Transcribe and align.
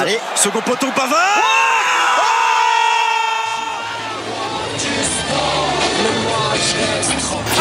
Allez, 0.00 0.18
second 0.34 0.62
poteau 0.62 0.86
Pavard. 0.96 1.18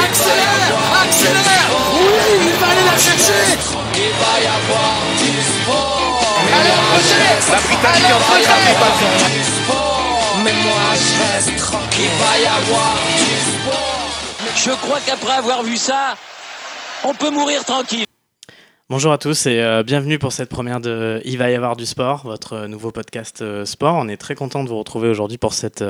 Accélère 0.01 0.71
Accélère. 1.03 1.69
Oui, 1.99 2.07
il 2.39 2.53
va 2.53 2.67
aller 2.67 2.85
la 2.85 2.97
chercher. 2.97 3.59
Il 3.93 4.11
va 4.13 4.39
y 4.39 4.47
avoir 4.47 4.95
du 5.17 5.33
sport 5.43 6.23
Allez, 6.57 6.77
La 7.51 7.59
Britannique 7.59 8.09
est 8.09 8.13
en 8.13 8.19
train 8.19 8.39
de 8.39 8.43
faire 8.45 9.29
des 9.35 9.43
sport 9.43 10.37
Mais 10.41 10.53
moi 10.53 10.95
je 10.95 11.11
reste 11.35 11.57
tranquille 11.57 12.09
Il 12.09 12.23
va 12.23 12.39
y 12.39 12.45
avoir 12.45 12.95
du 13.17 13.35
sport. 13.51 14.09
Je 14.55 14.71
crois 14.71 14.99
qu'après 15.05 15.33
avoir 15.33 15.63
vu 15.63 15.75
ça, 15.75 16.15
on 17.03 17.13
peut 17.13 17.31
mourir 17.31 17.65
tranquille. 17.65 18.08
Bonjour 18.91 19.11
à 19.11 19.19
tous 19.19 19.45
et 19.45 19.61
euh, 19.61 19.83
bienvenue 19.83 20.17
pour 20.17 20.31
cette 20.31 20.49
première 20.49 20.79
de 20.79 21.21
Il 21.23 21.37
va 21.37 21.51
y 21.51 21.53
avoir 21.53 21.75
du 21.75 21.85
sport, 21.85 22.23
votre 22.23 22.53
euh, 22.53 22.67
nouveau 22.67 22.89
podcast 22.89 23.43
euh, 23.43 23.63
sport. 23.63 23.93
On 23.93 24.07
est 24.07 24.17
très 24.17 24.33
content 24.33 24.63
de 24.63 24.69
vous 24.69 24.79
retrouver 24.79 25.09
aujourd'hui 25.09 25.37
pour 25.37 25.53
cette, 25.53 25.83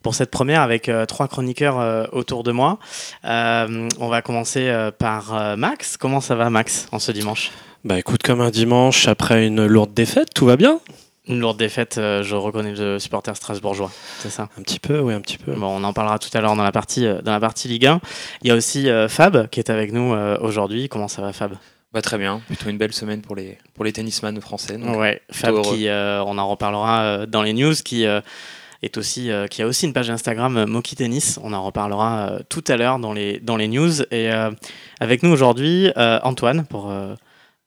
pour 0.00 0.14
cette 0.14 0.30
première 0.30 0.60
avec 0.60 0.88
trois 1.08 1.26
chroniqueurs 1.26 2.08
autour 2.12 2.44
de 2.44 2.52
moi. 2.52 2.78
On 3.24 4.08
va 4.08 4.22
commencer 4.22 4.72
par 4.98 5.56
Max. 5.56 5.96
Comment 5.96 6.20
ça 6.20 6.36
va 6.36 6.50
Max 6.50 6.86
en 6.92 7.00
ce 7.00 7.10
dimanche? 7.10 7.50
Bah 7.84 7.98
écoute, 7.98 8.22
comme 8.22 8.40
un 8.40 8.50
dimanche 8.50 9.08
après 9.08 9.44
une 9.48 9.66
lourde 9.66 9.92
défaite, 9.92 10.28
tout 10.32 10.46
va 10.46 10.56
bien 10.56 10.78
Une 11.26 11.40
lourde 11.40 11.58
défaite, 11.58 11.96
je 11.96 12.34
reconnais 12.36 12.74
le 12.74 13.00
supporter 13.00 13.36
strasbourgeois, 13.36 13.90
c'est 14.20 14.30
ça? 14.30 14.48
Un 14.56 14.62
petit 14.62 14.78
peu, 14.78 15.00
oui, 15.00 15.14
un 15.14 15.20
petit 15.20 15.38
peu. 15.38 15.52
Bon, 15.52 15.66
on 15.66 15.82
en 15.82 15.92
parlera 15.92 16.20
tout 16.20 16.30
à 16.32 16.40
l'heure 16.40 16.54
dans 16.54 16.62
la 16.62 16.72
partie 16.72 17.06
dans 17.24 17.32
la 17.32 17.40
partie 17.40 17.66
Ligue 17.66 17.86
1. 17.86 18.00
Il 18.42 18.48
y 18.48 18.50
a 18.52 18.54
aussi 18.54 18.88
Fab 19.08 19.48
qui 19.48 19.58
est 19.58 19.68
avec 19.68 19.92
nous 19.92 20.14
aujourd'hui. 20.40 20.88
Comment 20.88 21.08
ça 21.08 21.22
va 21.22 21.32
Fab? 21.32 21.56
Bah, 21.92 22.02
très 22.02 22.18
bien, 22.18 22.40
plutôt 22.46 22.70
une 22.70 22.78
belle 22.78 22.92
semaine 22.92 23.20
pour 23.20 23.34
les, 23.34 23.58
pour 23.74 23.84
les 23.84 23.92
tennisman 23.92 24.40
français. 24.40 24.78
donc. 24.78 24.96
Ouais, 24.96 25.20
Fab 25.32 25.60
qui, 25.62 25.88
euh, 25.88 26.22
on 26.22 26.38
en 26.38 26.48
reparlera 26.48 27.02
euh, 27.02 27.26
dans 27.26 27.42
les 27.42 27.52
news, 27.52 27.74
qui 27.84 28.06
euh, 28.06 28.20
est 28.82 28.96
aussi, 28.96 29.28
euh, 29.30 29.48
qui 29.48 29.60
a 29.60 29.66
aussi 29.66 29.86
une 29.86 29.92
page 29.92 30.08
Instagram 30.08 30.66
Moki 30.66 30.94
Tennis. 30.94 31.40
On 31.42 31.52
en 31.52 31.64
reparlera 31.64 32.38
tout 32.48 32.62
à 32.68 32.76
l'heure 32.76 33.00
dans 33.00 33.12
les 33.12 33.40
dans 33.40 33.56
les 33.56 33.66
news. 33.66 34.02
Et 34.12 34.30
avec 35.00 35.24
nous 35.24 35.30
aujourd'hui 35.30 35.90
Antoine 35.96 36.64
pour 36.64 36.92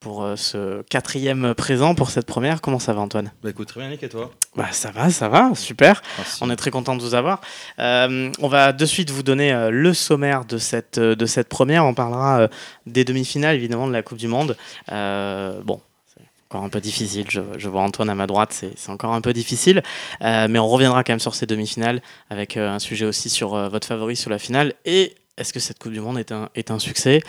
pour 0.03 0.23
euh, 0.23 0.35
ce 0.35 0.81
quatrième 0.83 1.55
présent 1.55 1.95
pour 1.95 2.09
cette 2.09 2.25
première. 2.25 2.59
Comment 2.61 2.77
ça 2.77 2.93
va 2.93 2.99
Antoine? 2.99 3.31
Bah 3.41 3.49
écoute, 3.49 3.69
très 3.69 3.79
bien 3.79 3.89
Nick 3.89 4.03
et 4.03 4.09
toi? 4.09 4.29
Bah 4.55 4.67
ça 4.71 4.91
va, 4.91 5.09
ça 5.09 5.29
va, 5.29 5.55
super. 5.55 6.03
Merci. 6.17 6.39
On 6.41 6.49
est 6.49 6.57
très 6.57 6.71
content 6.71 6.95
de 6.95 7.01
vous 7.01 7.15
avoir. 7.15 7.39
Euh, 7.79 8.29
on 8.39 8.49
va 8.49 8.73
de 8.73 8.85
suite 8.85 9.09
vous 9.09 9.23
donner 9.23 9.53
euh, 9.53 9.71
le 9.71 9.93
sommaire 9.93 10.43
de 10.43 10.57
cette, 10.57 10.97
euh, 10.97 11.15
de 11.15 11.25
cette 11.25 11.47
première. 11.47 11.85
On 11.85 11.93
parlera 11.93 12.49
des 12.85 13.05
demi-finales, 13.05 13.55
évidemment, 13.55 13.87
de 13.87 13.93
la 13.93 14.03
Coupe 14.03 14.17
du 14.17 14.27
Monde. 14.27 14.57
Bon, 14.89 15.79
c'est 16.13 16.21
encore 16.49 16.65
un 16.65 16.69
peu 16.69 16.81
difficile. 16.81 17.25
Je, 17.29 17.41
je 17.57 17.69
vois 17.69 17.81
Antoine 17.81 18.09
à 18.09 18.15
ma 18.15 18.27
droite, 18.27 18.51
c'est 18.51 18.73
c'est 18.75 18.91
encore 18.91 19.13
un 19.13 19.21
peu 19.21 19.31
difficile. 19.31 19.81
Euh, 20.21 20.47
mais 20.49 20.59
on 20.59 20.67
reviendra 20.67 21.03
quand 21.03 21.13
même 21.13 21.19
sur 21.19 21.33
ces 21.33 21.45
demi-finales 21.45 22.01
avec 22.29 22.57
euh, 22.57 22.69
un 22.69 22.79
sujet 22.79 23.05
aussi 23.05 23.29
sur 23.29 23.55
euh, 23.55 23.69
votre 23.69 23.87
favori 23.87 24.15
sur 24.15 24.29
la 24.29 24.37
finale 24.37 24.73
et 24.85 25.15
est-ce 25.37 25.51
que 25.51 25.59
cette 25.59 25.79
Coupe 25.79 25.91
du 25.91 25.99
Monde 25.99 26.19
est 26.19 26.31
un, 26.31 26.49
est 26.53 26.69
un 26.69 26.77
succès? 26.77 27.21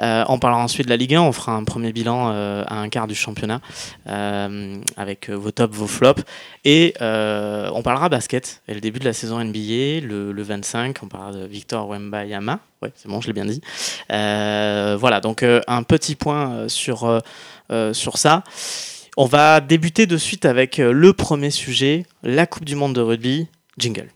Euh, 0.00 0.24
On 0.28 0.38
parlera 0.38 0.62
ensuite 0.62 0.86
de 0.86 0.90
la 0.90 0.96
Ligue 0.96 1.14
1, 1.14 1.22
on 1.22 1.32
fera 1.32 1.52
un 1.52 1.64
premier 1.64 1.92
bilan 1.92 2.30
euh, 2.30 2.62
à 2.66 2.76
un 2.76 2.88
quart 2.88 3.08
du 3.08 3.16
championnat 3.16 3.60
euh, 4.08 4.76
avec 4.96 5.28
vos 5.28 5.50
tops, 5.50 5.74
vos 5.74 5.88
flops. 5.88 6.22
Et 6.64 6.94
on 7.00 7.82
parlera 7.82 8.08
basket 8.08 8.62
et 8.68 8.74
le 8.74 8.80
début 8.80 9.00
de 9.00 9.04
la 9.04 9.12
saison 9.12 9.42
NBA, 9.42 10.06
le, 10.06 10.32
le 10.32 10.42
25, 10.42 10.98
on 11.02 11.06
parlera 11.06 11.32
de 11.32 11.46
Victor 11.46 11.88
Wembayama. 11.88 12.60
Ouais, 12.80 12.92
c'est 12.94 13.08
bon, 13.08 13.20
je 13.20 13.26
l'ai 13.26 13.32
bien 13.32 13.46
dit. 13.46 13.60
Voilà, 14.08 15.20
donc 15.20 15.42
un 15.42 15.82
petit 15.82 16.14
point 16.14 16.68
sur, 16.68 17.20
sur 17.92 18.18
ça. 18.18 18.44
On 19.16 19.26
va 19.26 19.60
débuter 19.60 20.06
de 20.06 20.16
suite 20.16 20.44
avec 20.44 20.76
le 20.76 21.12
premier 21.12 21.50
sujet, 21.50 22.06
la 22.22 22.46
Coupe 22.46 22.64
du 22.64 22.76
Monde 22.76 22.94
de 22.94 23.00
rugby. 23.00 23.48
Jingle. 23.78 24.08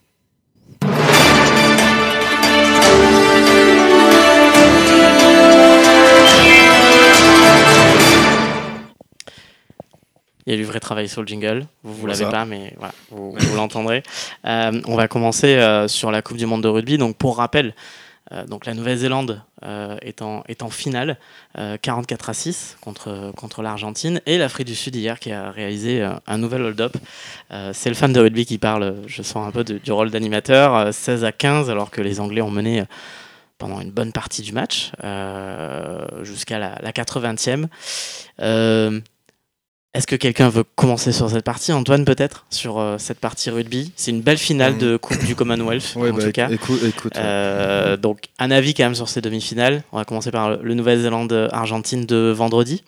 Il 10.47 10.53
y 10.53 10.55
a 10.55 10.57
du 10.57 10.64
vrai 10.64 10.80
travail 10.80 11.08
sur 11.08 11.20
le 11.23 11.27
jingle. 11.29 11.67
Vous 11.85 11.95
vous 11.95 12.07
l'avez 12.07 12.25
pas, 12.33 12.45
mais 12.45 12.75
voilà, 12.77 12.95
vous, 13.11 13.33
vous 13.39 13.57
l'entendrez. 13.57 14.03
Euh, 14.45 14.80
on 14.86 14.97
va 14.97 15.07
commencer 15.08 15.55
euh, 15.57 15.86
sur 15.89 16.11
la 16.11 16.20
Coupe 16.23 16.36
du 16.36 16.47
Monde 16.47 16.63
de 16.63 16.69
rugby. 16.69 16.98
Donc, 16.98 17.17
pour 17.17 17.36
rappel, 17.36 17.75
euh, 18.33 18.45
donc 18.47 18.67
la 18.67 18.75
Nouvelle-Zélande 18.75 19.41
est, 20.03 20.20
en, 20.23 20.42
est 20.48 20.63
en 20.64 20.70
finale, 20.70 21.17
euh, 21.58 21.77
44 21.80 22.30
à 22.30 22.35
6 22.35 22.77
contre, 22.80 23.33
contre 23.36 23.63
l'Argentine, 23.63 24.20
et 24.27 24.36
l'Afrique 24.36 24.67
du 24.67 24.75
Sud 24.75 24.97
hier 24.97 25.20
qui 25.20 25.30
a 25.30 25.53
réalisé 25.53 26.03
un 26.27 26.39
nouvel 26.39 26.63
hold-up. 26.63 26.97
C'est 27.73 27.89
le 27.89 27.95
fan 27.95 28.13
de 28.13 28.19
rugby 28.20 28.45
qui 28.45 28.59
parle, 28.59 28.97
je 29.07 29.23
sens 29.23 29.47
un 29.47 29.53
peu 29.53 29.63
de- 29.63 29.79
du 29.79 29.92
rôle 29.92 30.11
d'animateur, 30.11 30.74
euh, 30.74 30.91
16 30.92 31.24
à 31.24 31.30
15, 31.30 31.70
alors 31.70 31.91
que 31.92 32.01
les 32.01 32.19
Anglais 32.19 32.41
ont 32.42 32.51
mené 32.51 32.83
pendant 33.59 33.80
une 33.80 33.92
bonne 33.92 34.11
partie 34.11 34.42
du 34.42 34.51
match, 34.53 34.91
euh, 35.05 36.05
jusqu'à 36.24 36.59
la, 36.59 36.77
la 36.83 36.91
80e. 36.91 37.69
Euh, 38.41 39.01
est-ce 39.95 40.07
que 40.07 40.17
quelqu'un 40.17 40.48
veut 40.48 40.64
commencer 40.64 41.13
sur 41.13 41.29
cette 41.30 41.45
partie 41.45 41.73
Antoine, 41.73 42.05
peut-être 42.05 42.47
Sur 42.51 42.79
euh, 42.79 42.97
cette 42.98 43.19
partie 43.19 43.51
rugby? 43.51 43.92
C'est 43.97 44.11
une 44.11 44.23
belle 44.23 44.39
finale 44.39 44.75
Mm. 44.75 44.79
de 44.79 44.97
Coupe 44.97 45.25
du 45.25 45.35
Commonwealth, 45.35 45.95
Ouais, 45.97 46.11
en 46.11 46.14
bah, 46.14 46.25
tout 46.25 46.33
cas. 46.33 46.48
écoute, 46.51 46.83
écoute. 46.83 47.17
Euh, 47.17 47.97
donc, 47.97 48.20
un 48.39 48.51
avis 48.51 48.73
quand 48.75 48.85
même 48.85 48.95
sur 48.95 49.08
ces 49.08 49.20
demi-finales. 49.20 49.83
On 49.92 49.98
va 49.98 50.05
commencer 50.05 50.30
par 50.30 50.51
le- 50.51 50.63
le 50.63 50.75
Nouvelle-Zélande-Argentine 50.75 52.07
de 52.07 52.33
vendredi. 52.35 52.83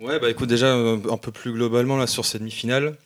Ouais, 0.00 0.20
bah 0.20 0.30
écoute, 0.30 0.48
déjà 0.48 0.66
euh, 0.76 0.98
un 1.10 1.16
peu 1.16 1.32
plus 1.32 1.52
globalement 1.52 1.96
là 1.96 2.06
sur 2.06 2.24
cette 2.24 2.40
demi-finale, 2.40 2.96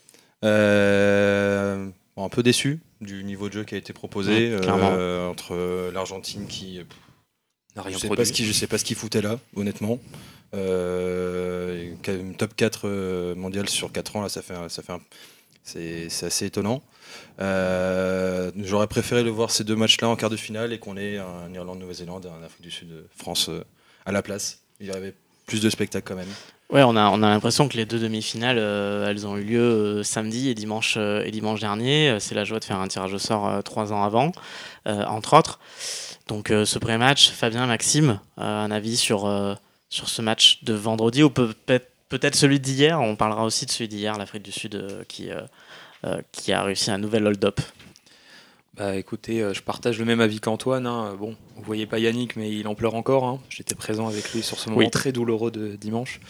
euh, 0.44 1.88
bon, 2.16 2.24
un 2.24 2.28
peu 2.28 2.42
déçu 2.42 2.80
du 3.00 3.24
niveau 3.24 3.48
de 3.48 3.54
jeu 3.54 3.64
qui 3.64 3.74
a 3.74 3.78
été 3.78 3.94
proposé 3.94 4.54
Ouais, 4.54 4.60
euh, 4.68 5.28
entre 5.30 5.90
l'Argentine 5.92 6.46
qui, 6.46 6.80
pff, 6.80 6.86
n'a 7.76 7.82
rien 7.82 7.96
je 7.96 8.00
sais 8.02 8.06
produit. 8.08 8.22
pas 8.22 8.26
ce 8.26 8.32
qui, 8.32 8.44
je 8.44 8.52
sais 8.52 8.66
pas 8.66 8.76
ce 8.76 8.84
qu'il 8.84 8.96
foutait 8.96 9.22
là, 9.22 9.38
honnêtement. 9.56 9.98
Euh, 10.54 11.94
top 12.36 12.54
4 12.54 12.80
euh, 12.84 13.34
mondial 13.34 13.68
sur 13.68 13.90
4 13.90 14.16
ans 14.16 14.22
là, 14.22 14.28
ça 14.28 14.42
fait, 14.42 14.54
ça 14.68 14.82
fait, 14.82 14.92
un- 14.92 15.00
c'est, 15.64 16.08
assez 16.26 16.46
étonnant. 16.46 16.82
Euh, 17.40 18.50
j'aurais 18.56 18.86
préféré 18.86 19.22
le 19.22 19.30
voir 19.30 19.50
ces 19.50 19.64
deux 19.64 19.76
matchs-là 19.76 20.08
en 20.08 20.16
quart 20.16 20.30
de 20.30 20.36
finale 20.36 20.72
et 20.72 20.78
qu'on 20.78 20.96
ait 20.96 21.18
un 21.18 21.52
Irlande-Nouvelle-Zélande, 21.54 22.26
un 22.26 22.44
Afrique 22.44 22.62
du 22.62 22.70
Sud, 22.70 22.88
France 23.16 23.48
euh, 23.48 23.64
à 24.04 24.12
la 24.12 24.22
place. 24.22 24.60
Il 24.80 24.88
y 24.88 24.90
avait 24.90 25.14
plus 25.46 25.60
de 25.60 25.70
spectacles 25.70 26.06
quand 26.06 26.16
même. 26.16 26.28
Ouais, 26.70 26.82
on 26.82 26.96
a, 26.96 27.08
on 27.10 27.22
a 27.22 27.28
l'impression 27.28 27.68
que 27.68 27.76
les 27.76 27.84
deux 27.84 27.98
demi-finales, 27.98 28.56
elles 28.58 29.26
ont 29.26 29.36
eu 29.36 29.44
lieu 29.44 30.02
samedi 30.02 30.48
et 30.48 30.54
dimanche, 30.54 30.96
et 30.96 31.30
dimanche 31.30 31.60
dernier. 31.60 32.16
C'est 32.18 32.34
la 32.34 32.44
joie 32.44 32.60
de 32.60 32.64
faire 32.64 32.78
un 32.78 32.88
tirage 32.88 33.12
au 33.12 33.18
sort 33.18 33.62
trois 33.62 33.92
ans 33.92 34.02
avant, 34.04 34.32
entre 34.86 35.36
autres. 35.36 35.60
Donc, 36.28 36.48
ce 36.48 36.78
premier 36.78 36.96
match, 36.96 37.30
Fabien, 37.30 37.66
Maxime, 37.66 38.20
un 38.38 38.70
avis 38.70 38.96
sur, 38.96 39.26
sur 39.92 40.08
ce 40.08 40.22
match 40.22 40.64
de 40.64 40.72
vendredi 40.72 41.22
ou 41.22 41.28
peut-être 41.28 42.34
celui 42.34 42.60
d'hier. 42.60 42.98
On 43.02 43.14
parlera 43.14 43.44
aussi 43.44 43.66
de 43.66 43.70
celui 43.70 43.88
d'hier, 43.88 44.16
l'Afrique 44.16 44.42
du 44.42 44.50
Sud, 44.50 44.74
euh, 44.74 45.04
qui, 45.06 45.30
euh, 45.30 45.42
euh, 46.06 46.22
qui 46.32 46.50
a 46.52 46.62
réussi 46.62 46.90
un 46.90 46.96
nouvel 46.96 47.26
hold-up. 47.26 47.60
Bah 48.74 48.96
écoutez, 48.96 49.46
je 49.52 49.60
partage 49.60 49.98
le 49.98 50.06
même 50.06 50.22
avis 50.22 50.40
qu'Antoine. 50.40 50.86
hein. 50.86 51.14
Bon, 51.18 51.36
vous 51.56 51.62
voyez 51.62 51.84
pas 51.84 51.98
Yannick, 51.98 52.36
mais 52.36 52.50
il 52.50 52.66
en 52.66 52.74
pleure 52.74 52.94
encore. 52.94 53.24
hein. 53.26 53.38
J'étais 53.50 53.74
présent 53.74 54.08
avec 54.08 54.32
lui 54.32 54.42
sur 54.42 54.58
ce 54.58 54.70
moment 54.70 54.78
Oui. 54.78 54.90
très 54.90 55.12
douloureux 55.12 55.50
de 55.50 55.76
dimanche. 55.76 56.20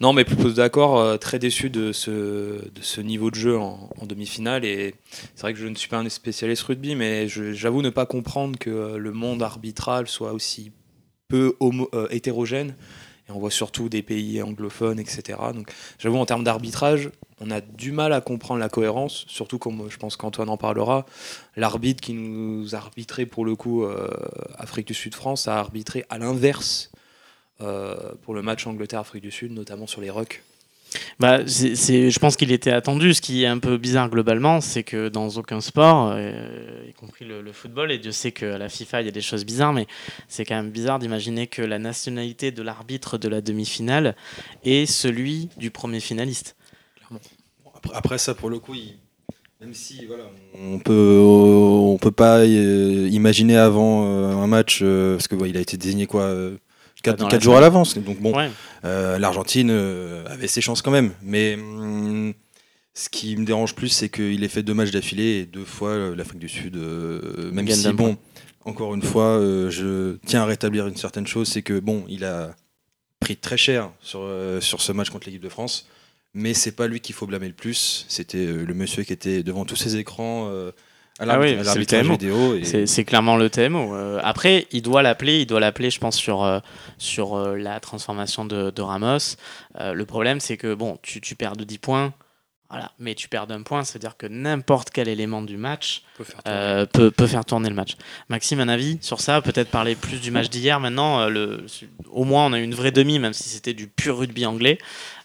Non, 0.00 0.12
mais 0.12 0.24
plutôt 0.24 0.50
d'accord, 0.50 1.16
très 1.20 1.38
déçu 1.38 1.70
de 1.70 1.92
ce, 1.92 2.10
de 2.10 2.80
ce 2.82 3.00
niveau 3.00 3.30
de 3.30 3.36
jeu 3.36 3.56
en, 3.56 3.88
en 4.00 4.04
demi-finale. 4.06 4.64
Et 4.64 4.96
c'est 5.36 5.42
vrai 5.42 5.52
que 5.52 5.60
je 5.60 5.68
ne 5.68 5.76
suis 5.76 5.88
pas 5.88 5.98
un 5.98 6.08
spécialiste 6.08 6.64
rugby, 6.64 6.96
mais 6.96 7.28
j'avoue 7.28 7.82
ne 7.82 7.90
pas 7.90 8.04
comprendre 8.04 8.58
que 8.58 8.96
le 8.96 9.12
monde 9.12 9.40
arbitral 9.44 10.08
soit 10.08 10.32
aussi 10.32 10.72
peu 11.28 11.54
homo- 11.60 11.88
euh, 11.94 12.08
hétérogène. 12.10 12.74
On 13.34 13.38
voit 13.38 13.50
surtout 13.50 13.88
des 13.88 14.02
pays 14.02 14.42
anglophones, 14.42 14.98
etc. 14.98 15.38
Donc 15.54 15.70
j'avoue, 15.98 16.18
en 16.18 16.26
termes 16.26 16.44
d'arbitrage, 16.44 17.10
on 17.40 17.50
a 17.50 17.60
du 17.60 17.92
mal 17.92 18.12
à 18.12 18.20
comprendre 18.20 18.60
la 18.60 18.68
cohérence, 18.68 19.24
surtout 19.28 19.58
comme 19.58 19.90
je 19.90 19.96
pense 19.96 20.16
qu'Antoine 20.16 20.48
en 20.48 20.56
parlera. 20.56 21.06
L'arbitre 21.56 22.00
qui 22.00 22.14
nous 22.14 22.74
arbitrait 22.74 23.26
pour 23.26 23.44
le 23.44 23.56
coup 23.56 23.84
euh, 23.84 24.08
Afrique 24.56 24.86
du 24.86 24.94
Sud-France 24.94 25.48
a 25.48 25.58
arbitré 25.58 26.04
à 26.08 26.18
l'inverse 26.18 26.92
euh, 27.60 28.12
pour 28.22 28.34
le 28.34 28.42
match 28.42 28.66
Angleterre-Afrique 28.66 29.22
du 29.22 29.30
Sud, 29.30 29.52
notamment 29.52 29.86
sur 29.86 30.00
les 30.00 30.10
rucks. 30.10 30.42
Bah, 31.18 31.40
c'est, 31.46 32.10
je 32.10 32.18
pense 32.18 32.36
qu'il 32.36 32.52
était 32.52 32.70
attendu. 32.70 33.14
Ce 33.14 33.20
qui 33.20 33.44
est 33.44 33.46
un 33.46 33.58
peu 33.58 33.76
bizarre 33.76 34.08
globalement, 34.08 34.60
c'est 34.60 34.82
que 34.82 35.08
dans 35.08 35.28
aucun 35.30 35.60
sport, 35.60 36.12
euh, 36.14 36.84
y 36.88 36.92
compris 36.92 37.24
le, 37.24 37.52
football, 37.52 37.92
et 37.92 37.98
Dieu 37.98 38.12
sait 38.12 38.32
qu'à 38.32 38.58
la 38.58 38.68
FIFA 38.68 39.02
il 39.02 39.04
y 39.06 39.08
a 39.08 39.12
des 39.12 39.20
choses 39.20 39.44
bizarres, 39.44 39.72
mais 39.72 39.86
c'est 40.28 40.44
quand 40.44 40.56
même 40.56 40.70
bizarre 40.70 40.98
d'imaginer 40.98 41.46
que 41.46 41.62
la 41.62 41.78
nationalité 41.78 42.50
de 42.50 42.62
l'arbitre 42.62 43.18
de 43.18 43.28
la 43.28 43.40
demi-finale 43.40 44.16
est 44.64 44.86
celui 44.86 45.48
du 45.56 45.70
premier 45.70 46.00
finaliste. 46.00 46.56
Après, 47.74 47.94
après 47.94 48.18
ça, 48.18 48.34
pour 48.34 48.48
le 48.48 48.58
coup, 48.58 48.74
même 49.62 49.74
si 49.74 50.06
voilà, 50.06 50.24
on 50.60 50.80
peut, 50.80 51.20
on 51.22 51.96
peut 51.96 52.10
pas 52.10 52.40
euh, 52.40 53.08
imaginer 53.12 53.56
avant 53.56 54.06
euh, 54.06 54.32
un 54.32 54.48
match 54.48 54.80
euh, 54.82 55.14
parce 55.14 55.28
que 55.28 55.36
ouais, 55.36 55.50
il 55.50 55.56
a 55.56 55.60
été 55.60 55.76
désigné 55.76 56.06
quoi, 56.06 56.34
euh, 57.08 57.12
Dans 57.12 57.28
4, 57.28 57.32
la 57.32 57.38
jours 57.40 57.56
à 57.56 57.60
l'avance. 57.60 57.96
Donc 57.98 58.20
bon, 58.20 58.34
Ouais. 58.36 58.50
euh, 58.84 59.18
l'Argentine 59.18 59.70
euh, 59.70 60.24
avait 60.26 60.48
ses 60.48 60.60
chances 60.60 60.82
quand 60.82 60.90
même, 60.90 61.12
mais 61.22 61.54
hum, 61.54 62.34
Ce 62.94 63.08
qui 63.08 63.36
me 63.36 63.44
dérange 63.46 63.74
plus, 63.74 63.88
c'est 63.88 64.08
qu'il 64.10 64.44
ait 64.44 64.48
fait 64.48 64.62
deux 64.62 64.74
matchs 64.74 64.90
d'affilée 64.90 65.38
et 65.40 65.46
deux 65.46 65.64
fois 65.64 65.90
euh, 65.90 66.14
l'Afrique 66.16 66.38
du 66.40 66.48
Sud. 66.48 66.76
même 66.76 67.64
Gagne 67.64 67.76
si, 67.76 67.92
bon, 67.92 68.16
encore 68.64 68.94
une 68.94 69.02
fois, 69.02 69.38
je 69.70 70.16
tiens 70.26 70.42
à 70.42 70.44
rétablir 70.46 70.86
une 70.86 70.96
certaine 70.96 71.26
chose, 71.26 71.48
c'est 71.48 71.62
que 71.62 71.80
bon, 71.80 72.04
il 72.08 72.24
a 72.24 72.54
pris 73.20 73.36
très 73.36 73.56
cher 73.56 73.90
sur, 74.00 74.28
sur 74.60 74.80
ce 74.82 74.92
match 74.92 75.10
contre 75.10 75.26
l'équipe 75.26 75.42
de 75.42 75.48
France, 75.48 75.86
mais 76.34 76.54
c'est 76.54 76.72
pas 76.72 76.86
lui 76.86 77.00
qu'il 77.00 77.14
faut 77.14 77.26
blâmer 77.26 77.48
le 77.48 77.54
plus. 77.54 78.04
C'était 78.08 78.46
le 78.46 78.74
monsieur 78.74 79.02
qui 79.04 79.12
était 79.12 79.42
devant 79.42 79.64
tous 79.64 79.76
ses 79.76 79.96
écrans 79.96 80.48
euh, 80.50 80.70
Ah 81.30 81.38
oui, 81.40 81.50
c'est 81.72 81.78
le 81.78 81.84
TMO. 82.02 82.16
et- 82.54 82.64
clairement 83.04 83.36
le 83.36 83.48
thème. 83.50 83.76
euh, 83.76 84.20
après, 84.22 84.66
il 84.72 84.82
doit 84.82 85.02
l'appeler, 85.02 85.40
il 85.40 85.46
doit 85.46 85.60
l'appeler, 85.60 85.90
je 85.90 85.98
pense, 86.00 86.16
sur, 86.16 86.42
euh, 86.44 86.58
sur 86.98 87.36
euh, 87.36 87.56
la 87.56 87.80
transformation 87.80 88.44
de, 88.44 88.70
de 88.70 88.82
Ramos. 88.82 89.36
Euh, 89.80 89.92
le 89.92 90.04
problème, 90.04 90.40
c'est 90.40 90.56
que 90.56 90.74
bon, 90.74 90.98
tu, 91.02 91.20
tu 91.20 91.34
perds 91.34 91.56
de 91.56 91.64
10 91.64 91.78
points, 91.78 92.12
voilà, 92.72 92.90
mais 92.98 93.14
tu 93.14 93.28
perds 93.28 93.46
d'un 93.46 93.62
point, 93.62 93.84
c'est-à-dire 93.84 94.16
que 94.16 94.26
n'importe 94.26 94.90
quel 94.90 95.06
élément 95.08 95.42
du 95.42 95.56
match 95.58 96.02
faire 96.22 96.40
euh, 96.48 96.86
peut, 96.86 97.10
peut 97.10 97.26
faire 97.26 97.44
tourner 97.44 97.68
le 97.68 97.74
match. 97.74 97.96
Maxime, 98.30 98.60
un 98.60 98.68
avis 98.68 98.98
sur 99.02 99.20
ça? 99.20 99.40
Peut-être 99.42 99.68
parler 99.70 99.94
plus 99.94 100.20
du 100.20 100.30
match 100.30 100.48
d'hier 100.48 100.80
maintenant. 100.80 101.20
euh, 101.20 101.28
le, 101.28 101.66
au 102.10 102.24
moins, 102.24 102.46
on 102.46 102.52
a 102.54 102.58
eu 102.58 102.62
une 102.64 102.74
vraie 102.74 102.90
demi, 102.90 103.18
même 103.18 103.34
si 103.34 103.48
c'était 103.48 103.74
du 103.74 103.86
pur 103.88 104.16
rugby 104.18 104.46
anglais. 104.46 104.78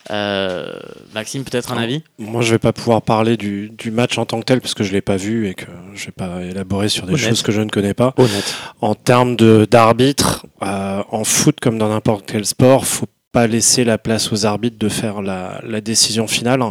Euh, 0.09 0.79
Maxime, 1.13 1.43
peut-être 1.43 1.71
un 1.73 1.77
avis? 1.77 2.01
Moi, 2.17 2.41
je 2.41 2.51
vais 2.51 2.59
pas 2.59 2.71
pouvoir 2.73 3.01
parler 3.01 3.35
du, 3.35 3.69
du 3.69 3.91
match 3.91 4.17
en 4.17 4.25
tant 4.25 4.39
que 4.39 4.45
tel 4.45 4.61
parce 4.61 4.73
que 4.73 4.83
je 4.83 4.93
l'ai 4.93 5.01
pas 5.01 5.17
vu 5.17 5.47
et 5.49 5.53
que 5.53 5.65
je 5.95 6.05
vais 6.05 6.11
pas 6.13 6.41
élaborer 6.43 6.87
sur 6.89 7.05
des 7.05 7.13
Honnête. 7.13 7.27
choses 7.29 7.41
que 7.41 7.51
je 7.51 7.61
ne 7.61 7.69
connais 7.69 7.93
pas. 7.93 8.13
Honnête. 8.17 8.55
En 8.81 8.95
termes 8.95 9.35
de 9.35 9.67
d'arbitre, 9.69 10.45
euh, 10.63 11.03
en 11.11 11.23
foot 11.25 11.59
comme 11.59 11.77
dans 11.77 11.89
n'importe 11.89 12.25
quel 12.25 12.45
sport, 12.45 12.85
faut 12.85 13.07
pas 13.31 13.47
laisser 13.47 13.83
la 13.83 13.97
place 13.97 14.31
aux 14.31 14.45
arbitres 14.45 14.77
de 14.79 14.89
faire 14.89 15.21
la, 15.21 15.81
décision 15.81 16.27
finale. 16.27 16.61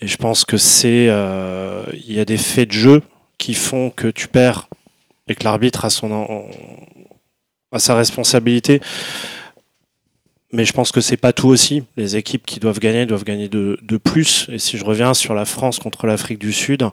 Et 0.00 0.06
je 0.06 0.16
pense 0.16 0.44
que 0.44 0.56
c'est, 0.56 1.08
euh, 1.08 1.82
il 1.92 2.12
y 2.12 2.20
a 2.20 2.24
des 2.24 2.36
faits 2.36 2.68
de 2.68 2.74
jeu 2.74 3.02
qui 3.38 3.54
font 3.54 3.90
que 3.90 4.08
tu 4.08 4.28
perds 4.28 4.68
et 5.28 5.34
que 5.34 5.44
l'arbitre 5.44 5.84
a 5.84 5.90
sa 7.78 7.94
responsabilité. 7.94 8.80
Mais 10.52 10.64
je 10.64 10.72
pense 10.72 10.92
que 10.92 11.00
c'est 11.00 11.16
pas 11.16 11.32
tout 11.32 11.48
aussi. 11.48 11.84
Les 11.96 12.16
équipes 12.16 12.46
qui 12.46 12.60
doivent 12.60 12.78
gagner 12.78 13.04
doivent 13.04 13.24
gagner 13.24 13.48
de, 13.48 13.96
plus. 14.02 14.46
Et 14.50 14.58
si 14.58 14.78
je 14.78 14.84
reviens 14.84 15.12
sur 15.12 15.34
la 15.34 15.44
France 15.44 15.78
contre 15.78 16.06
l'Afrique 16.06 16.38
du 16.38 16.52
Sud, 16.52 16.88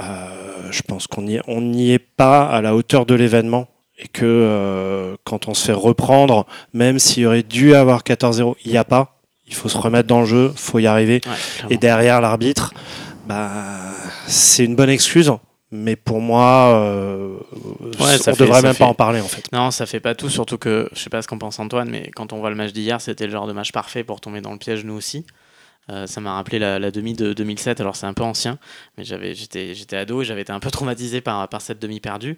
euh, 0.00 0.70
je 0.70 0.82
pense 0.82 1.06
qu'on 1.06 1.22
n'y 1.22 1.38
on 1.46 1.60
n'y 1.60 1.92
est 1.92 1.98
pas 1.98 2.48
à 2.48 2.62
la 2.62 2.74
hauteur 2.74 3.06
de 3.06 3.14
l'événement. 3.14 3.68
Et 4.02 4.08
que 4.08 4.24
euh, 4.24 5.16
quand 5.24 5.46
on 5.48 5.54
se 5.54 5.64
fait 5.66 5.72
reprendre, 5.74 6.46
même 6.72 6.98
s'il 6.98 7.26
aurait 7.26 7.42
dû 7.42 7.74
avoir 7.74 8.02
14-0, 8.02 8.54
il 8.64 8.70
n'y 8.72 8.78
a 8.78 8.84
pas. 8.84 9.20
Il 9.46 9.54
faut 9.54 9.68
se 9.68 9.76
remettre 9.76 10.08
dans 10.08 10.20
le 10.20 10.26
jeu, 10.26 10.52
faut 10.56 10.78
y 10.78 10.86
arriver. 10.86 11.20
Ouais. 11.26 11.32
Et 11.74 11.76
derrière 11.76 12.20
l'arbitre, 12.20 12.72
bah, 13.26 13.50
c'est 14.26 14.64
une 14.64 14.74
bonne 14.76 14.90
excuse. 14.90 15.30
Mais 15.72 15.94
pour 15.96 16.20
moi, 16.20 16.70
euh, 16.74 17.36
Ouais, 18.00 18.00
on 18.00 18.06
fait- 18.18 18.36
devrait 18.38 18.62
même 18.62 18.72
fait- 18.72 18.78
pas 18.80 18.86
en 18.86 18.94
parler 18.94 19.20
en 19.20 19.28
fait. 19.28 19.44
Non, 19.52 19.70
ça 19.70 19.86
fait 19.86 20.00
pas 20.00 20.16
tout, 20.16 20.28
surtout 20.28 20.58
que 20.58 20.88
je 20.92 20.98
sais 21.00 21.10
pas 21.10 21.22
ce 21.22 21.28
qu'en 21.28 21.38
pense 21.38 21.60
Antoine, 21.60 21.88
mais 21.90 22.10
quand 22.16 22.32
on 22.32 22.38
voit 22.38 22.50
le 22.50 22.56
match 22.56 22.72
d'hier, 22.72 23.00
c'était 23.00 23.26
le 23.26 23.32
genre 23.32 23.46
de 23.46 23.52
match 23.52 23.70
parfait 23.70 24.02
pour 24.02 24.20
tomber 24.20 24.40
dans 24.40 24.50
le 24.50 24.58
piège 24.58 24.84
nous 24.84 24.94
aussi. 24.94 25.24
Euh, 25.90 26.06
ça 26.06 26.20
m'a 26.20 26.34
rappelé 26.34 26.58
la, 26.58 26.90
demi 26.90 27.14
de 27.14 27.32
2007, 27.32 27.80
alors 27.80 27.96
c'est 27.96 28.06
un 28.06 28.14
peu 28.14 28.22
ancien, 28.22 28.58
mais 28.96 29.04
j'étais, 29.04 29.96
ado 29.96 30.22
et 30.22 30.24
j'avais 30.24 30.42
été 30.42 30.52
un 30.52 30.60
peu 30.60 30.70
traumatisé 30.70 31.20
par, 31.20 31.48
par 31.48 31.60
cette 31.60 31.78
demi 31.78 32.00
perdue. 32.00 32.36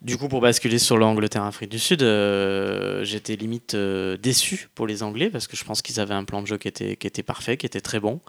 Du 0.00 0.16
coup, 0.16 0.28
pour 0.28 0.40
basculer 0.40 0.78
sur 0.78 0.96
l'Angleterre-Afrique 0.96 1.70
du 1.70 1.78
Sud, 1.78 2.02
euh, 2.02 3.02
j'étais 3.04 3.36
limite 3.36 3.74
euh, 3.74 4.16
déçu 4.16 4.68
pour 4.74 4.86
les 4.86 5.02
Anglais 5.02 5.30
parce 5.30 5.46
que 5.46 5.56
je 5.56 5.64
pense 5.64 5.82
qu'ils 5.82 5.98
avaient 5.98 6.14
un 6.14 6.24
plan 6.24 6.42
de 6.42 6.46
jeu 6.46 6.58
qui 6.58 6.68
était, 6.68 6.96
qui 6.96 7.06
était 7.06 7.22
parfait, 7.22 7.56
qui 7.56 7.66
était 7.66 7.80
très 7.80 8.00
bon. 8.00 8.20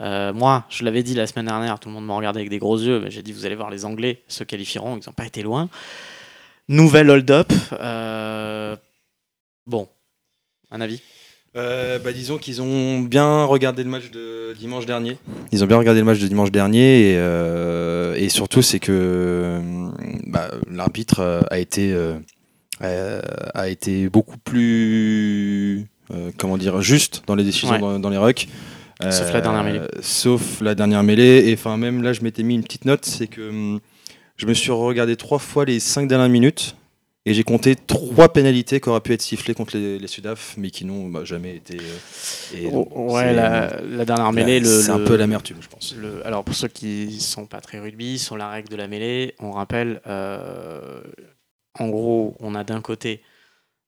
Moi, 0.00 0.64
je 0.70 0.84
l'avais 0.84 1.02
dit 1.02 1.14
la 1.14 1.26
semaine 1.26 1.46
dernière, 1.46 1.78
tout 1.78 1.88
le 1.88 1.94
monde 1.94 2.06
m'a 2.06 2.14
regardé 2.14 2.40
avec 2.40 2.50
des 2.50 2.58
gros 2.58 2.78
yeux, 2.78 3.00
mais 3.00 3.10
j'ai 3.10 3.22
dit 3.22 3.32
vous 3.32 3.46
allez 3.46 3.54
voir, 3.54 3.70
les 3.70 3.84
Anglais 3.84 4.22
se 4.28 4.44
qualifieront, 4.44 4.98
ils 4.98 5.06
n'ont 5.06 5.12
pas 5.12 5.26
été 5.26 5.42
loin. 5.42 5.68
Nouvelle 6.68 7.10
hold-up. 7.10 7.52
Bon, 9.66 9.88
un 10.70 10.80
avis? 10.80 11.00
Euh, 11.56 11.98
bah, 12.00 12.12
disons 12.12 12.36
qu'ils 12.38 12.60
ont 12.62 13.00
bien 13.00 13.44
regardé 13.44 13.84
le 13.84 13.90
match 13.90 14.10
de 14.10 14.54
dimanche 14.58 14.86
dernier. 14.86 15.18
Ils 15.52 15.62
ont 15.62 15.66
bien 15.68 15.76
regardé 15.78 16.00
le 16.00 16.06
match 16.06 16.18
de 16.18 16.26
dimanche 16.26 16.50
dernier 16.50 17.10
et, 17.12 17.14
euh, 17.16 18.14
et 18.16 18.28
surtout 18.28 18.60
c'est 18.62 18.80
que 18.80 19.60
bah, 20.26 20.50
l'arbitre 20.70 21.20
euh, 21.20 21.40
a 21.50 21.58
été 21.60 21.92
euh, 21.92 23.20
a 23.54 23.68
été 23.68 24.08
beaucoup 24.08 24.36
plus 24.36 25.86
euh, 26.12 26.30
comment 26.38 26.58
dire 26.58 26.82
juste 26.82 27.22
dans 27.28 27.36
les 27.36 27.44
décisions 27.44 27.70
Ouais. 27.74 27.78
dans, 27.78 27.98
dans 28.00 28.10
les 28.10 28.18
rucks. 28.18 28.48
Sauf 29.10 29.32
la 29.32 29.40
dernière 29.40 29.64
mêlée. 29.64 29.80
Sauf 30.00 30.60
la 30.60 30.74
dernière 30.74 31.02
mêlée. 31.02 31.48
Et 31.48 31.54
enfin 31.54 31.76
même 31.76 32.02
là 32.02 32.12
je 32.12 32.22
m'étais 32.22 32.42
mis 32.42 32.54
une 32.54 32.62
petite 32.64 32.84
note, 32.84 33.04
c'est 33.04 33.26
que 33.28 33.48
hum, 33.48 33.80
je 34.36 34.46
me 34.46 34.54
suis 34.54 34.70
regardé 34.72 35.14
trois 35.16 35.38
fois 35.38 35.64
les 35.64 35.78
cinq 35.78 36.08
dernières 36.08 36.28
minutes. 36.28 36.74
Et 37.26 37.32
j'ai 37.32 37.42
compté 37.42 37.74
trois 37.74 38.30
pénalités 38.30 38.80
qui 38.80 38.88
auraient 38.90 39.00
pu 39.00 39.14
être 39.14 39.22
sifflées 39.22 39.54
contre 39.54 39.76
les, 39.78 39.98
les 39.98 40.06
Sudaf, 40.08 40.54
mais 40.58 40.70
qui 40.70 40.84
n'ont 40.84 41.08
bah, 41.08 41.24
jamais 41.24 41.56
été. 41.56 41.78
euh, 41.78 42.56
et 42.58 42.70
donc, 42.70 42.88
Oh, 42.94 43.14
Ouais, 43.14 43.32
la, 43.32 43.80
la 43.80 44.04
dernière 44.04 44.30
mêlée, 44.32 44.62
c'est 44.62 44.90
un 44.90 44.98
peu 44.98 45.16
l'amertume, 45.16 45.56
je 45.60 45.68
pense. 45.68 45.94
le- 45.96 46.26
alors 46.26 46.44
pour 46.44 46.54
ceux 46.54 46.68
qui 46.68 47.18
sont 47.20 47.46
pas 47.46 47.62
très 47.62 47.78
rugby, 47.80 48.18
sur 48.18 48.36
la 48.36 48.50
règle 48.50 48.68
de 48.68 48.76
la 48.76 48.88
mêlée, 48.88 49.34
on 49.38 49.52
rappelle, 49.52 50.02
euh, 50.06 51.02
en 51.78 51.88
gros, 51.88 52.36
on 52.40 52.54
a 52.54 52.62
d'un 52.62 52.82
côté 52.82 53.22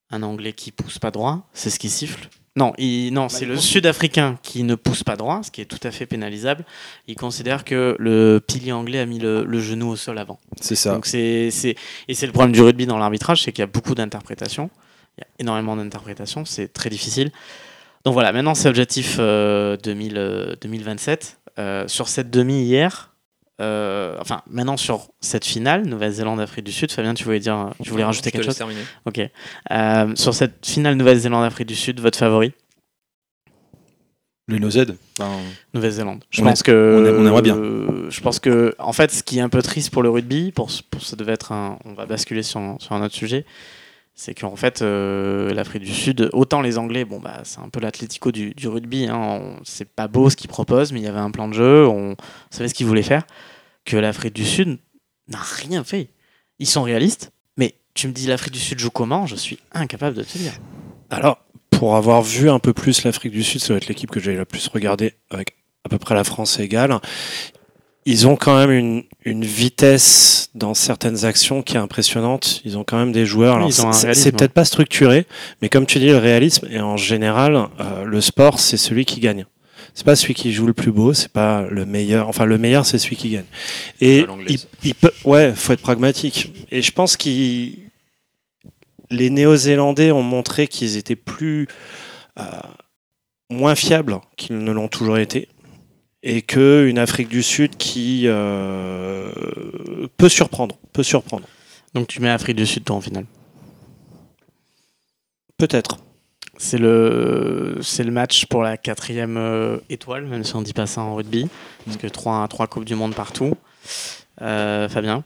un 0.09 0.23
Anglais 0.23 0.53
qui 0.53 0.71
pousse 0.71 0.97
pas 0.97 1.11
droit, 1.11 1.47
c'est 1.53 1.69
ce 1.69 1.77
qui 1.77 1.89
siffle. 1.89 2.29
Non, 2.57 2.73
il- 2.79 3.13
non, 3.13 3.29
c'est 3.29 3.45
le 3.45 3.55
Sud-Africain 3.55 4.39
qui 4.41 4.63
ne 4.63 4.73
pousse 4.75 5.03
pas 5.03 5.15
droit, 5.15 5.41
ce 5.43 5.51
qui 5.51 5.61
est 5.61 5.65
tout 5.65 5.79
à 5.83 5.91
fait 5.91 6.07
pénalisable. 6.07 6.65
Il 7.07 7.15
considère 7.15 7.63
que 7.63 7.95
le 7.99 8.41
pilier 8.45 8.71
anglais 8.71 8.99
a 8.99 9.05
mis 9.05 9.19
le, 9.19 9.45
le 9.45 9.59
genou 9.59 9.89
au 9.89 9.95
sol 9.95 10.17
avant. 10.17 10.39
C'est 10.59 10.75
ça. 10.75 10.93
Donc 10.93 11.05
c'est, 11.05 11.51
c'est, 11.51 11.75
et 12.07 12.13
c'est 12.15 12.25
le 12.25 12.31
problème 12.31 12.51
du 12.53 12.61
rugby 12.61 12.87
dans 12.87 12.97
l'arbitrage, 12.97 13.43
c'est 13.43 13.51
qu'il 13.51 13.61
y 13.61 13.63
a 13.63 13.67
beaucoup 13.67 13.93
d'interprétations. 13.93 14.71
Il 15.17 15.21
y 15.21 15.23
a 15.23 15.27
énormément 15.43 15.75
d'interprétations, 15.75 16.45
c'est 16.45 16.73
très 16.73 16.89
difficile. 16.89 17.31
Donc 18.05 18.13
voilà, 18.15 18.31
maintenant 18.31 18.55
c'est 18.55 18.69
objectif 18.69 19.17
euh, 19.19 19.77
2000, 19.77 20.17
euh, 20.17 20.55
2027. 20.61 21.37
Euh, 21.59 21.87
sur 21.87 22.07
cette 22.07 22.29
demi 22.31 22.63
hier, 22.63 23.11
euh, 23.61 24.15
enfin 24.21 24.41
maintenant 24.49 24.77
sur 24.77 25.09
cette 25.19 25.45
finale, 25.45 25.85
Nouvelle-Zélande-Afrique 25.85 26.65
du 26.65 26.71
Sud, 26.71 26.91
Fabien, 26.91 27.13
tu 27.13 27.23
voulais 27.23 27.39
dire, 27.39 27.71
tu 27.83 27.89
voulais 27.89 28.03
rajouter 28.03 28.31
quelque 28.31 28.43
chose 28.45 28.55
terminer. 28.57 28.81
Ok. 29.05 29.19
Euh, 29.71 30.15
sur 30.15 30.33
cette 30.33 30.65
finale 30.65 30.95
Nouvelle-Zélande-Afrique 30.95 31.67
du 31.67 31.75
Sud, 31.75 31.99
votre 31.99 32.17
favori 32.19 32.53
Le 34.49 34.59
no-Z. 34.59 34.95
ben, 35.19 35.29
Nouvelle-Zélande. 35.73 36.23
Je 36.29 36.41
On 36.41 36.45
pense 36.45 36.61
est- 36.61 36.63
que 36.63 37.15
on 37.19 37.25
aimerait 37.25 37.41
bien. 37.41 37.57
euh, 37.57 38.09
je 38.09 38.21
pense 38.21 38.39
que 38.39 38.73
en 38.79 38.93
fait, 38.93 39.11
ce 39.11 39.21
qui 39.23 39.39
est 39.39 39.41
un 39.41 39.49
peu 39.49 39.61
triste 39.61 39.89
pour 39.91 40.03
le 40.03 40.09
rugby, 40.09 40.51
pour, 40.53 40.69
pour 40.89 41.01
ça 41.03 41.15
devait 41.17 41.33
être 41.33 41.51
un, 41.51 41.77
on 41.83 41.93
va 41.93 42.05
basculer 42.05 42.43
sur, 42.43 42.59
un- 42.61 42.77
sur 42.79 42.93
un 42.93 43.03
autre 43.03 43.15
sujet, 43.15 43.45
c'est 44.19 44.33
qu'en 44.33 44.55
fait 44.55 44.81
euh, 44.81 45.53
l'Afrique 45.53 45.83
du 45.83 45.93
Sud, 45.93 46.29
autant 46.31 46.61
les 46.61 46.77
Anglais, 46.77 47.03
bon 47.05 47.19
bah 47.19 47.41
c'est 47.43 47.59
un 47.59 47.67
peu 47.69 47.79
l'Atlético 47.81 48.31
du, 48.31 48.53
du 48.55 48.67
rugby, 48.69 49.07
hein, 49.07 49.41
c'est 49.63 49.87
pas 49.89 50.07
beau 50.07 50.29
ce 50.29 50.35
qu'ils 50.37 50.49
proposent, 50.49 50.93
mais 50.93 51.01
il 51.01 51.03
y 51.03 51.07
avait 51.09 51.19
un 51.19 51.29
plan 51.29 51.49
de 51.49 51.53
jeu, 51.53 51.85
on 51.85 52.15
savait 52.49 52.69
ce 52.69 52.73
qu'ils 52.73 52.87
voulaient 52.87 53.03
faire, 53.03 53.23
que 53.87 53.97
l'Afrique 53.97 54.35
du 54.35 54.45
Sud 54.45 54.77
n'a 55.29 55.39
rien 55.41 55.83
fait. 55.83 56.09
Ils 56.59 56.67
sont 56.67 56.83
réalistes, 56.83 57.31
mais 57.57 57.73
tu 57.93 58.07
me 58.07 58.13
dis 58.13 58.27
l'Afrique 58.27 58.53
du 58.53 58.59
Sud 58.59 58.77
joue 58.79 58.91
comment? 58.91 59.25
Je 59.25 59.35
suis 59.37 59.57
incapable 59.71 60.15
de 60.17 60.23
te 60.23 60.37
dire. 60.37 60.53
Alors, 61.09 61.39
pour 61.71 61.95
avoir 61.95 62.21
vu 62.21 62.49
un 62.49 62.59
peu 62.59 62.73
plus 62.73 63.03
l'Afrique 63.03 63.31
du 63.31 63.43
Sud, 63.43 63.61
ça 63.61 63.69
doit 63.69 63.77
être 63.77 63.87
l'équipe 63.87 64.11
que 64.11 64.19
j'ai 64.19 64.35
le 64.35 64.45
plus 64.45 64.67
regardé 64.67 65.13
avec 65.29 65.55
à 65.85 65.89
peu 65.89 65.97
près 65.97 66.15
la 66.15 66.23
France 66.25 66.59
égale. 66.59 66.99
Ils 68.05 68.25
ont 68.27 68.35
quand 68.37 68.57
même 68.57 68.71
une, 68.71 69.03
une 69.25 69.43
vitesse 69.45 70.49
dans 70.55 70.73
certaines 70.73 71.25
actions 71.25 71.61
qui 71.61 71.75
est 71.75 71.79
impressionnante. 71.79 72.61
Ils 72.65 72.77
ont 72.77 72.83
quand 72.85 72.97
même 72.97 73.11
des 73.11 73.25
joueurs. 73.25 73.57
Oui, 73.65 73.73
c'est- 73.93 74.31
peut-être 74.37 74.53
pas 74.53 74.65
structuré, 74.65 75.25
mais 75.61 75.69
comme 75.69 75.85
tu 75.85 75.99
dis, 75.99 76.07
le 76.07 76.17
réalisme 76.17 76.67
et 76.71 76.79
en 76.79 76.95
général, 76.97 77.67
euh, 77.79 78.03
le 78.05 78.21
sport, 78.21 78.59
c'est 78.59 78.77
celui 78.77 79.03
qui 79.05 79.19
gagne. 79.19 79.45
C'est 79.97 80.03
pas 80.03 80.15
celui 80.15 80.35
qui 80.35 80.53
joue 80.53 80.67
le 80.67 80.75
plus 80.75 80.91
beau, 80.91 81.15
c'est 81.15 81.31
pas 81.31 81.63
le 81.71 81.83
meilleur. 81.83 82.29
Enfin, 82.29 82.45
le 82.45 82.59
meilleur, 82.59 82.85
c'est 82.85 82.99
celui 82.99 83.15
qui 83.15 83.31
gagne. 83.31 83.47
Et 83.99 84.27
il, 84.47 84.59
il 84.83 84.93
peut, 84.93 85.09
ouais, 85.25 85.55
faut 85.55 85.73
être 85.73 85.81
pragmatique. 85.81 86.53
Et 86.69 86.83
je 86.83 86.91
pense 86.91 87.17
qu'ils, 87.17 87.89
les 89.09 89.31
Néo-Zélandais 89.31 90.11
ont 90.11 90.21
montré 90.21 90.67
qu'ils 90.67 90.97
étaient 90.97 91.15
plus, 91.15 91.67
euh, 92.37 92.43
moins 93.49 93.73
fiables 93.73 94.19
qu'ils 94.35 94.59
ne 94.59 94.71
l'ont 94.71 94.87
toujours 94.87 95.17
été, 95.17 95.49
et 96.21 96.43
que 96.43 96.85
une 96.87 96.99
Afrique 96.99 97.27
du 97.27 97.41
Sud 97.41 97.75
qui 97.75 98.25
euh, 98.25 99.31
peut 100.15 100.29
surprendre, 100.29 100.77
peut 100.93 101.01
surprendre, 101.01 101.47
Donc 101.95 102.07
tu 102.07 102.21
mets 102.21 102.29
Afrique 102.29 102.57
du 102.57 102.67
Sud 102.67 102.83
toi 102.83 102.97
en 102.97 103.01
finale? 103.01 103.25
peut-être. 105.57 105.97
C'est 106.59 106.77
le, 106.79 107.77
c'est 107.81 108.03
le 108.03 108.11
match 108.11 108.45
pour 108.47 108.63
la 108.63 108.77
quatrième 108.77 109.37
euh, 109.37 109.77
étoile, 109.89 110.25
même 110.25 110.43
si 110.43 110.55
on 110.55 110.61
dit 110.63 110.73
pas 110.73 110.87
ça 110.87 111.01
en 111.01 111.15
rugby, 111.15 111.47
parce 111.85 111.97
que 111.97 112.07
trois, 112.07 112.47
trois 112.47 112.65
Coupes 112.67 112.85
du 112.85 112.95
Monde 112.95 113.13
partout. 113.13 113.53
Euh, 114.41 114.89
Fabien 114.89 115.23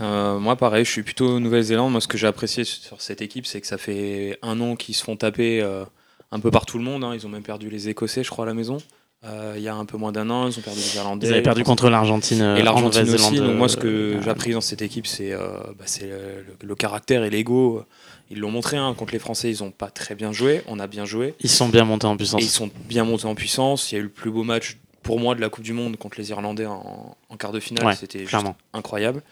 Euh, 0.00 0.38
moi, 0.38 0.56
pareil, 0.56 0.84
je 0.84 0.90
suis 0.90 1.02
plutôt 1.02 1.38
Nouvelle-Zélande. 1.40 1.90
Moi, 1.92 2.00
ce 2.00 2.08
que 2.08 2.16
j'ai 2.16 2.26
apprécié 2.26 2.64
sur 2.64 3.00
cette 3.02 3.20
équipe, 3.22 3.44
c'est 3.46 3.60
que 3.60 3.66
ça 3.66 3.76
fait 3.78 4.38
un 4.42 4.60
an 4.60 4.76
qu'ils 4.76 4.94
se 4.94 5.04
font 5.04 5.16
taper 5.16 5.60
euh, 5.60 5.84
un 6.32 6.40
peu 6.40 6.50
par 6.50 6.64
tout 6.64 6.78
le 6.78 6.84
monde. 6.84 7.04
hein. 7.04 7.12
Ils 7.14 7.26
ont 7.26 7.28
même 7.28 7.42
perdu 7.42 7.68
les 7.68 7.88
Écossais, 7.88 8.22
je 8.24 8.30
crois, 8.30 8.44
à 8.44 8.48
la 8.48 8.54
maison. 8.54 8.78
euh, 9.26 9.54
il 9.56 9.62
y 9.62 9.68
a 9.68 9.74
un 9.74 9.84
peu 9.84 9.98
moins 9.98 10.12
d'un 10.12 10.30
an. 10.30 10.46
Ils 10.48 10.58
ont 10.58 10.62
perdu 10.62 10.80
les 10.80 10.96
Irlandais. 10.96 11.26
Ils 11.26 11.32
avaient 11.34 11.42
perdu 11.42 11.64
contre 11.64 11.90
l'Argentine. 11.90 12.40
Et 12.40 12.60
en 12.60 12.64
l'Argentine 12.64 13.02
aussi. 13.10 13.36
Donc 13.36 13.56
moi, 13.56 13.68
ce 13.68 13.76
que 13.76 14.18
j'ai 14.22 14.30
appris 14.30 14.52
dans 14.52 14.62
cette 14.62 14.80
équipe, 14.80 15.06
c'est 15.06 15.32
bah, 15.32 15.84
le- 16.00 16.66
le 16.66 16.74
caractère 16.74 17.24
et 17.24 17.30
l'ego. 17.30 17.84
Ils 18.30 18.38
l'ont 18.38 18.50
montré. 18.50 18.76
hein. 18.76 18.94
Contre 18.96 19.12
les 19.12 19.18
Français, 19.18 19.50
ils 19.52 19.62
n'ont 19.62 19.70
pas 19.72 19.90
très 19.90 20.14
bien 20.14 20.32
joué. 20.32 20.62
On 20.68 20.78
a 20.78 20.86
bien 20.86 21.04
joué. 21.04 21.34
Ils 21.40 21.50
sont 21.50 21.68
bien 21.68 21.84
montés 21.84 22.06
en 22.06 22.14
Et 22.14 22.16
puissance. 22.16 22.42
ils 22.42 22.48
sont 22.48 22.70
bien 22.88 23.04
montés 23.04 23.26
en 23.26 23.34
puissance. 23.34 23.90
Il 23.90 23.94
y 23.96 23.98
a 23.98 24.00
eu 24.00 24.04
le 24.04 24.08
plus 24.08 24.30
beau 24.30 24.44
match 24.44 24.78
pour 25.02 25.18
moi 25.18 25.34
de 25.34 25.40
la 25.40 25.48
Coupe 25.48 25.64
du 25.64 25.72
Monde 25.72 25.96
contre 25.96 26.18
les 26.18 26.30
Irlandais 26.30 26.66
en, 26.66 27.16
en 27.28 27.36
quart 27.36 27.52
de 27.52 27.60
finale. 27.60 27.86
Ouais, 27.86 27.96
C'était 27.96 28.24
incroyable. 28.72 29.22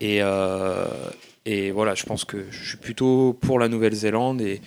Et, 0.00 0.18
euh, 0.20 0.86
et 1.44 1.70
voilà, 1.70 1.94
je 1.94 2.04
pense 2.04 2.24
que 2.24 2.44
je 2.50 2.68
suis 2.70 2.76
plutôt 2.78 3.32
pour 3.40 3.58
la 3.58 3.68
Nouvelle-Zélande. 3.68 4.40
Et, 4.42 4.60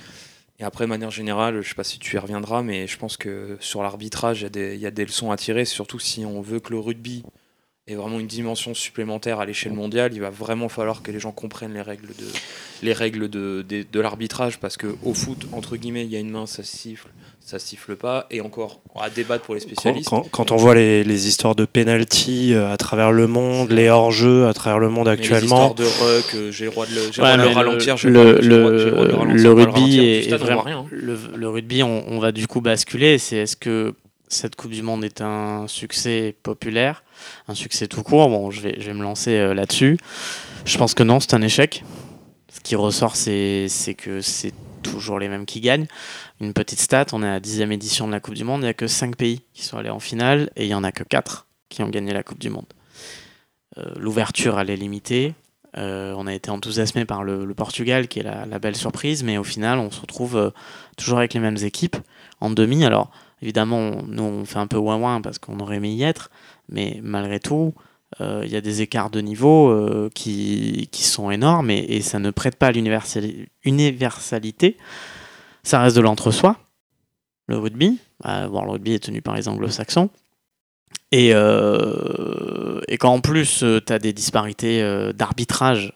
et 0.59 0.63
après, 0.63 0.85
de 0.85 0.89
manière 0.89 1.11
générale, 1.11 1.61
je 1.61 1.69
sais 1.69 1.75
pas 1.75 1.83
si 1.83 1.99
tu 1.99 2.15
y 2.15 2.19
reviendras, 2.19 2.61
mais 2.63 2.87
je 2.87 2.97
pense 2.97 3.17
que 3.17 3.57
sur 3.59 3.83
l'arbitrage, 3.83 4.41
y 4.41 4.57
il 4.57 4.79
y, 4.79 4.85
a 4.85 4.91
des 4.91 5.05
leçons 5.05 5.31
à 5.31 5.37
tirer, 5.37 5.63
surtout 5.65 5.99
si 5.99 6.25
on 6.25 6.41
veut 6.41 6.59
que 6.59 6.71
le 6.71 6.79
rugby 6.79 7.23
ait 7.91 7.95
vraiment 7.95 8.19
une 8.19 8.27
dimension 8.27 8.73
supplémentaire 8.73 9.39
à 9.39 9.45
l'échelle 9.45 9.73
mondiale. 9.73 10.11
Il 10.13 10.21
va 10.21 10.29
vraiment 10.29 10.69
falloir 10.69 11.01
que 11.01 11.11
les 11.11 11.19
gens 11.19 11.31
comprennent 11.31 11.73
les 11.73 11.81
règles 11.81 12.07
de, 12.07 12.25
les 12.83 12.93
règles 12.93 13.29
de, 13.29 13.65
de, 13.67 13.85
de 13.91 13.99
l'arbitrage, 13.99 14.59
parce 14.59 14.77
qu'au 14.77 15.13
foot, 15.13 15.47
entre 15.51 15.75
guillemets, 15.77 16.03
il 16.05 16.11
y 16.11 16.15
a 16.15 16.19
une 16.19 16.29
main, 16.29 16.45
ça 16.45 16.63
siffle, 16.63 17.07
ça 17.41 17.59
siffle 17.59 17.95
pas. 17.95 18.27
Et 18.31 18.41
encore, 18.41 18.81
à 18.99 19.09
débattre 19.09 19.43
pour 19.45 19.55
les 19.55 19.61
spécialistes. 19.61 20.09
quand- 20.09 20.27
quand 20.31 20.51
on 20.51 20.55
voit 20.55 20.75
les, 20.75 21.03
les 21.03 21.27
histoires 21.27 21.55
de 21.55 21.65
penalty 21.65 22.53
euh, 22.53 22.71
à 22.71 22.77
travers 22.77 23.11
le 23.11 23.27
monde, 23.27 23.71
les 23.71 23.89
hors-jeux 23.89 24.47
à 24.47 24.53
travers 24.53 24.79
le 24.79 24.89
monde 24.89 25.07
Mais 25.07 25.15
les 25.15 25.21
actuellement, 25.21 25.69
histoires 25.71 25.73
de 25.75 25.83
ruck, 25.85 26.35
euh, 26.35 26.51
j'ai 26.51 26.65
le 26.65 26.71
droit 26.71 26.85
de 26.85 26.93
le, 26.95 27.01
le 27.07 27.43
le 27.43 27.47
ralentir, 27.53 27.97
j'ai 27.97 28.09
le, 28.09 28.21
rugby 29.53 29.53
ralentir. 29.55 30.03
est, 30.03 30.17
Du 30.19 30.23
stade, 30.23 30.31
est 30.31 30.33
on 30.33 30.37
voit 30.37 30.45
vraiment. 30.45 30.61
rien, 30.63 30.77
hein. 30.79 30.85
Le, 30.91 31.17
le 31.35 31.49
rugby, 31.49 31.83
on, 31.83 32.03
on 32.07 32.19
va 32.19 32.31
du 32.31 32.47
coup 32.47 32.61
basculer. 32.61 33.17
C'est 33.17 33.37
est-ce 33.37 33.55
que 33.55 33.93
cette 34.27 34.55
Coupe 34.55 34.71
du 34.71 34.83
Monde 34.83 35.03
est 35.03 35.21
un 35.21 35.65
succès 35.67 36.35
populaire, 36.43 37.03
un 37.47 37.55
succès 37.55 37.87
tout 37.87 38.03
court 38.03 38.29
Bon, 38.29 38.51
je 38.51 38.61
vais, 38.61 38.93
me 38.93 39.03
lancer 39.03 39.37
euh, 39.37 39.53
là-dessus. 39.53 39.97
Je 40.65 40.77
pense 40.77 40.93
que 40.93 41.03
non, 41.03 41.19
c'est 41.19 41.33
un 41.33 41.41
échec. 41.41 41.83
Ce 42.51 42.59
qui 42.59 42.75
ressort, 42.75 43.15
c'est 43.15 43.69
que 43.97 44.21
c'est 44.21 44.53
toujours 44.81 45.19
les 45.19 45.29
mêmes 45.29 45.45
qui 45.45 45.61
gagnent. 45.61 45.87
Une 46.39 46.53
petite 46.53 46.79
stat, 46.79 47.07
on 47.13 47.23
est 47.23 47.27
à 47.27 47.33
la 47.33 47.39
dixième 47.39 47.71
édition 47.71 48.07
de 48.07 48.11
la 48.11 48.19
Coupe 48.19 48.33
du 48.33 48.43
Monde, 48.43 48.61
il 48.61 48.65
n'y 48.65 48.69
a 48.69 48.73
que 48.73 48.87
5 48.87 49.15
pays 49.15 49.41
qui 49.53 49.63
sont 49.63 49.77
allés 49.77 49.89
en 49.89 49.99
finale 49.99 50.49
et 50.55 50.65
il 50.65 50.67
n'y 50.67 50.73
en 50.73 50.83
a 50.83 50.91
que 50.91 51.03
4 51.03 51.47
qui 51.69 51.83
ont 51.83 51.89
gagné 51.89 52.13
la 52.13 52.23
Coupe 52.23 52.39
du 52.39 52.49
Monde. 52.49 52.65
Euh, 53.77 53.93
L'ouverture, 53.97 54.59
elle 54.59 54.69
est 54.69 54.75
limitée. 54.75 55.35
Euh, 55.77 56.13
on 56.17 56.25
a 56.25 56.33
été 56.33 56.49
enthousiasmé 56.49 57.05
par 57.05 57.23
le, 57.23 57.53
Portugal, 57.53 58.07
qui 58.07 58.19
est 58.19 58.23
la, 58.23 58.59
belle 58.59 58.75
surprise, 58.75 59.23
mais 59.23 59.37
au 59.37 59.43
final, 59.43 59.77
on 59.77 59.91
se 59.91 60.01
retrouve 60.01 60.51
toujours 60.97 61.19
avec 61.19 61.33
les 61.33 61.39
mêmes 61.39 61.57
équipes 61.57 61.97
en 62.41 62.49
demi. 62.49 62.83
Alors, 62.83 63.11
évidemment, 63.41 64.01
nous, 64.07 64.23
on 64.23 64.45
fait 64.45 64.57
un 64.57 64.67
peu 64.67 64.77
ouin-ouin 64.77 65.21
parce 65.21 65.37
qu'on 65.37 65.59
aurait 65.59 65.77
aimé 65.77 65.91
y 65.91 66.03
être, 66.03 66.31
mais 66.71 66.99
malgré 67.03 67.39
tout, 67.39 67.73
euh, 68.21 68.41
il 68.45 68.51
y 68.51 68.55
a 68.55 68.61
des 68.61 68.81
écarts 68.81 69.09
de 69.11 69.21
niveau 69.21 69.69
euh, 69.69 70.09
qui, 70.15 70.89
qui 70.91 71.03
sont 71.03 71.29
énormes 71.29 71.69
et, 71.69 71.77
et 71.77 72.01
ça 72.01 72.19
ne 72.19 72.31
prête 72.31 72.55
pas 72.55 72.67
à 72.67 72.71
l'universali- 72.71 73.47
universalité. 73.63 74.77
Ça 75.63 75.81
reste 75.81 75.95
de 75.95 76.01
l'entre-soi, 76.01 76.57
le 77.47 77.57
rugby. 77.57 77.99
Euh, 78.25 78.47
le 78.47 78.71
rugby 78.71 78.93
est 78.93 79.03
tenu 79.03 79.21
par 79.21 79.35
les 79.35 79.47
anglo-saxons. 79.47 80.09
Et, 81.11 81.31
euh, 81.33 82.81
et 82.87 82.97
quand 82.97 83.13
en 83.13 83.21
plus 83.21 83.63
tu 83.85 83.93
as 83.93 83.99
des 83.99 84.13
disparités 84.13 84.81
d'arbitrage, 85.13 85.93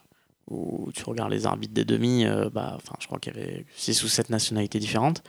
où 0.49 0.91
tu 0.93 1.03
regardes 1.05 1.31
les 1.31 1.45
arbitres 1.45 1.73
des 1.73 1.85
demi, 1.85 2.25
bah, 2.51 2.77
je 2.99 3.07
crois 3.07 3.19
qu'il 3.19 3.35
y 3.35 3.39
avait 3.39 3.65
6 3.75 4.03
ou 4.03 4.07
7 4.07 4.29
nationalités 4.29 4.79
différentes. 4.79 5.23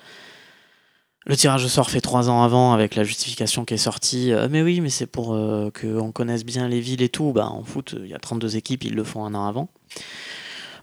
Le 1.26 1.36
tirage 1.36 1.64
au 1.64 1.68
sort 1.68 1.90
fait 1.90 2.02
3 2.02 2.28
ans 2.28 2.42
avant 2.42 2.74
avec 2.74 2.94
la 2.96 3.04
justification 3.04 3.64
qui 3.64 3.74
est 3.74 3.78
sortie. 3.78 4.32
euh, 4.32 4.48
mais 4.50 4.62
oui, 4.62 4.80
mais 4.80 4.90
c'est 4.90 5.06
pour 5.06 5.34
euh, 5.34 5.70
qu'on 5.70 6.12
connaisse 6.12 6.44
bien 6.44 6.68
les 6.68 6.80
villes 6.80 7.00
et 7.00 7.08
tout. 7.08 7.32
Bah, 7.32 7.48
en 7.48 7.62
foot, 7.64 7.94
il 7.98 8.08
y 8.08 8.14
a 8.14 8.18
32 8.18 8.56
équipes, 8.56 8.84
ils 8.84 8.94
le 8.94 9.04
font 9.04 9.24
un 9.24 9.34
an 9.34 9.46
avant. 9.46 9.68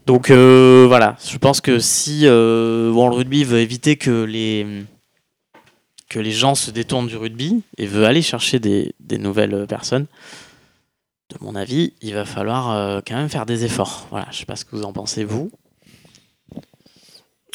Donc 0.07 0.31
euh, 0.31 0.85
voilà, 0.87 1.15
je 1.23 1.37
pense 1.37 1.61
que 1.61 1.77
si 1.77 2.21
le 2.21 2.91
rugby 2.91 3.43
veut 3.43 3.59
éviter 3.59 3.97
que 3.97 4.23
les, 4.23 4.65
que 6.09 6.17
les 6.17 6.31
gens 6.31 6.55
se 6.55 6.71
détournent 6.71 7.05
du 7.05 7.17
rugby 7.17 7.61
et 7.77 7.85
veut 7.85 8.05
aller 8.05 8.23
chercher 8.23 8.59
des, 8.59 8.95
nouvelles 9.19 9.67
personnes, 9.67 10.07
de 11.29 11.37
mon 11.41 11.55
avis, 11.55 11.93
il 12.01 12.15
va 12.15 12.25
falloir 12.25 13.03
quand 13.03 13.15
même 13.15 13.29
faire 13.29 13.45
des 13.45 13.63
efforts. 13.63 14.07
Voilà, 14.09 14.25
je 14.31 14.39
sais 14.39 14.45
pas 14.45 14.55
ce 14.55 14.65
que 14.65 14.75
vous 14.75 14.85
en 14.85 14.91
pensez 14.91 15.23
vous. 15.23 15.51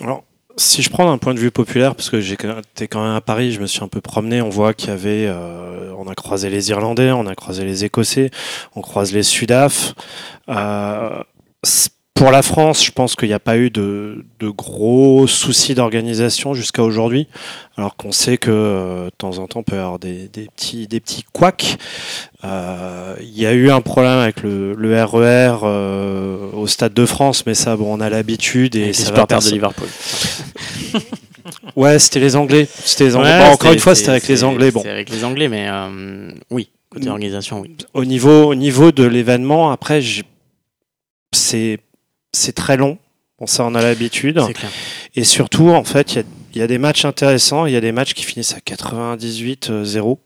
Alors, 0.00 0.23
si 0.56 0.82
je 0.82 0.90
prends 0.90 1.04
d'un 1.04 1.18
point 1.18 1.34
de 1.34 1.38
vue 1.38 1.50
populaire, 1.50 1.94
parce 1.94 2.10
que 2.10 2.20
j'étais 2.20 2.88
quand 2.88 3.02
même 3.02 3.14
à 3.14 3.20
Paris, 3.20 3.52
je 3.52 3.60
me 3.60 3.66
suis 3.66 3.82
un 3.82 3.88
peu 3.88 4.00
promené, 4.00 4.40
on 4.40 4.48
voit 4.48 4.75
qu'il 4.75 4.88
y 4.88 4.92
avait, 4.92 5.26
euh, 5.26 5.92
on 5.98 6.08
a 6.08 6.14
croisé 6.14 6.48
les 6.48 6.70
Irlandais, 6.70 7.12
on 7.12 7.26
a 7.26 7.34
croisé 7.34 7.64
les 7.64 7.84
Écossais, 7.84 8.30
on 8.75 8.80
croise 8.80 9.12
les 9.12 9.22
Sudaf. 9.22 9.94
Euh, 10.48 11.22
pour 12.16 12.30
la 12.30 12.40
France, 12.40 12.82
je 12.82 12.90
pense 12.90 13.14
qu'il 13.14 13.28
n'y 13.28 13.35
a 13.35 13.38
pas 13.38 13.58
eu 13.58 13.68
de, 13.68 14.25
de 14.40 14.49
gros 14.49 15.26
soucis 15.26 15.75
d'organisation 15.75 16.54
jusqu'à 16.54 16.82
aujourd'hui, 16.82 17.28
alors 17.76 17.94
qu'on 17.94 18.11
sait 18.11 18.38
que 18.38 18.50
euh, 18.50 19.04
de 19.06 19.11
temps 19.18 19.38
en 19.38 19.46
temps, 19.46 19.61
on 19.61 19.62
peut 19.62 19.76
y 19.76 19.78
avoir 19.78 19.99
des, 19.99 20.28
des 20.32 20.46
petits, 20.46 20.88
des 20.88 20.99
petits 20.99 21.25
couacs. 21.35 21.76
Euh, 22.42 23.14
Il 23.20 23.38
y 23.38 23.44
a 23.44 23.52
eu 23.52 23.70
un 23.70 23.82
problème 23.82 24.18
avec 24.18 24.42
le, 24.42 24.73
le 24.73 25.04
RER 25.04 25.58
euh, 25.62 26.50
au 26.52 26.66
Stade 26.66 26.94
de 26.94 27.04
France, 27.04 27.44
mais 27.44 27.54
ça, 27.54 27.76
bon, 27.76 27.99
on 27.99 28.00
a 28.00 28.08
l'habitude 28.08 28.76
et 28.76 28.87
les 28.87 28.92
ça 28.94 29.12
va 29.12 29.26
de 29.26 29.50
Liverpool. 29.50 29.88
Ouais, 31.76 32.00
c'était 32.00 32.18
les 32.18 32.35
Anglais. 32.35 32.66
C'était 32.85 33.04
les 33.04 33.14
Anglais. 33.14 33.30
Ouais, 33.30 33.46
Bon, 33.46 33.52
encore 33.52 33.73
une 33.73 33.78
fois, 33.78 33.94
c'était 33.94 34.11
avec 34.11 34.26
les 34.26 34.42
Anglais. 34.42 34.73
Bon, 34.73 34.80
avec 34.80 35.11
les 35.11 35.23
Anglais, 35.23 35.49
mais 35.49 35.68
oui, 36.50 36.70
côté 36.90 37.08
organisation, 37.08 37.61
oui. 37.61 37.76
au 37.94 38.04
niveau, 38.04 38.46
au 38.46 38.54
niveau 38.56 38.90
de 38.90 39.04
l'événement, 39.04 39.70
après, 39.70 40.00
c'est 41.32 41.78
c'est 42.37 42.52
très 42.52 42.76
long. 42.76 42.99
Bon, 43.38 43.47
ça, 43.47 43.64
on 43.64 43.75
a 43.75 43.83
l'habitude. 43.83 44.38
Et 45.14 45.25
surtout, 45.25 45.69
en 45.71 45.85
fait, 45.85 46.12
il 46.12 46.16
y 46.16 46.19
a, 46.21 46.25
il 46.55 46.59
y 46.59 46.62
a 46.62 46.66
des 46.66 46.78
matchs 46.78 47.05
intéressants. 47.05 47.66
Il 47.66 47.73
y 47.73 47.76
a 47.76 47.81
des 47.83 47.93
matchs 47.93 48.14
qui 48.14 48.25
finissent 48.25 48.55
à 48.55 48.61
98-0 48.61 50.19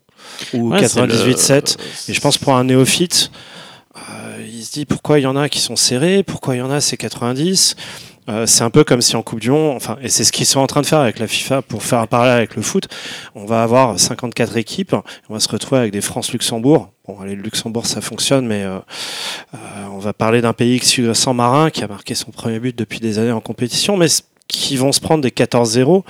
ou 0.55 0.71
Ouais, 0.71 0.87
c'est 0.89 1.01
le- 1.07 1.13
98-7. 1.13 1.77
Et 2.09 2.13
je 2.15 2.21
pense 2.21 2.39
pour 2.39 2.55
un 2.55 2.65
néophyte, 2.65 3.31
euh, 3.97 4.47
il 4.47 4.63
se 4.65 4.73
dit 4.73 4.85
pourquoi 4.85 5.19
il 5.19 5.23
y 5.23 5.27
en 5.27 5.37
a 5.37 5.49
qui 5.49 5.59
sont 5.59 5.77
serrés, 5.77 6.23
pourquoi 6.23 6.55
il 6.55 6.59
y 6.59 6.63
en 6.63 6.71
a 6.71 6.81
c'est 6.81 6.97
90. 6.97 7.75
Euh, 8.29 8.47
c'est 8.47 8.63
un 8.63 8.71
peu 8.71 8.85
comme 8.85 9.01
si 9.01 9.17
en 9.17 9.23
Coupe 9.23 9.41
du 9.41 9.51
Monde, 9.51 9.75
enfin, 9.77 9.97
et 10.03 10.09
c'est 10.09 10.25
ce 10.25 10.31
qu'ils 10.31 10.47
sont 10.47 10.61
en 10.61 10.67
train 10.67 10.83
de 10.83 10.87
faire 10.87 11.01
avec 11.01 11.19
la 11.19 11.27
FIFA 11.27 11.63
pour 11.63 11.83
faire 11.83 11.99
un 12.01 12.07
parallèle 12.07 12.37
avec 12.37 12.55
le 12.55 12.63
foot. 12.63 12.87
On 13.35 13.45
va 13.47 13.63
avoir 13.63 13.99
54 13.99 14.57
équipes, 14.57 14.95
on 15.29 15.35
va 15.35 15.41
se 15.41 15.49
retrouver 15.49 15.81
avec 15.81 15.93
des 15.93 16.01
France-Luxembourg. 16.03 16.91
Bon, 17.09 17.19
allez, 17.21 17.35
le 17.35 17.43
Luxembourg 17.43 17.87
ça 17.87 18.01
fonctionne, 18.01 18.47
mais 18.47 18.63
euh, 18.63 18.79
euh, 19.55 19.59
on 19.93 19.99
va 19.99 20.13
parler 20.13 20.43
d'un 20.43 20.53
pays 20.53 20.79
qui- 20.81 21.03
sans 21.15 21.35
marin 21.35 21.71
qui 21.71 21.83
a 21.83 21.89
marqué 21.89 22.15
son 22.15 22.31
premier 22.31 22.61
but 22.61 22.77
depuis 22.77 23.01
des 23.01 23.19
années 23.19 23.33
en 23.33 23.41
compétition, 23.41 23.97
mais 23.97 24.07
qui 24.49 24.77
vont 24.77 24.93
se 24.93 25.01
prendre 25.01 25.23
des 25.23 25.31
14-0. 25.31 26.05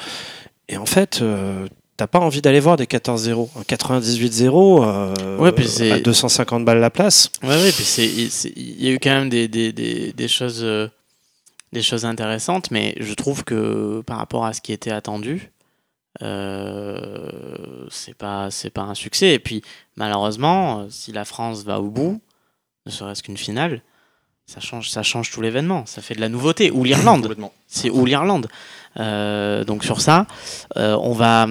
Et 0.68 0.76
en 0.76 0.86
fait, 0.86 1.20
euh, 1.22 1.66
t'as 1.96 2.06
pas 2.06 2.18
envie 2.18 2.42
d'aller 2.42 2.60
voir 2.60 2.76
des 2.76 2.86
14-0. 2.86 3.50
Un 3.58 3.62
98-0 3.62 4.82
euh, 4.84 5.38
Ouais, 5.38 5.52
puis 5.52 5.68
c'est- 5.68 5.92
à 5.92 6.00
250 6.00 6.64
balles 6.64 6.80
la 6.80 6.90
place. 6.90 7.30
Ouais, 7.42 7.48
ouais, 7.48 7.72
puis 7.72 7.84
il 8.56 8.84
y 8.84 8.88
a 8.88 8.92
eu 8.92 8.98
quand 8.98 9.10
même 9.10 9.28
des, 9.30 9.48
des, 9.48 9.72
des, 9.72 10.12
des 10.12 10.28
choses, 10.28 10.60
euh, 10.62 10.88
des 11.72 11.82
choses 11.82 12.04
intéressantes, 12.04 12.70
mais 12.70 12.94
je 12.98 13.14
trouve 13.14 13.44
que 13.44 14.02
par 14.06 14.18
rapport 14.18 14.44
à 14.44 14.52
ce 14.52 14.60
qui 14.60 14.72
était 14.72 14.90
attendu, 14.90 15.52
euh, 16.22 17.86
c'est 17.90 18.14
pas, 18.14 18.50
c'est 18.50 18.70
pas 18.70 18.82
un 18.82 18.94
succès. 18.94 19.34
Et 19.34 19.38
puis, 19.38 19.62
malheureusement, 19.96 20.86
si 20.90 21.12
la 21.12 21.24
France 21.24 21.62
va 21.64 21.80
au 21.80 21.90
bout, 21.90 22.20
ne 22.86 22.90
serait-ce 22.90 23.22
qu'une 23.22 23.36
finale, 23.36 23.82
ça 24.46 24.60
change, 24.60 24.90
ça 24.90 25.04
change 25.04 25.30
tout 25.30 25.40
l'événement. 25.40 25.86
Ça 25.86 26.02
fait 26.02 26.14
de 26.14 26.20
la 26.20 26.28
nouveauté. 26.28 26.72
Ou 26.72 26.82
l'Irlande. 26.82 27.36
C'est 27.68 27.90
ou 27.90 28.04
l'Irlande. 28.04 28.48
Euh, 28.98 29.62
donc 29.64 29.84
sur 29.84 30.00
ça, 30.00 30.26
euh, 30.76 30.96
on 31.00 31.12
va 31.12 31.46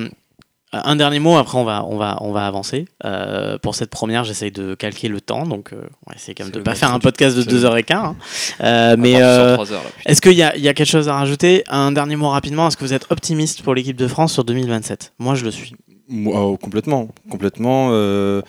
un 0.71 0.95
dernier 0.95 1.19
mot. 1.19 1.35
Après, 1.37 1.57
on 1.57 1.63
va 1.63 1.83
on 1.85 1.97
va 1.97 2.17
on 2.21 2.31
va 2.31 2.45
avancer. 2.45 2.85
Euh, 3.05 3.57
pour 3.57 3.75
cette 3.75 3.89
première, 3.89 4.23
j'essaye 4.23 4.51
de 4.51 4.75
calquer 4.75 5.07
le 5.07 5.19
temps. 5.21 5.45
Donc, 5.45 5.73
euh, 5.73 5.81
on 6.05 6.11
va 6.11 6.15
essayer 6.15 6.35
quand 6.35 6.43
même 6.43 6.51
de 6.53 6.57
le 6.59 6.63
pas 6.63 6.75
faire 6.75 6.93
un 6.93 6.99
podcast 6.99 7.35
de 7.37 7.41
c'est 7.41 7.51
le- 7.51 7.57
2h15. 7.59 7.93
hein. 7.95 8.15
Euh, 8.61 8.95
mais 8.97 9.21
euh, 9.21 9.57
est-ce 10.05 10.21
qu'il 10.21 10.33
y 10.33 10.43
a, 10.43 10.55
il 10.55 10.61
y 10.61 10.67
a 10.67 10.73
quelque 10.73 10.87
chose 10.89 11.09
à 11.09 11.15
rajouter? 11.15 11.63
Un 11.69 11.91
dernier 11.91 12.15
mot 12.15 12.29
rapidement. 12.29 12.67
Est-ce 12.67 12.77
que 12.77 12.83
vous 12.85 12.93
êtes 12.93 13.07
optimiste 13.11 13.61
pour 13.63 13.73
l'équipe 13.73 13.97
de 13.97 14.07
France 14.07 14.33
sur 14.33 14.43
2027 14.43 15.13
Moi, 15.19 15.35
je 15.35 15.45
le 15.45 15.51
suis. 15.51 15.73
Moi, 16.11 16.39
oh, 16.43 16.57
complètement, 16.57 17.07
complètement. 17.29 17.89
euh, 17.91 18.41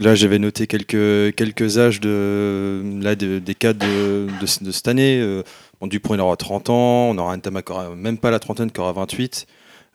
là, 0.00 0.14
j'avais 0.14 0.38
noté 0.38 0.66
quelques, 0.66 1.34
quelques 1.36 1.76
âges 1.78 2.00
de, 2.00 2.82
là, 3.02 3.14
de- 3.14 3.38
des 3.38 3.54
cas 3.54 3.74
de, 3.74 4.26
de, 4.40 4.64
de 4.64 4.70
cette 4.70 4.88
année. 4.88 5.18
Euh, 5.20 5.42
bon, 5.80 5.86
Dupont, 5.86 6.14
il 6.14 6.20
aura 6.20 6.36
30 6.36 6.70
ans. 6.70 7.10
On 7.10 7.18
aura 7.18 7.32
un 7.34 7.38
Tama 7.38 7.60
qui 7.62 7.72
aura 7.72 7.90
même 7.90 8.16
pas 8.18 8.30
la 8.30 8.38
trentaine, 8.38 8.70
qui 8.70 8.80
aura 8.80 8.92
28. 8.92 9.46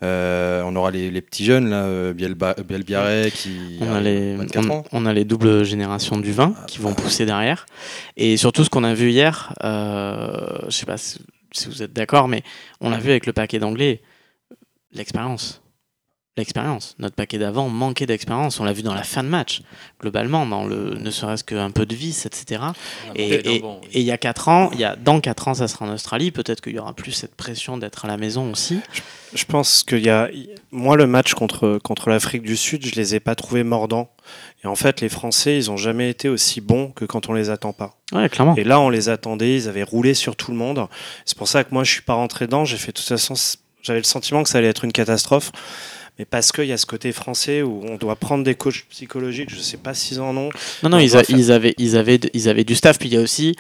Euh, 0.01 0.62
on 0.65 0.75
aura 0.77 0.91
les, 0.91 1.12
les 1.12 1.22
petits 1.22 1.44
jeunes, 1.44 1.70
là, 1.70 1.84
euh, 1.84 2.13
Bielba, 2.13 2.56
Bielbiaré, 2.65 3.32
qui 3.36 3.77
On 3.82 3.94
a, 3.94 4.00
les, 4.00 4.36
24 4.36 4.65
on, 4.65 4.74
ans. 4.74 4.86
on 4.94 5.06
a 5.06 5.12
les 5.13 5.25
doubles 5.25 5.63
générations 5.65 6.18
du 6.18 6.32
vin 6.32 6.53
Ah, 6.58 6.65
qui 6.68 6.77
bah. 6.79 6.86
vont 6.89 6.94
pousser 6.94 7.25
derrière. 7.25 7.65
Et 8.15 8.38
surtout, 8.38 8.63
ce 8.63 8.70
qu'on 8.70 8.86
a 8.86 8.94
vu 8.94 9.10
hier, 9.12 9.53
euh, 9.63 10.58
je 10.65 10.72
sais 10.72 10.86
pas 10.86 10.98
si, 10.98 11.20
si 11.51 11.68
vous 11.68 11.84
êtes 11.84 11.91
d'accord, 11.94 12.27
mais 12.29 12.44
on 12.79 12.89
l'a 12.89 12.98
vu 12.98 13.10
avec 13.10 13.25
le 13.25 13.34
paquet 13.34 13.60
d'anglais, 13.60 14.01
l'expérience. 14.94 15.62
L'expérience. 16.39 16.96
Notre 17.00 17.15
paquet 17.15 17.38
d'avant 17.38 17.69
manquait 17.69 18.05
d'expérience. 18.08 18.60
On 18.60 18.63
l'a 18.63 18.74
vu 18.74 18.81
dans 18.81 18.93
la 18.96 19.03
fin 19.03 19.24
de 19.24 19.29
match, 19.29 19.62
globalement, 20.01 20.46
dans 20.46 20.65
le 20.65 20.96
ne 20.96 21.12
serait-ce 21.12 21.43
qu'un 21.43 21.69
peu 21.72 21.86
de 21.86 21.93
vis, 21.96 22.25
etc. 22.25 22.62
Et 23.15 23.34
et- 23.36 23.55
et 23.93 24.00
il 24.00 24.05
y 24.05 24.12
a 24.12 24.17
4 24.17 24.48
ans, 24.50 24.69
il 24.74 24.79
y 24.79 24.84
a, 24.84 24.96
dans 24.96 25.19
4 25.22 25.48
ans, 25.50 25.53
ça 25.53 25.67
sera 25.67 25.86
en 25.86 25.93
Australie. 25.93 26.31
Peut-être 26.31 26.62
qu'il 26.62 26.74
y 26.74 26.79
aura 26.79 26.93
plus 26.93 27.12
cette 27.12 27.36
pression 27.36 27.77
d'être 27.77 28.05
à 28.05 28.08
la 28.08 28.17
maison 28.17 28.51
aussi. 28.51 28.79
Je 29.36 29.46
pense 29.46 29.84
qu'il 29.84 30.03
y 30.03 30.10
a. 30.10 30.27
Moi, 30.72 30.96
le 30.98 31.05
match 31.05 31.34
contre, 31.36 31.77
contre 31.84 32.10
l'Afrique 32.10 32.41
du 32.41 32.58
Sud, 32.58 32.84
je 32.86 32.96
les 32.96 33.13
ai 33.13 33.19
pas 33.19 33.36
trouvés 33.36 33.63
mordants. 33.63 34.10
Et 34.63 34.67
en 34.67 34.75
fait, 34.75 35.01
les 35.01 35.10
Français, 35.10 35.55
ils 35.58 35.69
ont 35.69 35.77
jamais 35.77 36.10
été 36.10 36.29
aussi 36.29 36.62
bons 36.62 36.89
que 36.91 37.05
quand 37.05 37.29
on 37.29 37.34
les 37.34 37.50
attend 37.51 37.72
pas. 37.74 37.96
Ouais, 38.12 38.27
clairement. 38.29 38.55
Et 38.55 38.63
là, 38.63 38.79
on 38.79 38.89
les 38.89 39.10
attendait, 39.10 39.55
ils 39.55 39.67
avaient 39.69 39.84
roulé 39.84 40.13
sur 40.15 40.36
tout 40.36 40.51
le 40.51 40.58
monde. 40.58 40.88
C'est 41.25 41.38
pour 41.38 41.48
ça 41.48 41.63
que 41.63 41.69
moi, 41.74 41.84
je 41.84 41.91
suis 41.91 42.01
pas 42.01 42.15
rentré 42.15 42.46
dedans. 42.48 42.65
J'ai 42.65 42.77
fait 42.77 42.91
de 42.91 42.98
toute 42.98 43.08
façon, 43.08 43.36
j'avais 43.84 44.00
le 44.00 44.03
sentiment 44.05 44.41
que 44.43 44.50
ça 44.50 44.58
allait 44.58 44.67
être 44.67 44.84
une 44.84 44.91
catastrophe. 44.91 45.51
Mais 46.19 46.25
parce 46.25 46.51
qu'il 46.51 46.65
y 46.65 46.73
a 46.73 46.77
ce 46.77 46.85
côté 46.85 47.11
français 47.13 47.61
où 47.61 47.81
on 47.88 47.95
doit 47.95 48.17
prendre 48.17 48.43
des 48.43 48.53
coachs 48.53 48.85
psychologiques, 48.89 49.49
je 49.49 49.59
sais 49.59 49.77
pas 49.77 49.93
s'ils 49.93 50.19
en 50.19 50.35
ont. 50.35 50.49
Non, 50.83 50.89
non, 50.89 50.97
On 50.97 50.99
ils, 50.99 51.11
doit 51.11 51.21
a- 51.21 51.23
faire- 51.23 51.38
ils 51.38 51.51
avaient, 51.51 51.73
ils, 51.77 51.95
avaient, 51.97 52.19
ils 52.33 52.49
avaient 52.49 52.65
du 52.65 52.75
staff. 52.75 52.99
Puis 52.99 53.07
il 53.07 53.13
y 53.13 53.17
a 53.17 53.21
aussi, 53.21 53.55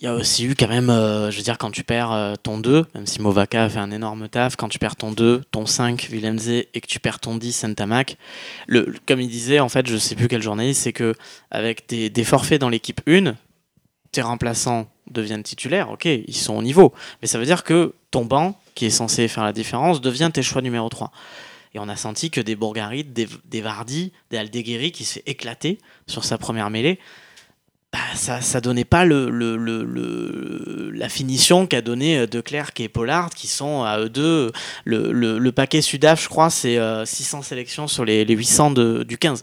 il 0.00 0.04
y 0.04 0.06
a 0.06 0.14
aussi 0.14 0.46
eu 0.46 0.54
quand 0.54 0.68
même, 0.68 0.88
euh, 0.88 1.30
je 1.30 1.36
veux 1.36 1.42
dire, 1.42 1.58
quand 1.58 1.70
tu 1.70 1.84
perds 1.84 2.10
euh, 2.12 2.34
ton 2.42 2.56
2, 2.58 2.86
même 2.94 3.06
si 3.06 3.20
Movaka 3.20 3.64
a 3.64 3.68
fait 3.68 3.80
un 3.80 3.90
énorme 3.90 4.28
taf, 4.30 4.56
quand 4.56 4.68
tu 4.70 4.78
perds 4.78 4.96
ton 4.96 5.12
2, 5.12 5.42
ton 5.50 5.66
5, 5.66 6.08
Willemse, 6.10 6.48
et 6.48 6.80
que 6.80 6.86
tu 6.86 7.00
perds 7.00 7.20
ton 7.20 7.36
10, 7.36 7.52
Santamac, 7.52 8.16
le, 8.66 8.86
le- 8.86 8.94
comme 9.06 9.20
il 9.20 9.28
disait, 9.28 9.60
en 9.60 9.68
fait, 9.68 9.86
je 9.86 9.98
sais 9.98 10.14
plus 10.14 10.28
quel 10.28 10.40
journaliste, 10.42 10.82
c'est 10.84 10.94
que 10.94 11.14
avec 11.50 11.86
des, 11.90 12.08
des 12.08 12.24
forfaits 12.24 12.60
dans 12.62 12.70
l'équipe 12.70 13.02
1, 13.06 13.34
tes 14.10 14.22
remplaçants 14.22 14.88
deviennent 15.10 15.42
titulaires, 15.42 15.90
ok, 15.90 16.06
ils 16.06 16.34
sont 16.34 16.54
au 16.54 16.62
niveau. 16.62 16.94
Mais 17.20 17.28
ça 17.28 17.38
veut 17.38 17.44
dire 17.44 17.62
que 17.62 17.92
ton 18.10 18.24
banc, 18.24 18.58
qui 18.74 18.86
est 18.86 18.90
censé 18.90 19.28
faire 19.28 19.44
la 19.44 19.52
différence, 19.52 20.00
devient 20.00 20.30
tes 20.32 20.42
choix 20.42 20.62
numéro 20.62 20.88
3. 20.88 21.10
Et 21.74 21.78
on 21.78 21.88
a 21.88 21.96
senti 21.96 22.30
que 22.30 22.40
des 22.40 22.56
Bourgarid, 22.56 23.12
des, 23.12 23.28
des 23.44 23.60
Vardy, 23.60 24.12
des 24.30 24.38
Aldeguerri 24.38 24.90
qui 24.92 25.04
se 25.04 25.14
fait 25.14 25.22
éclater 25.26 25.78
sur 26.06 26.24
sa 26.24 26.38
première 26.38 26.70
mêlée, 26.70 26.98
bah, 27.92 27.98
ça, 28.14 28.40
ça 28.42 28.60
donnait 28.60 28.84
pas 28.84 29.04
le, 29.06 29.30
le- 29.30 29.56
le- 29.56 29.82
le- 29.84 30.90
la 30.92 31.08
finition 31.08 31.66
qu'a 31.66 31.80
donné 31.80 32.18
euh, 32.18 32.26
De 32.26 32.40
Klerk 32.42 32.78
et 32.80 32.88
Pollard, 32.88 33.30
qui 33.30 33.46
sont 33.46 33.82
à 33.82 33.98
eux 34.00 34.08
deux. 34.10 34.52
Le, 34.84 35.10
le- 35.12 35.38
le 35.38 35.52
paquet 35.52 35.80
Sudaf, 35.80 36.22
je 36.22 36.28
crois, 36.28 36.50
c'est 36.50 36.76
euh, 36.78 37.04
600 37.06 37.40
sélections 37.42 37.88
sur 37.88 38.04
les, 38.04 38.24
les 38.26 38.34
800 38.34 38.70
de- 38.72 39.04
du 39.04 39.16
15. 39.16 39.42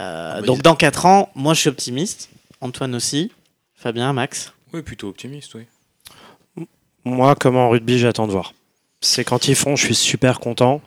Euh, 0.00 0.38
mais 0.40 0.46
donc 0.46 0.62
dans 0.62 0.76
4 0.76 1.06
ans, 1.06 1.30
moi 1.34 1.54
je 1.54 1.60
suis 1.60 1.68
optimiste. 1.68 2.30
Antoine 2.60 2.94
aussi. 2.94 3.32
Fabien, 3.74 4.12
Max? 4.12 4.52
Oui, 4.72 4.82
plutôt 4.82 5.08
optimiste, 5.08 5.54
oui. 5.54 5.62
Moi, 7.04 7.34
comme 7.34 7.56
en 7.56 7.68
rugby, 7.68 7.98
j'attends 7.98 8.26
de 8.26 8.32
voir. 8.32 8.54
C'est 9.04 9.24
quand 9.24 9.48
ils 9.48 9.54
font, 9.54 9.76
je 9.76 9.84
suis 9.84 9.94
super 9.94 10.40
content. 10.40 10.80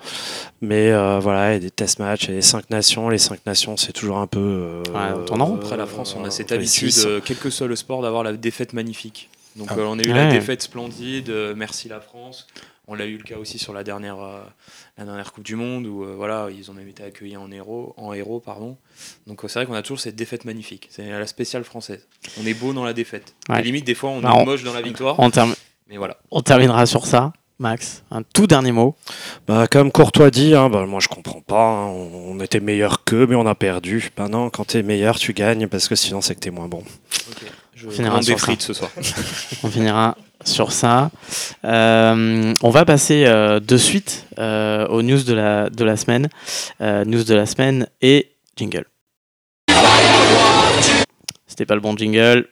Mais 0.61 0.91
euh, 0.91 1.19
voilà, 1.19 1.51
il 1.51 1.53
y 1.53 1.57
a 1.57 1.59
des 1.59 1.71
test 1.71 1.99
matchs, 1.99 2.23
il 2.25 2.29
y 2.29 2.33
a 2.33 2.35
les 2.35 2.41
5 2.41 2.69
nations. 2.71 3.09
Les 3.09 3.17
5 3.19 3.45
nations, 3.45 3.77
c'est 3.77 3.93
toujours 3.93 4.17
un 4.17 4.27
peu. 4.27 4.39
euh, 4.39 4.83
Ouais. 4.93 5.53
Après 5.55 5.77
la 5.77 5.85
France, 5.85 6.15
on 6.19 6.25
a 6.25 6.31
cette 6.31 6.51
habitude, 6.51 6.93
euh, 7.05 7.21
quel 7.23 7.37
que 7.37 7.49
soit 7.49 7.67
le 7.67 7.75
sport, 7.75 8.01
d'avoir 8.01 8.23
la 8.23 8.33
défaite 8.33 8.73
magnifique. 8.73 9.29
Donc 9.55 9.69
Ah. 9.71 9.75
euh, 9.77 9.85
on 9.87 9.99
a 9.99 10.03
eu 10.03 10.07
Ouais. 10.07 10.13
la 10.13 10.31
défaite 10.31 10.61
splendide, 10.61 11.29
euh, 11.29 11.53
merci 11.55 11.89
la 11.89 11.99
France. 11.99 12.47
On 12.89 12.95
l'a 12.95 13.05
eu 13.05 13.17
le 13.17 13.23
cas 13.23 13.35
aussi 13.37 13.59
sur 13.59 13.73
la 13.73 13.83
dernière, 13.83 14.19
euh, 14.19 14.39
la 14.97 15.03
dernière 15.05 15.33
Coupe 15.33 15.43
du 15.43 15.55
Monde 15.57 15.85
où 15.85 16.03
euh, 16.05 16.13
voilà, 16.15 16.47
ils 16.55 16.71
ont 16.71 16.73
même 16.73 16.87
été 16.87 17.03
accueillis 17.03 17.35
en 17.37 17.51
héros, 17.51 17.93
en 17.97 18.13
héros 18.13 18.39
pardon. 18.39 18.77
Donc 19.27 19.43
euh, 19.43 19.47
c'est 19.49 19.59
vrai 19.59 19.65
qu'on 19.65 19.73
a 19.73 19.81
toujours 19.81 19.99
cette 19.99 20.15
défaite 20.15 20.45
magnifique. 20.45 20.87
C'est 20.89 21.07
la 21.09 21.27
spéciale 21.27 21.65
française. 21.65 22.07
On 22.41 22.45
est 22.45 22.53
beau 22.53 22.71
dans 22.73 22.85
la 22.85 22.93
défaite. 22.93 23.33
Ouais. 23.49 23.59
Et 23.59 23.63
limite 23.63 23.85
des 23.85 23.93
fois 23.95 24.11
on 24.11 24.21
Bah, 24.21 24.31
est 24.33 24.41
on- 24.41 24.45
moche 24.45 24.63
dans 24.63 24.73
la 24.73 24.81
victoire. 24.81 25.19
On, 25.19 25.29
term- 25.29 25.53
Mais 25.89 25.97
voilà. 25.97 26.17
on 26.31 26.41
terminera 26.41 26.85
sur 26.85 27.05
ça. 27.05 27.33
Max, 27.59 28.03
un 28.11 28.21
tout 28.21 28.45
dernier 28.45 28.71
mot. 28.71 28.95
Bah, 29.47 29.65
comme 29.67 29.91
Courtois 29.91 30.29
dit, 30.29 30.53
hein, 30.53 30.69
bah, 30.69 30.85
moi 30.85 30.99
je 31.01 31.07
comprends 31.07 31.41
pas. 31.41 31.69
hein. 31.69 31.85
On 31.87 32.07
on 32.37 32.39
était 32.39 32.59
meilleur 32.59 33.03
qu'eux, 33.03 33.25
mais 33.27 33.35
on 33.35 33.47
a 33.47 33.55
perdu. 33.55 34.11
Bah 34.15 34.27
non, 34.27 34.49
quand 34.51 34.65
t'es 34.65 34.83
meilleur, 34.83 35.17
tu 35.17 35.33
gagnes 35.33 35.67
parce 35.67 35.87
que 35.87 35.95
sinon 35.95 36.21
c'est 36.21 36.35
que 36.35 36.39
t'es 36.39 36.51
moins 36.51 36.67
bon. 36.67 36.83
Je 37.73 37.89
finira 37.89 38.09
commande 38.19 38.23
sur 38.23 38.35
des 38.35 38.41
ça. 38.41 38.55
ce 38.59 38.73
soir. 38.73 38.91
On 39.63 39.69
finira 39.69 40.17
sur 40.45 40.71
ça. 40.71 41.09
Euh, 41.63 42.53
on 42.63 42.69
va 42.69 42.85
passer 42.85 43.25
euh, 43.25 43.59
de 43.59 43.77
suite 43.77 44.25
euh, 44.39 44.87
aux 44.87 45.01
news 45.01 45.21
de 45.23 45.33
la, 45.33 45.69
de 45.69 45.83
la 45.83 45.95
semaine. 45.97 46.27
Euh, 46.81 47.05
news 47.05 47.23
de 47.23 47.33
la 47.35 47.45
semaine 47.45 47.87
et 48.01 48.31
jingle. 48.55 48.85
C'était 51.47 51.65
pas 51.65 51.75
le 51.75 51.81
bon 51.81 51.95
jingle. 51.97 52.47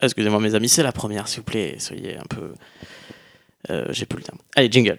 Excusez-moi 0.00 0.40
mes 0.40 0.54
amis, 0.54 0.68
c'est 0.68 0.82
la 0.82 0.92
première, 0.92 1.26
s'il 1.28 1.40
vous 1.40 1.44
plaît. 1.44 1.76
Soyez 1.78 2.16
un 2.18 2.26
peu... 2.28 2.52
euh, 3.70 3.86
J'ai 3.90 4.06
plus 4.06 4.18
le 4.18 4.24
terme. 4.24 4.38
Allez, 4.54 4.70
jingle. 4.70 4.98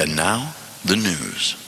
And 0.00 0.14
now, 0.14 0.54
the 0.84 0.94
news. 0.96 1.67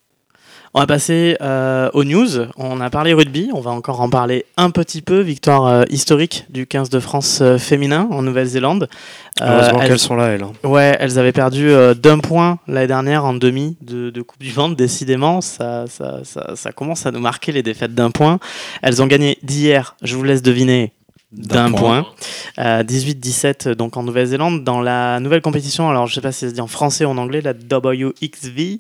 On 0.72 0.78
va 0.78 0.87
passer 0.87 1.37
euh, 1.40 1.90
aux 1.94 2.04
news. 2.04 2.46
On 2.56 2.80
a 2.80 2.90
parlé 2.90 3.12
rugby, 3.12 3.50
on 3.52 3.61
va 3.61 3.72
encore 3.72 4.00
en 4.00 4.09
parler 4.09 4.46
un 4.56 4.70
petit 4.70 5.02
peu. 5.02 5.18
Victoire 5.18 5.66
euh, 5.66 5.83
historique 5.90 6.46
du 6.48 6.64
15 6.64 6.90
de 6.90 7.00
France 7.00 7.40
euh, 7.42 7.59
féminin 7.59 8.06
en 8.12 8.22
Nouvelle-Zélande. 8.22 8.88
Euh, 9.40 9.46
Heureusement 9.48 9.80
elles- 9.83 9.88
qu'elles 9.88 9.98
sont 9.98 10.14
là, 10.14 10.26
elles. 10.28 10.44
hein. 10.44 10.52
Ouais, 10.62 10.96
elles 11.00 11.18
avaient 11.18 11.33
perdu 11.33 11.68
euh, 11.70 11.94
d'un 11.94 12.20
point 12.20 12.61
l'année 12.68 12.87
dernière 12.87 13.24
en 13.24 13.35
demi 13.35 13.76
de, 13.80 14.11
de 14.11 14.22
Coupe 14.22 14.40
du 14.40 14.52
Monde. 14.54 14.76
Décidément, 14.76 15.40
ça, 15.40 15.87
ça, 15.88 16.20
ça, 16.22 16.52
ça 16.54 16.70
commence 16.70 17.04
à 17.04 17.11
nous 17.11 17.18
marquer 17.20 17.50
les 17.50 17.64
défaites 17.64 17.94
d'un 17.96 18.12
point. 18.12 18.38
Elles 18.80 19.02
ont 19.02 19.09
gagné 19.09 19.38
d'hier, 19.42 19.96
je 20.02 20.14
vous 20.14 20.22
laisse 20.22 20.42
deviner, 20.42 20.92
d'un 21.33 21.71
point. 21.73 22.07
Euh, 22.59 22.83
18-17 22.83 23.71
donc 23.75 23.97
en 23.97 24.03
Nouvelle-Zélande. 24.03 24.64
Dans 24.64 24.81
la 24.81 25.21
nouvelle 25.21 25.43
compétition, 25.43 25.88
alors 25.88 26.07
je 26.07 26.14
sais 26.14 26.21
pas 26.21 26.33
si 26.33 26.40
ça 26.40 26.49
se 26.49 26.55
dit 26.55 26.61
en 26.61 26.66
français 26.66 27.05
ou 27.05 27.11
en 27.11 27.19
anglais, 27.19 27.40
la 27.40 27.53
WXV, 27.53 28.79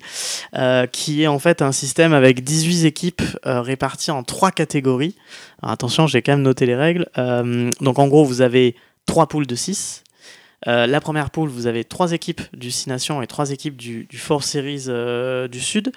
euh, 0.54 0.86
qui 0.86 1.22
est 1.22 1.26
en 1.26 1.38
fait 1.38 1.62
un 1.62 1.72
système 1.72 2.12
avec 2.12 2.42
18 2.42 2.84
équipes 2.84 3.22
euh, 3.46 3.60
réparties 3.60 4.10
en 4.10 4.22
trois 4.22 4.50
catégories. 4.50 5.14
Alors 5.62 5.72
attention, 5.72 6.06
j'ai 6.06 6.22
quand 6.22 6.32
même 6.32 6.42
noté 6.42 6.66
les 6.66 6.76
règles. 6.76 7.06
Euh, 7.18 7.70
donc 7.80 7.98
en 7.98 8.08
gros, 8.08 8.24
vous 8.24 8.42
avez 8.42 8.74
trois 9.06 9.26
poules 9.26 9.46
de 9.46 9.54
6. 9.54 10.02
Euh, 10.68 10.86
la 10.86 11.00
première 11.00 11.30
poule, 11.30 11.48
vous 11.48 11.66
avez 11.66 11.84
trois 11.84 12.12
équipes 12.12 12.42
du 12.54 12.70
6 12.70 12.88
Nations 12.88 13.22
et 13.22 13.26
trois 13.26 13.50
équipes 13.50 13.76
du, 13.76 14.04
du 14.04 14.18
Four 14.18 14.44
Series 14.44 14.84
euh, 14.88 15.48
du 15.48 15.58
Sud. 15.60 15.90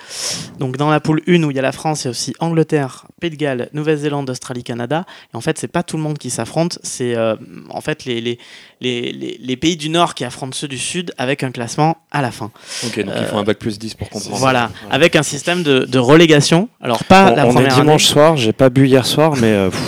Donc 0.57 0.77
dans 0.77 0.89
la 0.89 1.01
poule 1.01 1.21
1 1.27 1.43
où 1.43 1.51
il 1.51 1.55
y 1.55 1.59
a 1.59 1.61
la 1.61 1.73
France, 1.73 2.03
il 2.03 2.05
y 2.05 2.07
a 2.07 2.11
aussi 2.11 2.33
Angleterre, 2.39 3.05
Pays 3.19 3.29
de 3.29 3.35
Galles, 3.35 3.69
Nouvelle-Zélande, 3.73 4.29
Australie, 4.29 4.63
Canada. 4.63 5.05
Et 5.33 5.37
en 5.37 5.41
fait, 5.41 5.57
c'est 5.57 5.67
pas 5.67 5.83
tout 5.83 5.97
le 5.97 6.03
monde 6.03 6.17
qui 6.17 6.29
s'affronte, 6.29 6.79
c'est 6.81 7.15
euh, 7.17 7.35
en 7.69 7.81
fait 7.81 8.05
les, 8.05 8.21
les, 8.21 8.39
les, 8.79 9.11
les- 9.11 9.37
les 9.41 9.57
pays 9.57 9.75
du 9.75 9.89
Nord 9.89 10.13
qui 10.15 10.23
affrontent 10.23 10.55
ceux 10.55 10.69
du 10.69 10.77
Sud 10.77 11.13
avec 11.17 11.43
un 11.43 11.51
classement 11.51 11.97
à 12.11 12.21
la 12.21 12.31
fin. 12.31 12.49
Ok, 12.85 13.03
donc 13.03 13.13
il 13.19 13.25
faut 13.25 13.37
un 13.37 13.43
bac 13.43 13.57
plus 13.57 13.77
10 13.77 13.95
pour 13.95 14.09
comprendre. 14.09 14.37
Voilà, 14.37 14.71
avec 14.89 15.15
un 15.17 15.23
système 15.23 15.63
de, 15.63 15.79
de 15.79 15.99
relégation. 15.99 16.69
Alors 16.81 17.03
pas 17.03 17.31
on 17.31 17.35
la 17.35 17.45
on 17.45 17.49
est 17.49 17.53
première 17.53 17.75
dimanche 17.75 18.03
année. 18.05 18.13
soir, 18.13 18.37
j'ai 18.37 18.53
pas 18.53 18.69
bu 18.69 18.87
hier 18.87 19.05
soir, 19.05 19.33
mais 19.35 19.47
euh, 19.51 19.69
pff, 19.69 19.79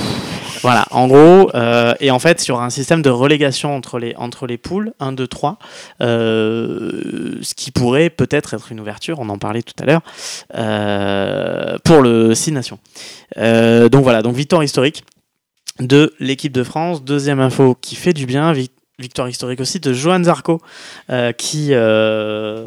Voilà, 0.65 0.87
en 0.89 1.05
gros, 1.05 1.51
euh, 1.53 1.93
et 1.99 2.09
en 2.09 2.17
fait, 2.17 2.43
il 2.43 2.49
y 2.49 2.51
aura 2.51 2.65
un 2.65 2.71
système 2.71 3.03
de 3.03 3.11
relégation 3.11 3.75
entre 3.75 3.99
les, 3.99 4.15
entre 4.15 4.47
les 4.47 4.57
poules, 4.57 4.93
1, 4.99 5.11
2, 5.11 5.27
3, 5.27 5.59
euh, 6.01 7.37
ce 7.43 7.53
qui 7.53 7.69
pourrait 7.69 8.09
peut-être 8.09 8.55
être 8.55 8.71
une 8.71 8.79
ouverture, 8.79 9.19
on 9.19 9.29
en 9.29 9.37
parlait 9.37 9.61
tout 9.61 9.75
à 9.79 9.85
l'heure, 9.85 10.01
euh, 10.55 11.77
pour 11.83 12.01
le 12.01 12.33
6 12.33 12.51
Nations. 12.51 12.79
Euh, 13.37 13.89
donc 13.89 14.01
voilà, 14.01 14.23
donc 14.23 14.35
victoire 14.35 14.63
historique 14.63 15.03
de 15.79 16.15
l'équipe 16.19 16.51
de 16.51 16.63
France. 16.63 17.03
Deuxième 17.03 17.41
info 17.41 17.77
qui 17.79 17.95
fait 17.95 18.13
du 18.13 18.25
bien, 18.25 18.51
victoire 18.99 19.27
historique 19.27 19.59
aussi 19.59 19.79
de 19.79 19.93
Johan 19.93 20.23
Zarco, 20.23 20.61
euh, 21.09 21.31
qui, 21.31 21.69
euh, 21.71 22.65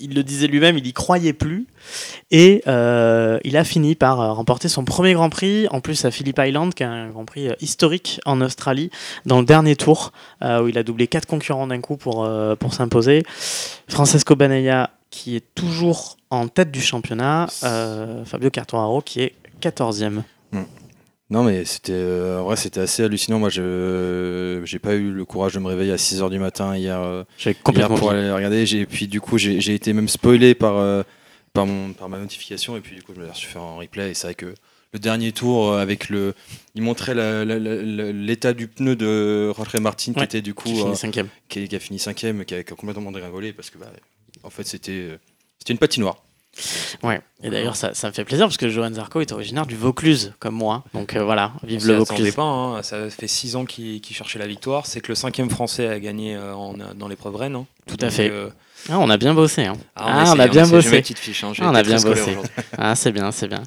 il 0.00 0.14
le 0.14 0.22
disait 0.22 0.46
lui-même, 0.46 0.76
il 0.76 0.86
y 0.86 0.92
croyait 0.92 1.32
plus. 1.32 1.66
Et 2.30 2.62
euh, 2.66 3.38
il 3.44 3.56
a 3.56 3.64
fini 3.64 3.94
par 3.94 4.34
remporter 4.36 4.68
son 4.68 4.84
premier 4.84 5.12
Grand 5.14 5.30
Prix, 5.30 5.68
en 5.70 5.80
plus 5.80 6.04
à 6.04 6.10
Phillip 6.10 6.38
Island, 6.38 6.74
qui 6.74 6.82
est 6.82 6.86
un 6.86 7.08
Grand 7.10 7.24
Prix 7.24 7.48
historique 7.60 8.20
en 8.24 8.40
Australie, 8.40 8.90
dans 9.26 9.40
le 9.40 9.46
dernier 9.46 9.76
tour, 9.76 10.12
où 10.42 10.68
il 10.68 10.78
a 10.78 10.82
doublé 10.82 11.06
quatre 11.06 11.26
concurrents 11.26 11.66
d'un 11.66 11.80
coup 11.80 11.96
pour, 11.96 12.28
pour 12.58 12.74
s'imposer. 12.74 13.22
Francesco 13.88 14.34
Banaya, 14.34 14.90
qui 15.10 15.36
est 15.36 15.44
toujours 15.54 16.16
en 16.30 16.48
tête 16.48 16.70
du 16.70 16.80
championnat, 16.80 17.48
Fabio 18.24 18.50
Quartararo, 18.50 19.02
qui 19.02 19.20
est 19.20 19.34
14e. 19.60 20.22
Non, 21.32 21.42
mais 21.44 21.64
c'était 21.64 21.92
euh, 21.94 22.40
en 22.40 22.44
vrai, 22.44 22.56
c'était 22.56 22.80
assez 22.80 23.02
hallucinant. 23.02 23.38
Moi, 23.38 23.48
je 23.48 24.60
j'ai 24.66 24.78
pas 24.78 24.94
eu 24.94 25.10
le 25.10 25.24
courage 25.24 25.54
de 25.54 25.60
me 25.60 25.66
réveiller 25.66 25.92
à 25.92 25.96
6h 25.96 26.28
du 26.28 26.38
matin 26.38 26.76
hier, 26.76 27.00
euh, 27.00 27.24
hier 27.80 27.88
pour 27.98 28.10
aller 28.10 28.30
regarder. 28.30 28.66
J'ai- 28.66 28.84
puis 28.84 29.08
du 29.08 29.20
coup, 29.22 29.38
j'ai 29.38 29.74
été 29.74 29.94
même 29.94 30.08
spoilé 30.08 30.54
par, 30.54 30.76
euh, 30.76 31.02
par, 31.54 31.64
mon, 31.64 31.94
par 31.94 32.10
ma 32.10 32.18
notification. 32.18 32.76
Et 32.76 32.80
puis 32.80 32.96
du 32.96 33.02
coup, 33.02 33.12
je 33.16 33.20
me 33.22 33.28
reçu 33.30 33.46
faire 33.46 33.62
en 33.62 33.78
replay. 33.78 34.10
Et 34.10 34.14
c'est 34.14 34.26
vrai 34.26 34.34
que 34.34 34.54
le 34.92 34.98
dernier 34.98 35.32
tour, 35.32 35.70
euh, 35.72 35.80
avec 35.80 36.10
le. 36.10 36.34
Il 36.74 36.82
montrait 36.82 37.14
l'état 38.12 38.52
du 38.52 38.68
pneu 38.68 38.94
de 38.94 39.52
Jorge 39.54 39.76
Martin, 39.76 40.12
qui 40.12 40.22
était 40.22 40.42
du 40.42 40.52
coup. 40.52 40.68
qui 40.68 40.74
finit 40.76 40.90
euh, 40.90 40.94
cinquième. 40.94 41.28
qui, 41.48 41.66
qui 41.66 41.76
a 41.76 41.80
fini 41.80 41.98
cinquième, 41.98 42.44
qui 42.44 42.54
a, 42.54 42.62
qui 42.62 42.72
a 42.74 42.76
complètement 42.76 43.10
dégringolé 43.10 43.54
parce 43.54 43.70
que 43.70 43.78
bah, 43.78 43.86
en 44.42 44.50
fait 44.50 44.66
c'était 44.66 44.92
euh, 44.92 45.16
c'était 45.58 45.72
une 45.72 45.78
patinoire. 45.78 46.22
Ouais. 47.02 47.20
Et 47.42 47.50
d'ailleurs, 47.50 47.76
ça, 47.76 47.94
ça 47.94 48.08
me 48.08 48.12
fait 48.12 48.24
plaisir 48.24 48.46
parce 48.46 48.56
que 48.58 48.68
Johan 48.68 48.92
Zarco 48.92 49.20
est 49.20 49.32
originaire 49.32 49.66
du 49.66 49.74
Vaucluse, 49.74 50.34
comme 50.38 50.54
moi. 50.54 50.84
Donc 50.94 51.16
euh, 51.16 51.24
voilà, 51.24 51.52
vive 51.64 51.86
le 51.86 51.94
Vaucluse. 51.94 52.34
pas, 52.34 52.42
hein. 52.42 52.82
ça 52.82 53.08
fait 53.10 53.26
6 53.26 53.56
ans 53.56 53.64
qu'il 53.64 54.00
cherchait 54.10 54.38
la 54.38 54.46
victoire. 54.46 54.86
C'est 54.86 55.00
que 55.00 55.08
le 55.08 55.14
cinquième 55.14 55.50
français 55.50 55.88
a 55.88 55.98
gagné 55.98 56.36
euh, 56.36 56.54
en- 56.54 56.74
dans 56.94 57.08
l'épreuve 57.08 57.36
Rennes. 57.36 57.56
hein. 57.56 57.66
Tout 57.86 57.96
à 58.00 58.06
Donc, 58.06 58.10
fait. 58.12 58.30
euh, 58.30 58.48
Ah, 58.90 58.98
on 58.98 59.08
a 59.10 59.16
bien 59.16 59.32
bossé. 59.34 59.64
Hein. 59.64 59.72
ah, 59.96 60.24
Ah, 60.26 60.32
on 60.36 60.38
a 60.38 60.46
bien. 60.46 60.64
J'ai 60.66 60.70
bossé. 60.72 60.96
hein. 61.42 61.52
Ah, 61.60 61.70
on 61.70 61.74
a 61.74 61.82
bien 61.82 61.96
très 61.96 61.98
scolaire 61.98 62.24
bossé. 62.26 62.30
aujourd'hui. 62.32 62.50
Ah, 62.78 62.94
c'est 62.94 63.12
bien, 63.12 63.32
c'est 63.32 63.48
bien. 63.48 63.62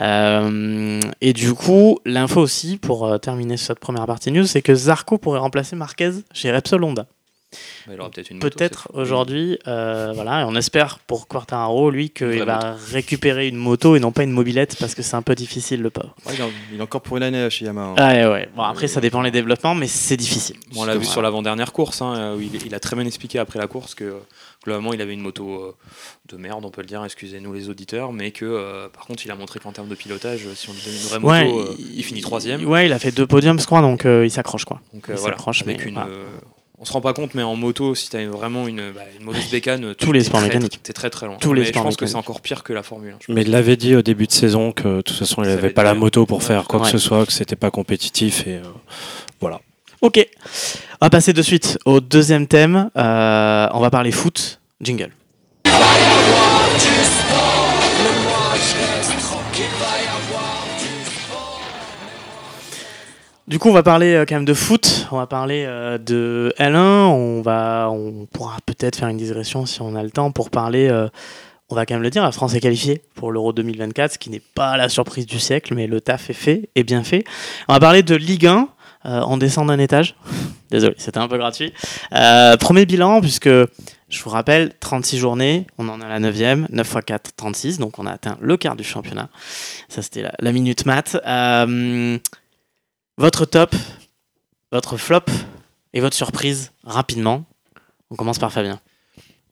Euh, 0.00 1.00
et 1.20 1.32
du 1.32 1.54
coup, 1.54 1.98
l'info 2.04 2.40
aussi, 2.40 2.78
pour 2.78 3.06
euh, 3.06 3.18
terminer 3.18 3.56
cette 3.58 3.78
première 3.78 4.06
partie 4.06 4.32
news, 4.32 4.46
c'est 4.46 4.62
que 4.62 4.74
Zarco 4.74 5.18
pourrait 5.18 5.38
remplacer 5.40 5.76
Marquez 5.76 6.10
chez 6.32 6.50
Repsol 6.50 6.82
Honda. 6.84 7.06
Bah, 7.86 7.92
il 7.94 8.00
aura 8.00 8.10
peut-être 8.10 8.30
une 8.30 8.40
aujourd'hui, 8.94 9.58
euh, 9.66 10.12
voilà, 10.14 10.42
et 10.42 10.44
on 10.44 10.54
espère 10.54 10.98
pour 11.00 11.26
Quartararo, 11.26 11.90
lui, 11.90 12.10
qu'il 12.10 12.42
va 12.44 12.76
récupérer 12.92 13.48
une 13.48 13.56
moto 13.56 13.96
et 13.96 14.00
non 14.00 14.12
pas 14.12 14.22
une 14.22 14.30
mobilette 14.30 14.76
parce 14.78 14.94
que 14.94 15.02
c'est 15.02 15.16
un 15.16 15.22
peu 15.22 15.34
difficile 15.34 15.82
le 15.82 15.90
pauvre. 15.90 16.14
Ouais, 16.26 16.34
il, 16.72 16.78
est, 16.78 16.82
encore 16.82 17.00
pour 17.00 17.16
une 17.16 17.22
année 17.24 17.50
chez 17.50 17.64
Yamaha. 17.64 17.88
hein. 17.88 17.94
Ah, 17.96 18.30
ouais. 18.30 18.48
Bon, 18.54 18.62
après, 18.62 18.86
ça 18.88 19.00
dépend 19.00 19.22
les 19.22 19.30
développements, 19.30 19.74
mais 19.74 19.88
c'est 19.88 20.16
difficile. 20.16 20.56
Bon, 20.72 20.82
on 20.82 20.84
l'a 20.84 20.92
vu 20.92 20.98
Voilà. 21.00 21.10
sur 21.12 21.22
l'avant-dernière 21.22 21.72
course, 21.72 22.02
hein, 22.02 22.14
euh, 22.16 22.36
où 22.36 22.40
il, 22.40 22.54
il 22.66 22.74
a 22.74 22.80
très 22.80 22.94
bien 22.96 23.04
expliqué 23.06 23.38
après 23.38 23.58
la 23.58 23.66
course 23.66 23.94
que 23.94 24.04
euh, 24.04 24.18
globalement 24.64 24.92
il 24.92 25.00
avait 25.00 25.14
une 25.14 25.20
moto 25.22 25.54
euh, 25.54 25.74
de 26.28 26.36
merde, 26.36 26.64
on 26.64 26.70
peut 26.70 26.82
le 26.82 26.86
dire, 26.86 27.04
excusez-nous 27.04 27.52
les 27.52 27.68
auditeurs, 27.68 28.12
mais 28.12 28.30
que 28.30 28.44
euh, 28.44 28.88
par 28.88 29.06
contre 29.06 29.24
il 29.24 29.30
a 29.30 29.34
montré 29.34 29.58
qu'en 29.58 29.72
termes 29.72 29.88
de 29.88 29.94
pilotage, 29.94 30.46
euh, 30.46 30.54
si 30.54 30.68
on 30.68 30.72
lui 30.72 30.80
donne 30.84 30.94
une 30.94 31.00
vraie 31.00 31.18
moto, 31.18 31.32
Ouais, 31.32 31.70
euh, 31.70 31.74
il, 31.94 32.04
finit 32.04 32.20
troisième. 32.20 32.64
Ouais, 32.66 32.86
il 32.86 32.92
a 32.92 32.98
fait 32.98 33.10
deux 33.10 33.26
podiums, 33.26 33.58
je 33.58 33.66
crois, 33.66 33.80
donc 33.80 34.04
euh, 34.06 34.24
il 34.24 34.30
s'accroche, 34.30 34.64
quoi. 34.64 34.80
Donc 34.92 35.08
euh, 35.08 35.14
il 35.14 35.18
voilà, 35.18 35.34
s'accroche, 35.36 35.62
avec 35.62 35.78
mais 35.78 35.84
une, 35.88 35.94
voilà. 35.94 36.10
euh, 36.10 36.26
on 36.82 36.86
se 36.86 36.92
rend 36.94 37.02
pas 37.02 37.12
compte, 37.12 37.34
mais 37.34 37.42
en 37.42 37.56
moto, 37.56 37.94
si 37.94 38.08
tu 38.08 38.16
as 38.16 38.26
vraiment 38.26 38.66
une, 38.66 38.90
bah, 38.92 39.02
une 39.20 39.26
de 39.26 39.50
bécane, 39.50 39.94
Tous 39.94 40.12
les 40.12 40.24
sports 40.24 40.40
très, 40.40 40.48
mécaniques. 40.48 40.80
T'es 40.82 40.94
très 40.94 41.10
très 41.10 41.26
loin. 41.26 41.36
Tous 41.38 41.52
les 41.52 41.60
mais 41.60 41.66
je 41.66 41.72
pense 41.74 41.96
que 41.96 42.06
c'est 42.06 42.14
encore 42.16 42.40
pire 42.40 42.62
que 42.62 42.72
la 42.72 42.82
Formule 42.82 43.12
1. 43.12 43.16
je 43.28 43.32
Mais 43.32 43.42
il 43.42 43.50
l'avait 43.50 43.76
dit 43.76 43.94
au 43.94 44.00
début 44.02 44.26
de 44.26 44.32
saison 44.32 44.72
que 44.72 44.88
de 44.96 45.00
toute 45.02 45.16
façon 45.16 45.42
il 45.42 45.48
n'avait 45.48 45.68
va 45.68 45.74
pas 45.74 45.82
la 45.84 45.92
moto 45.92 46.24
pour 46.24 46.38
Ouais, 46.38 46.44
faire 46.44 46.64
quoi 46.64 46.80
ouais. 46.80 46.86
que 46.86 46.90
ce 46.90 46.96
soit, 46.98 47.26
que 47.26 47.32
c'était 47.32 47.54
pas 47.56 47.70
compétitif 47.70 48.46
et 48.46 48.56
euh, 48.56 48.62
voilà. 49.40 49.60
Ok. 50.00 50.26
On 51.02 51.06
va 51.06 51.10
passer 51.10 51.34
de 51.34 51.42
suite 51.42 51.78
au 51.84 52.00
deuxième 52.00 52.46
thème. 52.46 52.88
Euh, 52.96 53.68
on 53.74 53.80
va 53.80 53.90
parler 53.90 54.10
foot. 54.10 54.58
Jingle. 54.80 55.10
Du 63.50 63.58
coup, 63.58 63.68
on 63.68 63.72
va 63.72 63.82
parler 63.82 64.14
euh, 64.14 64.24
quand 64.28 64.36
même 64.36 64.44
de 64.44 64.54
foot. 64.54 65.08
On 65.10 65.16
va 65.16 65.26
parler 65.26 65.64
euh, 65.66 65.98
de 65.98 66.54
L1. 66.56 66.78
On 66.78 67.42
va, 67.42 67.88
on 67.90 68.26
pourra 68.26 68.58
peut-être 68.64 68.94
faire 68.94 69.08
une 69.08 69.16
digression 69.16 69.66
si 69.66 69.82
on 69.82 69.96
a 69.96 70.04
le 70.04 70.10
temps 70.12 70.30
pour 70.30 70.50
parler. 70.50 70.86
euh, 70.88 71.08
on 71.68 71.74
va 71.74 71.84
quand 71.84 71.94
même 71.94 72.02
le 72.04 72.10
dire, 72.10 72.22
la 72.22 72.30
France 72.30 72.54
est 72.54 72.60
qualifiée 72.60 73.02
pour 73.16 73.32
l'Euro 73.32 73.52
2024, 73.52 74.12
ce 74.12 74.18
qui 74.18 74.30
n'est 74.30 74.42
pas 74.54 74.76
la 74.76 74.88
surprise 74.88 75.26
du 75.26 75.40
siècle, 75.40 75.74
mais 75.74 75.88
le 75.88 76.00
taf 76.00 76.30
est 76.30 76.32
fait 76.32 76.70
et 76.76 76.84
bien 76.84 77.02
fait. 77.02 77.24
On 77.66 77.72
va 77.72 77.80
parler 77.80 78.04
de 78.04 78.14
Ligue 78.14 78.46
1 78.46 78.68
euh, 79.06 79.20
en 79.20 79.36
descendant 79.36 79.74
d'un 79.74 79.82
étage. 79.82 80.14
Désolé, 80.70 80.94
c'était 80.98 81.18
un 81.18 81.26
peu 81.26 81.36
gratuit. 81.36 81.72
Premier 82.60 82.86
bilan, 82.86 83.20
puisque 83.20 83.48
je 84.10 84.24
vous 84.24 84.30
rappelle, 84.30 84.72
36 84.80 85.18
journées, 85.18 85.66
on 85.78 85.88
en 85.88 86.00
à 86.00 86.08
la 86.08 86.18
9e, 86.18 86.66
9 86.68 86.94
x 86.94 87.04
4, 87.06 87.30
36, 87.36 87.78
donc 87.78 87.98
on 88.00 88.06
a 88.06 88.12
atteint 88.12 88.36
le 88.40 88.56
quart 88.56 88.74
du 88.74 88.82
championnat. 88.82 89.28
Ça, 89.88 90.02
c'était 90.02 90.24
la, 90.38 90.52
minute 90.52 90.84
math. 90.84 91.16
Euh, 91.24 92.18
votre 93.20 93.44
top, 93.44 93.74
votre 94.72 94.96
flop 94.96 95.20
et 95.92 96.00
votre 96.00 96.16
surprise, 96.16 96.72
rapidement. 96.84 97.44
On 98.10 98.16
commence 98.16 98.38
par 98.38 98.50
Fabien. 98.50 98.80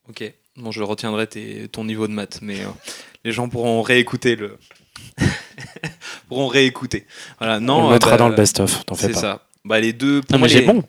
Ok, 0.09 0.33
bon, 0.57 0.71
je 0.71 0.83
retiendrai 0.83 1.27
tes- 1.27 1.69
ton 1.69 1.85
niveau 1.85 2.09
de 2.09 2.13
maths, 2.13 2.39
mais 2.41 2.61
euh, 2.61 2.69
les 3.25 3.33
gens 3.33 3.49
pourront 3.51 3.83
réécouter 3.83 4.37
le. 4.37 4.59
pourront 6.29 6.47
réécouter. 6.47 7.07
Voilà, 7.39 7.61
non. 7.61 7.77
on 7.77 7.83
le 7.83 7.87
euh, 7.89 7.93
mettra 7.93 8.13
bah, 8.13 8.17
dans 8.17 8.29
le 8.31 8.35
best-of, 8.35 8.87
t'en 8.87 8.95
fais 8.95 9.09
C'est 9.09 9.21
ça. 9.21 9.45
Bah, 9.67 9.79
les 9.81 9.93
deux. 9.93 10.23
Non, 10.31 10.39
moi, 10.39 10.49
mais 10.49 10.49
j'ai 10.49 10.61
les- 10.61 10.67
bon. 10.67 10.83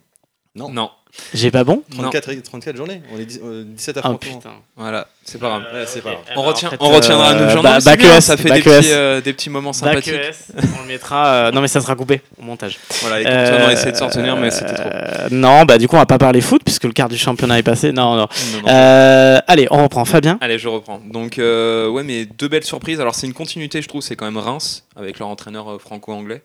Non. 0.55 0.69
Non, 0.71 0.89
J'ai 1.33 1.51
pas 1.51 1.63
bon 1.63 1.83
34, 1.97 2.41
34 2.43 2.77
journées. 2.77 3.01
On 3.13 3.19
est 3.19 3.25
dix- 3.25 3.39
euh, 3.43 3.63
17 3.65 3.95
Oh 3.97 3.99
affrontements. 3.99 4.37
putain. 4.37 4.49
voilà, 4.77 5.07
c'est 5.23 5.39
pas 5.39 5.47
grave. 5.49 5.63
Ouais, 5.73 6.01
pas 6.01 6.09
grave. 6.11 6.21
On, 6.31 6.35
bah, 6.35 6.39
en 6.41 6.43
retient, 6.43 6.69
fait, 6.69 6.77
on 6.79 6.89
retiendra 6.89 7.31
euh, 7.33 7.43
nous 7.45 7.49
genre, 7.51 7.63
bah- 7.63 7.95
bien, 7.97 8.21
ça 8.21 8.37
fait 8.37 8.49
des 8.51 8.61
petits, 8.61 8.91
euh, 8.91 9.19
des 9.19 9.33
petits 9.33 9.49
moments 9.49 9.73
sympathiques. 9.73 10.13
ES, 10.13 10.53
on 10.77 10.81
le 10.83 10.87
mettra. 10.87 11.25
euh, 11.25 11.51
non, 11.51 11.61
mais 11.61 11.67
ça 11.67 11.81
sera 11.81 11.95
coupé 11.95 12.21
au 12.39 12.43
montage. 12.43 12.77
Voilà, 13.01 13.21
et 13.21 13.25
on 13.25 13.63
aurait 13.63 13.73
essayé 13.73 13.91
de 13.91 13.97
s'en 13.97 14.07
retenir, 14.07 14.37
mais 14.37 14.51
c'était 14.51 14.75
trop. 14.75 14.89
Euh, 14.93 15.27
non, 15.31 15.65
bah 15.65 15.77
du 15.77 15.87
coup, 15.87 15.95
on 15.95 15.99
va 15.99 16.05
pas 16.05 16.19
parler 16.19 16.41
foot 16.41 16.61
puisque 16.63 16.85
le 16.85 16.93
quart 16.93 17.09
du 17.09 17.17
championnat 17.17 17.59
est 17.59 17.63
passé. 17.63 17.91
Non, 17.91 18.15
non. 18.15 18.27
Non, 18.53 18.61
non. 18.61 18.69
Euh, 18.69 19.39
allez, 19.47 19.67
on 19.71 19.83
reprend. 19.83 20.05
Fabien. 20.05 20.37
Allez, 20.41 20.57
je 20.59 20.67
reprends. 20.67 21.01
Donc, 21.11 21.37
euh, 21.39 21.89
ouais, 21.89 22.03
mais 22.03 22.25
deux 22.25 22.47
belles 22.47 22.63
surprises. 22.63 23.01
Alors, 23.01 23.15
c'est 23.15 23.27
une 23.27 23.33
continuité, 23.33 23.81
je 23.81 23.87
trouve, 23.87 24.01
c'est 24.01 24.15
quand 24.15 24.25
même 24.25 24.37
Reims, 24.37 24.85
avec 24.95 25.19
leur 25.19 25.27
entraîneur 25.27 25.69
euh, 25.71 25.77
franco-anglais. 25.79 26.41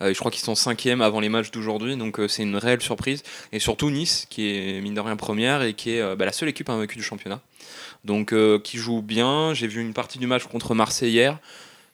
Euh, 0.00 0.12
je 0.12 0.18
crois 0.18 0.30
qu'ils 0.30 0.42
sont 0.44 0.54
cinquième 0.54 1.00
avant 1.00 1.20
les 1.20 1.28
matchs 1.28 1.50
d'aujourd'hui, 1.50 1.96
donc 1.96 2.18
euh, 2.18 2.28
c'est 2.28 2.42
une 2.42 2.56
réelle 2.56 2.80
surprise. 2.80 3.22
Et 3.52 3.58
surtout 3.58 3.90
Nice, 3.90 4.26
qui 4.28 4.48
est 4.48 4.80
mine 4.80 4.94
de 4.94 5.00
rien 5.00 5.16
première 5.16 5.62
et 5.62 5.74
qui 5.74 5.90
est 5.90 6.00
euh, 6.00 6.16
bah, 6.16 6.24
la 6.24 6.32
seule 6.32 6.48
équipe 6.48 6.68
invaincue 6.68 6.96
du 6.96 7.02
championnat. 7.02 7.40
Donc, 8.04 8.32
euh, 8.32 8.58
qui 8.58 8.76
joue 8.78 9.02
bien. 9.02 9.54
J'ai 9.54 9.66
vu 9.66 9.80
une 9.80 9.94
partie 9.94 10.18
du 10.18 10.26
match 10.26 10.44
contre 10.44 10.74
Marseille 10.74 11.12
hier. 11.12 11.38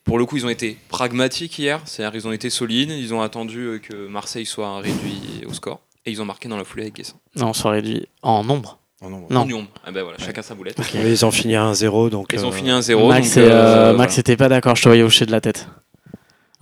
Pour 0.05 0.19
le 0.19 0.25
coup, 0.25 0.37
ils 0.37 0.47
ont 0.47 0.51
été 0.51 0.79
pragmatiques 0.89 1.59
hier, 1.59 1.81
c'est-à-dire 1.85 2.19
ils 2.19 2.27
ont 2.27 2.33
été 2.33 2.51
solides, 2.51 2.91
ils 2.91 3.13
ont 3.15 3.21
attendu 3.21 3.81
que 3.87 4.09
Marseille 4.09 4.47
soit 4.47 4.79
réduit 4.81 5.45
au 5.47 5.53
score, 5.53 5.81
et 6.07 6.11
ils 6.11 6.23
ont 6.23 6.25
marqué 6.25 6.49
dans 6.49 6.57
la 6.57 6.65
foulée 6.65 6.85
avec 6.85 6.95
Guessin. 6.95 7.15
Non, 7.37 7.49
on 7.49 7.53
soit 7.53 7.71
réduit 7.73 8.09
en 8.23 8.43
nombre. 8.43 8.81
Oh 9.03 9.09
non, 9.09 9.27
Non. 9.31 9.45
Union. 9.45 9.67
Ah 9.85 9.93
bah 9.93 10.03
voilà, 10.03 10.19
chacun 10.19 10.43
sa 10.43 10.55
boulette. 10.55 10.79
Mais 10.95 11.11
ils 11.11 11.25
ont 11.25 11.31
fini 11.31 11.57
à 11.57 11.65
1-0 11.65 12.11
donc 12.11 12.29
Ils 12.33 12.45
ont 12.45 12.53
fini 12.53 12.71
1-0. 12.71 13.09
Max, 13.09 13.35
donc, 13.35 13.45
euh, 13.45 13.93
voilà. 13.95 14.13
Était 14.19 14.37
pas 14.37 14.49
d'accord. 14.49 14.77
Je 14.77 14.83
te 14.83 14.89
voyais 14.89 15.03
hocher 15.03 15.25
de 15.25 15.33
la 15.33 15.41
tête. 15.41 15.69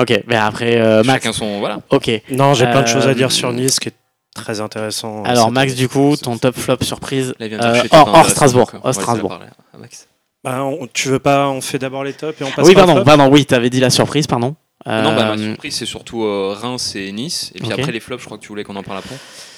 Ok, 0.00 0.22
mais 0.26 0.36
après 0.36 0.76
euh, 0.80 1.02
Max. 1.02 1.24
Chacun 1.24 1.32
son. 1.36 1.58
Voilà. 1.58 1.80
Ok. 1.90 2.10
Non, 2.30 2.54
j'ai 2.54 2.66
plein 2.66 2.82
de 2.82 2.86
choses 2.86 3.06
à 3.06 3.10
Euh, 3.10 3.14
dire 3.14 3.32
sur 3.32 3.52
Nice 3.52 3.80
qui 3.80 3.88
est 3.88 3.94
très 4.34 4.60
intéressant. 4.60 5.24
Alors 5.24 5.46
cette 5.46 5.54
Max, 5.54 5.74
du 5.74 5.88
coup, 5.88 6.16
ton 6.16 6.38
top 6.38 6.56
flop 6.56 6.76
surprise 6.82 7.34
Là, 7.40 7.46
il 7.46 7.48
vient 7.48 7.58
de 7.58 7.64
euh, 7.64 7.74
chercher 7.74 7.88
hors, 7.92 8.28
Strasbourg. 8.28 8.70
Hors 8.82 8.94
Strasbourg. 8.94 9.32
à 9.74 9.78
Max. 9.78 10.06
Bah, 10.44 10.62
on- 10.62 10.86
tu 10.92 11.08
veux 11.08 11.18
pas, 11.18 11.48
on 11.48 11.60
fait 11.60 11.78
d'abord 11.80 12.04
les 12.04 12.12
tops 12.12 12.40
et 12.40 12.44
on 12.44 12.50
passe 12.52 12.64
oui, 12.66 12.74
par 12.74 12.84
pardon, 12.86 12.94
flop 13.02 13.04
pardon. 13.04 13.28
Oui, 13.32 13.44
t'avais 13.44 13.70
dit 13.70 13.80
la 13.80 13.90
surprise, 13.90 14.26
pardon. 14.28 14.54
Non, 14.86 15.14
bah, 15.14 15.24
ma 15.24 15.30
Euh, 15.32 15.36
surprise, 15.50 15.74
c'est 15.76 15.84
surtout 15.84 16.22
euh, 16.22 16.54
Reims 16.58 16.94
et 16.94 17.10
Nice. 17.10 17.50
Et 17.56 17.58
puis 17.58 17.66
Ok. 17.72 17.80
après, 17.80 17.90
les 17.92 17.98
flops, 18.00 18.20
je 18.22 18.26
crois 18.26 18.38
que 18.38 18.42
tu 18.42 18.48
voulais 18.48 18.62
qu'on 18.62 18.76
en 18.76 18.84
parle 18.84 18.98
après. 18.98 19.16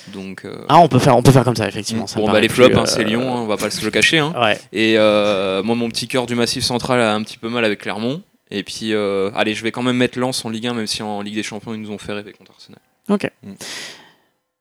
Donc. 0.09 0.46
euh, 0.46 0.64
Ah, 0.70 0.79
on 0.79 0.88
peut 0.88 0.98
faire, 0.98 1.14
on 1.16 1.22
peut 1.22 1.31
faire 1.31 1.44
comme 1.44 1.55
ça, 1.55 1.68
effectivement. 1.68 2.07
ça 2.07 2.16
me 2.16 2.22
bon, 2.22 2.26
bah, 2.26 2.33
paraît 2.33 2.40
les 2.42 2.48
plus, 2.48 2.64
flops, 2.64 2.74
hein, 2.76 2.83
euh, 2.83 2.87
c'est 2.87 3.05
Lyon, 3.05 3.22
hein, 3.31 3.40
on 3.42 3.46
va 3.46 3.59
pas 3.59 3.70
se 3.70 3.85
le 3.85 3.90
cacher. 3.90 4.18
Hein. 4.18 4.33
Ouais. 4.40 4.59
Et 4.72 4.94
euh, 4.96 5.62
moi, 5.62 5.76
mon 5.76 5.88
petit 5.90 6.09
cœur 6.09 6.24
du 6.24 6.35
massif 6.35 6.64
central 6.64 7.00
a 7.03 7.12
un 7.14 7.22
petit 7.22 7.37
peu 7.37 7.50
mal 7.50 7.64
avec 7.66 7.81
Clermont. 7.81 8.22
Et 8.50 8.62
puis, 8.64 8.92
euh, 8.94 9.30
allez, 9.36 9.54
je 9.54 9.62
vais 9.62 9.70
quand 9.72 9.82
même 9.82 9.96
mettre 9.96 10.18
Lens 10.18 10.44
en 10.44 10.48
Ligue 10.50 10.66
1, 10.66 10.74
même 10.74 10.86
si 10.86 11.02
en 11.02 11.22
Ligue 11.22 11.34
des 11.36 11.42
Champions, 11.42 11.72
ils 11.74 11.80
nous 11.80 11.90
ont 11.90 11.98
fait 11.98 12.12
rêver 12.12 12.32
contre 12.32 12.52
Arsenal. 12.52 12.80
Ok. 13.08 13.30
Mm. 13.44 13.52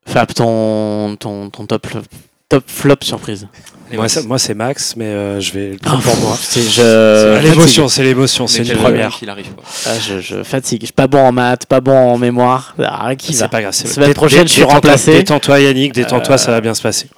Fab, 0.06 0.32
ton, 0.32 1.16
ton, 1.16 1.50
ton 1.50 1.66
top, 1.66 1.86
flop- 1.86 2.02
top 2.48 2.64
flop 2.66 2.96
surprise. 3.02 3.46
Moi, 3.92 4.06
moi, 4.26 4.38
c'est 4.38 4.54
Max, 4.54 4.94
mais 4.96 5.06
euh, 5.06 5.40
je 5.40 5.52
vais 5.52 5.70
le 5.70 5.76
Ah, 5.82 5.86
prendre 5.88 6.02
pour 6.04 6.16
moi. 6.18 6.36
c'est- 6.40 6.62
je, 6.62 6.70
C'est 6.70 7.42
l'émotion, 7.42 7.88
c'est 7.88 8.02
l'émotion, 8.04 8.46
c'est 8.46 8.62
une 8.62 8.76
première. 8.78 9.18
Il 9.20 9.28
arrive 9.28 9.50
pas. 9.52 9.62
Ah, 9.86 9.98
je, 9.98 10.20
je 10.20 10.42
fatigue. 10.44 10.82
Je 10.82 10.86
suis 10.86 10.92
pas 10.92 11.08
bon 11.08 11.18
en 11.18 11.32
maths, 11.32 11.66
pas 11.66 11.80
bon 11.80 11.96
en 11.96 12.16
mémoire. 12.16 12.76
Ah, 12.78 13.14
qui 13.16 13.32
va 13.32 13.38
C'est 13.38 13.48
pas 13.48 13.60
grave. 13.62 13.72
c'est- 13.72 13.88
Semaine 13.88 14.14
prochaine, 14.14 14.46
je 14.46 14.52
suis 14.52 14.60
détends-toi- 14.60 14.74
remplacé. 14.74 15.12
Détends-toi, 15.14 15.60
Yannick, 15.60 15.92
détends-toi, 15.92 16.38
ça 16.38 16.52
va 16.52 16.60
bien 16.60 16.74
se 16.74 16.82
passer. 16.82 17.08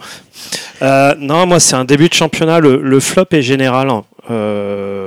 Euh, 0.80 1.14
non, 1.18 1.44
moi, 1.46 1.60
c'est 1.60 1.76
un 1.76 1.84
début 1.84 2.08
de 2.08 2.14
championnat. 2.14 2.58
Le, 2.60 2.80
le 2.80 3.00
flop 3.00 3.26
est 3.32 3.42
général. 3.42 3.88
Euh, 4.30 5.01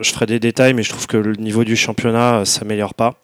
je 0.00 0.10
ferai 0.10 0.26
des 0.26 0.40
détails, 0.40 0.74
mais 0.74 0.82
je 0.82 0.90
trouve 0.90 1.06
que 1.06 1.16
le 1.16 1.34
niveau 1.34 1.64
du 1.64 1.76
championnat 1.76 2.40
euh, 2.40 2.44
s'améliore 2.44 2.94
pas. 2.94 3.14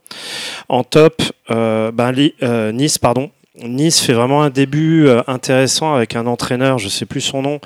En 0.68 0.84
top, 0.84 1.22
euh, 1.50 1.90
ben, 1.92 2.12
euh, 2.42 2.72
Nice, 2.72 2.98
pardon. 2.98 3.30
Nice 3.62 4.00
fait 4.00 4.14
vraiment 4.14 4.42
un 4.42 4.50
début 4.50 5.06
euh, 5.06 5.22
intéressant 5.28 5.94
avec 5.94 6.16
un 6.16 6.26
entraîneur, 6.26 6.78
je 6.80 6.88
sais 6.88 7.06
plus 7.06 7.20
son 7.20 7.40
nom, 7.40 7.60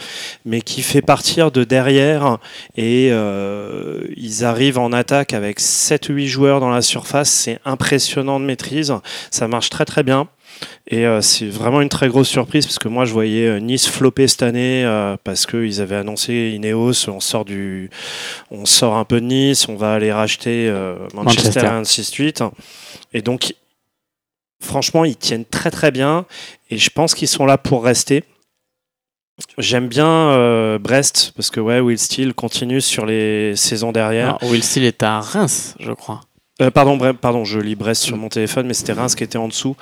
mais 0.44 0.60
qui 0.60 0.82
fait 0.82 1.00
partir 1.00 1.50
de 1.50 1.64
derrière 1.64 2.36
et 2.76 3.08
euh, 3.10 4.02
ils 4.14 4.44
arrivent 4.44 4.78
en 4.78 4.92
attaque 4.92 5.32
avec 5.32 5.60
7 5.60 6.10
ou 6.10 6.12
8 6.12 6.28
joueurs 6.28 6.60
dans 6.60 6.68
la 6.68 6.82
surface. 6.82 7.30
C'est 7.30 7.58
impressionnant 7.64 8.38
de 8.38 8.44
maîtrise. 8.44 8.92
Ça 9.30 9.48
marche 9.48 9.70
très 9.70 9.86
très 9.86 10.02
bien. 10.02 10.28
Et 10.90 11.06
euh, 11.06 11.20
c'est 11.20 11.48
vraiment 11.48 11.82
une 11.82 11.90
très 11.90 12.08
grosse 12.08 12.28
surprise 12.28 12.66
parce 12.66 12.78
que 12.78 12.88
moi 12.88 13.04
je 13.04 13.12
voyais 13.12 13.46
euh, 13.46 13.60
Nice 13.60 13.86
flopper 13.86 14.26
cette 14.26 14.42
année 14.42 14.84
euh, 14.86 15.18
parce 15.22 15.44
qu'ils 15.44 15.82
avaient 15.82 15.96
annoncé 15.96 16.52
Ineos, 16.54 17.10
on 17.10 17.20
sort 17.20 17.44
du, 17.44 17.90
on 18.50 18.64
sort 18.64 18.96
un 18.96 19.04
peu 19.04 19.20
de 19.20 19.26
Nice, 19.26 19.68
on 19.68 19.76
va 19.76 19.92
aller 19.92 20.10
racheter 20.10 20.66
euh, 20.68 20.96
Manchester, 21.12 21.42
Manchester. 21.42 21.60
et 21.60 21.66
ainsi 21.66 22.00
de 22.00 22.06
suite. 22.06 22.42
Et 23.12 23.20
donc 23.20 23.54
franchement 24.60 25.04
ils 25.04 25.16
tiennent 25.16 25.44
très 25.44 25.70
très 25.70 25.90
bien 25.90 26.24
et 26.70 26.78
je 26.78 26.88
pense 26.88 27.14
qu'ils 27.14 27.28
sont 27.28 27.44
là 27.44 27.58
pour 27.58 27.84
rester. 27.84 28.24
J'aime 29.58 29.88
bien 29.88 30.78
Brest 30.78 31.32
parce 31.36 31.50
que 31.50 31.60
ouais 31.60 31.80
Will 31.80 31.98
Steele 31.98 32.32
continue 32.32 32.80
sur 32.80 33.04
les 33.04 33.54
saisons 33.56 33.92
derrière. 33.92 34.38
Non, 34.40 34.48
Will 34.50 34.64
Steele 34.64 34.84
est 34.84 35.02
à 35.02 35.20
Reims, 35.20 35.76
je 35.78 35.92
crois. 35.92 36.22
Euh, 36.60 36.70
pardon, 36.70 37.44
je 37.44 37.60
lis 37.60 37.76
Brest 37.76 38.02
sur 38.02 38.16
mon 38.16 38.28
téléphone, 38.28 38.66
mais 38.66 38.74
c'était 38.74 38.92
Reims 38.92 39.14
qui 39.14 39.24
était 39.24 39.38
en 39.38 39.48
dessous. 39.48 39.76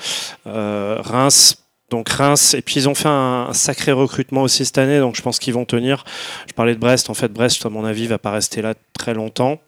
Euh, 0.47 0.99
Reims, 1.01 1.63
Donc 1.91 2.09
Reims, 2.09 2.55
et 2.55 2.63
puis 2.63 2.77
ils 2.77 2.89
ont 2.89 2.95
fait 2.95 3.09
un, 3.09 3.53
sacré 3.53 3.93
recrutement 3.93 4.43
aussi 4.43 4.65
cette 4.65 4.79
année, 4.79 4.99
donc 4.99 5.17
je 5.17 5.23
pense 5.23 5.39
qu'ils 5.39 5.55
vont 5.55 5.65
tenir. 5.65 6.05
Je 6.49 6.53
parlais 6.53 6.75
de 6.75 6.81
Brest, 6.81 7.09
en 7.09 7.15
fait 7.15 7.33
Brest, 7.33 7.65
à 7.65 7.71
mon 7.71 7.85
avis, 7.85 8.07
va 8.07 8.19
pas 8.19 8.33
rester 8.33 8.61
là 8.61 8.75
très 8.93 9.15
longtemps. 9.15 9.59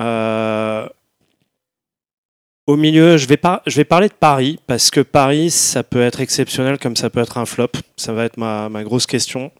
Euh, 0.00 0.86
au 2.66 2.76
milieu, 2.76 3.16
je 3.16 3.28
vais, 3.28 3.36
pas, 3.36 3.62
je 3.64 3.76
vais 3.76 3.84
parler 3.84 4.08
de 4.08 4.14
Paris, 4.14 4.58
parce 4.66 4.90
que 4.90 5.00
Paris, 5.00 5.50
ça 5.50 5.84
peut 5.84 6.02
être 6.02 6.20
exceptionnel 6.20 6.78
comme 6.78 6.96
ça 6.96 7.10
peut 7.10 7.20
être 7.20 7.38
un 7.38 7.46
flop. 7.46 7.70
Ça 7.96 8.12
va 8.12 8.24
être 8.24 8.38
ma, 8.38 8.68
ma 8.68 8.82
grosse 8.82 9.06
question. 9.06 9.52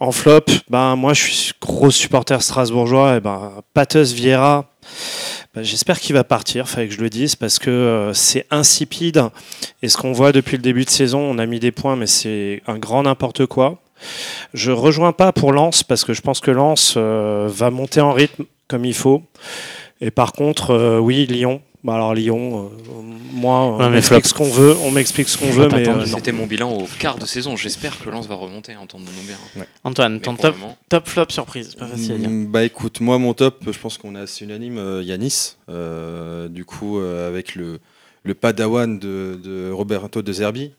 En 0.00 0.12
flop, 0.12 0.44
ben, 0.68 0.96
moi 0.96 1.14
je 1.14 1.22
suis 1.22 1.52
gros 1.60 1.90
supporter 1.90 2.42
strasbourgeois, 2.42 3.16
et 3.16 3.20
ben, 3.20 3.62
Pateus 3.72 4.12
Vieira, 4.12 4.70
ben, 5.54 5.62
j'espère 5.62 6.00
qu'il 6.00 6.14
va 6.14 6.24
partir, 6.24 6.68
fallait 6.68 6.88
que 6.88 6.94
je 6.94 7.00
le 7.00 7.10
dise, 7.10 7.36
parce 7.36 7.58
que 7.58 7.70
euh, 7.70 8.12
c'est 8.12 8.46
insipide. 8.50 9.22
Et 9.82 9.88
ce 9.88 9.96
qu'on 9.96 10.12
voit 10.12 10.32
depuis 10.32 10.56
le 10.56 10.62
début 10.62 10.84
de 10.84 10.90
saison, 10.90 11.20
on 11.20 11.38
a 11.38 11.46
mis 11.46 11.60
des 11.60 11.72
points, 11.72 11.96
mais 11.96 12.06
c'est 12.06 12.62
un 12.66 12.78
grand 12.78 13.04
n'importe 13.04 13.46
quoi. 13.46 13.80
Je 14.52 14.72
rejoins 14.72 15.12
pas 15.12 15.32
pour 15.32 15.52
Lens, 15.52 15.82
parce 15.82 16.04
que 16.04 16.12
je 16.12 16.20
pense 16.20 16.40
que 16.40 16.50
Lens 16.50 16.94
euh, 16.96 17.48
va 17.50 17.70
monter 17.70 18.00
en 18.00 18.12
rythme 18.12 18.44
comme 18.68 18.84
il 18.84 18.94
faut. 18.94 19.22
Et 20.00 20.10
par 20.10 20.32
contre, 20.32 20.72
euh, 20.72 20.98
oui, 20.98 21.26
Lyon, 21.26 21.62
bah 21.86 21.94
alors 21.94 22.14
Lyon, 22.14 22.68
euh, 22.68 22.90
moi, 23.32 23.60
on 23.60 23.90
m'explique 23.90 24.26
ce 24.26 24.34
qu'on 24.34 24.50
veut, 24.50 24.74
on 24.82 24.90
m'explique 24.90 25.28
ce 25.28 25.38
qu'on 25.38 25.52
veut, 25.52 25.68
mais 25.68 25.88
euh, 25.88 26.04
c'était 26.04 26.32
mon 26.32 26.46
bilan 26.46 26.76
au 26.76 26.88
quart 26.98 27.16
de 27.16 27.26
saison. 27.26 27.54
J'espère 27.54 27.96
que 28.00 28.10
Lens 28.10 28.26
va 28.26 28.34
remonter, 28.34 28.74
entendons-nous 28.74 29.22
bien. 29.22 29.64
Antoine, 29.84 30.20
ton 30.20 30.34
top, 30.34 30.56
top 30.88 31.06
flop 31.06 31.26
surprise, 31.28 31.76
pas 31.76 31.86
facile 31.86 32.14
à 32.14 32.18
dire. 32.18 32.28
Mm, 32.28 32.46
bah 32.46 32.64
écoute, 32.64 33.00
moi 33.00 33.18
mon 33.18 33.34
top, 33.34 33.70
je 33.70 33.78
pense 33.78 33.98
qu'on 33.98 34.16
est 34.16 34.20
assez 34.20 34.44
unanime. 34.44 34.78
Euh, 34.78 35.00
Yanis, 35.04 35.58
du 36.50 36.64
coup 36.64 36.98
avec 36.98 37.54
le 37.54 37.78
le 38.24 38.34
padawan 38.34 38.98
de, 38.98 39.38
de 39.40 39.70
Roberto 39.70 40.22
De 40.22 40.32
Zerbi, 40.32 40.72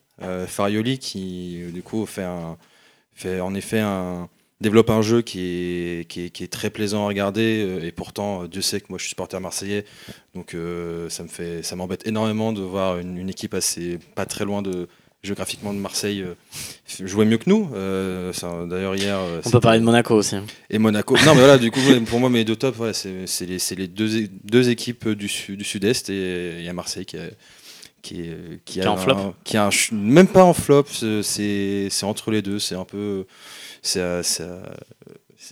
Farioli, 0.48 1.00
qui 1.00 1.62
du 1.74 1.84
coup 1.84 2.06
fait 2.06 2.26
un 2.26 2.58
fait 3.16 3.40
en 3.40 3.56
effet 3.56 3.80
un 3.80 4.28
développe 4.62 4.90
un 4.90 5.02
jeu 5.02 5.22
qui 5.22 5.40
est, 5.42 6.08
qui 6.08 6.26
est, 6.26 6.52
très 6.52 6.70
plaisant 6.70 7.06
à 7.06 7.08
regarder 7.08 7.64
euh, 7.64 7.86
et 7.86 7.92
pourtant 7.92 8.46
Dieu 8.46 8.62
sait 8.62 8.82
que 8.82 8.88
moi 8.90 8.98
je 8.98 9.04
suis 9.04 9.10
supporter 9.10 9.40
marseillais 9.40 9.86
donc 10.34 10.54
euh, 10.54 11.10
ça 11.10 11.24
me 11.24 11.28
fait 11.28 11.62
ça 11.64 11.76
m'embête 11.76 12.08
énormément 12.08 12.54
de 12.54 12.62
voir 12.62 12.98
une, 12.98 13.30
équipe 13.30 13.54
assez 13.54 14.00
pas 14.16 14.26
très 14.26 14.46
loin 14.46 14.62
de 14.62 14.88
géographiquement 15.24 15.74
de 15.74 15.80
Marseille 15.80 16.22
euh, 16.22 16.34
jouer 17.06 17.26
mieux 17.26 17.38
que 17.38 17.50
nous. 17.50 17.70
D'ailleurs 18.68 18.96
hier 18.96 19.20
on 19.46 19.50
peut 19.50 19.60
parler 19.60 19.80
de 19.80 19.86
Monaco 19.86 20.16
aussi 20.16 20.36
hein. 20.36 20.46
et 20.70 20.80
Monaco. 20.80 21.16
Non 21.26 21.36
mais 21.36 21.42
voilà 21.42 21.58
du 21.58 21.70
coup 21.70 21.82
pour 22.08 22.20
moi 22.20 22.30
mes 22.30 22.44
deux 22.44 22.56
tops 22.56 22.94
c'est 22.94 23.46
les, 23.46 23.58
les 23.76 23.88
deux, 23.88 24.28
deux 24.44 24.70
équipes 24.70 25.10
du, 25.10 25.30
du 25.50 25.64
sud-est 25.64 26.10
et 26.10 26.56
il 26.58 26.66
y 26.66 26.70
a 26.70 26.74
Marseille 26.74 27.06
qui 27.06 27.18
a 27.18 27.28
qui, 28.02 28.22
est, 28.22 28.64
qui, 28.64 28.82
a 28.82 28.92
en 28.92 28.96
flop. 28.96 29.34
qui 29.44 29.58
a 29.58 29.70
même 29.92 30.28
pas 30.28 30.44
en 30.44 30.54
flop 30.54 30.86
c'est 31.22 31.90
entre 32.04 32.32
les 32.32 32.42
deux 32.42 32.60
c'est 32.60 32.76
un 32.76 32.86
peu 32.86 33.26
c'est 33.82 34.02
assez, 34.02 34.44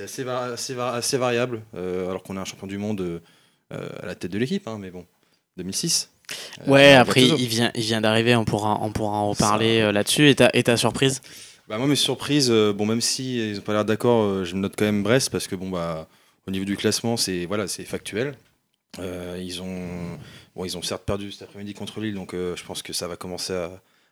assez, 0.04 0.24
assez, 0.78 1.18
variable, 1.18 1.62
euh, 1.76 2.10
alors 2.10 2.24
qu'on 2.24 2.38
a 2.38 2.42
un 2.42 2.46
champion 2.46 2.68
du 2.68 2.78
monde 2.78 3.02
euh, 3.02 3.90
à 4.02 4.06
la 4.06 4.16
tête 4.16 4.32
de 4.32 4.38
l'équipe, 4.38 4.68
hein, 4.68 4.78
mais 4.80 4.92
bon, 4.92 5.06
2006. 5.58 6.10
Euh, 6.62 6.72
ouais, 6.72 6.94
après 6.94 7.22
il 7.22 7.48
vient, 7.48 7.72
il 7.76 7.84
vient 7.84 8.02
d'arriver, 8.02 8.36
on 8.36 8.46
pourra, 8.46 8.80
on 8.82 8.92
pourra 8.92 9.18
en 9.18 9.30
reparler 9.30 9.92
là-dessus. 9.92 10.30
Et 10.30 10.36
ta, 10.36 10.50
et 10.54 10.64
ta 10.64 10.76
surprise? 10.76 11.22
Bah, 11.68 11.78
Moi, 11.78 11.88
mes 11.88 11.96
surprises, 11.96 12.50
bon, 12.50 12.86
même 12.86 13.02
si 13.02 13.52
ils 13.52 13.56
n'ont 13.56 13.62
pas 13.62 13.74
l'air 13.74 13.86
d'accord, 13.86 14.44
je 14.44 14.56
me 14.56 14.62
note 14.62 14.74
quand 14.78 14.86
même 14.86 15.04
Brest 15.04 15.30
parce 15.30 15.48
que 15.48 15.56
bon, 15.56 15.70
bah, 15.70 16.08
au 16.48 16.52
niveau 16.52 16.66
du 16.66 16.78
classement, 16.78 17.18
c'est 17.18 17.46
voilà, 17.46 17.68
factuel. 17.68 18.36
ils, 19.00 19.62
ont, 19.62 20.18
bon, 20.56 20.66
ils 20.66 20.78
ont 20.78 20.82
certes 20.82 21.04
perdu 21.04 21.32
cet 21.32 21.44
après-midi 21.44 21.74
contre 21.74 22.00
Lille, 22.00 22.16
donc 22.16 22.34
je 22.34 22.64
pense 22.64 22.82
que 22.82 22.94
ça 22.94 23.08
va 23.08 23.18
commencer 23.18 23.54
à, 23.54 23.70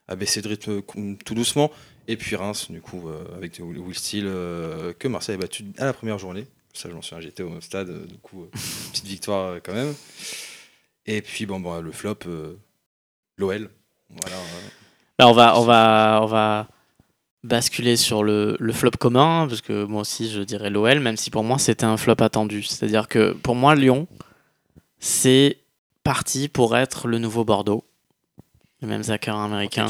à 0.07 0.15
baisser 0.15 0.41
de 0.41 0.49
rythme 0.49 0.81
tout 1.25 1.33
doucement. 1.33 1.71
Et 2.07 2.17
puis 2.17 2.35
Reims, 2.35 2.69
du 2.69 2.81
coup, 2.81 3.07
euh, 3.07 3.23
avec 3.35 3.59
Will 3.59 3.95
Steele, 3.95 4.25
euh, 4.27 4.93
que 4.93 5.07
Marseille 5.07 5.35
a 5.35 5.37
battu 5.37 5.65
à 5.77 5.85
la 5.85 5.93
première 5.93 6.17
journée. 6.17 6.45
Ça, 6.73 6.89
je 6.89 6.95
m'en 6.95 7.01
souviens, 7.01 7.21
j'étais 7.21 7.43
au 7.43 7.61
stade, 7.61 7.89
euh, 7.89 8.05
du 8.05 8.17
coup, 8.17 8.47
petite 8.91 9.05
victoire 9.05 9.57
quand 9.63 9.73
même. 9.73 9.93
Et 11.05 11.21
puis, 11.21 11.45
bon, 11.45 11.59
bon 11.59 11.79
le 11.81 11.91
flop, 11.91 12.19
l'OL. 13.37 13.69
Voilà. 14.09 14.37
Là, 15.19 15.27
on 15.27 15.33
va, 15.33 15.59
on 15.59 15.63
va, 15.63 16.19
on 16.23 16.25
va 16.25 16.67
basculer 17.43 17.97
sur 17.97 18.23
le, 18.23 18.55
le, 18.59 18.73
flop 18.73 18.91
commun, 18.99 19.47
parce 19.47 19.61
que 19.61 19.83
moi 19.83 20.01
aussi, 20.01 20.29
je 20.29 20.41
dirais 20.41 20.69
l'OL, 20.69 20.99
même 20.99 21.17
si 21.17 21.29
pour 21.29 21.43
moi, 21.43 21.57
c'était 21.57 21.85
un 21.85 21.97
flop 21.97 22.21
attendu. 22.21 22.63
C'est-à-dire 22.63 23.07
que 23.07 23.33
pour 23.33 23.55
moi, 23.55 23.75
Lyon, 23.75 24.07
c'est 24.99 25.57
parti 26.03 26.47
pour 26.47 26.75
être 26.75 27.07
le 27.07 27.17
nouveau 27.17 27.45
Bordeaux 27.45 27.85
le 28.83 28.89
même 28.89 29.03
hackers 29.09 29.37
américain. 29.37 29.87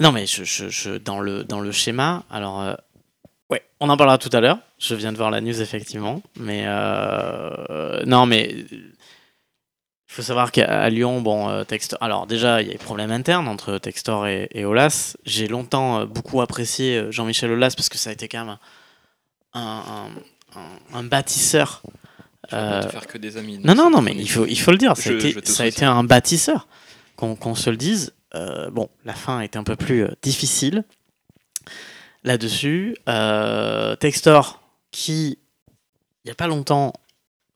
Non, 0.00 0.12
mais 0.12 0.26
je, 0.26 0.44
je, 0.44 0.90
dans, 0.96 1.20
le, 1.20 1.44
dans 1.44 1.60
le 1.60 1.72
schéma, 1.72 2.24
alors, 2.30 2.60
euh, 2.60 2.74
ouais, 3.50 3.62
on 3.80 3.88
en 3.88 3.96
parlera 3.96 4.18
tout 4.18 4.30
à 4.32 4.40
l'heure. 4.40 4.58
Je 4.78 4.94
viens 4.94 5.12
de 5.12 5.16
voir 5.16 5.30
la 5.30 5.40
news, 5.40 5.60
effectivement. 5.60 6.22
Mais, 6.38 6.64
euh, 6.66 8.04
non, 8.06 8.26
mais 8.26 8.48
il 8.70 8.94
faut 10.06 10.22
savoir 10.22 10.52
qu'à 10.52 10.88
Lyon, 10.88 11.20
bon, 11.20 11.48
euh, 11.48 11.64
Textor. 11.64 12.00
Alors, 12.00 12.28
déjà, 12.28 12.62
il 12.62 12.68
y 12.68 12.70
a 12.70 12.72
des 12.74 12.78
problèmes 12.78 13.10
internes 13.10 13.48
entre 13.48 13.78
Textor 13.78 14.28
et, 14.28 14.48
et 14.52 14.64
Olas. 14.64 15.16
J'ai 15.24 15.48
longtemps 15.48 16.06
beaucoup 16.06 16.40
apprécié 16.40 17.10
Jean-Michel 17.10 17.50
Olas 17.50 17.74
parce 17.76 17.88
que 17.88 17.98
ça 17.98 18.10
a 18.10 18.12
été 18.12 18.28
quand 18.28 18.44
même 18.44 18.56
un, 19.54 19.82
un, 20.54 20.96
un, 20.96 21.02
bâtisseur. 21.02 21.82
faire 22.48 23.06
que 23.08 23.18
des 23.18 23.36
amis. 23.36 23.58
Non, 23.64 23.74
non, 23.74 23.90
non, 23.90 24.00
mais 24.00 24.14
il 24.16 24.30
faut, 24.30 24.46
il 24.46 24.60
faut 24.60 24.70
le 24.70 24.78
dire. 24.78 24.96
Ça 24.96 25.10
a 25.10 25.12
été, 25.14 25.34
ça 25.44 25.64
a 25.64 25.66
été 25.66 25.84
un 25.84 26.04
bâtisseur 26.04 26.68
qu'on 27.16 27.54
se 27.56 27.68
le 27.68 27.76
dise. 27.76 28.12
Euh, 28.34 28.70
bon, 28.70 28.88
la 29.04 29.14
fin 29.14 29.40
est 29.40 29.56
un 29.56 29.64
peu 29.64 29.76
plus 29.76 30.04
euh, 30.04 30.10
difficile 30.22 30.84
là-dessus. 32.24 32.96
Euh, 33.08 33.96
Textor, 33.96 34.62
qui, 34.90 35.38
il 36.24 36.26
n'y 36.26 36.30
a 36.30 36.34
pas 36.34 36.46
longtemps, 36.46 36.92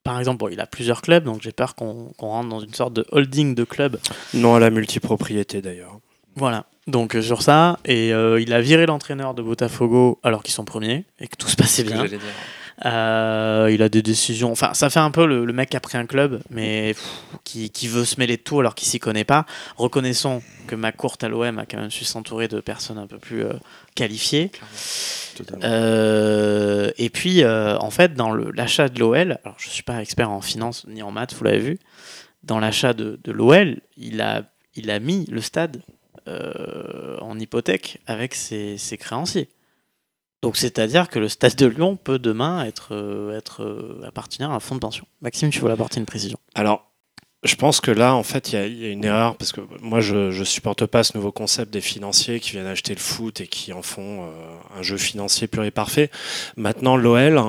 par 0.02 0.18
exemple, 0.18 0.38
bon, 0.38 0.48
il 0.48 0.60
a 0.60 0.66
plusieurs 0.66 1.02
clubs, 1.02 1.24
donc 1.24 1.42
j'ai 1.42 1.52
peur 1.52 1.74
qu'on 1.74 2.12
rentre 2.18 2.48
dans 2.48 2.60
une 2.60 2.74
sorte 2.74 2.94
de 2.94 3.04
holding 3.10 3.54
de 3.54 3.64
clubs. 3.64 3.98
Non 4.34 4.54
à 4.54 4.60
la 4.60 4.70
multipropriété 4.70 5.60
d'ailleurs. 5.60 5.98
Voilà, 6.34 6.64
donc 6.86 7.14
sur 7.20 7.42
ça, 7.42 7.78
et 7.84 8.08
il 8.08 8.52
a 8.54 8.60
viré 8.62 8.86
l'entraîneur 8.86 9.34
de 9.34 9.42
Botafogo 9.42 10.18
alors 10.22 10.42
qu'ils 10.42 10.54
sont 10.54 10.64
premiers 10.64 11.04
et 11.20 11.28
que 11.28 11.36
tout 11.36 11.48
se 11.48 11.56
passait 11.56 11.84
bien. 11.84 12.06
Euh, 12.84 13.70
il 13.72 13.82
a 13.82 13.88
des 13.88 14.02
décisions. 14.02 14.50
Enfin, 14.50 14.74
ça 14.74 14.90
fait 14.90 15.00
un 15.00 15.10
peu 15.10 15.26
le, 15.26 15.52
mec 15.52 15.70
qui 15.70 15.76
a 15.76 15.80
pris 15.80 15.98
un 15.98 16.06
club, 16.06 16.42
mais 16.50 16.94
qui, 17.44 17.88
veut 17.88 18.04
se 18.04 18.18
mêler 18.18 18.36
de 18.36 18.42
tout 18.42 18.60
alors 18.60 18.74
qu'il 18.74 18.88
s'y 18.88 18.98
connaît 18.98 19.24
pas. 19.24 19.46
Reconnaissons 19.76 20.42
que 20.66 20.74
McCourt 20.74 21.16
à 21.22 21.28
l'OM 21.28 21.58
a 21.58 21.66
quand 21.66 21.78
même 21.78 21.90
su 21.90 22.04
s'entourer 22.04 22.48
de 22.48 22.60
personnes 22.60 22.98
un 22.98 23.06
peu 23.06 23.18
plus 23.18 23.44
euh, 23.44 23.52
qualifiées. 23.94 24.50
Euh, 25.62 26.90
et 26.98 27.10
puis, 27.10 27.44
en 27.44 27.90
fait, 27.90 28.14
dans 28.14 28.34
l'achat 28.34 28.88
de 28.88 28.98
l'OL, 28.98 29.38
alors 29.44 29.56
je 29.58 29.68
suis 29.68 29.82
pas 29.82 30.00
expert 30.00 30.30
en 30.30 30.40
finance 30.40 30.86
ni 30.88 31.02
en 31.02 31.10
maths, 31.10 31.34
vous 31.34 31.44
l'avez 31.44 31.58
vu, 31.58 31.78
dans 32.42 32.58
l'achat 32.58 32.94
de, 32.94 33.18
l'OL, 33.26 33.80
il 33.96 34.20
a, 34.20 34.42
il 34.74 34.90
a 34.90 34.98
mis 34.98 35.26
le 35.26 35.40
stade 35.40 35.82
en 36.26 37.38
hypothèque 37.38 38.00
avec 38.06 38.34
ses 38.34 38.98
créanciers. 38.98 39.48
Donc 40.42 40.56
c'est-à-dire 40.56 41.08
que 41.08 41.20
le 41.20 41.28
Stade 41.28 41.54
de 41.54 41.66
Lyon 41.66 41.96
peut 41.96 42.18
demain 42.18 42.64
être, 42.64 42.88
euh, 42.94 43.36
être 43.36 43.62
euh, 43.62 44.02
appartenir 44.04 44.50
à 44.50 44.56
un 44.56 44.60
fonds 44.60 44.74
de 44.74 44.80
pension. 44.80 45.06
Maxime, 45.20 45.50
tu 45.50 45.60
veux 45.60 45.70
apporter 45.70 46.00
une 46.00 46.06
précision 46.06 46.38
Alors, 46.56 46.90
je 47.44 47.54
pense 47.54 47.80
que 47.80 47.92
là, 47.92 48.14
en 48.14 48.24
fait, 48.24 48.52
il 48.52 48.82
y, 48.82 48.86
a 48.86 48.88
une 48.88 49.04
erreur 49.04 49.36
parce 49.36 49.52
que 49.52 49.60
moi, 49.80 50.00
je 50.00 50.36
ne 50.36 50.44
supporte 50.44 50.86
pas 50.86 51.04
ce 51.04 51.16
nouveau 51.16 51.30
concept 51.30 51.72
des 51.72 51.80
financiers 51.80 52.40
qui 52.40 52.52
viennent 52.52 52.66
acheter 52.66 52.94
le 52.94 53.00
foot 53.00 53.40
et 53.40 53.46
qui 53.46 53.72
en 53.72 53.82
font 53.82 54.24
euh, 54.24 54.28
un 54.78 54.82
jeu 54.82 54.96
financier 54.96 55.46
pur 55.46 55.62
et 55.62 55.70
parfait. 55.70 56.10
Maintenant, 56.56 56.96
l'OL, 56.96 57.40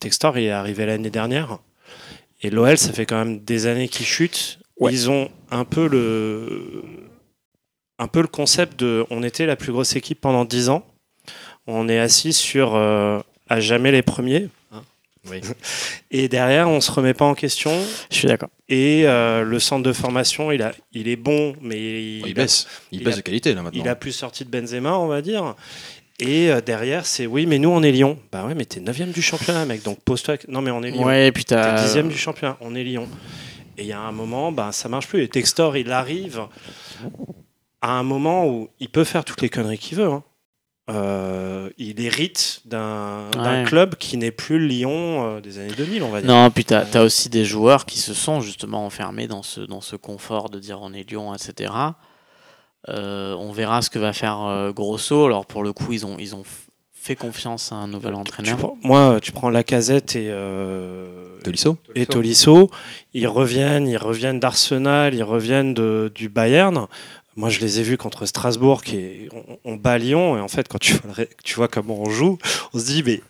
Textor, 0.00 0.38
il 0.38 0.44
est 0.44 0.50
arrivé 0.50 0.86
l'année 0.86 1.10
dernière. 1.10 1.58
Et 2.40 2.50
l'OL, 2.50 2.78
ça 2.78 2.92
fait 2.92 3.06
quand 3.06 3.18
même 3.18 3.40
des 3.40 3.66
années 3.66 3.88
qu'ils 3.88 4.06
chutent. 4.06 4.60
Ils 4.80 5.10
ont 5.10 5.28
un 5.50 5.64
peu 5.64 5.86
le 5.86 6.82
un 8.00 8.08
peu 8.08 8.20
le 8.20 8.26
concept 8.26 8.80
de 8.80 9.06
on 9.10 9.22
était 9.22 9.46
la 9.46 9.54
plus 9.54 9.70
grosse 9.70 9.94
équipe 9.94 10.20
pendant 10.20 10.44
10 10.44 10.70
ans 10.70 10.84
on 11.66 11.88
est 11.88 11.98
assis 11.98 12.32
sur 12.32 12.74
euh, 12.74 13.20
à 13.48 13.60
jamais 13.60 13.92
les 13.92 14.02
premiers. 14.02 14.48
Hein. 14.72 14.82
Et 16.10 16.28
derrière, 16.28 16.68
on 16.68 16.80
se 16.80 16.90
remet 16.90 17.14
pas 17.14 17.24
en 17.24 17.34
question. 17.34 17.70
Je 18.10 18.16
suis 18.16 18.28
d'accord. 18.28 18.50
Et 18.68 19.02
euh, 19.06 19.42
le 19.42 19.58
centre 19.60 19.82
de 19.82 19.92
formation, 19.92 20.50
il, 20.50 20.62
a, 20.62 20.72
il 20.92 21.08
est 21.08 21.16
bon, 21.16 21.54
mais 21.60 22.18
il, 22.18 22.34
baisse. 22.34 22.66
Il, 22.90 23.04
baisse 23.04 23.16
de 23.16 23.20
qualité 23.20 23.54
là 23.54 23.62
maintenant. 23.62 23.80
Il 23.80 23.88
a 23.88 23.94
plus 23.94 24.12
sorti 24.12 24.44
de 24.44 24.50
Benzema, 24.50 24.96
on 24.98 25.06
va 25.06 25.22
dire. 25.22 25.54
Et 26.18 26.50
euh, 26.50 26.60
derrière, 26.60 27.06
c'est 27.06 27.26
oui, 27.26 27.46
mais 27.46 27.58
nous 27.58 27.70
on 27.70 27.82
est 27.82 27.90
Lyon. 27.90 28.18
Bah 28.30 28.44
ouais, 28.44 28.54
mais 28.54 28.64
t'es 28.64 28.80
9 28.80 29.12
du 29.12 29.22
championnat, 29.22 29.64
mec. 29.64 29.82
Donc 29.82 30.00
pose-toi. 30.00 30.36
Non, 30.48 30.60
mais 30.60 30.70
on 30.70 30.82
est 30.82 30.90
Lyon. 30.90 31.04
Ouais, 31.04 31.28
et 31.28 31.32
puis 31.32 31.44
t'as. 31.44 31.82
10 31.82 32.08
du 32.08 32.18
championnat, 32.18 32.56
on 32.60 32.74
est 32.74 32.84
Lyon. 32.84 33.08
Et 33.78 33.82
il 33.82 33.88
y 33.88 33.92
a 33.92 34.00
un 34.00 34.12
moment, 34.12 34.52
bah, 34.52 34.70
ça 34.72 34.88
marche 34.88 35.08
plus. 35.08 35.22
Et 35.22 35.28
Textor, 35.28 35.76
il 35.76 35.90
arrive 35.90 36.42
à 37.80 37.92
un 37.92 38.02
moment 38.02 38.46
où 38.46 38.68
il 38.80 38.88
peut 38.88 39.04
faire 39.04 39.24
toutes 39.24 39.40
les 39.40 39.48
conneries 39.48 39.78
qu'il 39.78 39.98
veut. 39.98 40.08
Hein. 40.08 40.22
Euh, 40.90 41.70
il 41.78 42.00
hérite 42.00 42.60
d'un 42.64 43.30
club 43.66 43.94
qui 43.94 44.16
n'est 44.16 44.32
plus 44.32 44.58
Lyon 44.66 45.36
euh, 45.36 45.40
des 45.40 45.58
années 45.58 45.72
2000, 45.76 46.02
on 46.02 46.08
va 46.10 46.20
dire. 46.20 46.28
Non, 46.28 46.50
puis 46.50 46.64
tu 46.64 46.74
as, 46.74 47.02
aussi 47.02 47.28
des 47.28 47.44
joueurs 47.44 47.86
qui 47.86 48.00
se 48.00 48.14
sont 48.14 48.40
justement 48.40 48.84
enfermés 48.84 49.28
dans 49.28 49.44
ce, 49.44 49.60
dans 49.60 49.80
ce 49.80 49.94
confort 49.94 50.50
de 50.50 50.58
dire 50.58 50.80
on 50.82 50.92
est 50.92 51.08
Lyon, 51.08 51.32
etc. 51.34 51.72
Euh, 52.88 53.34
on 53.38 53.52
verra 53.52 53.80
ce 53.80 53.90
que 53.90 54.00
va 54.00 54.12
faire 54.12 54.40
euh, 54.42 54.72
Grosso. 54.72 55.24
Alors 55.26 55.46
pour 55.46 55.62
le 55.62 55.72
coup, 55.72 55.92
ils 55.92 56.04
ont, 56.04 56.16
ils 56.18 56.34
ont 56.34 56.42
fait 56.92 57.14
confiance 57.14 57.70
à 57.72 57.76
un 57.76 57.86
nouvel 57.86 58.12
Tu 58.14 58.18
entraîneur. 58.18 58.56
prends- 58.56 58.76
moi, 58.82 59.18
tu 59.22 59.30
prends 59.30 59.50
Lacazette 59.50 60.16
et, 60.16 60.28
euh, 60.30 61.38
Tolisso 61.44 61.76
et 61.94 62.06
Tolisso. 62.06 62.70
Ils 63.14 63.28
reviennent, 63.28 63.86
ils 63.86 63.96
reviennent 63.96 64.40
d'Arsenal, 64.40 65.14
ils 65.14 65.22
reviennent 65.24 65.74
de, 65.74 66.10
du 66.14 66.28
Bayern. 66.28 66.86
Moi, 67.36 67.48
je 67.48 67.60
les 67.60 67.80
ai 67.80 67.82
vus 67.82 67.96
contre 67.96 68.26
Strasbourg, 68.26 68.82
qui 68.82 69.28
on, 69.32 69.58
on 69.64 69.76
bat 69.76 69.98
Lyon. 69.98 70.36
Et 70.36 70.40
en 70.40 70.48
fait, 70.48 70.68
quand 70.68 70.78
tu 70.78 70.94
vois, 70.94 71.14
le 71.16 71.28
tu 71.42 71.54
vois 71.54 71.68
comment 71.68 72.00
on 72.00 72.10
joue, 72.10 72.38
on 72.72 72.78
se 72.78 72.84
dit, 72.86 73.02
mais 73.02 73.20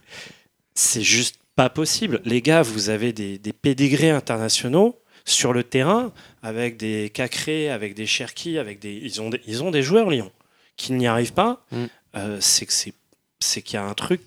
c'est 0.75 1.03
juste 1.03 1.37
pas 1.55 1.71
possible. 1.71 2.21
Les 2.25 2.43
gars, 2.43 2.63
vous 2.63 2.91
avez 2.91 3.13
des, 3.13 3.39
des 3.39 3.53
pédigrés 3.53 4.11
internationaux 4.11 4.99
sur 5.25 5.53
le 5.53 5.63
terrain, 5.63 6.13
avec 6.43 6.77
des 6.77 7.11
Cacré, 7.11 7.71
avec 7.71 7.95
des 7.95 8.07
Cherki, 8.07 8.59
avec 8.59 8.81
des, 8.81 8.93
ils 8.93 9.21
ont 9.21 9.31
des, 9.31 9.41
ils 9.47 9.63
ont 9.63 9.71
des 9.71 9.83
joueurs 9.83 10.11
Lyon 10.11 10.33
qui 10.77 10.93
n'y 10.93 11.07
arrivent 11.07 11.35
pas. 11.35 11.65
Mm. 11.71 11.85
Euh, 12.17 12.39
c'est 12.41 12.67
que 12.67 12.73
c'est, 12.73 12.95
c'est 13.39 13.63
qu'il 13.63 13.75
y 13.75 13.77
a 13.79 13.85
un 13.85 13.95
truc. 13.95 14.21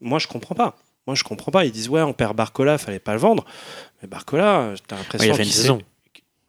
Moi, 0.00 0.18
je 0.18 0.26
comprends 0.28 0.54
pas. 0.54 0.78
Moi, 1.06 1.14
je 1.14 1.24
comprends 1.24 1.52
pas. 1.52 1.64
Ils 1.64 1.72
disent 1.72 1.88
ouais, 1.88 2.02
on 2.02 2.12
perd 2.12 2.34
Barcola, 2.36 2.78
fallait 2.78 2.98
pas 2.98 3.12
le 3.12 3.18
vendre. 3.18 3.44
Mais 4.00 4.08
Barcola, 4.08 4.74
t'as 4.86 4.96
Ouais, 4.96 5.02
l'impression 5.02 5.26
il 5.26 5.30
a 5.30 5.34
fait 5.34 5.42
une 5.44 5.50
saison. 5.50 5.82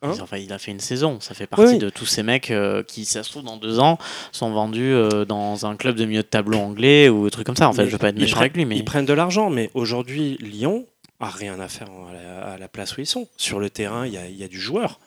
Hein 0.03 0.13
enfin, 0.21 0.37
il 0.37 0.51
a 0.51 0.57
fait 0.57 0.71
une 0.71 0.79
saison. 0.79 1.19
Ça 1.19 1.33
fait 1.35 1.45
partie 1.47 1.73
Oui. 1.73 1.77
de 1.77 1.89
tous 1.89 2.05
ces 2.07 2.23
mecs 2.23 2.49
euh, 2.49 2.81
qui, 2.83 3.05
ça 3.05 3.21
se 3.23 3.29
trouve, 3.29 3.43
dans 3.43 3.57
deux 3.57 3.79
ans, 3.79 3.99
sont 4.31 4.51
vendus 4.51 4.93
euh, 4.93 5.25
dans 5.25 5.65
un 5.67 5.75
club 5.75 5.95
de 5.95 6.05
milieu 6.05 6.23
de 6.23 6.27
tableau 6.27 6.57
anglais 6.57 7.07
ou 7.09 7.25
des 7.25 7.31
trucs 7.31 7.45
comme 7.45 7.55
ça. 7.55 7.69
En 7.69 7.73
fait, 7.73 7.83
Mais 7.83 7.87
je 7.87 7.91
veux 7.93 7.97
pas 7.99 8.09
être 8.09 8.17
méchant 8.19 8.39
avec 8.39 8.55
lui, 8.55 8.65
mais 8.65 8.77
Ils 8.77 8.85
prennent 8.85 9.05
de 9.05 9.13
l'argent, 9.13 9.49
mais 9.51 9.69
aujourd'hui, 9.75 10.37
Lyon 10.39 10.85
a 11.19 11.29
rien 11.29 11.59
à 11.59 11.67
faire 11.67 11.87
à 12.09 12.13
la, 12.13 12.41
à 12.53 12.57
la 12.57 12.67
place 12.67 12.97
où 12.97 13.01
ils 13.01 13.05
sont. 13.05 13.27
Sur 13.37 13.59
le 13.59 13.69
terrain, 13.69 14.07
il 14.07 14.13
y 14.13 14.17
a, 14.17 14.27
il 14.27 14.35
y 14.35 14.43
a 14.43 14.47
du 14.47 14.59
joueur. 14.59 14.99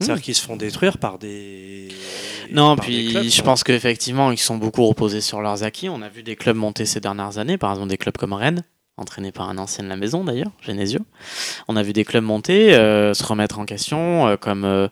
C'est-à-dire 0.00 0.22
qu'ils 0.22 0.34
se 0.34 0.42
font 0.42 0.56
détruire 0.56 0.98
par 0.98 1.18
des. 1.18 1.88
Non, 2.50 2.76
par 2.76 2.84
des 2.84 2.92
puis 2.92 3.08
clubs, 3.12 3.24
je 3.24 3.42
pense 3.42 3.64
qu'effectivement, 3.64 4.30
ils 4.32 4.36
sont 4.38 4.56
beaucoup 4.58 4.84
reposés 4.86 5.20
sur 5.22 5.40
leurs 5.40 5.62
acquis. 5.62 5.88
On 5.88 6.02
a 6.02 6.08
vu 6.10 6.22
des 6.22 6.36
clubs 6.36 6.56
monter 6.56 6.84
ces 6.84 7.00
dernières 7.00 7.38
années, 7.38 7.56
par 7.56 7.70
exemple 7.70 7.88
des 7.88 7.96
clubs 7.96 8.16
comme 8.16 8.32
Rennes, 8.34 8.64
entraîné 8.96 9.32
par 9.32 9.48
un 9.48 9.58
ancien 9.58 9.82
de 9.82 9.88
la 9.88 9.96
maison 9.96 10.22
d'ailleurs, 10.22 10.50
Genesio. 10.62 11.00
On 11.66 11.74
a 11.76 11.82
vu 11.82 11.92
des 11.92 12.04
clubs 12.04 12.22
monter, 12.22 12.74
euh, 12.74 13.12
se 13.12 13.24
remettre 13.24 13.58
en 13.58 13.64
question, 13.64 14.28
euh, 14.28 14.36
comme 14.36 14.64
euh, 14.64 14.86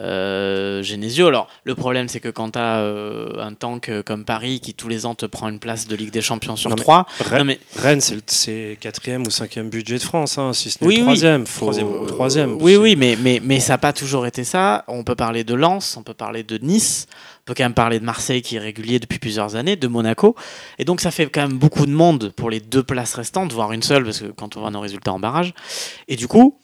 euh, 0.00 0.82
Genesio. 0.82 1.28
Alors, 1.28 1.48
le 1.64 1.74
problème, 1.76 2.08
c'est 2.08 2.18
que 2.18 2.28
quand 2.28 2.52
tu 2.52 2.58
as 2.58 2.78
un 2.78 3.54
tank 3.54 3.90
comme 4.04 4.24
Paris 4.24 4.60
qui 4.60 4.74
tous 4.74 4.88
les 4.88 5.06
ans 5.06 5.14
te 5.14 5.26
prend 5.26 5.48
une 5.48 5.60
place 5.60 5.86
de 5.86 5.94
Ligue 5.94 6.10
des 6.10 6.22
Champions 6.22 6.56
sur 6.56 6.70
Non, 6.70 6.76
trois, 6.76 7.06
Rennes, 7.20 7.38
non, 7.38 7.44
mais 7.44 7.60
Rennes, 7.76 8.00
c'est 8.26 8.76
quatrième 8.80 9.26
ou 9.26 9.30
cinquième 9.30 9.70
budget 9.70 9.98
de 9.98 10.02
France, 10.02 10.38
hein, 10.38 10.52
si 10.52 10.70
ce 10.70 10.78
n'est 10.82 10.88
Oui, 10.88 10.94
le 10.96 11.00
oui. 11.00 11.06
troisième. 11.06 11.46
Faut, 11.46 11.66
Troisième, 11.66 12.06
troisième. 12.06 12.56
Oui, 12.60 12.76
oui, 12.76 12.96
mais, 12.96 13.16
mais, 13.20 13.40
mais 13.42 13.60
ça 13.60 13.74
n'a 13.74 13.78
pas 13.78 13.92
toujours 13.92 14.26
été 14.26 14.42
ça. 14.44 14.84
On 14.88 15.04
peut 15.04 15.14
parler 15.14 15.44
de 15.44 15.54
Lens, 15.54 15.96
on 15.96 16.02
peut 16.02 16.14
parler 16.14 16.42
de 16.42 16.58
Nice, 16.58 17.06
peut 17.46 17.54
quand 17.56 17.64
même 17.64 17.72
parler 17.74 17.98
de 18.00 18.04
Marseille 18.04 18.42
qui 18.42 18.56
est 18.56 18.58
régulier 18.58 18.98
depuis 18.98 19.18
plusieurs 19.18 19.56
années, 19.56 19.76
de 19.76 19.86
Monaco. 19.88 20.36
Et 20.78 20.84
donc 20.84 21.00
ça 21.00 21.10
fait 21.10 21.26
quand 21.26 21.40
même 21.48 21.56
beaucoup 21.58 21.86
de 21.86 21.92
monde 21.92 22.32
pour 22.36 22.50
les 22.50 22.60
deux 22.60 22.82
places 22.82 23.14
restantes, 23.14 23.52
voire 23.52 23.72
une 23.72 23.82
seule, 23.82 24.04
parce 24.04 24.20
que 24.20 24.26
quand 24.26 24.56
on 24.56 24.60
voit 24.60 24.70
nos 24.70 24.80
résultats 24.80 25.12
en 25.12 25.18
barrage. 25.20 25.54
Et 26.08 26.16
du 26.16 26.28
coup, 26.28 26.60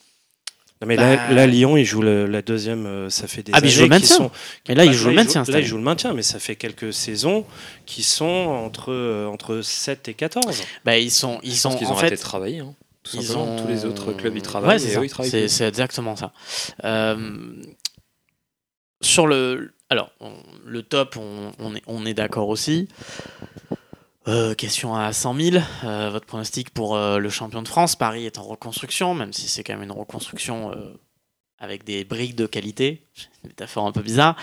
Non, 0.81 0.89
mais 0.89 0.97
Bah- 0.97 1.15
là, 1.15 1.33
là, 1.33 1.47
Lyon, 1.47 1.77
il 1.77 1.85
joue 1.85 2.03
le- 2.03 2.27
la 2.27 2.43
deuxième. 2.43 2.87
euh, 2.87 3.09
Ça 3.09 3.29
fait 3.29 3.45
des 3.45 3.53
Ah, 3.55 3.61
mais 3.61 3.69
années 3.69 3.69
il 3.69 3.73
joue 3.73 3.81
le 3.83 3.85
qu'ils 3.85 3.91
maintien. 4.01 4.17
sont- 4.17 4.31
mais 4.69 4.75
là, 4.75 4.85
Bah, 4.85 4.91
il 4.91 4.93
joue 4.99 5.09
le 5.11 5.15
maintien. 5.15 5.45
Là, 5.47 5.61
il 5.61 5.65
joue 5.65 5.77
le 5.77 5.83
maintien, 5.85 6.13
mais 6.13 6.23
ça 6.23 6.41
fait 6.41 6.57
quelques 6.57 6.93
saisons 6.93 7.45
qui 7.87 8.03
sont 8.03 8.25
entre, 8.27 8.91
euh, 8.93 9.29
entre 9.29 9.61
7 9.61 10.09
et 10.09 10.15
14. 10.15 10.61
Bah, 10.85 10.99
ils 10.99 11.13
sont, 11.13 11.39
ils 11.45 11.55
sont 11.57 11.77
qu'ils 11.77 11.87
en 11.87 11.93
ont 11.93 11.95
fait, 11.95 12.07
arrêté 12.07 12.17
de 12.17 12.21
travailler. 12.21 12.59
hein. 12.63 12.75
Tout 13.05 13.17
ils 13.21 13.37
ont- 13.39 13.63
Tous 13.63 13.69
les 13.69 13.85
autres 13.85 14.13
clubs 14.13 14.35
ils 14.37 14.43
travaillent 14.43 14.71
Ouais, 14.71 14.79
c'est 14.81 14.89
et 14.89 14.95
ça. 14.95 15.01
eux 15.01 15.05
ils 15.05 15.09
travaillent. 15.09 15.31
C'est 15.31 15.41
plus. 15.43 15.49
c'est 15.51 15.69
exactement 15.69 16.17
ça. 16.17 16.33
Euh, 16.83 17.53
sur 19.01 19.29
le, 19.29 19.75
alors 19.93 20.11
le 20.65 20.83
top, 20.83 21.17
on, 21.19 22.07
est, 22.07 22.15
d'accord 22.15 22.49
aussi. 22.49 22.89
Euh, 24.27 24.55
question 24.55 24.95
à 24.95 25.13
100 25.13 25.35
000. 25.35 25.65
euh, 25.85 26.11
votre 26.11 26.27
pronostic 26.27 26.71
pour 26.71 26.97
euh, 26.97 27.19
le 27.19 27.29
champion 27.29 27.61
de 27.61 27.69
France 27.69 27.95
Paris 27.95 28.25
est 28.25 28.39
en 28.39 28.43
reconstruction, 28.43 29.15
même 29.15 29.33
si 29.33 29.49
c'est 29.49 29.63
quand 29.63 29.75
même 29.75 29.83
une 29.83 29.93
reconstruction 29.93 30.73
avec 31.59 31.85
des 31.85 32.05
briques 32.05 32.35
de 32.35 32.47
qualité. 32.47 33.03
C'est 33.15 33.27
une 33.45 33.51
métaphore 33.51 33.87
un 33.87 33.93
peu 33.93 34.03
bizarre. 34.03 34.37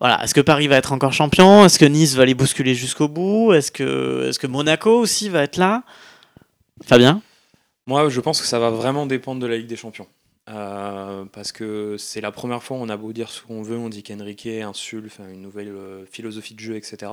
Voilà. 0.00 0.22
Est-ce 0.24 0.34
que 0.34 0.40
Paris 0.40 0.66
va 0.66 0.76
être 0.76 0.92
encore 0.92 1.12
champion? 1.12 1.64
Est-ce 1.64 1.78
que 1.78 1.84
Nice 1.84 2.14
va 2.16 2.24
les 2.24 2.34
bousculer 2.34 2.74
jusqu'au 2.74 3.06
bout? 3.06 3.52
Est-ce 3.52 3.70
que, 3.70 4.30
que 4.36 4.46
Monaco 4.48 4.90
aussi 4.98 5.28
va 5.28 5.44
être 5.44 5.56
là? 5.56 5.84
Fabien? 6.84 7.22
Moi, 7.86 8.08
je 8.08 8.20
pense 8.20 8.40
que 8.40 8.46
ça 8.46 8.58
va 8.58 8.70
vraiment 8.70 9.06
dépendre 9.06 9.40
de 9.40 9.46
la 9.46 9.56
Ligue 9.56 9.68
des 9.68 9.76
Champions. 9.76 10.08
Euh, 10.50 11.24
parce 11.32 11.52
que 11.52 11.96
c'est 11.98 12.20
la 12.20 12.32
première 12.32 12.62
fois, 12.62 12.76
on 12.80 12.88
a 12.88 12.96
beau 12.96 13.12
dire 13.12 13.30
ce 13.30 13.42
qu'on 13.42 13.62
veut, 13.62 13.76
on 13.78 13.88
dit 13.88 14.02
qu'Enrique 14.02 14.46
insulte 14.46 15.12
une 15.32 15.42
nouvelle 15.42 15.68
euh, 15.68 16.04
philosophie 16.10 16.54
de 16.54 16.60
jeu, 16.60 16.76
etc. 16.76 17.12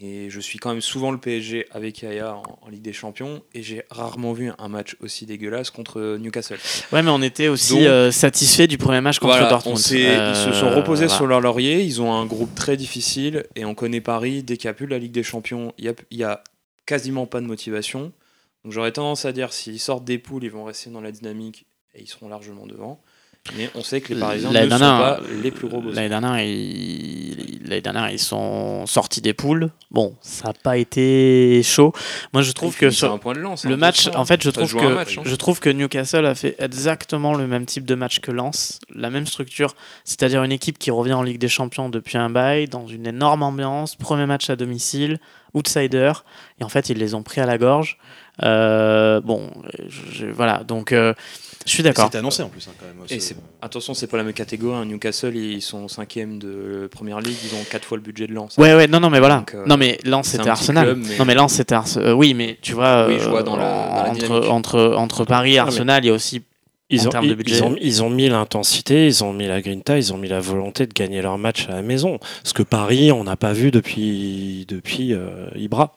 Mais 0.00 0.30
je 0.30 0.38
suis 0.40 0.58
quand 0.58 0.70
même 0.70 0.80
souvent 0.80 1.10
le 1.10 1.18
PSG 1.18 1.66
avec 1.72 2.02
Yaya 2.02 2.36
en, 2.36 2.42
en 2.62 2.68
Ligue 2.68 2.82
des 2.82 2.92
Champions 2.92 3.42
et 3.54 3.62
j'ai 3.62 3.82
rarement 3.90 4.32
vu 4.32 4.52
un 4.56 4.68
match 4.68 4.96
aussi 5.00 5.26
dégueulasse 5.26 5.70
contre 5.70 6.16
Newcastle. 6.18 6.58
Ouais, 6.92 7.02
mais 7.02 7.10
on 7.10 7.22
était 7.22 7.48
aussi 7.48 7.72
Donc- 7.74 7.82
euh, 7.82 8.10
satisfait 8.12 8.66
du 8.68 8.78
premier 8.78 9.00
match 9.00 9.18
contre 9.18 9.32
Voilà, 9.34 9.48
Dortmund. 9.48 9.76
on 9.76 9.80
ils 9.80 10.36
se 10.36 10.52
sont 10.52 10.70
reposés 10.70 11.06
voilà. 11.06 11.16
sur 11.16 11.26
leur 11.26 11.40
laurier, 11.40 11.82
ils 11.82 12.00
ont 12.00 12.12
un 12.12 12.24
groupe 12.26 12.54
très 12.54 12.76
difficile 12.76 13.46
et 13.56 13.64
on 13.64 13.74
connaît 13.74 14.00
Paris, 14.00 14.42
dès 14.42 14.56
qu'il 14.56 14.68
n'y 14.68 14.72
a 14.72 14.74
plus 14.74 14.86
de 14.86 14.92
la 14.92 14.98
Ligue 14.98 15.12
des 15.12 15.24
Champions, 15.24 15.72
il 15.78 15.92
y 16.12 16.24
a, 16.24 16.30
a 16.30 16.44
quasiment 16.86 17.26
pas 17.26 17.40
de 17.40 17.46
motivation. 17.46 18.12
Donc 18.64 18.72
j'aurais 18.72 18.92
tendance 18.92 19.24
à 19.24 19.32
dire 19.32 19.52
s'ils 19.52 19.80
sortent 19.80 20.04
des 20.04 20.18
poules, 20.18 20.44
ils 20.44 20.50
vont 20.50 20.64
rester 20.64 20.90
dans 20.90 21.00
la 21.00 21.10
dynamique 21.12 21.64
et 21.94 22.02
ils 22.02 22.08
seront 22.08 22.28
largement 22.28 22.66
devant. 22.66 23.00
Mais 23.56 23.70
on 23.74 23.82
sait 23.82 24.02
que 24.02 24.12
les 24.12 24.20
Parisiens 24.20 24.50
ne 24.50 24.68
sont 24.68 24.78
pas 24.78 25.18
les 25.42 25.50
plus 25.50 25.66
gros. 25.66 25.80
L'année 25.80 26.10
dernière, 26.10 26.38
ils... 26.40 27.80
dernière, 27.82 28.10
ils 28.10 28.18
sont 28.18 28.86
sortis 28.86 29.22
des 29.22 29.32
poules. 29.32 29.70
Bon, 29.90 30.14
ça 30.20 30.48
n'a 30.48 30.52
pas 30.52 30.76
été 30.76 31.62
chaud. 31.64 31.92
Moi, 32.34 32.42
je 32.42 32.52
trouve 32.52 32.76
que 32.76 32.90
c'est 32.90 32.96
sur 32.98 33.12
un 33.12 33.18
point 33.18 33.32
de 33.32 33.40
lance. 33.40 33.64
le 33.64 33.74
hein, 33.74 33.76
match, 33.78 34.08
en 34.14 34.26
fait, 34.26 34.42
je 34.42 34.50
trouve 34.50 34.74
que 34.74 34.86
match, 34.94 35.18
hein. 35.18 35.22
je 35.24 35.34
trouve 35.34 35.58
que 35.58 35.70
Newcastle 35.70 36.26
a 36.26 36.34
fait 36.34 36.54
exactement 36.58 37.34
le 37.34 37.46
même 37.46 37.64
type 37.64 37.86
de 37.86 37.94
match 37.94 38.20
que 38.20 38.30
Lens, 38.30 38.78
la 38.94 39.08
même 39.08 39.26
structure, 39.26 39.74
c'est-à-dire 40.04 40.44
une 40.44 40.52
équipe 40.52 40.78
qui 40.78 40.90
revient 40.90 41.14
en 41.14 41.22
Ligue 41.22 41.38
des 41.40 41.48
Champions 41.48 41.88
depuis 41.88 42.18
un 42.18 42.28
bail, 42.28 42.66
dans 42.66 42.86
une 42.86 43.06
énorme 43.06 43.42
ambiance, 43.42 43.96
premier 43.96 44.26
match 44.26 44.50
à 44.50 44.56
domicile, 44.56 45.18
outsider, 45.54 46.12
et 46.60 46.64
en 46.64 46.68
fait, 46.68 46.90
ils 46.90 46.98
les 46.98 47.14
ont 47.14 47.22
pris 47.22 47.40
à 47.40 47.46
la 47.46 47.56
gorge. 47.56 47.96
Euh, 48.42 49.20
bon, 49.22 49.50
je- 49.88 50.12
je- 50.12 50.26
voilà, 50.26 50.62
donc 50.62 50.92
euh, 50.92 51.14
je 51.66 51.70
suis 51.72 51.82
d'accord. 51.82 52.06
C'était 52.06 52.18
annoncé 52.18 52.42
en 52.42 52.48
plus 52.48 52.66
hein, 52.68 52.72
quand 52.78 52.86
même. 52.86 52.96
Et 53.10 53.20
ce- 53.20 53.34
attention, 53.62 53.94
c'est 53.94 54.06
pas 54.06 54.16
la 54.16 54.22
même 54.24 54.32
catégorie. 54.32 54.76
hein. 54.76 54.84
Newcastle, 54.86 55.36
ils 55.36 55.60
sont 55.62 55.88
cinquième 55.88 56.38
de 56.38 56.88
première 56.90 57.20
ligue, 57.20 57.36
ils 57.44 57.54
ont 57.54 57.64
quatre 57.70 57.84
fois 57.84 57.96
le 57.98 58.02
budget 58.02 58.26
de 58.26 58.32
Lens. 58.32 58.56
Ouais, 58.58 58.74
ouais, 58.74 58.86
non, 58.88 59.00
non, 59.00 59.10
mais 59.10 59.18
voilà. 59.20 59.38
Donc, 59.38 59.54
euh, 59.54 59.64
non, 59.66 59.76
mais 59.76 59.98
Lens, 60.04 60.28
c'était 60.28 60.48
Arsenal. 60.48 60.84
club, 60.86 60.98
mais- 61.06 61.18
Non, 61.18 61.24
mais 61.24 61.34
Lens, 61.34 61.52
c'était 61.54 61.74
Arsenal. 61.74 62.14
oui, 62.14 62.34
mais 62.34 62.58
tu 62.62 62.72
vois, 62.72 63.06
Oui, 63.08 63.18
je 63.20 63.28
vois 63.28 63.40
euh, 63.40 63.42
dans 63.42 63.56
la- 63.56 63.88
dans 63.88 63.94
la 64.04 64.10
entre, 64.10 64.20
dynamique. 64.24 64.50
entre, 64.50 64.94
entre 64.96 65.24
Paris 65.24 65.54
et 65.54 65.58
Ah, 65.58 65.64
mais- 65.64 65.68
Arsenal, 65.68 66.04
il 66.04 66.08
y 66.08 66.10
a 66.10 66.14
aussi. 66.14 66.42
Ils 66.92 67.02
En 67.02 67.06
ont, 67.06 67.10
termes 67.10 67.26
de 67.26 67.30
ils- 67.30 67.36
budget. 67.36 67.56
ils, 67.58 67.62
ont, 67.62 67.76
ils 67.80 68.02
ont 68.02 68.10
mis 68.10 68.28
l'intensité, 68.28 69.06
ils 69.06 69.22
ont 69.22 69.32
mis 69.32 69.46
la 69.46 69.60
grinta, 69.62 69.96
ils 69.96 70.12
ont 70.12 70.16
mis 70.18 70.26
la 70.28 70.40
volonté 70.40 70.88
de 70.88 70.92
gagner 70.92 71.22
leur 71.22 71.38
match 71.38 71.68
à 71.68 71.72
la 71.74 71.82
maison. 71.82 72.18
Ce 72.42 72.52
que 72.52 72.64
Paris, 72.64 73.12
on 73.12 73.22
n'a 73.22 73.36
pas 73.36 73.52
vu 73.52 73.70
depuis, 73.70 74.64
depuis 74.66 75.14
euh, 75.14 75.46
Ibra. 75.54 75.92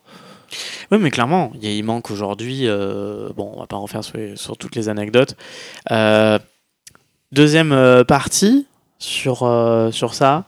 Oui, 0.90 0.98
mais 1.00 1.10
clairement, 1.10 1.52
il, 1.60 1.82
manque 1.84 2.10
aujourd'hui. 2.10 2.62
euh, 2.64 3.28
bon, 3.36 3.52
on 3.54 3.60
va 3.60 3.66
pas 3.66 4.02
sur, 4.02 4.16
les- 4.16 4.36
sur 4.36 4.56
toutes 4.56 4.76
les 4.76 4.88
anecdotes. 4.88 5.36
Euh, 5.90 6.38
deuxième 7.32 7.72
euh, 7.72 8.04
partie 8.04 8.66
sur, 8.98 9.38
sur 9.92 10.14
ça. 10.14 10.44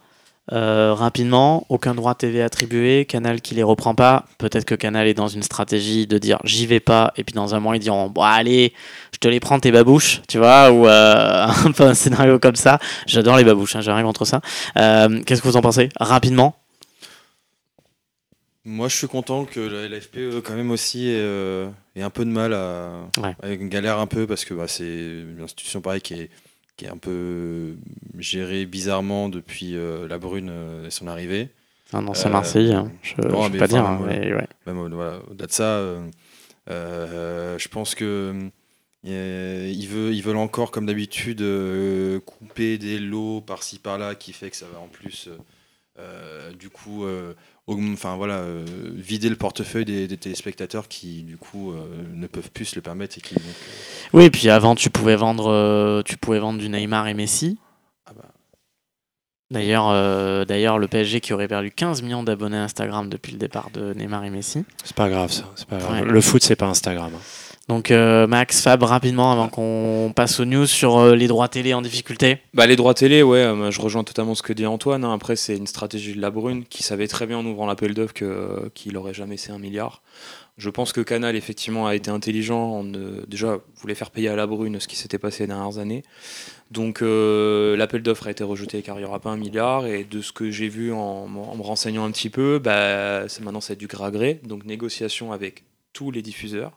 Rapidement, 0.51 1.66
aucun 1.69 1.95
droit 1.95 2.14
TV 2.14 2.40
attribué, 2.40 3.05
Canal 3.05 3.40
qui 3.40 3.55
les 3.55 3.64
reprend 3.64 3.95
pas. 3.97 4.25
Peut-être 4.38 4.64
que 4.64 4.77
Canal 4.77 5.09
est 5.09 5.14
dans 5.14 5.27
une 5.27 5.42
stratégie 5.42 6.07
de 6.07 6.19
dire 6.19 6.38
j'y 6.45 6.66
vais 6.66 6.79
pas, 6.79 7.12
et 7.16 7.25
puis 7.25 7.35
dans 7.35 7.55
un 7.57 7.61
mois 7.61 7.75
ils 7.77 7.81
diront 7.81 8.09
bon 8.09 8.23
allez, 8.23 8.73
je 9.12 9.19
te 9.19 9.27
les 9.27 9.40
prends 9.40 9.59
tes 9.59 9.73
babouches, 9.73 10.23
tu 10.29 10.38
vois, 10.38 10.71
ou 10.71 10.87
un 10.88 11.73
peu 11.77 11.83
un 11.85 11.95
scénario 11.95 12.38
comme 12.38 12.55
ça. 12.55 12.79
J'adore 13.07 13.37
les 13.37 13.45
babouches, 13.45 13.75
hein, 13.75 13.81
j'ai 13.81 13.90
rien 13.90 14.05
contre 14.05 14.25
ça. 14.25 14.40
Qu'est-ce 14.77 15.42
que 15.42 15.49
vous 15.49 15.57
en 15.57 15.62
pensez? 15.62 15.88
Rapidement. 15.99 16.55
Moi, 18.68 18.88
je 18.88 18.96
suis 18.96 19.07
content 19.07 19.44
que 19.44 19.61
la 19.61 19.87
LFP 19.88 20.42
quand 20.44 20.55
même 20.57 20.72
aussi 20.72 21.09
ait, 21.09 21.14
euh, 21.20 21.68
ait 21.94 22.02
un 22.02 22.11
peu 22.11 22.24
de 22.24 22.31
mal 22.31 22.52
à, 22.52 23.09
Ouais. 23.22 23.35
à 23.40 23.55
galère 23.57 23.98
un 24.00 24.09
peu 24.09 24.26
parce 24.26 24.44
que 24.44 24.55
bah, 24.55 24.66
c'est 24.66 24.85
une 24.85 25.40
institution 25.40 25.81
pareil 25.81 26.00
qui 26.00 26.14
est, 26.14 26.31
qui 26.77 26.85
est 26.85 26.88
un 26.88 26.96
peu 26.98 27.77
gérée 28.19 28.67
bizarrement 28.67 29.29
depuis 29.29 29.77
euh, 29.77 30.08
la 30.08 30.19
Brune 30.19 30.48
euh, 30.50 30.87
et 30.87 30.90
son 30.90 31.06
arrivée. 31.06 31.48
Ah 31.92 32.00
non, 32.00 32.12
c'est 32.12 32.27
Euh, 32.27 32.33
Marseille, 32.33 32.73
hein. 32.73 32.90
je 33.02 33.14
ne 33.23 33.48
mais 33.52 33.58
pas 33.58 33.69
dire. 33.69 33.85
hein, 33.87 33.98
voilà. 34.00 34.19
mais 34.19 34.35
ouais. 34.35 34.46
Même 34.67 34.92
voilà, 34.92 35.21
au-delà 35.31 35.46
de 35.46 35.52
ça, 35.52 35.62
euh, 35.62 36.00
euh, 36.69 37.56
je 37.58 37.69
pense 37.69 37.94
que 37.94 38.35
euh, 39.06 39.73
ils, 39.73 39.87
veulent, 39.88 40.12
ils 40.14 40.23
veulent 40.23 40.37
encore, 40.37 40.73
comme 40.73 40.87
d'habitude, 40.87 41.40
euh, 41.42 42.19
couper 42.19 42.79
des 42.79 42.98
lots 42.98 43.40
par-ci 43.40 43.79
par-là, 43.79 44.17
qui 44.17 44.33
fait 44.33 44.50
que 44.50 44.56
ça 44.56 44.67
va 44.73 44.81
en 44.81 44.88
plus, 44.88 45.29
euh, 45.29 45.37
euh, 46.00 46.52
du 46.52 46.69
coup, 46.69 47.04
euh, 47.04 47.33
enfin 47.69 48.17
voilà, 48.17 48.35
euh, 48.35 48.64
vider 48.94 49.29
le 49.29 49.37
portefeuille 49.37 49.85
des, 49.85 50.06
des 50.06 50.17
téléspectateurs 50.17 50.87
qui, 50.88 51.23
du 51.23 51.37
coup, 51.37 51.73
euh, 51.73 51.85
ne 52.14 52.27
peuvent 52.27 52.50
plus 52.50 52.64
se 52.67 52.77
le 52.77 52.81
permettre 52.83 53.19
et 53.19 53.21
qui 53.21 53.35
donc, 53.35 53.42
euh, 53.44 54.08
Oui, 54.12 54.25
et 54.25 54.31
puis 54.31 54.48
avant, 54.50 54.75
tu 54.77 54.88
pouvais 54.90 55.17
vendre, 55.17 55.50
euh, 55.50 56.02
tu 56.04 56.17
pouvais 56.17 56.38
vendre 56.38 56.58
du 56.60 56.69
Neymar 56.69 57.08
et 57.08 57.14
Messi. 57.14 57.58
ah 58.06 58.12
bah, 58.17 58.23
D'ailleurs, 59.50 59.88
euh, 59.90 60.44
d'ailleurs, 60.44 60.79
le 60.79 60.88
PSG 60.88 61.21
qui 61.21 61.33
aurait 61.33 61.48
perdu 61.48 61.71
15 61.71 62.02
millions 62.02 62.23
d'abonnés 62.23 62.56
Instagram 62.56 63.08
depuis 63.08 63.33
le 63.33 63.38
départ 63.38 63.71
de 63.71 63.94
Neymar 63.94 64.25
et 64.25 64.31
Messi. 64.31 64.64
C'est 64.85 64.96
pas 64.96 65.08
grave 65.08 65.31
ça. 65.33 65.44
c'est 65.56 65.67
Pas 65.69 65.79
grave. 65.79 65.92
Ouais. 65.92 66.04
Le 66.04 66.21
foot, 66.21 66.42
c'est 66.42 66.56
pas 66.56 66.67
Instagram. 66.67 67.12
hein. 67.14 67.21
Donc 67.69 67.90
euh, 67.90 68.29
Max, 68.29 68.60
Fab, 68.60 68.85
rapidement 68.85 69.33
avant 69.33 69.48
qu'on 69.48 70.12
passe 70.14 70.38
aux 70.38 70.44
news 70.44 70.67
sur 70.67 70.98
euh, 70.98 71.17
les 71.17 71.27
droits 71.27 71.48
télé 71.48 71.75
en 71.75 71.83
difficulté. 71.83 72.38
Bah, 72.54 72.67
les 72.67 72.77
droits 72.77 72.94
télé, 72.94 73.25
ouais, 73.25 73.38
euh, 73.40 73.73
je 73.73 73.81
rejoins 73.81 74.04
totalement 74.04 74.37
ce 74.37 74.42
que 74.42 74.52
dit 74.52 74.67
Antoine. 74.67 75.04
hein. 75.04 75.12
Après, 75.12 75.35
c'est 75.35 75.56
une 75.56 75.67
stratégie 75.67 76.14
de 76.14 76.21
la 76.21 76.31
Brune 76.31 76.64
qui 76.64 76.85
savait 76.85 77.08
très 77.08 77.27
bien 77.27 77.38
en 77.38 77.44
ouvrant 77.44 77.67
l'appel 77.67 77.92
d'offres 77.92 78.14
qu'il 78.75 78.96
aurait 78.96 79.14
jamais 79.14 79.37
c'est 79.37 79.50
un 79.50 79.58
milliard. 79.58 80.02
Je 80.58 80.71
pense 80.71 80.92
que 80.92 81.00
Canal, 81.00 81.35
effectivement, 81.35 81.88
a 81.88 81.96
été 81.96 82.08
intelligent. 82.10 82.79
En, 82.79 82.85
déjà, 82.85 83.58
voulait 83.75 83.96
faire 83.96 84.10
payer 84.10 84.29
à 84.29 84.37
la 84.37 84.46
Brune 84.46 84.79
ce 84.79 84.87
qui 84.87 84.96
s'était 84.96 85.19
passé 85.19 85.42
les 85.42 85.48
dernières 85.48 85.79
années. 85.79 86.02
Donc, 86.71 87.00
l'appel 87.00 88.02
d'offres 88.02 88.29
a 88.29 88.31
été 88.31 88.42
rejeté 88.42 88.81
car 88.81 88.96
il 88.96 89.00
n'y 89.00 89.04
aura 89.06 89.21
pas 89.21 89.31
un 89.31 89.37
milliard. 89.37 89.87
Et 89.87 90.04
de 90.04 90.23
ce 90.23 90.33
que 90.33 90.50
j'ai 90.50 90.69
vu 90.69 90.92
en, 90.94 91.29
me 91.29 91.62
renseignant 91.62 92.04
un 92.04 92.10
petit 92.10 92.31
peu, 92.31 92.58
bah, 92.58 93.25
maintenant, 93.42 93.60
c'est 93.60 93.77
du 93.77 93.87
gré 93.87 94.04
à 94.04 94.10
gré. 94.10 94.40
Donc, 94.44 94.64
négociation 94.64 95.33
avec 95.33 95.64
tous 95.92 96.10
les 96.10 96.23
diffuseurs. 96.23 96.73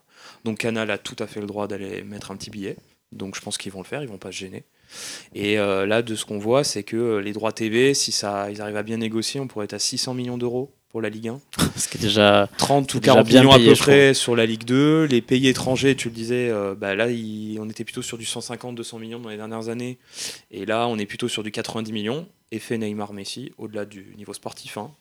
Donc, 0.45 0.59
Canal 0.59 0.89
a 0.91 0.97
tout 0.97 1.15
à 1.19 1.27
fait 1.27 1.39
le 1.41 1.47
droit 1.47 1.67
d'aller 1.67 2.03
mettre 2.03 2.31
un 2.31 2.35
petit 2.37 2.49
billet. 2.49 2.75
Donc, 3.11 3.35
je 3.35 3.41
pense 3.41 3.57
qu'ils 3.57 3.71
vont 3.71 3.79
le 3.81 3.85
faire, 3.87 4.01
ils 4.03 4.07
vont 4.09 4.17
pas 4.17 4.31
se 4.31 4.37
gêner. 4.37 4.63
Et 5.33 5.59
euh, 5.59 5.85
là, 5.85 6.01
de 6.01 6.15
ce 6.15 6.25
qu'on 6.25 6.39
voit, 6.39 6.63
c'est 6.63 6.83
que 6.83 6.95
euh, 6.97 7.21
les 7.21 7.33
droits 7.33 7.51
TV, 7.51 7.93
si 7.93 8.11
ça, 8.11 8.49
ils 8.51 8.61
arrivent 8.61 8.77
à 8.77 8.83
bien 8.83 8.97
négocier, 8.97 9.39
on 9.39 9.47
pourrait 9.47 9.65
être 9.65 9.73
à 9.73 9.79
600 9.79 10.13
millions 10.13 10.37
d'euros 10.37 10.71
pour 10.89 11.01
la 11.01 11.09
Ligue 11.09 11.27
1. 11.29 11.39
Ce 11.75 11.87
qui 11.87 11.97
est 11.97 12.01
déjà 12.01 12.49
30 12.57 12.91
ou 12.93 12.97
C'est 12.97 13.01
déjà 13.01 13.13
40 13.13 13.27
bien 13.27 13.41
millions 13.41 13.53
payé, 13.55 13.67
à 13.67 13.71
peu 13.71 13.75
près 13.79 14.13
sur 14.15 14.35
la 14.35 14.45
Ligue 14.47 14.63
2. 14.63 15.05
Les 15.05 15.21
pays 15.21 15.47
étrangers, 15.47 15.95
tu 15.95 16.09
le 16.09 16.15
disais, 16.15 16.49
euh, 16.49 16.73
bah 16.75 16.95
là, 16.95 17.09
il- 17.11 17.59
on 17.59 17.69
était 17.69 17.83
plutôt 17.83 18.01
sur 18.01 18.17
du 18.17 18.25
150-200 18.25 18.97
millions 18.99 19.19
dans 19.19 19.29
les 19.29 19.37
dernières 19.37 19.69
années. 19.69 19.99
Et 20.51 20.65
là, 20.65 20.87
on 20.87 20.97
est 20.97 21.05
plutôt 21.05 21.27
sur 21.27 21.43
du 21.43 21.51
90 21.51 21.91
millions. 21.91 22.27
Effet 22.51 22.77
Neymar-Messi, 22.79 23.51
au-delà 23.59 23.85
du 23.85 24.13
niveau 24.17 24.33
sportif, 24.33 24.77
hein, 24.77 24.91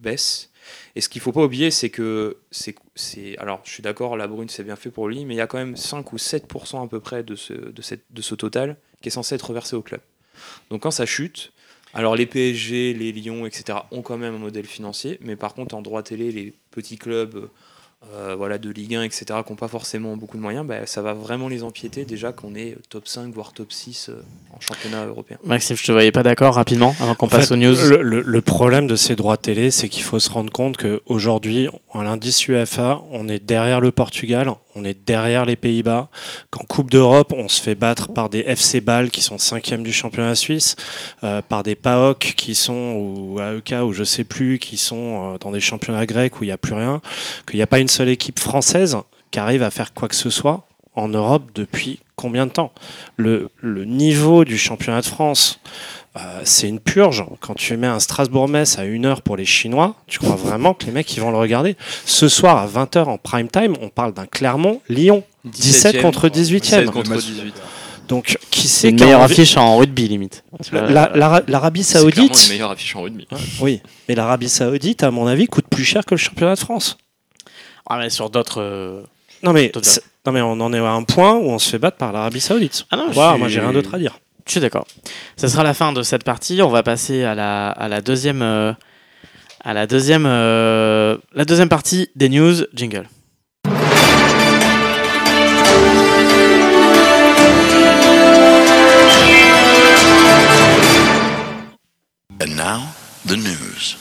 baisse. 0.00 0.50
Et 0.94 1.00
ce 1.00 1.08
qu'il 1.08 1.20
faut 1.20 1.32
pas 1.32 1.42
oublier, 1.42 1.70
c'est 1.70 1.90
que 1.90 2.38
c'est, 2.50 3.36
alors 3.38 3.60
je 3.64 3.70
suis 3.70 3.82
d'accord, 3.82 4.16
la 4.16 4.26
Brune 4.26 4.48
c'est 4.48 4.64
bien 4.64 4.76
fait 4.76 4.90
pour 4.90 5.08
lui, 5.08 5.24
mais 5.24 5.34
il 5.34 5.38
y 5.38 5.40
a 5.40 5.46
quand 5.46 5.58
même 5.58 5.76
5 5.76 6.12
ou 6.12 6.16
7% 6.16 6.84
à 6.84 6.88
peu 6.88 7.00
près 7.00 7.22
de 7.22 7.34
ce, 7.34 7.52
de, 7.52 8.22
ce 8.22 8.34
total 8.34 8.76
qui 9.00 9.08
est 9.08 9.12
censé 9.12 9.34
être 9.34 9.48
reversé 9.48 9.76
au 9.76 9.82
club. 9.82 10.00
Donc 10.70 10.82
quand 10.82 10.90
ça 10.90 11.06
chute, 11.06 11.52
alors 11.94 12.16
les 12.16 12.26
PSG, 12.26 12.94
les 12.94 13.12
Lyon, 13.12 13.46
etc. 13.46 13.78
ont 13.90 14.02
quand 14.02 14.18
même 14.18 14.34
un 14.34 14.38
modèle 14.38 14.66
financier, 14.66 15.18
mais 15.20 15.36
par 15.36 15.54
contre 15.54 15.74
en 15.74 15.82
droit 15.82 16.02
télé, 16.02 16.32
les 16.32 16.52
petits 16.70 16.98
clubs 16.98 17.48
euh, 18.14 18.34
voilà, 18.36 18.58
de 18.58 18.70
Ligue 18.70 18.94
1, 18.94 19.02
etc., 19.02 19.24
qui 19.44 19.50
n'ont 19.52 19.56
pas 19.56 19.68
forcément 19.68 20.16
beaucoup 20.16 20.36
de 20.36 20.42
moyens, 20.42 20.66
bah, 20.66 20.86
ça 20.86 21.02
va 21.02 21.12
vraiment 21.14 21.48
les 21.48 21.62
empiéter 21.62 22.04
déjà 22.04 22.32
qu'on 22.32 22.54
est 22.54 22.76
top 22.88 23.08
5, 23.08 23.32
voire 23.34 23.52
top 23.52 23.72
6 23.72 24.10
euh, 24.10 24.22
en 24.54 24.60
championnat 24.60 25.06
européen. 25.06 25.38
Maxime, 25.44 25.76
je 25.76 25.84
te 25.84 25.92
voyais 25.92 26.12
pas 26.12 26.22
d'accord 26.22 26.54
rapidement 26.54 26.94
avant 27.00 27.14
qu'on 27.14 27.26
En 27.26 27.30
passe 27.30 27.48
fait, 27.48 27.54
aux 27.54 27.56
news. 27.56 27.74
Le, 27.88 28.02
le- 28.02 28.22
le 28.22 28.40
problème 28.42 28.86
de 28.86 28.96
ces 28.96 29.16
droits 29.16 29.36
télé, 29.38 29.70
c'est 29.70 29.88
qu'il 29.88 30.02
faut 30.02 30.18
se 30.20 30.30
rendre 30.30 30.52
compte 30.52 30.76
qu'aujourd'hui, 30.76 31.68
à 31.94 32.04
l'indice 32.04 32.46
UEFA, 32.48 33.00
on 33.10 33.28
est 33.28 33.44
derrière 33.44 33.80
le 33.80 33.90
Portugal, 33.92 34.50
on 34.76 34.84
est 34.84 35.06
derrière 35.06 35.44
les 35.44 35.56
Pays-Bas. 35.56 36.08
Qu'en 36.50 36.64
Coupe 36.64 36.90
d'Europe, 36.90 37.32
on 37.36 37.48
se 37.48 37.60
fait 37.60 37.74
battre 37.74 38.12
par 38.12 38.28
des 38.28 38.40
FC 38.40 38.80
Bâle 38.80 39.10
qui 39.10 39.22
sont 39.22 39.38
cinquièmes 39.38 39.82
du 39.82 39.92
championnat 39.92 40.34
suisse, 40.34 40.76
euh, 41.24 41.42
par 41.42 41.62
des 41.62 41.74
PAOK 41.74 42.34
qui 42.36 42.54
sont, 42.54 42.92
ou 42.94 43.40
AEK, 43.40 43.74
ou 43.82 43.92
je 43.92 44.04
sais 44.04 44.24
plus, 44.24 44.58
qui 44.58 44.76
sont 44.76 45.34
euh, 45.34 45.38
dans 45.38 45.50
des 45.50 45.60
championnats 45.60 46.06
grecs 46.06 46.40
où 46.40 46.44
il 46.44 46.48
n'y 46.48 46.52
a 46.52 46.58
plus 46.58 46.74
rien, 46.74 47.00
qu'il 47.46 47.56
n'y 47.56 47.62
a 47.62 47.66
pas 47.66 47.80
une 47.80 47.88
seule 47.88 48.10
équipe 48.10 48.38
française 48.38 48.98
qui 49.30 49.38
arrive 49.38 49.62
à 49.62 49.70
faire 49.70 49.94
quoi 49.94 50.08
que 50.08 50.14
ce 50.14 50.30
soit 50.30 50.66
en 50.94 51.08
Europe 51.08 51.50
depuis 51.54 52.00
combien 52.14 52.46
de 52.46 52.52
temps? 52.52 52.72
Le 53.16 53.50
niveau 53.64 54.44
du 54.44 54.56
championnat 54.56 55.00
de 55.00 55.06
France, 55.06 55.60
euh, 56.16 56.40
c'est 56.44 56.68
une 56.68 56.80
purge. 56.80 57.24
Quand 57.40 57.54
tu 57.54 57.76
mets 57.76 57.86
un 57.86 57.98
Strasbourg-Metz 58.00 58.78
à 58.78 58.84
une 58.84 59.04
heure 59.06 59.22
pour 59.22 59.36
les 59.36 59.44
Chinois, 59.44 59.94
tu 60.06 60.18
crois 60.18 60.36
vraiment 60.36 60.72
que 60.74 60.86
les 60.86 60.92
mecs 60.92 61.14
ils 61.16 61.20
vont 61.20 61.30
le 61.30 61.36
regarder? 61.38 61.76
Ce 62.04 62.28
soir 62.28 62.56
à 62.58 62.66
20h 62.66 63.04
en 63.04 63.18
prime 63.18 63.48
time, 63.48 63.74
on 63.82 63.88
parle 63.88 64.12
d'un 64.14 64.26
Clermont-Lyon. 64.26 65.22
17 65.44 66.00
contre 66.02 66.28
18e. 66.28 66.60
17 66.60 66.90
contre 66.90 67.14
18. 67.16 67.54
Donc 68.08 68.38
qui 68.50 68.62
C'est 68.62 68.68
c'est 68.68 68.88
une 68.90 69.00
meilleure 69.00 69.20
affiche 69.22 69.56
en 69.56 69.76
rugby 69.78 70.06
limite. 70.08 70.44
La- 70.72 70.82
la- 70.88 71.10
l'Ara- 71.14 71.42
L'Arabie 71.48 71.82
C'est 71.82 71.98
Saoudite, 71.98 72.44
une 72.46 72.52
meilleure 72.52 72.70
affiche 72.70 72.94
en 72.94 73.02
rugby. 73.02 73.26
oui, 73.60 73.80
mais 74.08 74.14
l'Arabie 74.14 74.48
Saoudite, 74.48 75.02
à 75.02 75.10
mon 75.10 75.26
avis, 75.26 75.46
coûte 75.46 75.66
plus 75.68 75.84
cher 75.84 76.04
que 76.04 76.14
le 76.14 76.18
championnat 76.18 76.54
de 76.54 76.60
France. 76.60 76.98
Ah, 77.88 77.98
mais 77.98 78.08
sur 78.10 78.30
d'autres. 78.30 78.60
euh, 78.62 79.02
Non 79.42 79.52
mais, 79.52 79.70
c'est- 79.82 80.02
non 80.24 80.32
mais 80.32 80.40
on 80.40 80.52
en 80.60 80.72
est 80.72 80.78
à 80.78 80.90
un 80.92 81.02
point 81.02 81.34
où 81.34 81.48
on 81.50 81.58
se 81.58 81.68
fait 81.70 81.78
battre 81.78 81.96
par 81.96 82.12
l'Arabie 82.12 82.40
Saoudite. 82.40 82.86
Ah 82.90 82.96
non, 82.96 83.06
je 83.08 83.14
Voilà, 83.14 83.32
suis- 83.32 83.38
moi 83.40 83.48
j'ai 83.48 83.60
rien 83.60 83.72
d'autre 83.72 83.94
à 83.94 83.98
dire. 83.98 84.18
Je 84.46 84.52
suis 84.52 84.60
d'accord. 84.60 84.86
Ce 85.36 85.48
sera 85.48 85.64
la 85.64 85.74
fin 85.74 85.92
de 85.92 86.02
cette 86.02 86.22
partie. 86.22 86.62
On 86.62 86.68
va 86.68 86.84
passer 86.84 87.24
à 87.24 87.34
la, 87.34 87.68
à 87.68 87.88
la 87.88 88.00
deuxième, 88.00 88.42
euh, 88.42 88.72
à 89.64 89.74
la 89.74 89.88
deuxième, 89.88 90.24
euh, 90.24 91.16
la 91.34 91.44
deuxième 91.44 91.68
partie 91.68 92.10
des 92.14 92.28
news. 92.28 92.54
Jingle. 92.72 93.08
And 102.40 102.54
now, 102.54 102.82
the 103.26 103.36
news. 103.36 103.96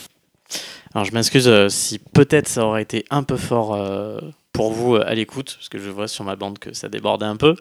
Alors 0.94 1.06
je 1.06 1.14
m'excuse 1.14 1.48
euh, 1.48 1.70
si 1.70 1.98
peut-être 1.98 2.48
ça 2.48 2.66
aurait 2.66 2.84
été 2.84 3.04
un 3.10 3.24
peu 3.24 3.36
fort 3.36 3.74
euh, 3.74 4.20
pour 4.54 4.72
vous 4.72 4.96
euh, 4.96 5.04
à 5.08 5.16
l'écoute, 5.16 5.56
parce 5.58 5.70
que 5.70 5.80
je 5.80 5.90
vois 5.90 6.08
sur 6.08 6.24
ma 6.24 6.36
bande 6.36 6.60
que 6.60 6.74
ça 6.74 6.88
débordait 6.88 7.26
un 7.26 7.36
peu. 7.36 7.56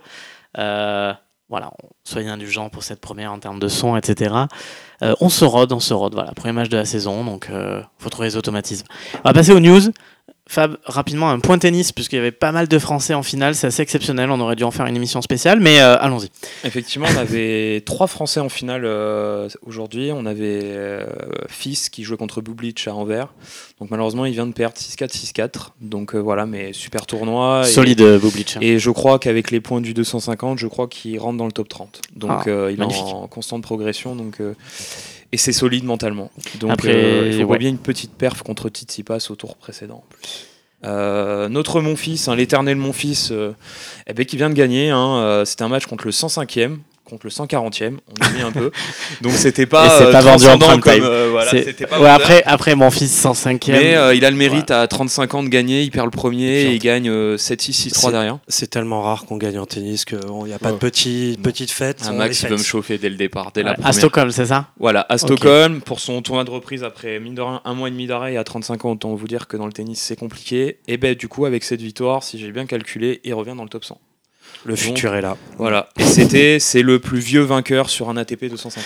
Euh, 0.59 1.12
voilà, 1.49 1.72
soyez 2.05 2.28
indulgents 2.28 2.70
pour 2.70 2.82
cette 2.82 3.01
première 3.01 3.32
en 3.32 3.38
termes 3.38 3.61
de 3.61 3.68
son, 3.68 3.97
etc. 3.97 4.34
Euh, 5.03 5.14
on 5.20 5.28
se 5.28 5.45
rôde, 5.45 5.72
on 5.72 5.80
se 5.80 5.92
rôde. 5.92 6.14
Voilà, 6.14 6.32
premier 6.32 6.53
match 6.53 6.68
de 6.68 6.76
la 6.76 6.86
saison, 6.86 7.24
donc 7.24 7.51
euh, 7.51 7.82
faut 7.99 8.09
trouver 8.09 8.28
les 8.28 8.36
automatismes. 8.36 8.86
On 9.16 9.28
va 9.28 9.34
passer 9.34 9.53
aux 9.53 9.61
news. 9.61 9.80
Fab, 10.47 10.77
rapidement, 10.85 11.31
un 11.31 11.41
point 11.41 11.59
tennis, 11.59 11.91
puisqu'il 11.91 12.16
y 12.16 12.18
avait 12.18 12.31
pas 12.31 12.53
mal 12.53 12.68
de 12.68 12.79
Français 12.79 13.14
en 13.14 13.22
finale, 13.22 13.55
c'est 13.55 13.66
assez 13.66 13.81
exceptionnel, 13.83 14.31
on 14.31 14.39
aurait 14.41 14.57
dû 14.57 14.62
en 14.64 14.70
faire 14.70 14.85
une 14.85 14.95
émission 14.95 15.22
spéciale, 15.22 15.59
mais 15.59 15.81
euh, 15.81 15.97
allons-y. 15.99 16.29
Effectivement, 16.64 17.07
on 17.12 17.16
avait 17.16 17.81
trois 17.87 18.07
Français 18.07 18.41
en 18.41 18.51
finale 18.51 18.83
euh, 18.85 19.49
aujourd'hui. 19.66 20.11
On 20.12 20.27
avait 20.27 20.61
euh, 20.64 21.07
Fils 21.49 21.89
qui 21.89 22.05
jouait 22.05 22.18
contre 22.18 22.43
Bublich 22.43 22.87
à 22.87 22.95
Anvers. 22.95 23.29
Donc 23.81 23.91
malheureusement, 23.91 24.27
il 24.27 24.35
vient 24.35 24.47
de 24.47 24.53
perdre 24.53 24.77
6-4, 24.77 25.09
6-4. 25.33 25.51
Donc 25.81 26.14
euh, 26.14 26.18
voilà, 26.18 26.45
mais 26.45 26.75
super 26.75 27.07
tournoi. 27.07 27.62
Et- 27.64 27.70
Solide 27.70 28.03
euh, 28.03 28.18
Bublich. 28.18 28.59
Et 28.61 28.79
je 28.79 28.91
crois 28.91 29.18
qu'avec 29.18 29.51
les 29.51 29.62
points 29.62 29.81
du 29.81 29.95
250, 29.95 30.59
je 30.59 30.66
crois 30.66 30.89
qu'il 30.89 31.18
rentre 31.18 31.39
dans 31.39 31.47
le 31.47 31.53
top 31.53 31.70
30. 31.70 32.03
Donc 32.16 32.31
Ah, 32.47 32.70
il 32.70 32.79
est 32.81 32.83
en 32.83 33.27
constante 33.29 33.62
progression. 33.62 34.14
Donc, 34.14 34.37
et 35.35 35.37
c'est 35.37 35.53
solide 35.53 35.82
mentalement. 35.82 36.30
Donc 36.61 36.70
Après, 36.70 36.95
euh, 36.95 37.26
il 37.26 37.32
faut 37.32 37.49
ouais. 37.49 37.57
oublier 37.57 37.68
une 37.68 37.78
petite 37.78 38.12
perf 38.12 38.45
contre 38.45 38.68
Tsitsipas 38.68 39.26
au 39.30 39.35
tour 39.35 39.57
précédent 39.57 39.97
en 39.97 40.05
plus. 40.09 40.47
Euh, 40.85 41.49
notre 41.49 41.80
mon 41.80 41.97
fils, 41.97 42.28
hein, 42.28 42.37
l'éternel 42.37 42.76
mon 42.76 42.93
fils, 42.93 43.32
euh, 43.32 43.53
eh 44.07 44.12
ben, 44.12 44.24
qui 44.24 44.37
vient 44.37 44.49
de 44.49 44.55
gagner. 44.55 44.91
hein, 44.91 45.43
c'était 45.45 45.64
un 45.64 45.68
match 45.68 45.87
contre 45.87 46.05
le 46.05 46.12
105e, 46.12 46.76
contre 47.05 47.26
le 47.26 47.30
140e. 47.30 47.96
On 48.09 48.26
oublie 48.28 48.42
un 48.42 48.52
peu. 48.52 48.70
Donc 49.20 49.32
c'était 49.32 49.66
pas, 49.66 49.98
c'est 49.98 50.05
euh, 50.07 50.12
pas 50.12 50.20
vendu 50.20 50.46
en 50.46 50.59
prime 50.59 50.80
comme, 50.80 50.92
time. 50.94 51.05
euh, 51.05 51.28
voilà, 51.30 51.50
pas 51.88 52.00
ouais, 52.00 52.09
après, 52.09 52.42
après, 52.44 52.74
mon 52.74 52.90
fils 52.90 53.22
105e. 53.24 53.72
Mais 53.72 53.94
euh, 53.96 54.14
il 54.14 54.24
a 54.24 54.30
le 54.30 54.36
mérite 54.36 54.70
à 54.70 54.86
35 54.86 55.34
ans 55.34 55.42
de 55.42 55.48
gagner. 55.48 55.82
Il 55.82 55.90
perd 55.90 56.07
le 56.07 56.11
premier 56.11 56.62
Et 56.62 56.72
il 56.72 56.78
gagne 56.78 57.09
euh, 57.09 57.36
7-6, 57.36 57.88
6-3 57.88 57.92
C'est- 58.00 58.11
derrière. 58.11 58.38
C'est 58.48 58.68
tellement 58.70 59.02
rare 59.02 59.24
qu'on 59.26 59.36
gagne 59.36 59.59
en 59.59 59.66
tennis 59.66 60.05
qu'il 60.05 60.18
n'y 60.46 60.52
a 60.52 60.59
pas 60.59 60.72
de 60.72 60.76
petit, 60.76 61.38
petite 61.42 61.70
fête. 61.70 62.02
On 62.11 62.14
Max, 62.14 62.42
il 62.42 62.48
veut 62.48 62.57
me 62.57 62.62
chauffer 62.62 62.98
dès 62.98 63.11
le 63.11 63.16
départ, 63.16 63.50
dès 63.52 63.62
la 63.62 63.70
Ouais, 63.70 63.72
à 63.72 63.76
première. 63.76 63.94
Stockholm, 63.94 64.30
c'est 64.30 64.46
ça? 64.46 64.68
Voilà, 64.78 65.05
à 65.09 65.18
Stockholm, 65.18 65.80
pour 65.82 66.00
son 66.00 66.22
tournoi 66.22 66.44
de 66.44 66.50
reprise 66.50 66.84
après 66.84 67.18
mine 67.20 67.34
de 67.34 67.42
rien, 67.42 67.61
un 67.64 67.74
mois 67.74 67.88
et 67.88 67.90
demi 67.90 68.07
d'arrêt 68.07 68.36
à 68.36 68.44
35 68.44 68.84
ans, 68.84 68.92
autant 68.92 69.14
vous 69.14 69.26
dire 69.28 69.46
que 69.46 69.57
dans 69.57 69.66
le 69.66 69.72
tennis 69.72 70.00
c'est 70.00 70.18
compliqué. 70.18 70.78
Et 70.88 70.96
ben 70.96 71.14
du 71.14 71.28
coup, 71.28 71.44
avec 71.46 71.64
cette 71.64 71.80
victoire, 71.82 72.22
si 72.22 72.38
j'ai 72.38 72.50
bien 72.52 72.66
calculé, 72.66 73.20
il 73.24 73.34
revient 73.34 73.55
dans 73.57 73.62
le 73.64 73.68
top 73.68 73.84
100. 73.84 73.98
Le 74.65 74.75
Donc, 74.75 74.83
futur 74.83 75.15
est 75.15 75.21
là. 75.21 75.37
Voilà. 75.59 75.91
Et 75.99 76.05
c'était, 76.05 76.59
c'est 76.59 76.81
le 76.83 76.99
plus 76.99 77.19
vieux 77.19 77.43
vainqueur 77.43 77.91
sur 77.91 78.09
un 78.09 78.17
ATP 78.17 78.47
250. 78.47 78.83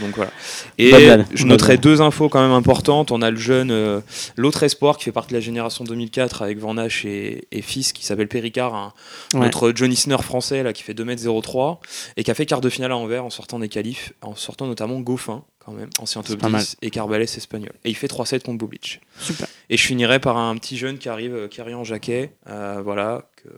Donc 0.00 0.14
voilà. 0.16 0.30
Et 0.78 0.92
je 1.32 1.46
noterai 1.46 1.78
deux 1.78 2.00
infos 2.02 2.28
quand 2.28 2.40
même 2.42 2.52
importantes. 2.52 3.10
On 3.12 3.22
a 3.22 3.30
le 3.30 3.36
jeune, 3.38 3.70
euh, 3.70 4.00
l'autre 4.36 4.62
espoir 4.62 4.98
qui 4.98 5.04
fait 5.04 5.12
partie 5.12 5.30
de 5.30 5.38
la 5.38 5.40
génération 5.40 5.84
2004 5.84 6.42
avec 6.42 6.58
Van 6.58 6.76
Hache 6.76 7.04
et, 7.06 7.46
et 7.50 7.62
fils 7.62 7.92
qui 7.92 8.04
s'appelle 8.04 8.28
Péricard, 8.28 8.74
un, 8.74 8.92
Ouais. 9.34 9.40
notre 9.40 9.72
Johnny 9.74 9.96
Sinner 9.96 10.18
français 10.22 10.62
là 10.62 10.72
qui 10.74 10.82
fait 10.82 10.92
2m03 10.94 11.78
et 12.18 12.24
qui 12.24 12.30
a 12.30 12.34
fait 12.34 12.44
quart 12.44 12.60
de 12.60 12.68
finale 12.68 12.92
à 12.92 12.96
Anvers 12.96 13.24
en 13.24 13.30
sortant 13.30 13.58
des 13.58 13.68
qualifs, 13.68 14.12
en 14.20 14.34
sortant 14.34 14.66
notamment 14.66 15.00
Goffin 15.00 15.42
quand 15.64 15.72
même, 15.72 15.88
ancien 15.98 16.22
top 16.22 16.38
pas 16.38 16.48
mal. 16.50 16.60
10 16.60 16.76
et 16.82 16.90
Carbales 16.90 17.22
espagnol. 17.22 17.72
Et 17.84 17.90
il 17.90 17.94
fait 17.96 18.08
3-7 18.08 18.42
contre 18.42 18.58
Bublich. 18.58 19.00
Super. 19.20 19.46
Et 19.70 19.76
je 19.76 19.86
finirai 19.86 20.18
par 20.18 20.36
un 20.36 20.54
petit 20.56 20.76
jeune 20.76 20.98
qui 20.98 21.08
arrive, 21.08 21.34
euh, 21.34 21.48
qui 21.48 21.60
arrive 21.60 21.76
en 21.76 21.84
jaquet, 21.84 22.32
euh, 22.50 22.80
voilà, 22.84 23.22
que, 23.36 23.48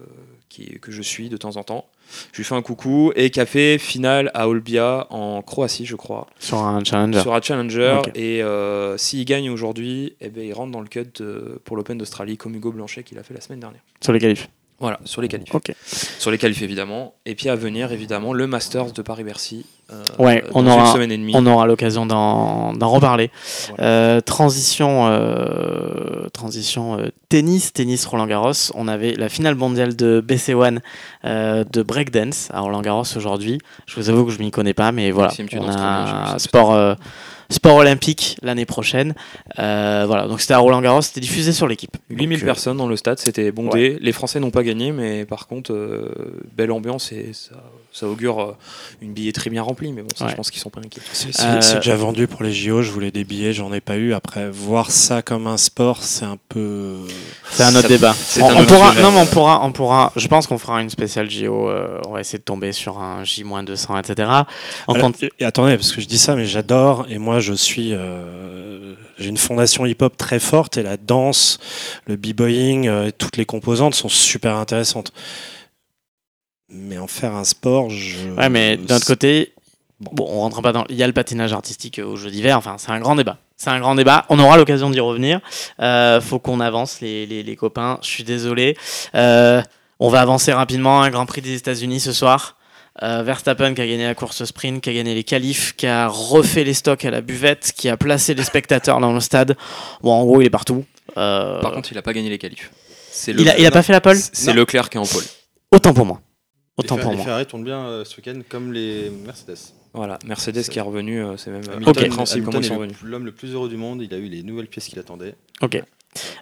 qui- 0.54 0.78
que 0.80 0.92
je 0.92 1.02
suis 1.02 1.28
de 1.28 1.36
temps 1.36 1.56
en 1.56 1.64
temps. 1.64 1.86
Je 2.32 2.38
lui 2.38 2.44
fais 2.44 2.54
un 2.54 2.62
coucou 2.62 3.12
et 3.16 3.30
qui 3.30 3.40
a 3.40 3.46
fait 3.46 3.78
finale 3.78 4.30
à 4.34 4.48
Olbia 4.48 5.06
en 5.10 5.42
Croatie, 5.42 5.86
je 5.86 5.96
crois, 5.96 6.26
Sur 6.38 6.58
un 6.58 6.84
challenger. 6.84 7.20
sur 7.20 7.34
un 7.34 7.40
challenger. 7.40 8.00
Et 8.14 8.42
euh, 8.42 8.96
s'il 8.98 9.24
gagne 9.24 9.50
aujourd'hui, 9.50 10.14
eh 10.20 10.28
ben, 10.28 10.44
il 10.44 10.52
rentre 10.52 10.70
dans 10.72 10.80
le 10.80 10.88
cut 10.88 11.22
pour 11.64 11.76
l'Open 11.76 11.98
d'Australie 11.98 12.36
comme 12.36 12.54
Hugo 12.54 12.72
Blanchet 12.72 13.02
qu'il 13.02 13.18
a 13.18 13.22
fait 13.22 13.34
la 13.34 13.40
semaine 13.40 13.60
dernière. 13.60 13.80
Sur 14.00 14.12
les 14.12 14.18
qualifs. 14.20 14.48
Voilà, 14.80 14.98
sur 15.04 15.22
les 15.22 15.28
qualifs. 15.28 15.48
Sur 16.18 16.30
les 16.30 16.38
qualifs, 16.38 16.60
évidemment. 16.60 17.14
Et 17.26 17.34
puis 17.34 17.48
à 17.48 17.54
venir, 17.56 17.92
évidemment, 17.92 18.32
le 18.32 18.46
Masters 18.46 18.92
de 18.92 19.02
Paris-Bercy. 19.02 19.64
euh, 19.92 20.02
Ouais, 20.18 20.42
dans 20.52 20.60
on 20.60 20.62
une 20.62 20.68
aura- 20.72 20.92
semaine 20.92 21.12
et 21.12 21.16
demie. 21.16 21.32
On 21.36 21.46
aura 21.46 21.66
l'occasion 21.66 22.04
d'en 22.06 22.72
reparler. 22.90 23.30
Voilà. 23.68 23.84
Euh, 23.84 24.20
transition 24.20 25.06
euh, 25.06 26.28
transition 26.32 26.98
euh, 26.98 27.08
tennis, 27.28 27.72
tennis 27.72 28.04
Roland 28.04 28.26
Garros. 28.26 28.52
On 28.74 28.88
avait 28.88 29.14
la 29.14 29.28
finale 29.28 29.54
mondiale 29.54 29.94
de 29.96 30.22
BC1 30.26 30.80
euh, 31.24 31.64
de 31.72 31.82
breakdance 31.82 32.48
à 32.52 32.60
Roland 32.60 32.82
Garros 32.82 33.04
aujourd'hui. 33.16 33.58
Je 33.86 33.94
vous 33.96 34.10
avoue 34.10 34.24
que 34.26 34.32
je 34.32 34.38
m'y 34.38 34.50
connais 34.50 34.74
pas, 34.74 34.90
mais 34.92 35.10
voilà, 35.12 35.28
Maxime, 35.28 35.46
on 35.60 35.68
a 35.68 36.34
un 36.34 36.38
sport 36.38 36.96
sport 37.50 37.76
olympique 37.76 38.36
l'année 38.42 38.66
prochaine. 38.66 39.14
Euh, 39.58 40.04
voilà, 40.06 40.26
donc 40.26 40.40
c'était 40.40 40.54
à 40.54 40.58
Roland 40.58 40.80
Garros, 40.80 41.02
c'était 41.02 41.20
diffusé 41.20 41.52
sur 41.52 41.66
l'équipe. 41.66 41.96
8000 42.10 42.38
Donc, 42.38 42.42
euh, 42.42 42.46
personnes 42.46 42.76
dans 42.76 42.88
le 42.88 42.96
stade, 42.96 43.18
c'était 43.18 43.52
bondé. 43.52 43.98
Les 44.00 44.12
Français 44.12 44.40
n'ont 44.40 44.50
pas 44.50 44.62
gagné, 44.62 44.92
mais 44.92 45.24
par 45.24 45.46
contre, 45.46 45.72
euh, 45.72 46.42
belle 46.56 46.72
ambiance 46.72 47.12
et 47.12 47.32
ça, 47.32 47.54
ça 47.96 48.08
augure 48.08 48.40
euh, 48.40 48.56
une 49.00 49.12
billetterie 49.12 49.50
bien 49.50 49.62
remplie. 49.62 49.92
Mais 49.92 50.02
bon, 50.02 50.08
ça, 50.16 50.24
Ouais. 50.24 50.30
je 50.32 50.36
pense 50.36 50.50
qu'ils 50.50 50.60
sont 50.60 50.68
pas 50.68 50.80
inquiets. 50.84 51.00
C'est 51.12 51.30
Euh, 51.40 51.76
déjà 51.76 51.94
vendu 51.94 52.26
pour 52.26 52.42
les 52.42 52.52
JO, 52.52 52.82
je 52.82 52.90
voulais 52.90 53.12
des 53.12 53.22
billets, 53.22 53.52
j'en 53.52 53.72
ai 53.72 53.80
pas 53.80 53.96
eu. 53.96 54.12
Après, 54.14 54.50
voir 54.50 54.90
ça 54.90 55.22
comme 55.22 55.46
un 55.46 55.56
sport, 55.56 56.02
c'est 56.02 56.24
un 56.24 56.36
peu. 56.48 56.96
C'est 57.52 57.62
un 57.62 57.70
autre 57.70 57.82
Ça- 57.82 57.88
débat. 57.88 58.14
On, 58.40 58.44
un 58.50 58.54
on 58.56 58.60
autre 58.62 58.66
pourra, 58.74 58.90
sujet. 58.90 59.02
non, 59.02 59.12
mais 59.12 59.20
on 59.20 59.26
pourra, 59.26 59.64
on 59.64 59.70
pourra. 59.72 60.12
Je 60.16 60.26
pense 60.26 60.48
qu'on 60.48 60.58
fera 60.58 60.82
une 60.82 60.90
spéciale 60.90 61.30
JO. 61.30 61.70
euh, 61.70 62.00
on 62.08 62.12
va 62.12 62.20
essayer 62.20 62.38
de 62.38 62.44
tomber 62.44 62.72
sur 62.72 62.98
un 62.98 63.22
J-200, 63.22 63.96
etc. 64.00 64.28
On 64.88 64.94
Alors, 64.94 65.06
compte- 65.12 65.22
et- 65.22 65.30
et 65.38 65.44
attendez, 65.44 65.76
parce 65.76 65.92
que 65.92 66.00
je 66.00 66.06
dis 66.08 66.18
ça, 66.18 66.34
mais 66.34 66.46
j'adore. 66.46 67.06
Et 67.08 67.18
moi, 67.18 67.38
je 67.38 67.54
suis. 67.54 67.90
euh, 67.92 68.94
J'ai 69.16 69.28
une 69.28 69.36
fondation 69.36 69.86
hip-hop 69.86 70.16
très 70.16 70.40
forte 70.40 70.76
et 70.76 70.82
la 70.82 70.96
danse, 70.96 71.60
le 72.06 72.16
b-boying, 72.16 72.88
euh, 72.88 73.10
toutes 73.16 73.36
les 73.36 73.44
composantes 73.46 73.94
sont 73.94 74.08
super 74.08 74.56
intéressantes. 74.56 75.12
Mais 76.76 76.98
en 76.98 77.06
faire 77.06 77.34
un 77.34 77.44
sport, 77.44 77.88
je. 77.88 78.30
Ouais, 78.30 78.48
mais 78.48 78.76
d'un 78.76 78.96
autre 78.96 79.06
côté, 79.06 79.54
bon, 80.00 80.26
on 80.28 80.40
rentre 80.40 80.60
pas 80.60 80.72
dans. 80.72 80.84
Il 80.88 80.96
y 80.96 81.02
a 81.02 81.06
le 81.06 81.12
patinage 81.12 81.52
artistique 81.52 82.00
aux 82.04 82.16
Jeux 82.16 82.30
d'hiver. 82.30 82.58
Enfin, 82.58 82.76
c'est 82.78 82.90
un 82.90 82.98
grand 82.98 83.14
débat. 83.14 83.38
C'est 83.56 83.70
un 83.70 83.78
grand 83.78 83.94
débat. 83.94 84.26
On 84.28 84.38
aura 84.40 84.56
l'occasion 84.56 84.90
d'y 84.90 84.98
revenir. 84.98 85.40
Euh, 85.80 86.20
faut 86.20 86.40
qu'on 86.40 86.58
avance, 86.58 87.00
les, 87.00 87.26
les, 87.26 87.44
les 87.44 87.56
copains. 87.56 87.98
Je 88.02 88.08
suis 88.08 88.24
désolé. 88.24 88.76
Euh, 89.14 89.62
on 90.00 90.08
va 90.08 90.20
avancer 90.20 90.52
rapidement. 90.52 91.00
Un 91.00 91.10
Grand 91.10 91.26
Prix 91.26 91.40
des 91.40 91.54
États-Unis 91.54 92.00
ce 92.00 92.12
soir. 92.12 92.56
Euh, 93.02 93.22
Verstappen 93.22 93.74
qui 93.74 93.80
a 93.80 93.86
gagné 93.86 94.04
la 94.04 94.14
course 94.14 94.44
sprint, 94.44 94.82
qui 94.82 94.90
a 94.90 94.92
gagné 94.92 95.14
les 95.14 95.24
qualifs, 95.24 95.74
qui 95.76 95.86
a 95.86 96.08
refait 96.08 96.64
les 96.64 96.74
stocks 96.74 97.04
à 97.04 97.10
la 97.10 97.20
buvette, 97.20 97.72
qui 97.76 97.88
a 97.88 97.96
placé 97.96 98.34
les 98.34 98.44
spectateurs 98.44 99.00
dans 99.00 99.12
le 99.12 99.20
stade. 99.20 99.56
Bon, 100.02 100.12
en 100.12 100.24
gros, 100.24 100.40
il 100.40 100.46
est 100.46 100.50
partout. 100.50 100.84
Euh, 101.16 101.60
Par 101.60 101.72
contre, 101.72 101.90
il 101.92 101.98
a 101.98 102.02
pas 102.02 102.12
gagné 102.12 102.30
les 102.30 102.38
qualifs. 102.38 102.70
C'est 103.10 103.32
il 103.32 103.48
a, 103.48 103.58
il 103.58 103.66
a 103.66 103.70
pas 103.70 103.82
fait 103.82 103.92
la 103.92 104.00
pole? 104.00 104.16
C'est 104.16 104.52
Leclerc 104.52 104.90
qui 104.90 104.96
est 104.96 105.00
en 105.00 105.06
pole. 105.06 105.24
Autant 105.72 105.94
pour 105.94 106.06
moi. 106.06 106.20
Les 106.78 106.84
Autant 106.84 106.96
Fer- 106.96 107.02
pour 107.02 107.10
les 107.12 107.16
moi. 107.18 107.24
Ferrari 107.24 107.46
tournent 107.46 107.64
bien 107.64 107.86
euh, 107.86 108.04
ce 108.04 108.16
week-end 108.16 108.40
comme 108.48 108.72
les 108.72 109.10
Mercedes. 109.10 109.56
Voilà, 109.92 110.18
Mercedes 110.26 110.62
qui 110.68 110.78
est 110.78 110.82
revenu, 110.82 111.22
euh, 111.22 111.36
c'est 111.36 111.50
même 111.50 111.62
euh, 111.68 111.76
Hamilton- 111.76 111.88
incompréhensible 112.04 112.44
comment 112.46 112.58
Hamilton 112.58 112.76
sont 112.78 113.06
est 113.06 113.08
l'homme 113.08 113.26
le 113.26 113.32
plus 113.32 113.52
heureux 113.54 113.68
du 113.68 113.76
monde. 113.76 114.02
Il 114.02 114.12
a 114.12 114.16
eu 114.18 114.26
les 114.28 114.42
nouvelles 114.42 114.66
pièces 114.66 114.88
qu'il 114.88 114.98
attendait. 114.98 115.36
Ok. 115.62 115.80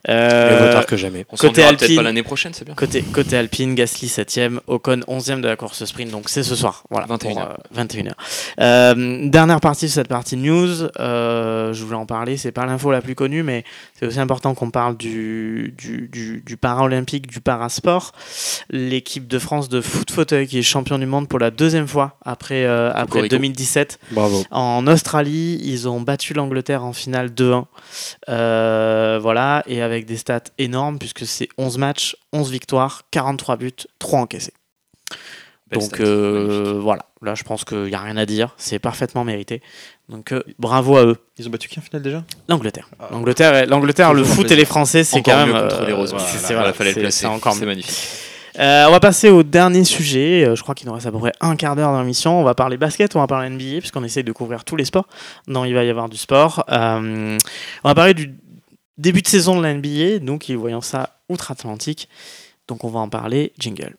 Euh, 0.09 0.83
que 0.83 0.97
jamais. 0.97 1.25
On 1.31 1.37
côté 1.37 1.63
Alpine- 1.63 1.97
pas 1.97 2.03
l'année 2.03 2.23
prochaine, 2.23 2.53
c'est 2.55 2.65
bien. 2.65 2.75
Côté, 2.75 3.03
côté 3.03 3.37
Alpine, 3.37 3.75
Gasly 3.75 4.09
7ème, 4.09 4.61
Ocon 4.67 5.01
11ème 5.09 5.41
de 5.41 5.49
la 5.49 5.57
course 5.57 5.85
sprint, 5.85 6.11
donc 6.11 6.29
c'est 6.29 6.43
ce 6.43 6.55
soir. 6.55 6.85
Voilà, 6.91 7.07
21 7.07 7.31
pour, 7.31 7.41
euh, 7.43 7.55
21h. 7.75 8.13
Euh, 8.61 9.29
dernière 9.29 9.61
partie 9.61 9.87
de 9.87 9.91
cette 9.91 10.09
partie 10.09 10.37
news, 10.37 10.83
euh, 11.01 11.73
je 11.73 11.85
voulais 11.85 11.97
en 11.97 12.07
parler, 12.07 12.37
c'est 12.37 12.53
pas 12.53 12.67
l'info 12.67 12.91
la 12.91 13.01
plus 13.01 13.15
connue, 13.15 13.43
mais 13.43 13.65
c'est 13.99 14.07
aussi 14.07 14.21
important 14.21 14.55
qu'on 14.55 14.71
parle 14.71 14.97
du, 14.97 15.75
du, 15.79 16.09
du, 16.09 16.43
du 16.45 16.57
paralympique, 16.57 17.27
du 17.27 17.41
parasport. 17.41 18.13
L'équipe 18.71 19.27
de 19.29 19.39
France 19.39 19.69
de 19.69 19.81
foot 19.81 20.11
fauteuil 20.11 20.47
qui 20.47 20.59
est 20.59 20.63
champion 20.63 20.99
du 20.99 21.07
monde 21.07 21.29
pour 21.29 21.39
la 21.39 21.51
deuxième 21.51 21.87
fois 21.87 22.17
après, 22.25 22.65
euh, 22.65 22.91
après 22.91 23.07
Cocorico. 23.07 23.37
2017. 23.37 23.99
Bravo. 24.11 24.45
En 24.51 24.87
Australie, 24.87 25.61
ils 25.63 25.89
ont 25.89 26.01
battu 26.01 26.35
l'Angleterre 26.35 26.85
en 26.85 26.93
finale 26.93 27.29
2-1. 27.31 27.67
Euh, 28.29 29.19
et 29.67 29.83
avec 29.83 30.07
des 30.07 30.17
stats 30.17 30.41
énormes, 30.59 30.99
puisque 30.99 31.27
c'est 31.27 31.49
11 31.59 31.79
matchs, 31.79 32.17
11 32.33 32.51
victoires, 32.51 33.03
43 33.11 33.57
buts, 33.57 33.73
3 33.99 34.21
encaissés. 34.21 34.53
Belle 35.71 35.81
Donc 35.81 36.01
euh, 36.01 36.79
voilà, 36.83 37.07
là 37.23 37.35
je 37.35 37.45
pense 37.45 37.65
qu'il 37.65 37.85
n'y 37.85 37.95
a 37.95 38.01
rien 38.01 38.17
à 38.19 38.27
dire, 38.27 38.55
c'est 38.59 38.79
parfaitement 38.79 39.25
mérité. 39.25 39.63
Donc 40.11 40.33
euh, 40.33 40.43
bravo 40.59 40.99
à 40.99 41.05
eux. 41.07 41.17
Ils 41.39 41.47
ont 41.49 41.51
battu 41.51 41.69
qui 41.69 41.79
en 41.79 41.83
finale 41.83 42.03
déjà? 42.03 42.25
L'Angleterre. 42.49 42.89
Ah. 43.01 43.09
L'Angleterre, 43.11 43.67
l'Angleterre, 43.67 44.13
le 44.13 44.23
foot 44.25 44.51
et 44.51 44.57
les 44.57 44.67
Français, 44.67 45.03
c'est 45.03 45.23
quand 45.23 45.47
même. 45.47 45.53
contre 45.69 45.83
les 45.87 45.93
euh, 45.93 45.97
Roses. 45.97 46.11
c'est- 46.11 46.17
Voilà, 46.17 46.29
c'est- 46.29 46.39
voilà, 46.41 46.59
voilà, 46.59 46.73
fallait 46.75 46.91
le 46.91 46.95
c'est- 46.95 47.01
placer. 47.01 47.19
c'est 47.21 47.27
encore 47.27 47.55
C'est 47.55 47.61
mieux. 47.61 47.67
magnifique. 47.67 48.09
Euh, 48.59 48.85
on 48.87 48.91
va 48.91 49.01
passer 49.01 49.31
au 49.31 49.43
dernier 49.43 49.83
sujet. 49.83 50.45
Euh, 50.45 50.57
je 50.57 50.63
crois 50.63 50.75
qu'il 50.75 50.87
nous 50.87 50.93
reste 50.93 51.07
à 51.07 51.11
peu 51.11 51.19
près 51.19 51.33
un 51.41 51.57
quart 51.57 51.75
d'heure 51.75 51.91
dans 51.91 52.03
l'émission. 52.03 52.39
On 52.39 52.45
va 52.45 52.55
parler 52.55 52.77
basket, 52.77 53.17
on 53.17 53.21
va 53.21 53.27
parler 53.27 53.49
NBA, 53.49 53.79
puisqu'on 53.79 54.05
essaie 54.05 54.23
de 54.23 54.33
couvrir 54.33 54.65
tous 54.65 54.77
les 54.77 54.85
sports. 54.85 55.07
Non, 55.47 55.65
il 55.65 55.73
va 55.73 55.85
y 55.85 55.89
avoir 55.89 56.11
du 56.11 56.19
sport. 56.19 56.63
Euh, 56.71 57.39
on 57.83 57.89
va 57.89 57.95
parler 57.95 58.13
du 58.13 58.31
début 58.99 59.23
de 59.23 59.29
saison 59.29 59.57
de 59.57 59.63
la 59.63 59.75
NBA, 59.75 60.21
nous 60.23 60.39
qui 60.39 60.55
voyons 60.55 60.81
ça 60.81 61.21
outre-Atlantique. 61.29 62.09
Donc 62.69 62.85
on 62.85 62.89
va 62.89 63.01
en 63.01 63.09
parler. 63.09 63.53
Jingle. 63.59 63.97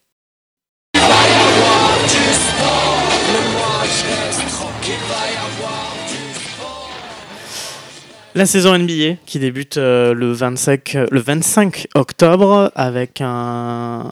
La 8.35 8.47
saison 8.47 8.75
NBA 8.75 9.17
qui 9.27 9.37
débute 9.37 9.77
euh, 9.77 10.15
le, 10.15 10.31
25, 10.31 10.95
euh, 10.95 11.05
le 11.11 11.19
25 11.19 11.87
octobre 11.93 12.71
avec 12.73 13.21
un, 13.21 14.09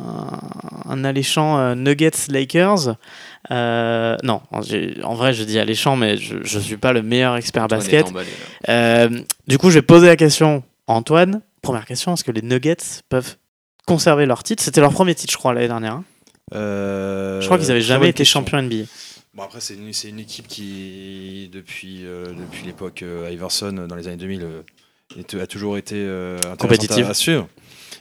un 0.88 1.04
alléchant 1.04 1.58
euh, 1.58 1.74
Nuggets-Lakers. 1.74 2.96
Euh, 3.50 4.16
non, 4.24 4.42
en 4.52 5.16
vrai 5.16 5.34
je 5.34 5.44
dis 5.44 5.58
alléchant 5.58 5.96
mais 5.96 6.18
je 6.18 6.36
ne 6.36 6.62
suis 6.62 6.78
pas 6.78 6.94
le 6.94 7.02
meilleur 7.02 7.36
expert 7.36 7.68
basket. 7.68 8.06
emballé, 8.08 9.24
du 9.48 9.58
coup 9.58 9.72
je 9.72 9.76
vais 9.76 9.82
poser 9.82 10.06
la 10.06 10.16
question 10.16 10.62
Antoine. 10.92 11.42
Première 11.62 11.86
question, 11.86 12.14
est-ce 12.14 12.24
que 12.24 12.32
les 12.32 12.42
Nuggets 12.42 12.78
peuvent 13.10 13.38
conserver 13.86 14.26
leur 14.26 14.44
titre? 14.44 14.64
C'était 14.64 14.82
leur 14.82 14.92
premier 14.94 15.16
titre 15.16 15.32
je 15.34 15.38
crois 15.38 15.54
l'année 15.54 15.68
dernière. 15.68 15.94
hein. 15.94 16.04
Euh, 16.54 17.40
je 17.40 17.46
crois 17.46 17.58
qu'ils 17.58 17.68
n'avaient 17.68 17.82
jamais 17.82 18.10
été 18.10 18.26
champions 18.26 18.62
NBA. 18.62 18.86
Bon 19.34 19.44
après 19.44 19.62
c'est 19.62 19.76
une, 19.76 20.20
équipe 20.20 20.48
qui 20.48 21.50
depuis 21.54 22.06
euh, 22.06 22.26
depuis 22.34 22.66
l'époque 22.66 23.02
euh, 23.04 23.30
Iverson 23.32 23.72
dans 23.88 23.96
les 23.96 24.08
années 24.10 24.18
2000 24.18 24.42
euh, 24.44 24.62
est- 25.18 25.34
a 25.36 25.48
toujours 25.48 25.78
été 25.78 26.06
Compétitive. 26.60 27.06
à, 27.06 27.10
à 27.12 27.14
suivre. 27.14 27.48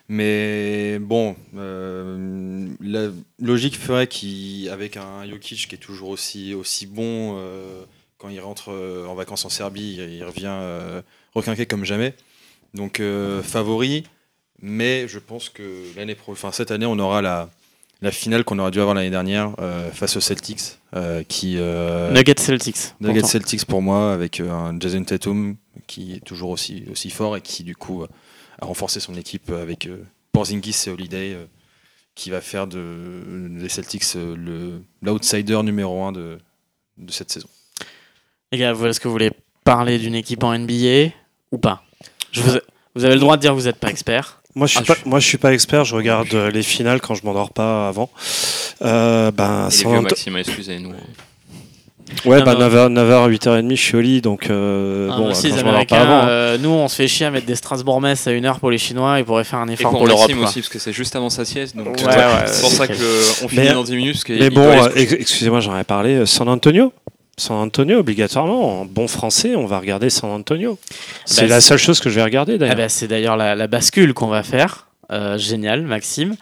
Mais 0.09 0.99
bon, 0.99 1.36
euh, 1.57 2.66
la 2.80 3.09
logique 3.41 3.78
ferait 3.78 4.09
qu'avec 4.09 4.97
un 4.97 5.24
Jokic 5.28 5.68
qui 5.68 5.74
est 5.76 5.78
toujours 5.78 6.09
aussi 6.09 6.53
aussi 6.55 6.86
bon 6.86 7.36
euh, 7.38 7.84
quand 8.18 8.28
il 8.28 8.41
rentre 8.41 8.70
en 9.09 9.14
vacances 9.14 9.45
en 9.45 9.49
Serbie, 9.51 9.95
il, 9.99 10.14
il 10.14 10.24
revient 10.24 10.47
euh, 10.49 11.01
requinqué 11.34 11.66
comme 11.66 11.84
jamais. 11.84 12.14
Donc 12.75 13.01
euh, 13.01 13.43
favori, 13.43 14.05
mais 14.61 15.09
je 15.09 15.18
pense 15.18 15.49
que 15.49 15.62
l'année 15.97 16.16
enfin 16.29 16.53
cette 16.53 16.71
année 16.71 16.87
on 16.87 16.99
aura 16.99 17.23
la 17.23 17.51
la 18.03 18.11
finale 18.11 18.45
qu'on 18.45 18.59
aurait 18.59 18.71
dû 18.71 18.81
avoir 18.81 18.95
l'année 18.95 19.11
dernière 19.11 19.53
euh, 19.59 19.91
face 19.91 20.16
aux 20.16 20.21
Celtics, 20.21 20.79
euh, 20.97 21.23
qui 21.23 21.57
euh, 21.59 22.11
Nuggets 22.12 22.41
Celtics. 22.41 22.95
Nuggets. 23.01 23.27
Celtics 23.27 23.66
pour 23.66 23.83
moi, 23.83 24.12
avec 24.12 24.41
un 24.41 24.79
Jason 24.79 25.05
Tatum 25.05 25.57
qui 25.87 26.14
est 26.14 26.25
toujours 26.25 26.51
aussi, 26.51 26.85
aussi 26.91 27.11
fort 27.11 27.37
et 27.37 27.41
qui 27.41 27.62
du 27.62 27.77
coup 27.77 28.05
a 28.05 28.64
renforcé 28.64 29.01
son 29.01 29.14
équipe 29.16 29.51
avec 29.51 29.89
Porzingis 30.33 30.85
et 30.87 30.91
Holiday, 30.91 31.37
qui 32.14 32.31
va 32.31 32.41
faire 32.41 32.66
de, 32.66 33.49
des 33.51 33.68
Celtics 33.68 34.14
le 34.14 34.83
l'outsider 35.03 35.62
numéro 35.62 36.03
un 36.03 36.12
de, 36.12 36.39
de 36.97 37.12
cette 37.12 37.31
saison. 37.31 37.49
Les 38.53 38.59
gars, 38.59 38.73
est-ce 38.73 39.01
que 39.01 39.09
vous 39.09 39.12
voulez 39.12 39.31
parler 39.64 39.99
d'une 39.99 40.14
équipe 40.14 40.43
en 40.43 40.59
NBA 40.59 41.12
ou 41.53 41.59
pas? 41.59 41.85
Je 42.33 42.43
vous, 42.43 42.51
vous 42.95 43.05
avez 43.05 43.14
le 43.14 43.20
droit 43.20 43.37
de 43.37 43.41
dire 43.43 43.53
que 43.53 43.57
vous 43.57 43.66
n'êtes 43.66 43.76
pas 43.76 43.89
expert. 43.89 44.41
Moi 44.57 44.66
je, 44.66 44.72
suis 44.72 44.81
Ah, 44.89 44.95
pas, 44.95 45.01
moi, 45.05 45.20
je 45.20 45.26
suis 45.26 45.39
pas 45.39 45.53
expert, 45.53 45.85
je 45.85 45.95
regarde 45.95 46.35
euh, 46.35 46.51
les 46.51 46.62
finales 46.64 47.01
quand 47.01 47.14
je 47.14 47.24
m'endors 47.24 47.53
pas 47.53 47.87
avant. 47.89 48.11
Euh, 48.83 49.31
ben, 49.31 49.68
Et 49.85 50.01
Maxime, 50.01 50.37
excusez-nous. 50.39 50.93
Ouais, 52.24 52.41
Non, 52.41 52.45
bah, 52.45 52.55
non. 52.57 52.68
9h, 52.68 52.93
9h, 52.93 53.31
8h30, 53.39 53.70
je 53.76 53.81
suis 53.81 53.97
au 53.97 54.01
lit, 54.01 54.20
donc 54.20 54.51
euh, 54.51 55.09
Ah, 55.12 55.16
bon, 55.16 55.24
mais 55.26 55.31
euh, 55.31 55.35
si, 55.35 55.49
quand 55.51 55.55
les 55.55 55.61
je 55.61 55.64
m'endors 55.64 55.87
pas 55.87 56.01
avant. 56.01 56.22
hein. 56.22 56.28
euh, 56.28 56.59
nous, 56.59 56.68
on 56.70 56.89
se 56.89 56.97
fait 56.97 57.07
chier 57.07 57.26
à 57.26 57.31
mettre 57.31 57.47
des 57.47 57.55
Strasbourg-Metz 57.55 58.26
à 58.26 58.33
une 58.33 58.45
heure 58.47 58.59
pour 58.59 58.72
les 58.72 58.78
Chinois. 58.78 59.20
Ils 59.20 59.24
pourraient 59.24 59.45
faire 59.45 59.61
un 59.61 59.68
Et 59.68 59.74
effort 59.74 59.91
pour, 59.93 60.01
pour 60.01 60.09
l'Europe. 60.09 60.28
Aussi, 60.28 60.61
parce 60.61 60.68
que 60.68 60.81
c'est 60.81 60.93
juste 60.93 61.14
avant 61.14 61.31
sa 61.31 61.45
sieste. 61.45 61.76
Donc 61.76 61.87
Ouais, 61.99 62.05
ouais, 62.07 62.47
c'est 62.47 62.61
pour 62.62 62.72
ça 62.72 62.89
qu'on 62.89 63.49
finit 63.49 63.62
Mais- 63.68 63.72
dans 63.72 63.85
10 63.85 63.95
minutes. 63.95 64.24
Parce 64.26 64.41
Mais 64.41 64.51
bon, 64.51 64.62
euh, 64.66 64.89
excusez-moi, 64.97 65.61
j'en 65.61 65.78
ai 65.78 65.85
parlé. 65.85 66.26
San 66.26 66.49
Antonio 66.49 66.93
San 67.41 67.57
Antonio, 67.57 67.99
obligatoirement. 67.99 68.82
En 68.82 68.84
bon 68.84 69.09
français, 69.09 69.57
on 69.57 69.66
va 69.66 69.78
regarder 69.80 70.11
San 70.11 70.30
Antonio. 70.30 70.78
C'est 71.24 71.43
Bah, 71.43 71.49
la 71.49 71.61
seule 71.61 71.78
chose 71.78 71.99
que 72.01 72.09
je 72.11 72.14
vais 72.16 72.22
regarder 72.22 72.55
Ah 72.55 72.59
d'ailleurs. 72.59 72.76
bah, 72.76 72.88
c'est 72.88 73.09
d'ailleurs 73.09 73.36
la, 73.36 73.55
la 73.57 73.66
bascule 73.66 74.14
qu'on 74.14 74.28
va 74.28 74.43
faire. 74.43 74.86
Euh, 75.11 75.36
génial, 75.38 75.82
Maxime. 75.82 76.36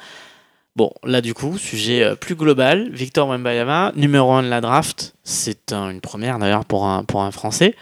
Bon, 0.77 0.93
là 1.03 1.21
du 1.21 1.35
coup, 1.35 1.57
sujet 1.59 2.03
euh, 2.05 2.15
plus 2.15 2.35
global. 2.37 2.91
Victor 2.93 3.29
Wembayama, 3.29 3.93
numéro 3.97 4.31
1 4.33 4.43
de 4.45 4.49
la 4.49 4.61
draft. 4.61 5.15
C'est 5.25 5.73
un- 5.73 5.91
une 5.91 6.01
première 6.01 6.39
d'ailleurs 6.39 6.65
pour 6.65 6.87
un, 6.87 7.03
pour 7.05 7.23
un 7.23 7.31
Français. 7.31 7.75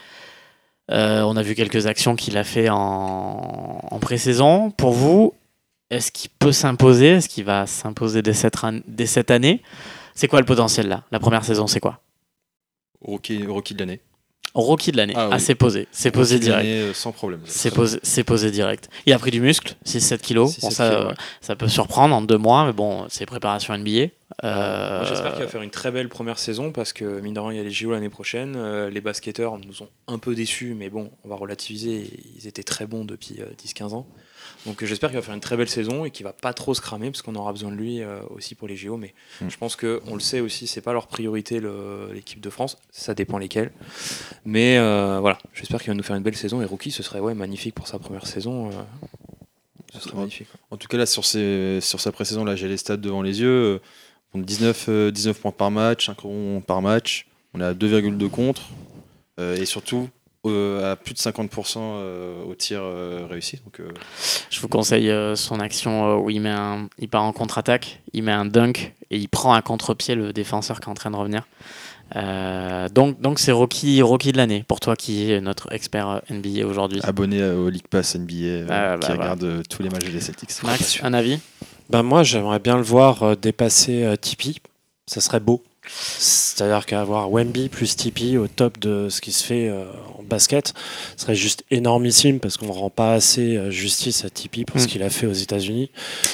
Euh, 0.89 1.21
on 1.23 1.35
a 1.35 1.41
vu 1.43 1.53
quelques 1.53 1.85
actions 1.85 2.15
qu'il 2.15 2.37
a 2.37 2.43
fait 2.45 2.69
en, 2.69 3.79
en 3.91 3.99
pré-saison. 3.99 4.71
Pour 4.71 4.93
vous, 4.93 5.33
Est-ce 5.89 6.11
qu'il 6.11 6.29
peut 6.39 6.51
s'imposer? 6.51 7.07
Est-ce 7.15 7.29
qu'il 7.29 7.43
va 7.45 7.65
s'imposer 7.67 8.21
dès 8.21 8.33
cette, 8.33 8.55
ran- 8.57 8.79
dès 8.87 9.05
cette 9.05 9.31
année? 9.31 9.61
C'est 10.15 10.27
quoi 10.27 10.39
le 10.39 10.45
potentiel 10.45 10.87
là? 10.87 11.03
La 11.11 11.19
première 11.19 11.45
saison, 11.45 11.67
c'est 11.67 11.79
quoi? 11.79 11.99
Rookie, 13.01 13.45
rookie 13.45 13.73
de 13.73 13.79
l'année. 13.79 14.01
Rookie 14.53 14.91
de 14.91 14.97
l'année. 14.97 15.13
Ah 15.15 15.29
Ah, 15.31 15.35
oui. 15.35 15.39
c'est 15.41 15.53
posé. 15.55 15.87
C'est 15.91 16.09
posé 16.09 16.39
direct. 16.39 16.65
euh, 16.65 16.93
Sans 16.93 17.11
problème. 17.11 17.41
C'est 17.45 17.69
posé, 17.71 17.99
c'est 18.01 18.23
posé 18.23 18.49
direct. 18.49 18.89
Il 19.05 19.13
a 19.13 19.19
pris 19.19 19.29
du 19.29 19.39
muscle, 19.39 19.75
6-7 19.85 20.17
kilos. 20.19 20.57
6-7 20.57 20.61
Bon, 20.61 20.69
ça, 20.71 20.87
kilos, 20.89 21.01
euh, 21.05 21.07
ouais. 21.09 21.15
ça 21.41 21.55
peut 21.55 21.67
surprendre 21.67 22.15
en 22.15 22.21
deux 22.21 22.37
mois, 22.39 22.65
mais 22.65 22.73
bon, 22.73 23.05
c'est 23.09 23.25
préparation 23.27 23.77
NBA. 23.77 24.07
Euh, 24.43 25.05
J'espère 25.05 25.33
qu'il 25.35 25.43
va 25.43 25.47
faire 25.49 25.61
une 25.61 25.69
très 25.69 25.91
belle 25.91 26.09
première 26.09 26.39
saison 26.39 26.71
parce 26.71 26.91
que, 26.91 27.19
mine 27.21 27.33
de 27.35 27.39
rien, 27.39 27.51
il 27.51 27.57
y 27.57 27.59
a 27.59 27.63
les 27.63 27.71
JO 27.71 27.91
l'année 27.91 28.09
prochaine. 28.09 28.55
Euh, 28.57 28.89
les 28.89 29.01
basketteurs 29.01 29.59
nous 29.59 29.83
ont 29.83 29.89
un 30.07 30.17
peu 30.17 30.33
déçus, 30.33 30.73
mais 30.75 30.89
bon, 30.89 31.11
on 31.23 31.29
va 31.29 31.35
relativiser. 31.35 32.09
Ils 32.39 32.47
étaient 32.47 32.63
très 32.63 32.87
bons 32.87 33.05
depuis 33.05 33.35
euh, 33.41 33.45
10-15 33.63 33.93
ans. 33.93 34.07
Donc 34.67 34.83
euh, 34.83 34.85
j'espère 34.85 35.09
qu'il 35.09 35.17
va 35.17 35.23
faire 35.23 35.33
une 35.33 35.39
très 35.39 35.57
belle 35.57 35.69
saison 35.69 36.05
et 36.05 36.11
qu'il 36.11 36.23
va 36.25 36.33
pas 36.33 36.53
trop 36.53 36.73
se 36.75 36.81
cramer 36.81 37.09
parce 37.09 37.21
qu'on 37.23 37.35
aura 37.35 37.51
besoin 37.53 37.71
de 37.71 37.75
lui 37.75 38.01
euh, 38.01 38.19
aussi 38.35 38.53
pour 38.53 38.67
les 38.67 38.75
JO. 38.75 38.97
Mais 38.97 39.13
Mm. 39.41 39.49
je 39.49 39.57
pense 39.57 39.75
que 39.75 40.01
on 40.07 40.13
le 40.13 40.19
sait 40.19 40.39
aussi, 40.41 40.67
c'est 40.67 40.81
pas 40.81 40.93
leur 40.93 41.07
priorité 41.07 41.59
l'équipe 42.13 42.41
de 42.41 42.49
France. 42.49 42.77
Ça 42.91 43.13
dépend 43.13 43.37
lesquels. 43.37 43.71
Mais 44.45 44.77
euh, 44.77 45.19
voilà, 45.21 45.37
j'espère 45.53 45.79
qu'il 45.81 45.89
va 45.89 45.95
nous 45.95 46.03
faire 46.03 46.15
une 46.15 46.23
belle 46.23 46.35
saison 46.35 46.61
et 46.61 46.65
Rookie, 46.65 46.91
ce 46.91 47.01
serait 47.01 47.19
ouais 47.19 47.33
magnifique 47.33 47.73
pour 47.75 47.87
sa 47.87 47.97
première 47.97 48.27
saison. 48.27 48.69
ce 49.93 49.99
serait 50.01 50.17
magnifique. 50.17 50.47
En 50.71 50.77
tout 50.77 50.87
cas, 50.87 50.97
là, 50.97 51.05
sur, 51.05 51.23
ses- 51.25 51.79
sur 51.81 51.99
sa 52.01 52.11
pré-saison, 52.11 52.43
là, 52.45 52.55
j'ai 52.55 52.67
les 52.67 52.77
stats 52.77 52.97
devant 52.97 53.21
les 53.21 53.39
yeux. 53.41 53.47
Euh, 53.75 53.79
on 54.33 54.41
a 54.41 54.43
19, 54.43 54.85
euh, 54.89 55.11
19 55.11 55.39
points 55.39 55.51
par 55.51 55.71
match, 55.71 56.07
5 56.07 56.19
ronds 56.19 56.61
par 56.65 56.81
match. 56.81 57.27
On 57.53 57.61
a 57.61 57.73
2,2 57.73 58.27
contre. 58.29 58.63
Euh, 59.39 59.55
et 59.55 59.65
surtout, 59.65 60.09
à 60.49 60.95
plus 60.95 61.13
de 61.13 61.19
50% 61.19 61.77
euh, 61.77 62.43
au 62.45 62.55
tir 62.55 62.79
euh, 62.81 63.25
réussi. 63.29 63.57
Donc, 63.65 63.79
euh, 63.79 63.89
Je 64.49 64.59
vous 64.59 64.67
conseille 64.67 65.09
euh, 65.09 65.35
son 65.35 65.59
action 65.59 66.07
euh, 66.07 66.15
où 66.17 66.29
il, 66.29 66.41
met 66.41 66.49
un, 66.49 66.87
il 66.99 67.09
part 67.09 67.23
en 67.23 67.33
contre-attaque, 67.33 68.01
il 68.13 68.23
met 68.23 68.31
un 68.31 68.45
dunk 68.45 68.93
et 69.11 69.17
il 69.17 69.29
prend 69.29 69.53
à 69.53 69.61
contre-pied 69.61 70.15
le 70.15 70.33
défenseur 70.33 70.79
qui 70.79 70.87
est 70.87 70.91
en 70.91 70.95
train 70.95 71.11
de 71.11 71.15
revenir. 71.15 71.47
Euh, 72.15 72.87
donc 72.87 73.19
donc 73.19 73.37
c'est 73.37 73.51
Rocky, 73.51 74.01
Rocky 74.01 74.31
de 74.31 74.37
l'année 74.37 74.63
pour 74.65 74.79
toi 74.79 74.95
qui 74.95 75.29
est 75.29 75.41
notre 75.41 75.73
expert 75.73 76.07
euh, 76.07 76.19
NBA 76.29 76.65
aujourd'hui. 76.65 77.01
abonné 77.03 77.41
euh, 77.41 77.57
au 77.57 77.69
League 77.69 77.87
Pass 77.89 78.15
NBA 78.15 78.33
euh, 78.33 78.65
Ah, 78.69 78.95
bah, 78.95 78.99
qui 79.01 79.05
voilà. 79.07 79.21
regarde 79.23 79.43
euh, 79.43 79.61
tous 79.69 79.83
les 79.83 79.89
matchs 79.89 80.05
des 80.09 80.21
Celtics. 80.21 80.63
Max, 80.63 80.99
un 81.03 81.13
avis? 81.13 81.39
Ben 81.89 82.03
moi, 82.03 82.23
j'aimerais 82.23 82.59
bien 82.59 82.77
le 82.77 82.83
voir 82.83 83.23
euh, 83.23 83.35
dépasser 83.35 84.03
euh, 84.03 84.15
Tipeee. 84.15 84.61
Ça 85.05 85.19
serait 85.19 85.41
beau. 85.41 85.63
C'est-à-dire 85.89 86.85
qu'avoir 86.85 87.29
Wemby 87.31 87.69
plus 87.69 87.95
Tipeee 87.95 88.37
au 88.37 88.47
top 88.47 88.77
de 88.79 89.07
ce 89.09 89.19
qui 89.21 89.31
se 89.33 89.43
fait 89.43 89.69
basket 90.27 90.73
serait 91.15 91.35
juste 91.35 91.63
énormissime 91.71 92.39
parce 92.39 92.57
qu'on 92.57 92.67
ne 92.67 92.71
rend 92.71 92.89
pas 92.89 93.13
assez 93.13 93.57
euh, 93.57 93.71
justice 93.71 94.23
à 94.25 94.29
Tipeee 94.29 94.65
pour 94.65 94.79
ce 94.79 94.85
Mm. 94.85 94.87
qu'il 94.89 95.03
a 95.03 95.09
fait 95.09 95.25
aux 95.27 95.33
États-Unis. 95.33 95.89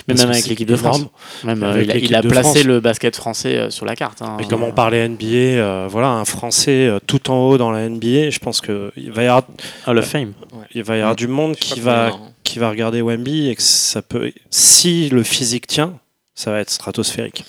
Mais 0.07 0.13
même 0.15 0.29
avec 0.29 0.47
l'équipe 0.47 0.67
de 0.67 0.75
France. 0.75 1.01
Même, 1.43 1.63
euh, 1.63 1.71
Avec 1.71 1.85
il 2.03 2.15
a, 2.15 2.19
il 2.21 2.27
placé 2.27 2.49
France. 2.49 2.63
le 2.65 2.79
basket 2.79 3.15
français 3.15 3.55
euh, 3.57 3.69
sur 3.69 3.85
la 3.85 3.95
carte. 3.95 4.21
hein. 4.21 4.37
Et 4.39 4.45
comme 4.45 4.63
on 4.63 4.71
parlait 4.71 5.07
NBA, 5.07 5.25
euh, 5.25 5.87
voilà, 5.89 6.09
un 6.09 6.25
Français 6.25 6.89
tout 7.07 7.29
en 7.31 7.37
haut 7.47 7.57
dans 7.57 7.71
la 7.71 7.87
NBA, 7.89 8.29
je 8.29 8.39
pense 8.39 8.61
qu'il 8.61 9.11
va 9.11 9.23
y 9.23 9.27
avoir, 9.27 9.43
Hall 9.87 9.97
of 9.97 10.05
Fame. 10.05 10.33
il 10.73 10.83
va 10.83 10.95
y 10.97 10.99
avoir 10.99 11.15
du 11.15 11.27
monde 11.27 11.55
qui 11.55 11.79
va, 11.79 12.07
hein. 12.07 12.19
qui 12.43 12.59
va 12.59 12.69
regarder 12.69 13.01
Wemby 13.01 13.49
et 13.49 13.55
que 13.55 13.61
ça 13.61 14.01
peut, 14.01 14.31
si 14.49 15.09
le 15.09 15.23
physique 15.23 15.67
tient, 15.67 15.99
ça 16.35 16.51
va 16.51 16.59
être 16.59 16.69
stratosphérique. 16.71 17.45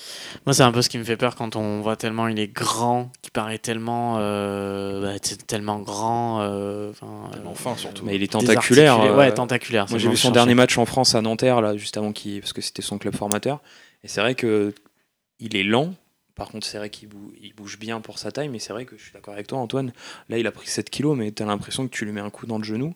Moi, 0.46 0.52
c'est 0.54 0.62
un 0.62 0.70
peu 0.72 0.82
ce 0.82 0.88
qui 0.88 0.98
me 0.98 1.04
fait 1.04 1.16
peur 1.16 1.36
quand 1.36 1.56
on 1.56 1.80
voit 1.80 1.96
tellement 1.96 2.28
il 2.28 2.38
est 2.38 2.48
grand, 2.48 3.10
qu'il 3.22 3.32
paraît 3.32 3.58
tellement, 3.58 4.16
euh, 4.18 5.00
bah, 5.00 5.18
tellement 5.46 5.78
grand. 5.80 6.42
euh, 6.42 6.90
enfin, 6.90 7.30
euh, 7.34 7.38
Enfin, 7.46 7.76
surtout. 7.76 8.04
Mais 8.04 8.16
il 8.16 8.22
est 8.22 8.30
tentaculaire. 8.32 9.00
euh, 9.00 9.16
Ouais, 9.16 9.32
tentaculaire. 9.32 9.86
Moi 9.88 9.98
j'ai 9.98 10.08
vu 10.10 10.16
son 10.16 10.28
dernier 10.34 10.54
match 10.54 10.76
en 10.78 10.84
France 10.86 11.14
à 11.14 11.22
Nanterre 11.22 11.60
là 11.62 11.76
juste 11.76 11.96
avant 11.96 12.12
qu'il 12.12 12.40
parce 12.40 12.52
que 12.52 12.60
c'était 12.60 12.82
son 12.82 12.98
club 12.98 13.14
formateur 13.16 13.60
et 14.02 14.08
c'est 14.08 14.20
vrai 14.20 14.34
que 14.34 14.74
il 15.40 15.56
est 15.56 15.62
lent. 15.64 15.94
Par 16.34 16.48
contre 16.48 16.66
c'est 16.66 16.78
vrai 16.78 16.90
qu'il 16.90 17.08
bou- 17.08 17.32
il 17.40 17.54
bouge 17.54 17.78
bien 17.78 18.00
pour 18.00 18.18
sa 18.18 18.32
taille 18.32 18.48
mais 18.48 18.58
c'est 18.58 18.72
vrai 18.72 18.84
que 18.86 18.96
je 18.98 19.02
suis 19.04 19.12
d'accord 19.12 19.32
avec 19.34 19.46
toi 19.46 19.58
Antoine. 19.58 19.92
Là 20.28 20.36
il 20.38 20.46
a 20.46 20.52
pris 20.52 20.66
7 20.66 20.90
kilos 20.90 21.16
mais 21.16 21.30
t'as 21.30 21.46
l'impression 21.46 21.86
que 21.88 21.92
tu 21.94 22.04
lui 22.04 22.12
mets 22.12 22.20
un 22.20 22.30
coup 22.30 22.46
dans 22.46 22.58
le 22.58 22.64
genou. 22.64 22.92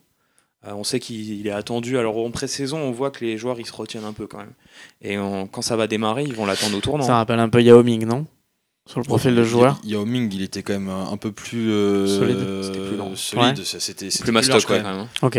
Euh, 0.66 0.72
on 0.74 0.82
sait 0.84 0.98
qu'il 0.98 1.38
il 1.38 1.46
est 1.46 1.52
attendu. 1.52 1.98
Alors 1.98 2.18
en 2.18 2.30
pré-saison 2.30 2.78
on 2.78 2.90
voit 2.90 3.10
que 3.10 3.24
les 3.24 3.38
joueurs 3.38 3.60
ils 3.60 3.66
se 3.66 3.72
retiennent 3.72 4.04
un 4.04 4.12
peu 4.12 4.26
quand 4.26 4.38
même. 4.38 4.52
Et 5.02 5.16
on- 5.18 5.46
quand 5.46 5.62
ça 5.62 5.76
va 5.76 5.86
démarrer 5.86 6.24
ils 6.24 6.34
vont 6.34 6.46
l'attendre 6.46 6.76
au 6.76 6.80
tournant. 6.80 7.04
Ça 7.04 7.16
rappelle 7.16 7.38
un 7.38 7.48
peu 7.48 7.62
Yao 7.62 7.82
Ming, 7.82 8.04
non? 8.04 8.26
Sur 8.86 9.00
le 9.00 9.04
profil 9.04 9.34
de 9.34 9.44
joueur. 9.44 9.78
Yao 9.84 10.06
Ming, 10.06 10.32
il 10.32 10.40
était 10.42 10.62
quand 10.62 10.72
même 10.72 10.88
un, 10.88 11.16
peu 11.18 11.30
plus 11.30 11.70
euh, 11.70 12.06
Solide. 12.06 12.62
C'était 12.62 12.78
plus 12.78 13.16
solide. 13.16 13.58
Ouais. 13.58 14.10
C'était 14.10 14.32
mastoc 14.32 14.64
quand 14.64 14.72
ouais, 14.72 14.82
même. 14.82 14.84
quand 14.84 14.96
même. 14.96 15.00
hein. 15.00 15.08
Ok. 15.20 15.36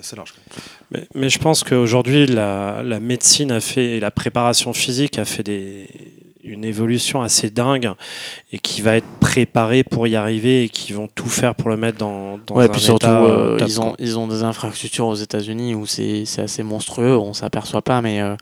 Assez 0.00 0.16
large. 0.16 0.32
quand 0.32 0.40
même. 0.56 0.64
Mais, 0.90 1.08
mais 1.14 1.28
je 1.28 1.38
pense 1.38 1.62
qu'aujourd'hui, 1.62 2.26
la, 2.26 2.82
la 2.82 2.98
médecine 2.98 3.52
a 3.52 3.60
fait, 3.60 3.98
et 3.98 4.00
la 4.00 4.10
préparation 4.10 4.72
physique 4.72 5.18
a 5.18 5.26
fait 5.26 5.42
des, 5.42 5.88
une 6.46 6.64
évolution 6.64 7.22
assez 7.22 7.50
dingue 7.50 7.90
et 8.52 8.58
qui 8.58 8.82
va 8.82 8.96
être 8.96 9.06
préparé 9.20 9.84
pour 9.84 10.06
y 10.06 10.16
arriver 10.16 10.64
et 10.64 10.68
qui 10.68 10.92
vont 10.92 11.08
tout 11.08 11.28
faire 11.28 11.54
pour 11.54 11.70
le 11.70 11.76
mettre 11.76 11.98
dans, 11.98 12.38
dans 12.46 12.56
Ouais, 12.56 12.64
un 12.64 12.68
puis 12.68 12.80
surtout, 12.80 13.06
état, 13.06 13.22
euh, 13.24 13.56
euh, 13.60 13.64
ils, 13.66 13.80
ont, 13.80 13.94
ils 13.98 14.18
ont 14.18 14.26
des 14.28 14.42
infrastructures 14.42 15.06
aux 15.06 15.14
États-Unis 15.16 15.74
où 15.74 15.86
c'est 15.86 16.24
c'est 16.24 16.42
assez 16.42 16.62
monstrueux, 16.62 17.16
on 17.16 17.34
s'aperçoit 17.34 17.82
pas, 17.82 18.00
mais 18.02 18.20
euh, 18.22 18.36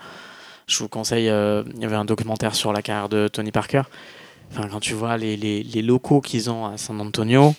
je 0.66 0.78
vous 0.78 0.88
conseille, 0.88 1.28
euh, 1.28 1.62
il 1.76 1.82
y 1.82 1.84
avait 1.84 1.96
un 1.96 2.04
documentaire 2.04 2.54
sur 2.54 2.72
la 2.72 2.82
carrière 2.82 3.08
de 3.08 3.28
Tony 3.28 3.50
Parker. 3.52 3.82
Enfin, 4.52 4.68
quand 4.70 4.80
tu 4.80 4.94
vois 4.94 5.16
les, 5.16 5.36
les, 5.36 5.62
les 5.62 5.82
locaux 5.82 6.20
qu'ils 6.20 6.50
ont 6.50 6.66
à 6.66 6.76
San 6.76 7.00
Antonio, 7.00 7.54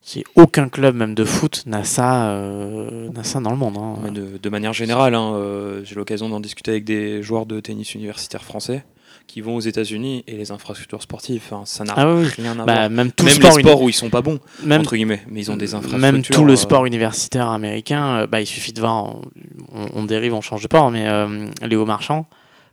c'est 0.00 0.24
aucun 0.34 0.68
club, 0.68 0.96
même 0.96 1.14
de 1.14 1.24
foot, 1.24 1.62
n'a 1.66 1.84
ça, 1.84 2.30
euh, 2.32 3.08
n'a 3.10 3.22
ça 3.22 3.38
dans 3.40 3.50
le 3.50 3.56
monde. 3.56 3.76
hein. 3.78 4.10
De, 4.10 4.38
de 4.42 4.48
manière 4.50 4.72
générale, 4.72 5.14
hein, 5.14 5.34
euh, 5.36 5.82
j'ai 5.84 5.94
l'occasion 5.94 6.28
d'en 6.28 6.40
discuter 6.40 6.72
avec 6.72 6.84
des 6.84 7.22
joueurs 7.22 7.46
de 7.46 7.60
tennis 7.60 7.94
universitaire 7.94 8.42
français 8.42 8.84
qui 9.26 9.40
vont 9.40 9.56
aux 9.56 9.60
États-Unis 9.60 10.24
et 10.26 10.36
les 10.36 10.50
infrastructures 10.52 11.02
sportives, 11.02 11.42
hein, 11.52 11.62
ça 11.64 11.84
n'a 11.84 11.94
Ah 11.96 12.14
oui, 12.14 12.26
rien 12.36 12.52
à 12.58 12.64
Bah, 12.64 12.74
voir. 12.74 12.90
même 12.90 13.12
tout 13.12 13.24
Même 13.24 13.34
le 13.34 13.40
sport, 13.40 13.56
les 13.56 13.62
sports 13.62 13.82
où 13.82 13.88
ils 13.88 13.92
sont 13.94 14.10
pas 14.10 14.22
bons, 14.22 14.38
même, 14.62 14.80
entre 14.80 14.94
guillemets, 14.96 15.22
mais 15.28 15.40
ils 15.40 15.50
ont 15.50 15.56
des 15.56 15.74
infrastructures. 15.74 15.98
même 16.12 16.22
tout 16.22 16.44
le 16.44 16.52
euh, 16.54 16.56
sport 16.56 16.84
universitaire 16.86 17.48
américain, 17.48 18.04
euh, 18.22 18.26
bah, 18.26 18.40
il 18.40 18.46
suffit 18.46 18.72
de 18.72 18.80
voir, 18.80 19.04
on, 19.04 19.20
on 19.94 20.04
dérive, 20.04 20.34
on 20.34 20.40
change 20.40 20.60
de 20.62 20.66
sport, 20.66 20.90
mais 20.90 21.06
euh, 21.08 21.46
Léo 21.62 21.84
Marchand, 21.86 22.26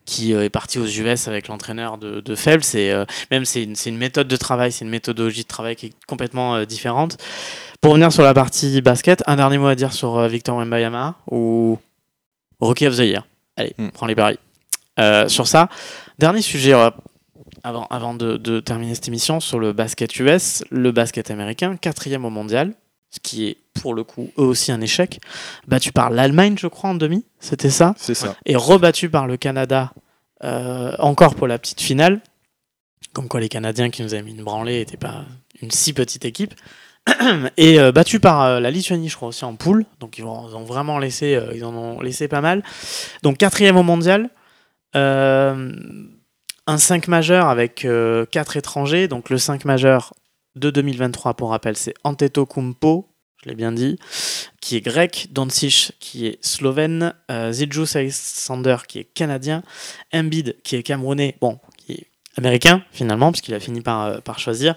qui 0.05 0.33
est 0.33 0.49
parti 0.49 0.79
aux 0.79 0.87
US 0.87 1.27
avec 1.27 1.47
l'entraîneur 1.49 1.97
de, 1.99 2.19
de 2.19 2.35
Phelps, 2.35 2.73
et 2.75 2.91
euh, 2.91 3.05
même 3.31 3.45
c'est 3.45 3.63
une, 3.63 3.75
c'est 3.75 3.89
une 3.91 3.97
méthode 3.97 4.27
de 4.27 4.35
travail, 4.35 4.71
c'est 4.71 4.83
une 4.83 4.89
méthodologie 4.91 5.43
de 5.43 5.47
travail 5.47 5.75
qui 5.75 5.87
est 5.87 5.93
complètement 6.07 6.55
euh, 6.55 6.65
différente. 6.65 7.17
Pour 7.81 7.91
revenir 7.91 8.11
sur 8.11 8.23
la 8.23 8.33
partie 8.33 8.81
basket, 8.81 9.23
un 9.27 9.35
dernier 9.35 9.57
mot 9.59 9.67
à 9.67 9.75
dire 9.75 9.93
sur 9.93 10.17
euh, 10.17 10.27
Victor 10.27 10.57
Wembanyama 10.57 11.15
ou 11.31 11.77
Rookie 12.59 12.87
of 12.87 12.95
the 12.97 13.01
Year. 13.01 13.25
Allez, 13.55 13.73
Hmm. 13.77 13.89
prends 13.93 14.07
les 14.07 14.15
paris. 14.15 14.37
Euh, 14.99 15.29
sur 15.29 15.47
ça, 15.47 15.69
dernier 16.19 16.41
sujet, 16.41 16.73
euh, 16.73 16.91
avant, 17.63 17.87
avant 17.89 18.13
de, 18.13 18.37
de 18.37 18.59
terminer 18.59 18.93
cette 18.93 19.07
émission, 19.07 19.39
sur 19.39 19.57
le 19.57 19.73
basket 19.73 20.15
US, 20.19 20.63
le 20.69 20.91
basket 20.91 21.31
américain, 21.31 21.75
quatrième 21.77 22.25
au 22.25 22.29
mondial, 22.29 22.73
ce 23.09 23.19
qui 23.19 23.47
est 23.47 23.57
pour 23.81 23.93
le 23.93 24.03
coup 24.03 24.29
eux 24.37 24.43
aussi 24.43 24.71
un 24.71 24.81
échec, 24.81 25.19
battu 25.67 25.91
par 25.91 26.09
l'Allemagne, 26.09 26.55
je 26.59 26.67
crois, 26.67 26.91
en 26.91 26.95
demi, 26.95 27.25
c'était 27.39 27.69
ça 27.69 27.95
C'est 27.97 28.13
ça. 28.13 28.35
et 28.45 28.55
rebattu 28.55 29.09
par 29.09 29.25
le 29.25 29.37
Canada 29.37 29.91
euh, 30.43 30.93
encore 30.99 31.35
pour 31.35 31.47
la 31.47 31.57
petite 31.57 31.81
finale. 31.81 32.21
Comme 33.13 33.27
quoi 33.27 33.39
les 33.39 33.49
Canadiens 33.49 33.89
qui 33.89 34.03
nous 34.03 34.13
avaient 34.13 34.23
mis 34.23 34.31
une 34.31 34.43
branlée 34.43 34.79
n'étaient 34.79 34.97
pas 34.97 35.25
une 35.61 35.71
si 35.71 35.93
petite 35.93 36.25
équipe. 36.25 36.53
Et 37.57 37.79
euh, 37.79 37.91
battu 37.91 38.19
par 38.19 38.43
euh, 38.43 38.59
la 38.59 38.69
Lituanie, 38.69 39.09
je 39.09 39.15
crois 39.15 39.29
aussi 39.29 39.43
en 39.43 39.55
poule. 39.55 39.85
Donc 39.99 40.17
ils, 40.17 40.21
ils 40.21 40.25
ont 40.27 40.63
vraiment 40.63 40.99
laissé, 40.99 41.39
ils 41.55 41.65
en 41.65 41.73
ont 41.73 42.01
laissé 42.01 42.27
pas 42.27 42.41
mal. 42.41 42.63
Donc 43.23 43.37
quatrième 43.37 43.77
au 43.77 43.83
mondial. 43.83 44.29
Euh, 44.95 45.71
un 46.67 46.77
5 46.77 47.07
majeur 47.07 47.47
avec 47.47 47.87
4 48.31 48.57
étrangers. 48.57 49.07
Donc 49.07 49.29
le 49.29 49.37
5 49.37 49.65
majeur 49.65 50.13
de 50.55 50.69
2023, 50.69 51.33
pour 51.33 51.49
rappel, 51.49 51.75
c'est 51.75 51.93
Antetokounmpo, 52.03 53.07
je 53.43 53.49
l'ai 53.49 53.55
bien 53.55 53.71
dit, 53.71 53.97
qui 54.61 54.75
est 54.75 54.81
grec, 54.81 55.27
Doncic 55.31 55.93
qui 55.99 56.27
est 56.27 56.43
slovène, 56.43 57.13
euh, 57.31 57.51
Zidjus 57.51 57.95
Alexander 57.95 58.77
qui 58.87 58.99
est 58.99 59.03
canadien, 59.05 59.63
Embiid 60.13 60.57
qui 60.63 60.75
est 60.75 60.83
camerounais, 60.83 61.37
bon, 61.39 61.59
qui 61.77 61.93
est 61.93 62.07
américain 62.37 62.83
finalement, 62.91 63.31
puisqu'il 63.31 63.53
a 63.53 63.59
fini 63.59 63.81
par, 63.81 64.05
euh, 64.05 64.19
choisir. 64.37 64.75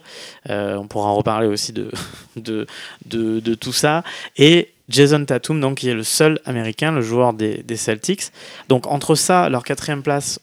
Euh, 0.49 0.77
on 0.77 0.87
pourra 0.87 1.09
en 1.09 1.17
reparler 1.17 1.49
aussi 1.49 1.73
de, 1.73 1.91
de, 2.37 2.67
de, 3.07 3.41
de 3.41 3.55
tout 3.55 3.73
ça. 3.73 4.05
Et 4.37 4.73
Jason 4.93 5.25
Tatum, 5.25 5.61
donc, 5.61 5.79
qui 5.79 5.89
est 5.89 5.95
le 5.95 6.05
seul 6.05 6.39
américain, 6.45 6.93
le 6.93 7.01
joueur 7.01 7.33
des, 7.33 7.63
des 7.63 7.77
Celtics. 7.77 8.25
Donc, 8.69 8.87
entre 8.87 9.15
ça, 9.17 9.49
leur 9.49 9.65
quatrième 9.65 10.03
place 10.03 10.39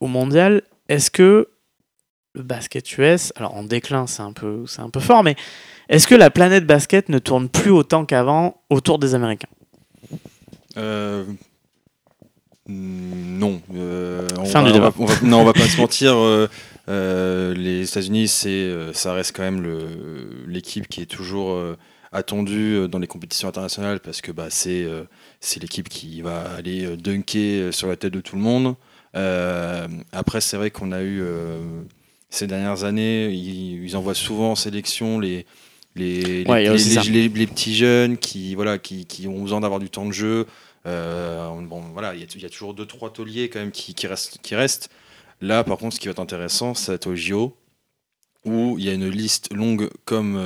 au 0.00 0.06
mondial, 0.06 0.62
est-ce 0.88 1.10
que 1.10 1.48
le 2.34 2.42
basket 2.42 2.96
US, 2.98 3.32
alors 3.36 3.54
en 3.56 3.64
déclin, 3.64 4.06
c'est 4.06 4.22
un 4.22 4.32
peu, 4.32 4.64
c'est 4.66 4.80
un 4.80 4.88
peu 4.90 5.00
fort, 5.00 5.22
mais 5.24 5.34
est-ce 5.88 6.06
que 6.06 6.14
la 6.14 6.30
planète 6.30 6.64
basket 6.64 7.08
ne 7.08 7.18
tourne 7.18 7.48
plus 7.48 7.72
autant 7.72 8.04
qu'avant 8.06 8.62
autour 8.70 8.98
des 9.00 9.14
Américains? 9.16 9.48
Euh, 10.76 11.24
Non. 12.68 13.60
Euh, 13.74 14.28
on 14.38 14.44
Fin 14.44 14.62
va- 14.62 14.66
du 14.66 14.70
on 14.70 14.74
débat. 14.74 14.90
va- 14.90 14.94
on 15.00 15.04
va- 15.06 15.20
non, 15.22 15.40
on 15.40 15.44
va 15.44 15.52
pas 15.52 15.66
se 15.66 15.76
mentir. 15.80 16.14
euh, 16.16 16.48
euh, 16.88 17.52
les 17.54 17.88
États-Unis, 17.88 18.28
c'est, 18.28 18.48
euh, 18.48 18.92
ça 18.92 19.12
reste 19.12 19.34
quand 19.36 19.42
même 19.42 19.66
l'équipe 20.46 20.86
qui 20.88 21.02
est 21.02 21.06
toujours 21.06 21.56
attendu 22.12 22.74
euh, 22.74 22.88
dans 22.88 22.98
les 22.98 23.06
compétitions 23.06 23.48
internationales 23.48 24.00
parce 24.00 24.20
que 24.20 24.32
bah, 24.32 24.48
c'est 24.50 24.82
euh, 24.84 25.04
c'est 25.40 25.60
l'équipe 25.60 25.88
qui 25.88 26.22
va 26.22 26.40
aller 26.56 26.84
euh, 26.84 26.96
dunker 26.96 27.72
sur 27.72 27.88
la 27.88 27.96
tête 27.96 28.12
de 28.12 28.20
tout 28.20 28.36
le 28.36 28.42
monde. 28.42 28.74
Euh, 29.16 29.86
après, 30.12 30.40
c'est 30.40 30.56
vrai 30.56 30.70
qu'on 30.70 30.92
a 30.92 31.02
eu 31.02 31.20
euh, 31.22 31.58
ces 32.28 32.46
dernières 32.46 32.84
années, 32.84 33.30
ils, 33.30 33.84
ils 33.84 33.96
envoient 33.96 34.14
souvent 34.14 34.52
en 34.52 34.54
sélection 34.56 35.18
les, 35.18 35.46
les, 35.96 36.44
Ouais, 36.46 36.62
les, 36.62 36.68
les- 37.10 37.46
petits 37.46 37.74
jeunes 37.74 38.16
qui, 38.18 38.54
voilà, 38.54 38.78
qui, 38.78 39.04
qui 39.06 39.26
ont 39.26 39.42
besoin 39.42 39.60
d'avoir 39.60 39.80
du 39.80 39.90
temps 39.90 40.06
de 40.06 40.12
jeu. 40.12 40.46
Bon, 40.84 41.80
voilà, 41.92 42.14
il 42.14 42.20
y, 42.20 42.22
a- 42.24 42.26
il 42.34 42.40
y 42.42 42.46
a 42.46 42.48
toujours 42.50 42.74
deux 42.74 42.86
trois 42.86 43.12
tauliers 43.12 43.48
quand 43.48 43.58
même 43.60 43.72
qui, 43.72 43.94
qui 43.94 44.06
restent, 44.06 44.38
qui 44.42 44.54
restent. 44.54 44.90
Là, 45.40 45.64
par 45.64 45.78
contre, 45.78 45.94
ce 45.96 46.00
qui 46.00 46.06
va 46.06 46.12
être 46.12 46.20
intéressant, 46.20 46.74
c'est 46.74 47.06
au 47.06 47.14
JO 47.16 47.56
où 48.44 48.76
il 48.78 48.84
y 48.84 48.88
a 48.88 48.92
une 48.94 49.08
liste 49.08 49.52
longue 49.52 49.90
comme 50.04 50.36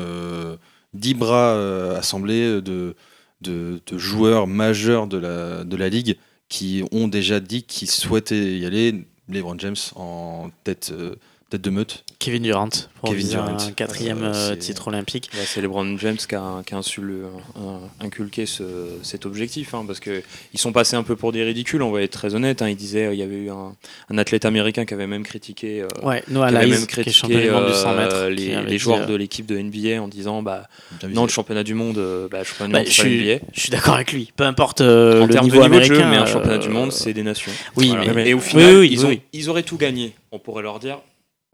10 0.95 1.14
bras 1.14 1.55
euh, 1.55 1.99
assemblés 1.99 2.62
de, 2.62 2.95
de, 3.40 3.80
joueurs 3.92 4.47
majeurs 4.47 5.07
de 5.07 5.18
la, 5.18 5.64
de 5.64 5.76
la 5.76 5.88
ligue 5.88 6.16
qui 6.49 6.84
ont 6.92 7.09
déjà 7.09 7.40
dit 7.40 7.64
qu'ils 7.64 7.90
souhaitaient 7.90 8.59
y 8.59 8.66
aller. 8.66 9.05
LeBron 9.28 9.59
James 9.59 9.76
en 9.97 10.51
tête, 10.64 10.92
euh, 10.92 11.14
tête 11.57 11.62
de 11.62 11.70
meute. 11.70 12.05
Kevin 12.18 12.42
Durant 12.42 12.68
pour 13.00 13.11
Kevin 13.11 13.22
viser 13.24 13.34
Durant. 13.36 13.57
un 13.59 13.72
quatrième 13.72 14.22
Euh, 14.22 14.57
titre 14.57 14.88
olympique. 14.88 15.30
Là, 15.34 15.42
c'est 15.44 15.61
LeBron 15.61 15.98
James 15.98 16.16
qui 16.16 16.34
a, 16.34 16.62
qui 16.64 16.74
a 16.74 16.78
un- 16.78 17.80
inculqué 18.00 18.46
ce- 18.46 18.62
cet 19.02 19.26
objectif, 19.26 19.74
hein, 19.74 19.84
parce 19.86 20.00
qu'ils 20.00 20.22
sont 20.57 20.72
passés 20.72 20.96
un 20.96 21.02
peu 21.02 21.16
pour 21.16 21.32
des 21.32 21.42
ridicules, 21.44 21.82
on 21.82 21.90
va 21.90 22.02
être 22.02 22.12
très 22.12 22.34
honnête. 22.34 22.62
hein. 22.62 22.68
il 22.68 22.76
disait, 22.76 23.07
euh, 23.07 23.14
il 23.14 23.18
y 23.20 23.22
avait 23.22 23.36
eu 23.36 23.50
un, 23.50 23.74
un 24.11 24.18
athlète 24.18 24.44
américain 24.46 24.84
qui 24.86 24.94
avait 24.94 25.07
même 25.07 25.22
critiqué, 25.24 25.82
euh, 25.82 25.88
Ouais, 26.02 26.22
Noah 26.28 26.48
qui 26.50 26.57
avait 26.57 26.64
Lyles, 26.66 26.74
même 26.74 26.86
qui 26.86 27.00
est 27.00 27.02
critiqué 27.02 27.12
champion 27.12 27.38
du 27.40 27.50
monde 27.50 27.66
du 27.66 27.74
100 27.74 27.94
mètres. 27.94 28.28
qui 28.34 28.34
les, 28.70 28.78
joueurs 28.78 29.02
euh, 29.02 29.07
de 29.07 29.14
l'équipe 29.14 29.46
de 29.46 29.59
NBA 29.59 30.00
en 30.02 30.09
disant, 30.09 30.42
bah 30.42 30.66
non, 31.11 31.24
le 31.24 31.28
championnat 31.30 31.62
du 31.62 31.74
monde, 31.74 31.96
bah, 32.30 32.42
du 32.42 32.48
bah, 32.59 32.68
monde, 32.68 32.86
je, 32.86 32.90
suis, 32.90 33.18
NBA. 33.22 33.44
je 33.52 33.61
suis 33.61 33.70
d'accord 33.70 33.94
avec 33.94 34.12
lui. 34.12 34.32
Peu 34.36 34.44
importe 34.44 34.80
euh, 34.80 35.20
en 35.22 35.26
le 35.26 35.34
niveau 35.34 35.38
de 35.40 35.44
niveau 35.44 35.61
de 35.61 35.64
américain. 35.64 35.94
jeu, 35.94 36.05
mais 36.09 36.16
un 36.16 36.22
euh, 36.22 36.26
championnat 36.26 36.59
du 36.59 36.68
monde, 36.70 36.90
c'est 36.92 37.12
des 37.12 37.22
nations. 37.22 37.52
Oui, 37.76 37.88
Voilà. 37.88 38.12
mais- 38.14 38.28
et 38.30 38.34
au 38.34 38.40
final, 38.40 38.76
oui, 38.78 38.88
ils, 38.90 39.05
ont- 39.05 39.09
oui. 39.11 39.20
ils 39.34 39.50
auraient 39.50 39.62
tout 39.62 39.76
gagné. 39.76 40.14
On 40.32 40.38
pourrait 40.38 40.62
leur 40.62 40.78
dire, 40.78 40.98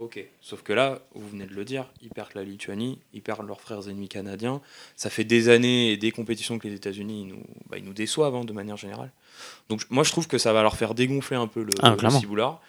ok. 0.01 0.27
Sauf 0.41 0.63
que 0.63 0.73
là, 0.73 1.01
vous 1.15 1.29
venez 1.29 1.47
de 1.47 1.55
le 1.55 1.65
dire, 1.65 1.89
ils 2.03 2.09
perdent 2.09 2.35
la 2.35 2.43
Lituanie, 2.43 2.99
ils 3.13 3.23
perdent 3.23 3.47
leurs 3.47 3.61
frères 3.61 3.89
ennemis 3.89 4.09
canadiens. 4.09 4.61
Ça 4.97 5.11
fait 5.11 5.25
des 5.25 5.49
années 5.49 5.93
et 5.93 5.97
des 5.97 6.11
compétitions 6.11 6.59
que 6.59 6.67
les 6.67 6.75
États-Unis 6.75 7.33
bah, 7.69 7.79
nous 7.81 7.93
déçoivent 7.93 8.35
hein, 8.35 8.45
de 8.45 8.53
manière 8.53 8.77
générale. 8.77 9.13
Donc 9.69 9.83
moi, 9.91 10.05
je 10.05 10.11
trouve 10.11 10.27
que 10.27 10.39
ça 10.39 10.53
va 10.53 10.63
leur 10.63 10.77
faire 10.77 10.95
dégonfler 10.95 11.37
un 11.37 11.47
peu 11.47 11.63
le, 11.63 11.71
Ah, 11.83 11.95
le 12.01 12.11
ciboulard. 12.11 12.61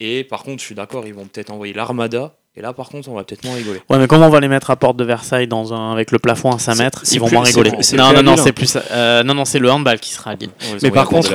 Et 0.00 0.24
par 0.24 0.42
contre, 0.42 0.60
je 0.60 0.66
suis 0.66 0.74
d'accord, 0.74 1.06
ils 1.06 1.14
vont 1.14 1.26
peut-être 1.26 1.50
envoyer 1.50 1.72
l'armada. 1.72 2.34
Et 2.56 2.60
là, 2.60 2.72
par 2.72 2.88
contre, 2.88 3.08
on 3.08 3.14
va 3.14 3.22
peut-être 3.22 3.44
moins 3.44 3.54
rigoler. 3.54 3.80
Ouais, 3.88 3.98
mais 3.98 4.08
comment 4.08 4.26
on 4.26 4.30
va 4.30 4.40
les 4.40 4.48
mettre 4.48 4.70
à 4.72 4.74
porte 4.74 4.96
de 4.96 5.04
Versailles 5.04 5.46
dans 5.46 5.72
un, 5.72 5.92
avec 5.92 6.10
le 6.10 6.18
plafond 6.18 6.50
à 6.50 6.58
5 6.58 6.74
C'est- 6.74 6.82
mètres 6.82 7.02
Ils 7.12 7.20
vont 7.20 7.26
plus- 7.28 7.36
moins 7.36 7.44
c'est 7.44 7.50
rigoler. 7.60 7.70
Non, 7.96 8.12
non, 8.12 8.22
non, 8.24 8.36
c'est 8.36 8.50
plus. 8.50 8.76
Euh, 8.90 9.22
non, 9.22 9.34
non, 9.34 9.44
c'est 9.44 9.60
le 9.60 9.70
handball 9.70 10.00
qui 10.00 10.10
sera 10.12 10.32
à 10.32 10.34
Lille. 10.34 10.50
Mais 10.82 10.90
par 10.90 11.08
contre. 11.08 11.32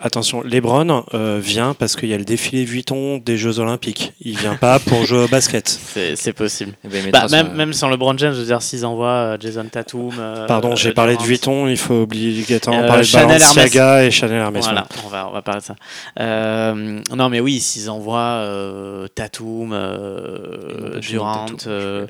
Attention, 0.00 0.42
Lebron 0.42 1.04
euh, 1.14 1.38
vient 1.42 1.74
parce 1.74 1.94
qu'il 1.94 2.08
y 2.08 2.14
a 2.14 2.18
le 2.18 2.24
défilé 2.24 2.64
Vuitton 2.64 3.18
des 3.18 3.36
Jeux 3.36 3.60
Olympiques. 3.60 4.12
Il 4.20 4.36
vient 4.38 4.56
pas 4.56 4.78
pour 4.80 5.04
jouer 5.04 5.24
au 5.24 5.28
basket. 5.28 5.68
C'est 6.16 6.32
possible. 6.32 6.72
Eh 6.84 6.88
ben, 6.88 7.10
Bah, 7.12 7.26
même, 7.30 7.52
même 7.54 7.72
sans 7.72 7.88
LeBron 7.88 8.16
James, 8.18 8.34
je 8.34 8.40
veux 8.40 8.46
dire, 8.46 8.60
s'ils 8.62 8.84
envoient 8.84 9.08
euh, 9.08 9.36
Jason 9.40 9.66
Tatum. 9.70 10.10
euh, 10.18 10.46
Pardon, 10.46 10.74
j'ai 10.74 10.90
euh, 10.90 10.94
parlé 10.94 11.16
de 11.16 11.22
Vuitton, 11.22 11.68
il 11.68 11.76
faut 11.78 12.02
obligatoirement 12.02 12.82
Euh, 12.82 12.86
parler 12.88 13.02
de 13.02 13.06
Chanel 13.06 13.26
Balenciaga 13.40 14.04
et 14.04 14.10
Chanel 14.28 14.42
Hermès. 14.42 14.64
Voilà, 14.64 14.86
on 15.04 15.08
va, 15.08 15.28
on 15.28 15.32
va 15.32 15.42
parler 15.42 15.60
de 15.60 15.66
ça. 15.66 15.76
Euh, 16.20 17.00
non, 17.14 17.28
mais 17.28 17.40
oui, 17.40 17.60
s'ils 17.60 17.90
envoient 17.90 18.18
euh, 18.18 19.08
Tatum, 19.08 19.70
euh, 19.72 20.98
Durant, 21.00 21.46
Tatum, 21.46 21.72
euh, 21.72 22.06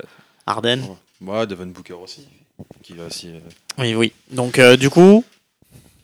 Harden. 0.47 0.81
Ouais, 1.21 1.47
Devon 1.47 1.67
Booker 1.67 1.95
aussi. 1.95 2.27
Qui 2.83 2.95
va 2.95 3.07
aussi 3.07 3.29
euh, 3.29 3.41
Oui, 3.79 3.95
oui. 3.95 4.13
Donc, 4.31 4.59
euh, 4.59 4.77
du 4.77 4.91
coup, 4.91 5.25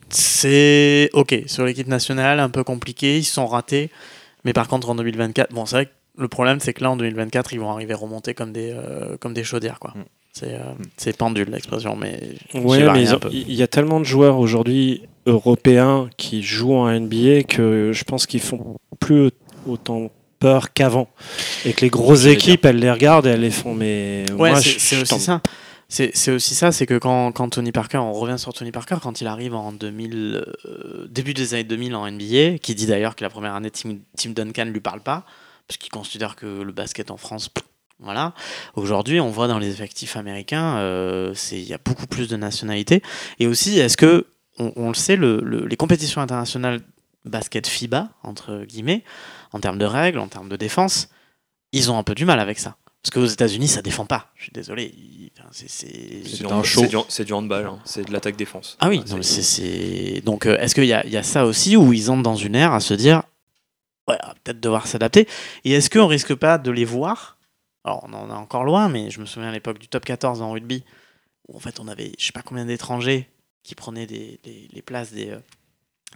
c'est 0.09 1.11
OK. 1.13 1.35
Sur 1.47 1.65
l'équipe 1.65 1.89
nationale, 1.89 2.41
un 2.41 2.51
peu 2.51 2.65
compliqué. 2.65 3.19
Ils 3.19 3.25
se 3.25 3.35
sont 3.35 3.47
ratés. 3.47 3.91
Mais 4.45 4.53
par 4.53 4.69
contre, 4.69 4.91
en 4.91 4.95
2024, 4.95 5.53
bon, 5.53 5.67
c'est 5.67 5.77
vrai 5.77 5.87
que 5.87 5.93
le 6.19 6.29
problème, 6.29 6.61
c'est 6.61 6.75
que 6.75 6.83
là, 6.83 6.91
en 6.91 6.97
2024, 6.97 7.53
ils 7.53 7.61
vont 7.61 7.71
arriver 7.71 7.95
remonter 7.95 8.35
comme 8.35 8.53
des, 8.53 8.73
euh, 8.73 9.17
comme 9.19 9.35
des 9.35 9.45
chaudières, 9.45 9.79
quoi. 9.79 9.93
Mm. 9.95 10.05
C'est 10.35 10.55
euh, 10.55 10.73
c'est 10.97 11.15
pendule 11.15 11.51
l'expression, 11.51 11.95
mais 11.95 12.19
Ouais, 12.55 12.91
mais 12.91 13.05
il 13.31 13.53
y 13.53 13.63
a 13.63 13.67
tellement 13.67 14.01
de 14.01 14.05
joueurs 14.05 14.39
aujourd'hui 14.39 15.03
européens 15.27 16.09
qui 16.17 16.43
jouent 16.43 16.75
en 16.75 16.91
NBA 16.91 17.45
que 17.45 17.93
je 17.93 18.05
pense 18.05 18.27
qu'ils 18.27 18.41
font 18.41 18.77
plus 19.01 19.31
autant 19.67 20.11
peur 20.39 20.73
qu'avant. 20.73 21.09
Et 21.65 21.73
que 21.73 21.83
les 21.83 21.91
grosses 21.91 22.27
équipes, 22.27 22.65
elles 22.65 22.79
les 22.79 22.91
regardent 22.91 23.27
et 23.27 23.31
elles 23.31 23.41
les 23.41 23.51
font. 23.51 23.75
Mais 23.75 24.25
Ouais, 24.37 24.55
c'est 24.61 25.01
aussi 25.01 25.21
ça. 25.21 25.41
C'est 25.89 26.31
aussi 26.31 26.55
ça, 26.55 26.73
c'est 26.73 26.87
que 26.87 26.97
quand, 26.97 27.33
quand 27.33 27.51
Tony 27.51 27.71
Parker, 27.71 27.99
on 27.99 28.15
revient 28.15 28.39
sur 28.39 28.55
Tony 28.55 28.73
Parker, 28.73 28.97
quand 29.03 29.21
il 29.21 29.27
arrive 29.27 29.55
en 29.55 29.73
2000, 29.73 30.43
euh, 30.65 31.07
début 31.11 31.35
des 31.35 31.53
années 31.53 31.65
2000 31.65 31.95
en 31.95 32.11
NBA, 32.11 32.59
qui 32.63 32.75
dit 32.75 32.87
d'ailleurs 32.87 33.15
que 33.15 33.23
la 33.23 33.29
première 33.29 33.55
année, 33.55 33.71
Tim, 33.71 33.99
Tim 34.17 34.31
Duncan 34.31 34.65
ne 34.65 34.71
lui 34.71 34.81
parle 34.81 35.03
pas, 35.03 35.27
parce 35.69 35.77
qu'il 35.77 35.91
considère 35.91 36.35
que 36.35 36.47
le 36.47 36.73
basket 36.73 37.11
en 37.11 37.19
France, 37.19 37.51
voilà. 38.01 38.33
Aujourd'hui, 38.75 39.21
on 39.21 39.29
voit 39.29 39.49
dans 39.49 39.59
les 39.59 39.69
effectifs 39.69 40.17
américains, 40.17 40.79
euh, 40.79 41.35
il 41.53 41.65
y 41.65 41.75
a 41.75 41.79
beaucoup 41.85 42.07
plus 42.07 42.27
de 42.27 42.37
nationalités. 42.37 43.03
Et 43.39 43.47
aussi, 43.47 43.79
est-ce 43.79 43.99
que, 43.99 44.27
on, 44.59 44.73
on 44.77 44.89
le 44.89 44.95
sait, 44.95 45.17
le- 45.17 45.41
le- 45.43 45.67
les 45.67 45.77
compétitions 45.77 46.21
internationales 46.21 46.81
basket 47.25 47.67
FIBA, 47.69 48.09
entre 48.25 48.65
guillemets, 48.65 49.05
en 49.53 49.61
termes 49.61 49.79
de 49.79 49.85
règles, 49.85 50.19
en 50.19 50.27
termes 50.29 50.49
de 50.49 50.57
défense, 50.57 51.09
ils 51.73 51.91
ont 51.91 51.97
un 51.99 52.03
peu 52.03 52.15
du 52.15 52.25
mal 52.25 52.41
avec 52.41 52.59
ça. 52.59 52.77
Parce 53.03 53.11
qu'aux 53.15 53.27
États-Unis, 53.27 53.69
ça 53.69 53.83
défend 53.83 54.07
pas. 54.07 54.31
Je 54.37 54.45
suis 54.45 54.53
désolé. 54.53 54.95
c'est- 55.51 56.37
du, 56.39 56.47
un 56.47 56.51
hand- 56.59 56.65
show. 56.65 56.81
c'est 56.83 56.89
du- 56.89 56.97
c'est 57.09 57.25
du 57.25 57.33
handball, 57.33 57.67
hein. 57.67 57.79
c'est 57.85 58.07
de 58.07 58.13
l'attaque-défense. 58.13 58.77
Ah 58.81 58.89
oui, 58.89 58.99
non, 59.09 59.21
donc 60.25 60.47
euh, 60.47 60.57
est-ce 60.59 60.75
qu'il 60.75 60.85
y 60.85 60.89
y 60.89 61.17
a 61.17 61.23
ça 61.23 61.45
aussi 61.47 61.77
où 61.77 61.93
ils 61.93 62.11
entrent 62.11 62.23
dans 62.23 62.37
une 62.37 62.55
ère 62.55 62.73
à 62.73 62.81
se 62.81 62.95
dire 62.95 63.23
ouais, 64.09 64.19
peut-être 64.45 64.61
devoir 64.61 64.87
s'adapter 64.87 65.27
et 65.65 65.73
est-ce 65.73 65.91
qu'on 65.91 66.07
risque 66.07 66.35
pas 66.35 66.59
de 66.59 66.71
les 66.71 66.85
voir? 66.85 67.39
Alors 67.85 68.05
on 68.09 68.13
en 68.13 68.29
est 68.31 68.33
encore 68.35 68.65
loin 68.65 68.89
mais 68.89 69.11
je 69.11 69.21
me 69.21 69.27
souviens 69.27 69.49
à 69.49 69.53
l'époque 69.53 69.79
du 69.79 69.89
top 69.89 70.05
14 70.05 70.41
en 70.43 70.53
rugby 70.53 70.85
où 71.49 71.57
en 71.57 71.61
fait 71.61 71.81
on 71.81 71.89
avait 71.89 72.13
je 72.19 72.27
sais 72.27 72.33
pas 72.33 72.43
combien 72.43 72.65
d'étrangers 72.65 73.29
qui 73.63 73.75
prenaient 73.75 74.07
des, 74.07 74.41
les, 74.73 74.83
places 74.83 75.13
des, 75.13 75.31
euh, 75.31 75.39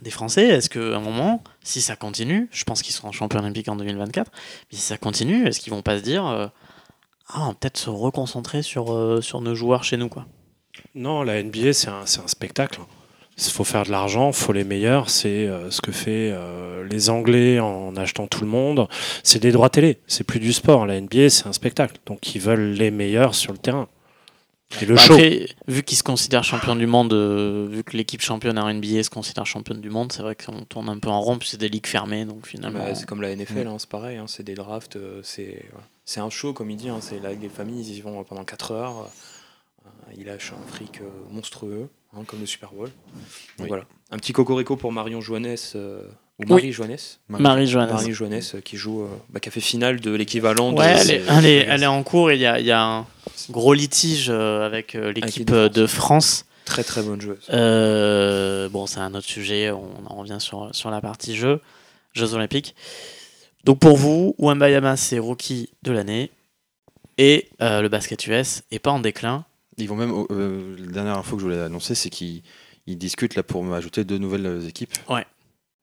des 0.01 0.11
Français 0.11 0.47
est-ce 0.47 0.69
qu'à 0.69 0.97
un 0.97 0.99
moment 0.99 1.43
si 1.63 1.81
ça 1.81 1.95
continue 1.95 2.47
je 2.51 2.63
pense 2.63 2.81
qu'ils 2.81 2.93
seront 2.93 3.11
champions 3.11 3.39
olympiques 3.39 3.69
en 3.69 3.75
2024 3.75 4.31
mais 4.71 4.77
si 4.77 4.83
ça 4.83 4.97
continue 4.97 5.47
est-ce 5.47 5.59
qu'ils 5.59 5.73
vont 5.73 5.81
pas 5.81 5.97
se 5.97 6.03
dire 6.03 6.25
euh, 6.25 6.47
ah 7.29 7.41
on 7.41 7.47
va 7.47 7.53
peut-être 7.53 7.77
se 7.77 7.89
reconcentrer 7.89 8.61
sur, 8.61 8.93
euh, 8.93 9.21
sur 9.21 9.41
nos 9.41 9.55
joueurs 9.55 9.83
chez 9.83 9.97
nous 9.97 10.09
quoi? 10.09 10.25
Non, 10.93 11.23
la 11.23 11.41
NBA, 11.41 11.73
c'est 11.73 11.87
un, 11.87 12.01
un 12.01 12.27
spectacle. 12.27 12.79
Il 13.35 13.51
faut 13.51 13.63
faire 13.63 13.83
de 13.83 13.89
l'argent, 13.89 14.27
il 14.27 14.35
faut 14.35 14.53
les 14.53 14.63
meilleurs. 14.63 15.09
C'est 15.09 15.49
ce 15.71 15.81
que 15.81 15.91
fait 15.91 16.35
les 16.87 17.09
Anglais 17.09 17.59
en 17.59 17.95
achetant 17.95 18.27
tout 18.27 18.41
le 18.41 18.47
monde. 18.47 18.87
C'est 19.23 19.39
des 19.39 19.51
droits 19.51 19.71
télé, 19.71 19.99
c'est 20.05 20.23
plus 20.23 20.39
du 20.39 20.53
sport. 20.53 20.85
La 20.85 21.01
NBA, 21.01 21.31
c'est 21.31 21.47
un 21.47 21.53
spectacle. 21.53 21.97
Donc 22.05 22.35
ils 22.35 22.41
veulent 22.41 22.73
les 22.73 22.91
meilleurs 22.91 23.33
sur 23.33 23.53
le 23.53 23.57
terrain. 23.57 23.87
Et 24.81 24.85
le 24.85 24.95
Bah, 24.95 25.01
show. 25.01 25.13
Après, 25.13 25.47
vu 25.67 25.81
qu'ils 25.83 25.97
se 25.97 26.03
considèrent 26.03 26.43
champion 26.43 26.75
du 26.75 26.87
monde, 26.87 27.13
euh, 27.13 27.67
vu 27.71 27.83
que 27.83 27.95
l'équipe 27.95 28.21
championne 28.21 28.59
en 28.59 28.67
NBA 28.71 29.01
se 29.03 29.09
considère 29.09 29.45
championne 29.45 29.79
du 29.79 29.89
monde, 29.89 30.11
c'est 30.11 30.21
vrai 30.21 30.35
qu'on 30.35 30.63
tourne 30.65 30.89
un 30.89 30.99
peu 30.99 31.09
en 31.09 31.21
rond, 31.21 31.37
puis 31.37 31.47
c'est 31.49 31.57
des 31.57 31.69
ligues 31.69 31.87
fermées, 31.87 32.25
donc 32.25 32.45
finalement. 32.45 32.79
Bah, 32.79 32.93
c'est 32.93 33.05
comme 33.05 33.21
la 33.21 33.33
NFL, 33.35 33.65
hein, 33.67 33.77
c'est 33.79 33.89
pareil, 33.89 34.17
hein, 34.17 34.25
c'est 34.27 34.43
des 34.43 34.55
drafts, 34.55 34.97
euh, 34.97 35.21
c'est 35.23 36.19
un 36.19 36.29
show 36.29 36.51
comme 36.53 36.69
il 36.69 36.77
dit, 36.77 36.89
hein, 36.89 36.99
c'est 37.01 37.19
là 37.21 37.29
les 37.31 37.49
familles 37.49 37.85
ils 37.87 37.97
y 37.97 38.01
vont 38.01 38.21
pendant 38.25 38.43
4 38.43 38.71
heures, 38.71 39.09
euh, 39.85 40.11
ils 40.17 40.25
lâchent 40.25 40.51
un 40.53 40.67
fric 40.71 40.99
euh, 41.01 41.05
monstrueux, 41.31 41.87
hein, 42.15 42.23
comme 42.27 42.41
le 42.41 42.45
Super 42.45 42.71
Bowl. 42.71 42.89
Donc 42.89 42.93
Oui. 43.61 43.67
voilà, 43.69 43.85
un 44.11 44.17
petit 44.17 44.33
cocorico 44.33 44.75
pour 44.75 44.91
Marion 44.91 45.21
Joannès 45.21 45.73
euh, 45.77 46.01
ou 46.39 46.43
Oui. 46.43 46.49
Marie 46.49 46.71
Joannès. 46.73 47.19
Marie 47.29 47.67
Joannès 48.13 48.55
euh, 48.55 48.59
qui 48.61 48.75
joue, 48.75 49.07
bah, 49.29 49.39
qui 49.39 49.47
a 49.47 49.51
fait 49.51 49.61
finale 49.61 50.01
de 50.01 50.11
l'équivalent 50.11 50.73
de. 50.73 50.77
Ouais, 50.79 50.87
elle 50.87 50.97
est, 50.99 51.03
c'est- 51.03 51.23
elle, 51.29 51.45
est, 51.45 51.65
elle 51.69 51.83
est 51.83 51.87
en 51.87 52.03
cours 52.03 52.31
et 52.31 52.35
il 52.35 52.41
y 52.41 52.45
a, 52.45 52.59
il 52.59 52.65
y 52.65 52.71
a 52.71 52.81
un 52.83 53.05
gros 53.49 53.73
litige 53.73 54.27
euh, 54.29 54.65
avec 54.65 54.95
euh, 54.95 55.07
l'équipe 55.11 55.25
l'équipe 55.25 55.47
de 55.49 55.55
euh, 55.55 55.69
de 55.69 55.87
France. 55.87 56.45
Très 56.65 56.83
très 56.83 57.01
bonne 57.01 57.21
joueuse. 57.21 57.37
Euh, 57.51 58.67
bon, 58.69 58.87
c'est 58.87 58.99
un 58.99 59.13
autre 59.13 59.27
sujet, 59.27 59.71
on 59.71 59.89
en 60.05 60.15
revient 60.17 60.37
sur, 60.39 60.69
sur 60.73 60.89
la 60.91 60.99
partie 61.01 61.35
jeu, 61.35 61.61
Jeux 62.13 62.33
Olympiques. 62.33 62.75
Donc 63.63 63.79
pour 63.79 63.95
vous, 63.97 64.35
Wembayama, 64.37 64.97
c'est 64.97 65.19
rookie 65.19 65.69
de 65.83 65.91
l'année, 65.93 66.29
et 67.17 67.47
euh, 67.61 67.81
le 67.81 67.89
basket 67.89 68.27
US 68.27 68.63
est 68.71 68.79
pas 68.79 68.91
en 68.91 68.99
déclin. 68.99 69.45
Ils 69.77 69.87
vont 69.87 69.95
même. 69.95 70.25
euh, 70.31 70.75
la 70.79 70.91
dernière 70.91 71.17
info 71.17 71.35
que 71.35 71.41
je 71.41 71.45
voulais 71.45 71.59
annoncer, 71.61 71.95
c'est 71.95 72.09
qu'ils 72.09 72.41
ils 72.85 72.97
discutent 72.97 73.35
là 73.35 73.43
pour 73.43 73.63
m'ajouter 73.63 74.03
deux 74.03 74.17
nouvelles 74.17 74.65
équipes. 74.67 74.93
Ouais. 75.09 75.25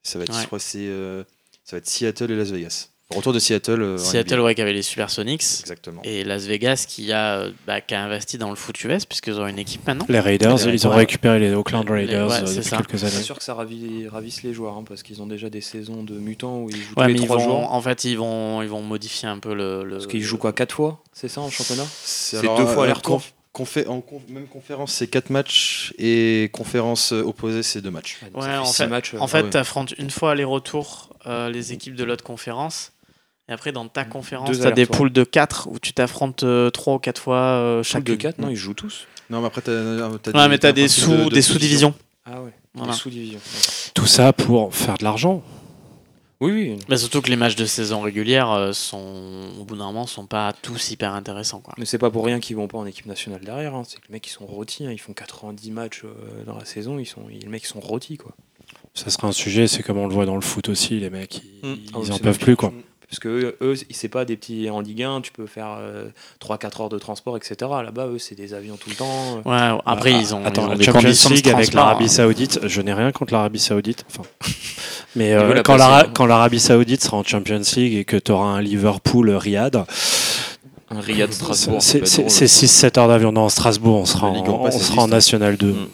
Ça 0.03 0.19
va 0.19 0.25
être, 0.25 0.35
Ouais. 0.35 0.43
je 0.43 0.47
crois, 0.47 0.59
que 0.59 0.65
c'est 0.65 0.87
euh, 0.87 1.23
ça 1.65 1.77
va 1.77 1.79
être 1.79 1.89
Seattle 1.89 2.31
et 2.31 2.37
Las 2.37 2.51
Vegas. 2.51 2.89
Retour 3.15 3.33
de 3.33 3.39
Seattle. 3.39 3.81
euh, 3.83 3.99
Seattle, 3.99 4.41
ouais, 4.41 4.55
qui 4.55 4.62
avait 4.62 4.73
les 4.73 4.83
Supersonics. 4.83 5.43
Exactement. 5.61 6.01
Et 6.05 6.25
Las 6.25 6.45
Vegas 6.45 6.85
qui 6.89 7.12
a, 7.12 7.39
euh, 7.41 7.51
bah, 7.67 7.81
qui 7.81 7.95
a 7.95 8.03
investi 8.03 8.39
dans 8.39 8.51
le 8.51 8.57
foot 8.57 8.83
US 8.85 9.05
puisqu'ils 9.07 9.41
ont 9.41 9.47
une 9.47 9.59
équipe 9.59 9.87
maintenant. 9.87 10.07
Les 10.09 10.21
Raiders, 10.21 10.57
Les 10.67 10.73
ils 10.75 10.87
ont 10.87 10.91
récupéré 10.91 11.39
les 11.39 11.55
Oakland 11.55 11.85
Les- 11.87 11.93
Raiders 11.93 12.29
ouais, 12.29 12.35
euh, 12.43 12.47
c'est 12.47 12.57
depuis 12.57 12.69
ça. 12.71 12.77
quelques 12.79 12.99
C'est 12.99 13.07
années. 13.07 13.23
sûr 13.25 13.39
que 13.39 13.45
ça 13.45 13.55
ravi- 13.55 14.09
ravisse 14.09 14.43
les 14.43 14.53
joueurs 14.53 14.77
hein, 14.77 14.85
parce 14.89 15.03
qu'ils 15.03 15.21
ont 15.23 15.27
déjà 15.27 15.51
des 15.51 15.61
saisons 15.61 16.03
de 16.03 16.15
mutants 16.15 16.59
où 16.61 16.71
ils 16.71 16.77
jouent 16.77 16.95
Ouais, 16.97 17.07
tous 17.15 17.21
les 17.21 17.25
trois 17.27 17.37
vont, 17.39 17.45
jours. 17.45 17.73
en 17.73 17.81
fait, 17.81 18.05
ils 18.05 18.17
vont, 18.19 18.62
ils 18.62 18.69
vont 18.69 18.83
modifier 18.83 19.29
un 19.29 19.39
peu 19.39 19.55
le. 19.55 19.85
le 19.85 19.91
Parce 19.93 20.07
qu'ils 20.07 20.23
jouent 20.23 20.39
quoi, 20.39 20.53
quatre 20.53 20.73
fois 20.75 21.01
C'est 21.12 21.29
ça 21.29 21.41
en 21.41 21.51
championnat? 21.51 21.87
C'est 22.05 22.39
C'est 22.39 22.57
deux 22.57 22.67
fois 22.67 22.85
aller-retour 22.85 23.21
conf- 23.21 23.33
confé- 23.55 23.87
en 23.89 24.03
même 24.29 24.47
conférence, 24.49 24.93
c'est 24.93 25.07
4 25.07 25.31
matchs 25.31 25.95
et 25.99 26.51
conférence 26.53 27.12
opposée, 27.12 27.62
c'est 27.62 27.81
2 27.81 27.91
matchs. 27.91 28.19
Ouais, 28.35 28.57
en 28.57 28.65
fait, 28.65 28.87
matchs, 28.89 29.15
euh, 29.15 29.19
en 29.21 29.29
fait, 29.29 29.43
ouais. 29.45 29.51
tu 29.51 29.57
affrontes 29.57 29.93
une 29.99 30.11
fois 30.11 30.33
aller-retour 30.33 31.11
euh, 31.27 31.49
les 31.51 31.73
équipes 31.73 31.95
de 31.95 32.05
l'autre 32.05 32.25
conférence. 32.25 32.91
Et 33.49 33.53
après, 33.53 33.72
dans 33.72 33.86
ta 33.88 34.05
conférence, 34.05 34.59
tu 34.59 34.66
as 34.66 34.70
des 34.70 34.86
poules 34.86 35.12
de 35.12 35.22
4 35.24 35.68
où 35.70 35.78
tu 35.78 35.92
t'affrontes 35.92 36.45
3 36.72 36.95
ou 36.95 36.99
4 36.99 37.20
fois 37.20 37.36
euh, 37.36 37.76
Poule 37.78 37.84
chaque 37.84 38.05
de 38.05 38.14
4, 38.14 38.38
non, 38.38 38.49
ils 38.49 38.57
jouent 38.57 38.74
tous. 38.74 39.07
Non, 39.30 39.40
mais 39.40 39.47
après, 39.49 39.62
as 39.68 40.09
Ouais, 40.09 40.59
tu 40.59 40.66
as 40.66 40.72
des 40.72 40.82
principe 40.82 41.05
sous 41.05 41.11
de- 41.12 41.24
de 41.24 41.34
des 41.34 41.42
sous-divisions. 41.42 41.95
Ah 42.26 42.40
ouais, 42.42 42.53
Voilà. 42.74 42.92
des 42.92 42.99
sous-divisions. 42.99 43.40
Tout 43.95 44.07
ça 44.07 44.32
pour 44.32 44.74
faire 44.74 44.97
de 44.99 45.05
l'argent. 45.05 45.42
Oui, 46.40 46.53
oui. 46.53 46.78
Mais 46.88 46.97
surtout 46.97 47.22
que 47.22 47.30
les 47.30 47.36
matchs 47.36 47.55
de 47.55 47.64
saison 47.64 48.01
régulière 48.01 48.51
euh, 48.51 48.72
sont, 48.72 49.51
au 49.61 49.64
bout 49.64 49.76
d'un 49.76 49.86
moment, 49.86 50.07
sont 50.07 50.26
pas 50.26 50.53
tous 50.53 50.90
hyper 50.90 51.12
intéressants. 51.14 51.61
Quoi. 51.61 51.74
Mais 51.78 51.84
c'est 51.86 51.97
pas 51.99 52.11
pour 52.11 52.24
rien 52.24 52.40
qu'ils 52.40 52.57
vont 52.57 52.66
pas 52.66 52.76
en 52.78 52.86
équipe 52.86 53.07
nationale 53.07 53.40
derrière. 53.42 53.74
hein. 53.74 53.82
C'est 53.86 53.97
que 53.99 54.07
les 54.09 54.12
mecs 54.14 54.26
ils 54.26 54.30
sont 54.30 54.45
rôtis. 54.47 54.86
hein. 54.86 54.90
Ils 54.90 54.99
font 55.01 55.12
90 55.12 55.70
matchs 55.70 56.03
euh, 56.05 56.45
dans 56.45 56.57
la 56.59 56.64
saison. 56.64 56.99
Ils 56.99 57.07
sont, 57.07 57.22
les 57.30 57.47
mecs 57.47 57.62
ils 57.64 57.66
sont 57.68 57.80
rôtis 57.80 58.16
quoi. 58.16 58.32
Ça 58.95 59.11
sera 59.11 59.28
un 59.28 59.32
sujet, 59.32 59.66
c'est 59.68 59.82
comme 59.82 59.99
on 59.99 60.07
le 60.07 60.14
voit 60.14 60.26
dans 60.26 60.34
le 60.36 60.40
foot 60.40 60.68
aussi, 60.68 61.01
les 61.01 61.11
mecs, 61.11 61.40
ils, 61.62 61.68
Mm. 61.68 61.74
ils 61.84 61.90
Ah 61.95 61.99
oui, 62.01 62.11
en 62.12 62.18
peuvent 62.18 62.38
plus 62.38 62.57
quoi. 62.57 62.72
Parce 63.15 63.21
que 63.21 63.29
eux, 63.29 63.57
eux, 63.62 63.75
c'est 63.91 64.09
pas 64.09 64.25
des 64.25 64.37
petits 64.37 64.69
en 64.71 64.81
Ligue 64.81 65.03
1. 65.03 65.21
Tu 65.23 65.33
peux 65.33 65.47
faire 65.47 65.79
3-4 66.41 66.83
heures 66.83 66.89
de 66.89 66.99
transport, 66.99 67.37
etc. 67.37 67.55
Là-bas, 67.85 68.07
eux, 68.09 68.19
c'est 68.19 68.35
des 68.35 68.55
avions 68.55 68.77
tout 68.77 68.91
le 68.91 68.97
temps. 68.97 69.37
Ouais, 69.45 69.79
après, 69.87 70.12
Ah, 70.15 70.19
ils 70.21 70.35
ont, 70.35 70.45
attends, 70.45 70.62
ils 70.62 70.67
ont 70.67 70.71
la 70.71 70.77
des 70.77 70.85
Champions 70.85 71.01
conditions 71.03 71.31
de 71.31 71.35
League 71.35 71.49
avec 71.49 71.73
l'Arabie. 71.75 72.09
Saoudite, 72.09 72.61
je 72.67 72.81
n'ai 72.81 72.93
rien 72.93 73.12
contre 73.12 73.33
l'Arabie 73.33 73.59
Saoudite. 73.61 74.05
Enfin, 74.11 74.23
mais 75.17 75.33
euh, 75.33 75.62
quand 75.62 76.27
l'Arabie 76.27 76.61
Saoudite 76.61 77.03
sera 77.03 77.17
en 77.19 77.25
Champions 77.25 77.62
League 77.77 77.95
et 77.95 78.05
que 78.05 78.17
tu 78.17 78.33
auras 78.33 78.47
un 78.47 78.61
Liverpool 78.61 79.31
Riyad, 79.31 79.85
Un 80.91 81.01
Riyad 81.01 81.33
Strasbourg. 81.33 81.81
c'est 81.83 81.99
peut 81.99 82.05
être 82.05 82.11
c'est- 82.11 82.23
drôle. 82.23 82.31
c'est 82.31 82.47
6-7 82.47 82.99
heures 82.99 83.09
d'avion. 83.09 83.33
Non, 83.33 83.49
Strasbourg, 83.49 83.97
on 84.01 84.07
sera, 84.07 84.27
en, 84.29 84.45
on 84.45 84.71
sera 84.71 85.03
en. 85.03 85.09
National 85.09 85.57
2. 85.57 85.67
Mm. 85.73 85.87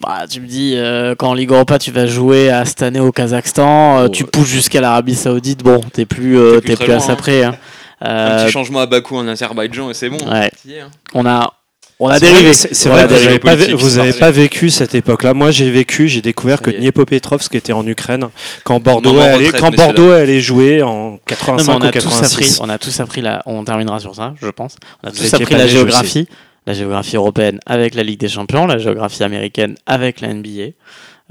Bah, 0.00 0.24
tu 0.28 0.40
me 0.40 0.46
dis, 0.46 0.74
euh, 0.76 1.14
quand 1.16 1.30
en 1.30 1.34
Ligue 1.34 1.50
Europa, 1.50 1.78
tu 1.78 1.90
vas 1.90 2.06
jouer 2.06 2.50
à 2.50 2.64
cette 2.66 2.82
année 2.82 3.00
au 3.00 3.12
Kazakhstan, 3.12 3.98
euh, 4.00 4.04
Oh, 4.06 4.08
tu 4.10 4.24
ouais. 4.24 4.30
pousses 4.30 4.48
jusqu'à 4.48 4.80
l'Arabie 4.82 5.14
Saoudite, 5.14 5.62
bon, 5.62 5.80
t'es 5.92 6.04
plus, 6.04 6.38
euh, 6.38 6.60
T'es 6.60 6.76
plus 6.76 6.84
à 6.84 6.96
loin, 6.96 7.00
ça 7.00 7.12
hein. 7.12 7.16
près. 7.16 7.44
hein. 7.44 7.56
Un 8.02 8.44
petit 8.44 8.52
changement 8.52 8.80
à 8.80 8.86
Bakou 8.86 9.16
en 9.16 9.26
Azerbaïdjan 9.26 9.88
et 9.90 9.94
c'est 9.94 10.10
bon. 10.10 10.18
Ouais. 10.30 10.50
Hein. 10.68 10.88
on 11.14 11.24
a, 11.24 11.50
on 11.98 12.08
a 12.10 12.20
dérivé. 12.20 12.52
C'est 12.52 12.90
On 12.90 12.92
vrai 12.92 13.06
vous 13.06 13.14
n'avez 13.14 13.38
pas, 13.38 13.56
vous 13.56 13.98
avez 13.98 14.12
vécu 14.32 14.68
cette 14.68 14.94
époque-là. 14.94 15.32
Moi, 15.32 15.50
j'ai 15.50 15.70
vécu, 15.70 16.06
j'ai 16.06 16.20
découvert 16.20 16.60
que. 16.60 16.70
Dniepopetrovsk 16.70 17.54
était 17.54 17.72
en 17.72 17.86
Ukraine 17.86 18.28
quand 18.64 18.80
Bordeaux, 18.82 19.18
allait, 19.18 19.46
retraite, 19.46 19.60
quand 19.62 19.74
Bordeaux 19.74 20.10
allait 20.10 20.42
jouer 20.42 20.82
en 20.82 20.92
Non, 20.92 21.12
mais 21.12 21.18
85 21.26 21.72
on 21.72 21.80
ou 21.80 21.84
a 21.86 21.90
tous 21.90 22.06
appris, 22.06 22.20
86. 22.42 22.60
on 22.60 22.68
a 22.68 22.76
tous 22.76 23.00
appris 23.00 23.22
la, 23.22 23.42
on 23.46 23.64
terminera 23.64 23.98
sur 23.98 24.14
ça, 24.14 24.34
je 24.38 24.48
pense. 24.48 24.76
On 25.02 25.08
a 25.08 25.10
tous 25.10 25.32
appris 25.32 25.54
la 25.54 25.66
géographie, 25.66 26.28
la 26.66 26.72
géographie 26.72 27.16
européenne 27.16 27.60
avec 27.66 27.94
la 27.94 28.02
Ligue 28.02 28.20
des 28.20 28.28
Champions, 28.28 28.66
la 28.66 28.78
géographie 28.78 29.22
américaine 29.22 29.76
avec 29.86 30.20
la 30.20 30.32
NBA. 30.34 30.72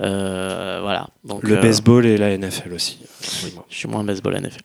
Euh, 0.02 0.80
voilà. 0.82 1.08
Donc, 1.24 1.44
Le 1.44 1.58
euh, 1.58 1.62
baseball 1.62 2.06
et 2.06 2.18
la 2.18 2.38
NFL 2.38 2.74
aussi. 2.74 3.00
Je 3.70 3.76
suis 3.76 3.88
moins 3.88 4.04
baseball 4.04 4.36
NFL. 4.36 4.62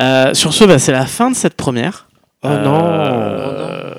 Euh, 0.00 0.34
sur 0.34 0.52
ce, 0.52 0.64
bah, 0.64 0.78
c'est 0.78 0.92
la 0.92 1.06
fin 1.06 1.30
de 1.30 1.36
cette 1.36 1.54
première. 1.54 2.08
Oh 2.42 2.48
Euh, 2.48 2.64
non 2.64 2.84
euh, 2.84 3.94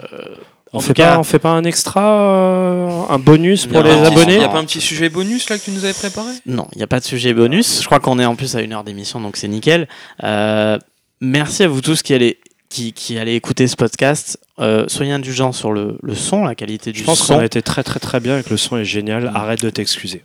On 0.71 0.77
en 0.77 0.79
fait, 0.81 0.87
tout 0.89 0.93
cas- 0.93 1.13
pas, 1.13 1.19
on 1.19 1.23
fait 1.23 1.39
pas 1.39 1.49
un 1.51 1.63
extra, 1.63 2.01
euh, 2.01 3.01
un 3.09 3.19
bonus 3.19 3.65
pour 3.65 3.81
les 3.81 3.91
abonnés 3.91 4.33
Il 4.35 4.39
n'y 4.39 4.43
a 4.45 4.49
pas 4.49 4.59
un 4.59 4.65
petit 4.65 4.81
sujet 4.81 5.09
bonus 5.09 5.49
là 5.49 5.57
que 5.57 5.63
tu 5.63 5.71
nous 5.71 5.83
avais 5.83 5.93
préparé? 5.93 6.31
Non, 6.45 6.67
il 6.73 6.77
n'y 6.77 6.83
a 6.83 6.87
pas 6.87 6.99
de 6.99 7.05
sujet 7.05 7.33
bonus. 7.33 7.81
Je 7.81 7.85
crois 7.85 7.99
qu'on 7.99 8.19
est 8.19 8.25
en 8.25 8.35
plus 8.35 8.55
à 8.55 8.61
une 8.61 8.73
heure 8.73 8.83
d'émission, 8.83 9.19
donc 9.19 9.35
c'est 9.35 9.47
nickel. 9.47 9.87
Euh, 10.23 10.77
merci 11.21 11.63
à 11.63 11.67
vous 11.67 11.81
tous 11.81 12.01
qui 12.03 12.13
allez, 12.13 12.39
qui, 12.69 12.93
qui 12.93 13.17
allez 13.17 13.33
écouter 13.35 13.67
ce 13.67 13.75
podcast. 13.75 14.39
Euh, 14.59 14.85
soyez 14.87 15.11
indulgents 15.11 15.51
sur 15.51 15.71
le, 15.71 15.97
le 16.01 16.15
son, 16.15 16.43
la 16.45 16.55
qualité 16.55 16.91
du 16.91 16.99
Je 16.99 17.03
pense 17.03 17.19
son. 17.25 17.33
qu'on 17.35 17.39
a 17.39 17.45
été 17.45 17.61
très 17.61 17.83
très 17.83 17.99
très 17.99 18.19
bien 18.19 18.33
avec 18.35 18.49
le 18.49 18.57
son 18.57 18.77
est 18.77 18.85
génial. 18.85 19.31
Arrête 19.33 19.61
de 19.61 19.69
t'excuser. 19.69 20.23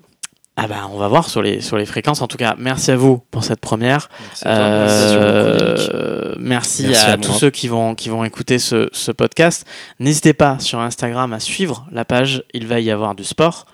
Ah 0.57 0.68
bah, 0.68 0.88
on 0.92 0.99
va 0.99 1.09
voir 1.09 1.28
sur 1.28 1.42
les, 1.42 1.61
sur 1.61 1.76
les 1.76 1.84
fréquences. 1.86 2.22
En 2.22 2.28
tout 2.28 2.36
cas, 2.36 2.55
merci 2.59 2.92
à 2.92 2.97
vous 2.97 3.20
pour 3.32 3.42
cette 3.42 3.59
première. 3.61 4.09
Merci 4.20 4.45
à. 4.47 4.51
Euh, 4.61 6.34
merci, 6.38 6.86
Merci 6.86 7.07
à, 7.07 7.12
à 7.12 7.16
tous 7.16 7.32
ceux 7.32 7.51
qui 7.51 7.66
vont, 7.66 7.97
qui 7.97 8.09
vont 8.09 8.24
écouter 8.24 8.61
ce, 8.61 8.88
ce 8.92 9.11
podcast. 9.11 9.66
N'hésitez 9.99 10.32
pas 10.32 10.59
sur 10.61 10.78
Instagram 10.78 11.32
à 11.32 11.40
suivre 11.40 11.86
la 11.90 12.05
page 12.05 12.45
Il 12.55 12.66
va 12.68 12.78
y 12.78 12.90
avoir 12.92 13.16
du 13.16 13.24
sport. 13.24 13.66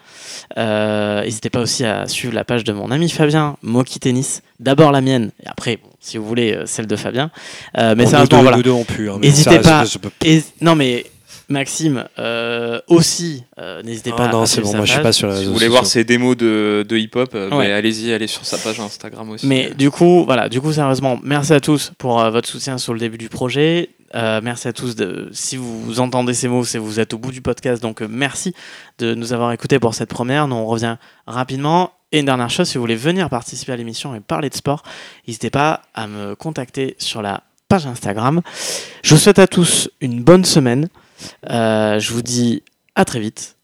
Euh, 0.58 1.22
N'hésitez 1.24 1.50
pas 1.50 1.60
aussi 1.60 1.84
à 1.84 2.06
suivre 2.08 2.34
la 2.34 2.44
page 2.44 2.64
de 2.64 2.72
mon 2.72 2.90
ami 2.90 3.08
Fabien, 3.08 3.56
Moki 3.62 3.98
Tennis. 4.00 4.42
D'abord 4.58 4.92
la 4.92 5.00
mienne, 5.00 5.30
et 5.44 5.48
après, 5.48 5.76
bon, 5.82 5.88
si 6.00 6.18
vous 6.18 6.26
voulez, 6.26 6.52
euh, 6.54 6.66
celle 6.66 6.86
de 6.86 6.96
Fabien. 6.96 7.30
Euh, 7.78 7.94
mais 7.96 8.04
deux, 8.04 8.10
voilà. 8.30 8.56
nous 8.56 8.62
deux 8.62 8.70
ont 8.70 8.84
pu. 8.84 9.08
hein, 9.10 9.16
mais 9.20 9.28
Hésitez 9.28 9.62
ça 9.62 9.80
reste- 9.80 9.98
pas. 9.98 10.08
peux- 10.10 10.26
Et, 10.26 10.42
non 10.60 10.74
mais 10.74 11.06
Maxime 11.48 12.04
euh, 12.20 12.80
aussi, 12.86 13.42
euh, 13.58 13.82
n'hésitez 13.82 14.10
pas 14.12 14.26
Ah 14.28 14.32
non, 14.32 14.42
à 14.42 14.46
c'est 14.46 14.60
bon, 14.60 14.70
sa 14.70 14.76
moi 14.76 14.86
je 14.86 14.92
suis 14.92 14.98
page. 14.98 15.02
pas 15.04 15.12
sur 15.12 15.26
la 15.28 15.36
Si 15.36 15.46
vous 15.46 15.52
voulez 15.52 15.66
voir 15.66 15.84
ses 15.84 16.04
démos 16.04 16.36
de, 16.36 16.86
de 16.88 16.96
hip-hop, 16.96 17.30
euh, 17.34 17.50
Ouais. 17.50 17.72
allez-y, 17.72 18.12
allez 18.12 18.28
sur 18.28 18.44
sa 18.44 18.56
page 18.58 18.78
Instagram 18.78 19.28
aussi. 19.30 19.46
Mais 19.48 19.70
du 19.76 19.90
coup, 19.90 20.24
voilà, 20.24 20.48
du 20.48 20.60
coup, 20.60 20.72
sérieusement, 20.72 21.18
merci 21.24 21.52
à 21.52 21.58
tous 21.60 21.90
pour 21.98 22.20
euh, 22.20 22.30
votre 22.30 22.48
soutien 22.48 22.78
sur 22.78 22.92
le 22.94 23.00
début 23.00 23.18
du 23.18 23.28
projet. 23.28 23.90
Euh, 24.14 24.40
merci 24.42 24.68
à 24.68 24.72
tous. 24.72 24.96
De, 24.96 25.28
si 25.32 25.56
vous 25.56 26.00
entendez 26.00 26.34
ces 26.34 26.48
mots, 26.48 26.64
c'est 26.64 26.78
vous 26.78 27.00
êtes 27.00 27.14
au 27.14 27.18
bout 27.18 27.32
du 27.32 27.42
podcast. 27.42 27.82
Donc, 27.82 28.02
euh, 28.02 28.08
merci 28.08 28.54
de 28.98 29.14
nous 29.14 29.32
avoir 29.32 29.52
écoutés 29.52 29.78
pour 29.78 29.94
cette 29.94 30.10
première. 30.10 30.48
Nous, 30.48 30.56
on 30.56 30.66
revient 30.66 30.96
rapidement. 31.26 31.92
Et 32.12 32.20
une 32.20 32.26
dernière 32.26 32.50
chose, 32.50 32.68
si 32.68 32.76
vous 32.76 32.82
voulez 32.82 32.96
venir 32.96 33.30
participer 33.30 33.72
à 33.72 33.76
l'émission 33.76 34.14
et 34.14 34.20
parler 34.20 34.50
de 34.50 34.54
sport, 34.54 34.82
n'hésitez 35.26 35.50
pas 35.50 35.82
à 35.94 36.08
me 36.08 36.34
contacter 36.34 36.96
sur 36.98 37.22
la 37.22 37.44
page 37.68 37.86
Instagram. 37.86 38.42
Je 39.04 39.14
vous 39.14 39.20
souhaite 39.20 39.38
à 39.38 39.46
tous 39.46 39.88
une 40.00 40.22
bonne 40.22 40.44
semaine. 40.44 40.88
Euh, 41.48 42.00
je 42.00 42.12
vous 42.12 42.22
dis 42.22 42.64
à 42.96 43.04
très 43.04 43.20
vite. 43.20 43.56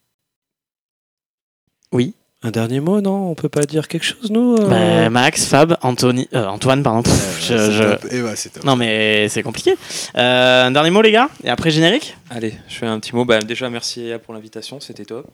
Oui. 1.90 2.14
Un 2.46 2.52
dernier 2.52 2.78
mot, 2.78 3.00
non 3.00 3.28
On 3.28 3.34
peut 3.34 3.48
pas 3.48 3.62
dire 3.62 3.88
quelque 3.88 4.04
chose, 4.04 4.30
nous 4.30 4.54
euh 4.54 4.68
Bah, 4.68 5.10
Max, 5.10 5.46
Fab, 5.46 5.76
Anthony, 5.82 6.28
euh, 6.32 6.46
Antoine, 6.46 6.80
pardon. 6.84 7.02
Pff, 7.02 7.38
je- 7.40 7.46
C'est 7.56 7.72
je- 7.72 7.82
top. 7.82 8.04
Ouais, 8.04 8.36
c'est 8.36 8.50
top. 8.50 8.62
Non 8.62 8.76
mais 8.76 9.28
c'est 9.28 9.42
compliqué. 9.42 9.74
Euh, 10.16 10.66
un 10.66 10.70
dernier 10.70 10.90
mot 10.90 11.02
les 11.02 11.10
gars 11.10 11.28
et 11.42 11.48
après 11.50 11.72
générique. 11.72 12.16
Allez, 12.30 12.54
je 12.68 12.76
fais 12.76 12.86
un 12.86 13.00
petit 13.00 13.16
mot. 13.16 13.24
Bah, 13.24 13.40
déjà, 13.40 13.68
merci 13.68 14.12
pour 14.24 14.32
l'invitation, 14.32 14.78
c'était 14.78 15.04
top. 15.04 15.26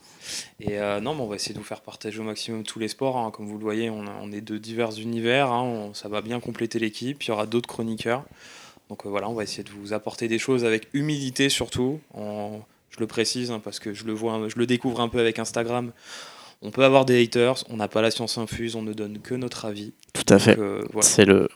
Et 0.59 0.79
euh, 0.79 1.01
non, 1.01 1.15
mais 1.15 1.21
on 1.21 1.27
va 1.27 1.35
essayer 1.37 1.53
de 1.53 1.59
vous 1.59 1.65
faire 1.67 1.83
partager 1.83 2.19
au 2.19 2.23
maximum 2.23 2.63
tous 2.63 2.79
les 2.79 2.89
sports. 2.89 3.19
hein. 3.19 3.31
Comme 3.31 3.47
vous 3.47 3.59
le 3.59 3.65
voyez, 3.65 3.91
on, 3.91 4.05
a- 4.07 4.17
on 4.23 4.33
est 4.33 4.41
de 4.41 4.57
divers 4.57 4.99
univers. 4.99 5.53
hein. 5.53 5.63
On- 5.63 5.93
ça 5.95 6.09
va 6.09 6.23
bien 6.23 6.41
compléter 6.41 6.79
l'équipe. 6.79 7.23
Il 7.25 7.29
y 7.29 7.31
aura 7.31 7.45
d'autres 7.45 7.69
chroniqueurs. 7.69 8.25
Donc 8.89 9.05
euh, 9.05 9.11
voilà, 9.11 9.29
on 9.29 9.35
va 9.35 9.43
essayer 9.43 9.65
de 9.65 9.71
vous 9.71 9.93
apporter 9.93 10.29
des 10.29 10.39
choses 10.39 10.65
avec 10.65 10.89
humilité 10.95 11.51
surtout. 11.51 12.01
Je 12.17 13.01
le 13.01 13.07
précise 13.07 13.51
hein, 13.51 13.61
parce 13.63 13.79
que 13.81 13.93
je 13.95 14.05
le 14.05 14.13
vois, 14.13 14.39
je 14.49 14.59
le 14.59 14.67
découvre 14.67 15.01
un 15.01 15.09
peu 15.09 15.19
avec 15.19 15.39
Instagram. 15.39 15.93
On 16.65 16.71
peut 16.71 16.85
avoir 16.85 17.05
des 17.05 17.21
haters, 17.21 17.65
on 17.71 17.77
n'a 17.77 17.89
pas 17.89 18.03
la 18.03 18.13
science 18.13 18.39
infuse, 18.39 18.77
on 18.77 18.83
ne 18.83 18.93
donne 18.93 19.19
que 19.19 19.35
notre 19.35 19.65
avis. 19.65 19.93
Tout 20.13 20.33
à 20.33 20.39
fait. 20.39 20.57
Euh, 20.57 20.83
voilà. 20.93 21.09
C'est 21.09 21.25
le, 21.25 21.49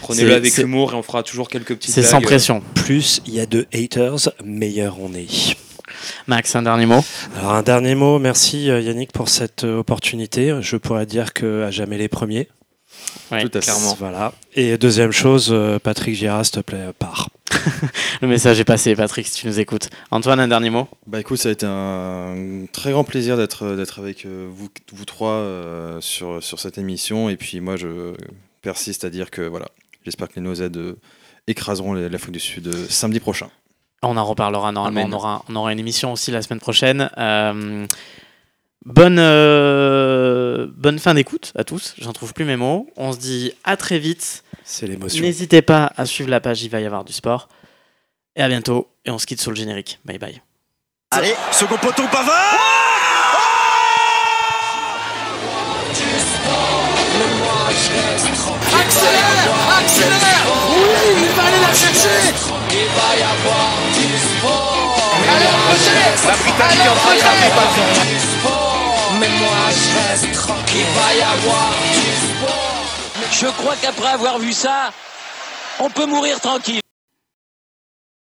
Prenez-le 0.00 0.32
avec 0.32 0.56
humour 0.58 0.92
et 0.92 0.94
on 0.94 1.02
fera 1.02 1.24
toujours 1.24 1.48
quelques 1.48 1.74
petites 1.74 1.92
c'est 1.92 2.04
sans 2.04 2.20
pression. 2.20 2.62
Plus 2.74 3.20
il 3.26 3.34
y 3.34 3.40
a 3.40 3.46
de 3.46 3.66
haters, 3.74 4.30
meilleur 4.44 5.00
on 5.00 5.12
est. 5.12 5.56
Max, 6.28 6.54
un 6.54 6.62
dernier 6.62 6.86
mot? 6.86 7.04
Alors 7.36 7.52
un 7.52 7.62
dernier 7.62 7.96
mot, 7.96 8.20
merci 8.20 8.70
euh, 8.70 8.80
Yannick 8.80 9.12
pour 9.12 9.28
cette 9.28 9.64
euh, 9.64 9.78
opportunité. 9.78 10.56
Je 10.60 10.76
pourrais 10.76 11.06
dire 11.06 11.32
que 11.32 11.64
à 11.64 11.72
jamais 11.72 11.98
les 11.98 12.08
premiers. 12.08 12.48
Ouais, 13.30 13.42
Tout 13.42 13.58
à 13.58 13.60
fait. 13.60 13.70
clairement. 13.70 13.94
Voilà. 13.98 14.32
Et 14.54 14.76
deuxième 14.78 15.12
chose, 15.12 15.48
euh, 15.50 15.78
Patrick 15.78 16.14
Girard, 16.14 16.44
s'il 16.44 16.54
te 16.56 16.60
plaît, 16.60 16.86
pars. 16.98 17.28
Le 18.20 18.28
message 18.28 18.60
est 18.60 18.64
passé, 18.64 18.94
Patrick, 18.94 19.26
si 19.26 19.40
tu 19.40 19.46
nous 19.46 19.60
écoutes. 19.60 19.88
Antoine, 20.10 20.40
un 20.40 20.48
dernier 20.48 20.70
mot? 20.70 20.88
Bah 21.06 21.20
écoute, 21.20 21.38
ça 21.38 21.48
a 21.48 21.52
été 21.52 21.66
un 21.68 22.66
très 22.72 22.92
grand 22.92 23.04
plaisir 23.04 23.36
d'être 23.36 23.76
d'être 23.76 23.98
avec 24.00 24.24
euh, 24.26 24.48
vous, 24.50 24.68
vous 24.92 25.04
trois 25.04 25.30
euh, 25.30 26.00
sur, 26.00 26.42
sur 26.42 26.58
cette 26.60 26.78
émission. 26.78 27.28
Et 27.28 27.36
puis 27.36 27.60
moi, 27.60 27.76
je 27.76 28.14
persiste 28.62 29.04
à 29.04 29.10
dire 29.10 29.30
que 29.30 29.42
voilà, 29.42 29.66
j'espère 30.04 30.28
que 30.28 30.34
les 30.36 30.42
Nosed 30.42 30.76
euh, 30.76 30.94
écraseront 31.46 31.94
l'Afrique 31.94 32.32
du 32.32 32.40
Sud 32.40 32.66
euh, 32.68 32.86
samedi 32.88 33.20
prochain. 33.20 33.48
On 34.02 34.16
en 34.16 34.24
reparlera 34.24 34.70
normalement. 34.72 35.08
On 35.08 35.12
aura, 35.12 35.44
on 35.48 35.56
aura 35.56 35.72
une 35.72 35.78
émission 35.78 36.12
aussi 36.12 36.30
la 36.30 36.42
semaine 36.42 36.60
prochaine. 36.60 37.10
Euh, 37.16 37.86
bonne, 38.84 39.18
euh, 39.18 40.66
bonne 40.76 40.98
fin 40.98 41.14
d'écoute 41.14 41.52
à 41.56 41.64
tous. 41.64 41.94
J'en 41.98 42.12
trouve 42.12 42.32
plus 42.34 42.44
mes 42.44 42.56
mots. 42.56 42.88
On 42.96 43.12
se 43.12 43.18
dit 43.18 43.52
à 43.64 43.76
très 43.76 43.98
vite. 43.98 44.44
C'est 44.64 44.86
l'émotion. 44.86 45.22
N'hésitez 45.22 45.62
pas 45.62 45.92
à 45.96 46.06
suivre 46.06 46.30
la 46.30 46.40
page. 46.40 46.62
Il 46.62 46.70
va 46.70 46.80
y 46.80 46.86
avoir 46.86 47.04
du 47.04 47.12
sport. 47.12 47.48
Et 48.36 48.42
à 48.42 48.48
bientôt. 48.48 48.88
Et 49.04 49.10
on 49.10 49.18
se 49.18 49.26
quitte 49.26 49.40
sur 49.40 49.50
le 49.50 49.56
générique. 49.56 50.00
Bye 50.04 50.18
bye. 50.18 50.42
Allez, 51.10 51.34
second 51.52 51.76
poteau 51.76 52.04
Pavard 52.10 52.58
Accélère 58.72 59.54
Accélère 59.78 60.46
Oui, 60.70 61.22
il 61.22 61.28
va 61.36 61.42
aller 61.44 61.60
la 61.60 61.72
chercher 61.72 62.08
Allez, 65.30 65.46
approchez 65.46 66.26
La 66.26 66.34
Britannique 66.34 66.84
est 66.84 66.88
en 66.88 66.94
train 66.94 67.14
de 67.14 67.20
faire 67.20 67.32
des 67.32 67.50
ballons. 67.54 68.63
Mais 69.24 69.38
moi 69.38 69.56
je 69.70 70.10
reste 70.10 70.32
tranquille 70.34 70.80
Il 70.80 71.00
va 71.00 71.14
y 71.14 71.22
avoir 71.22 71.70
du 71.94 72.10
sport 72.26 72.84
Je 73.32 73.46
crois 73.46 73.74
qu'après 73.80 74.08
avoir 74.08 74.38
vu 74.38 74.52
ça, 74.52 74.92
on 75.80 75.88
peut 75.88 76.06
mourir 76.06 76.40
tranquille. 76.40 76.83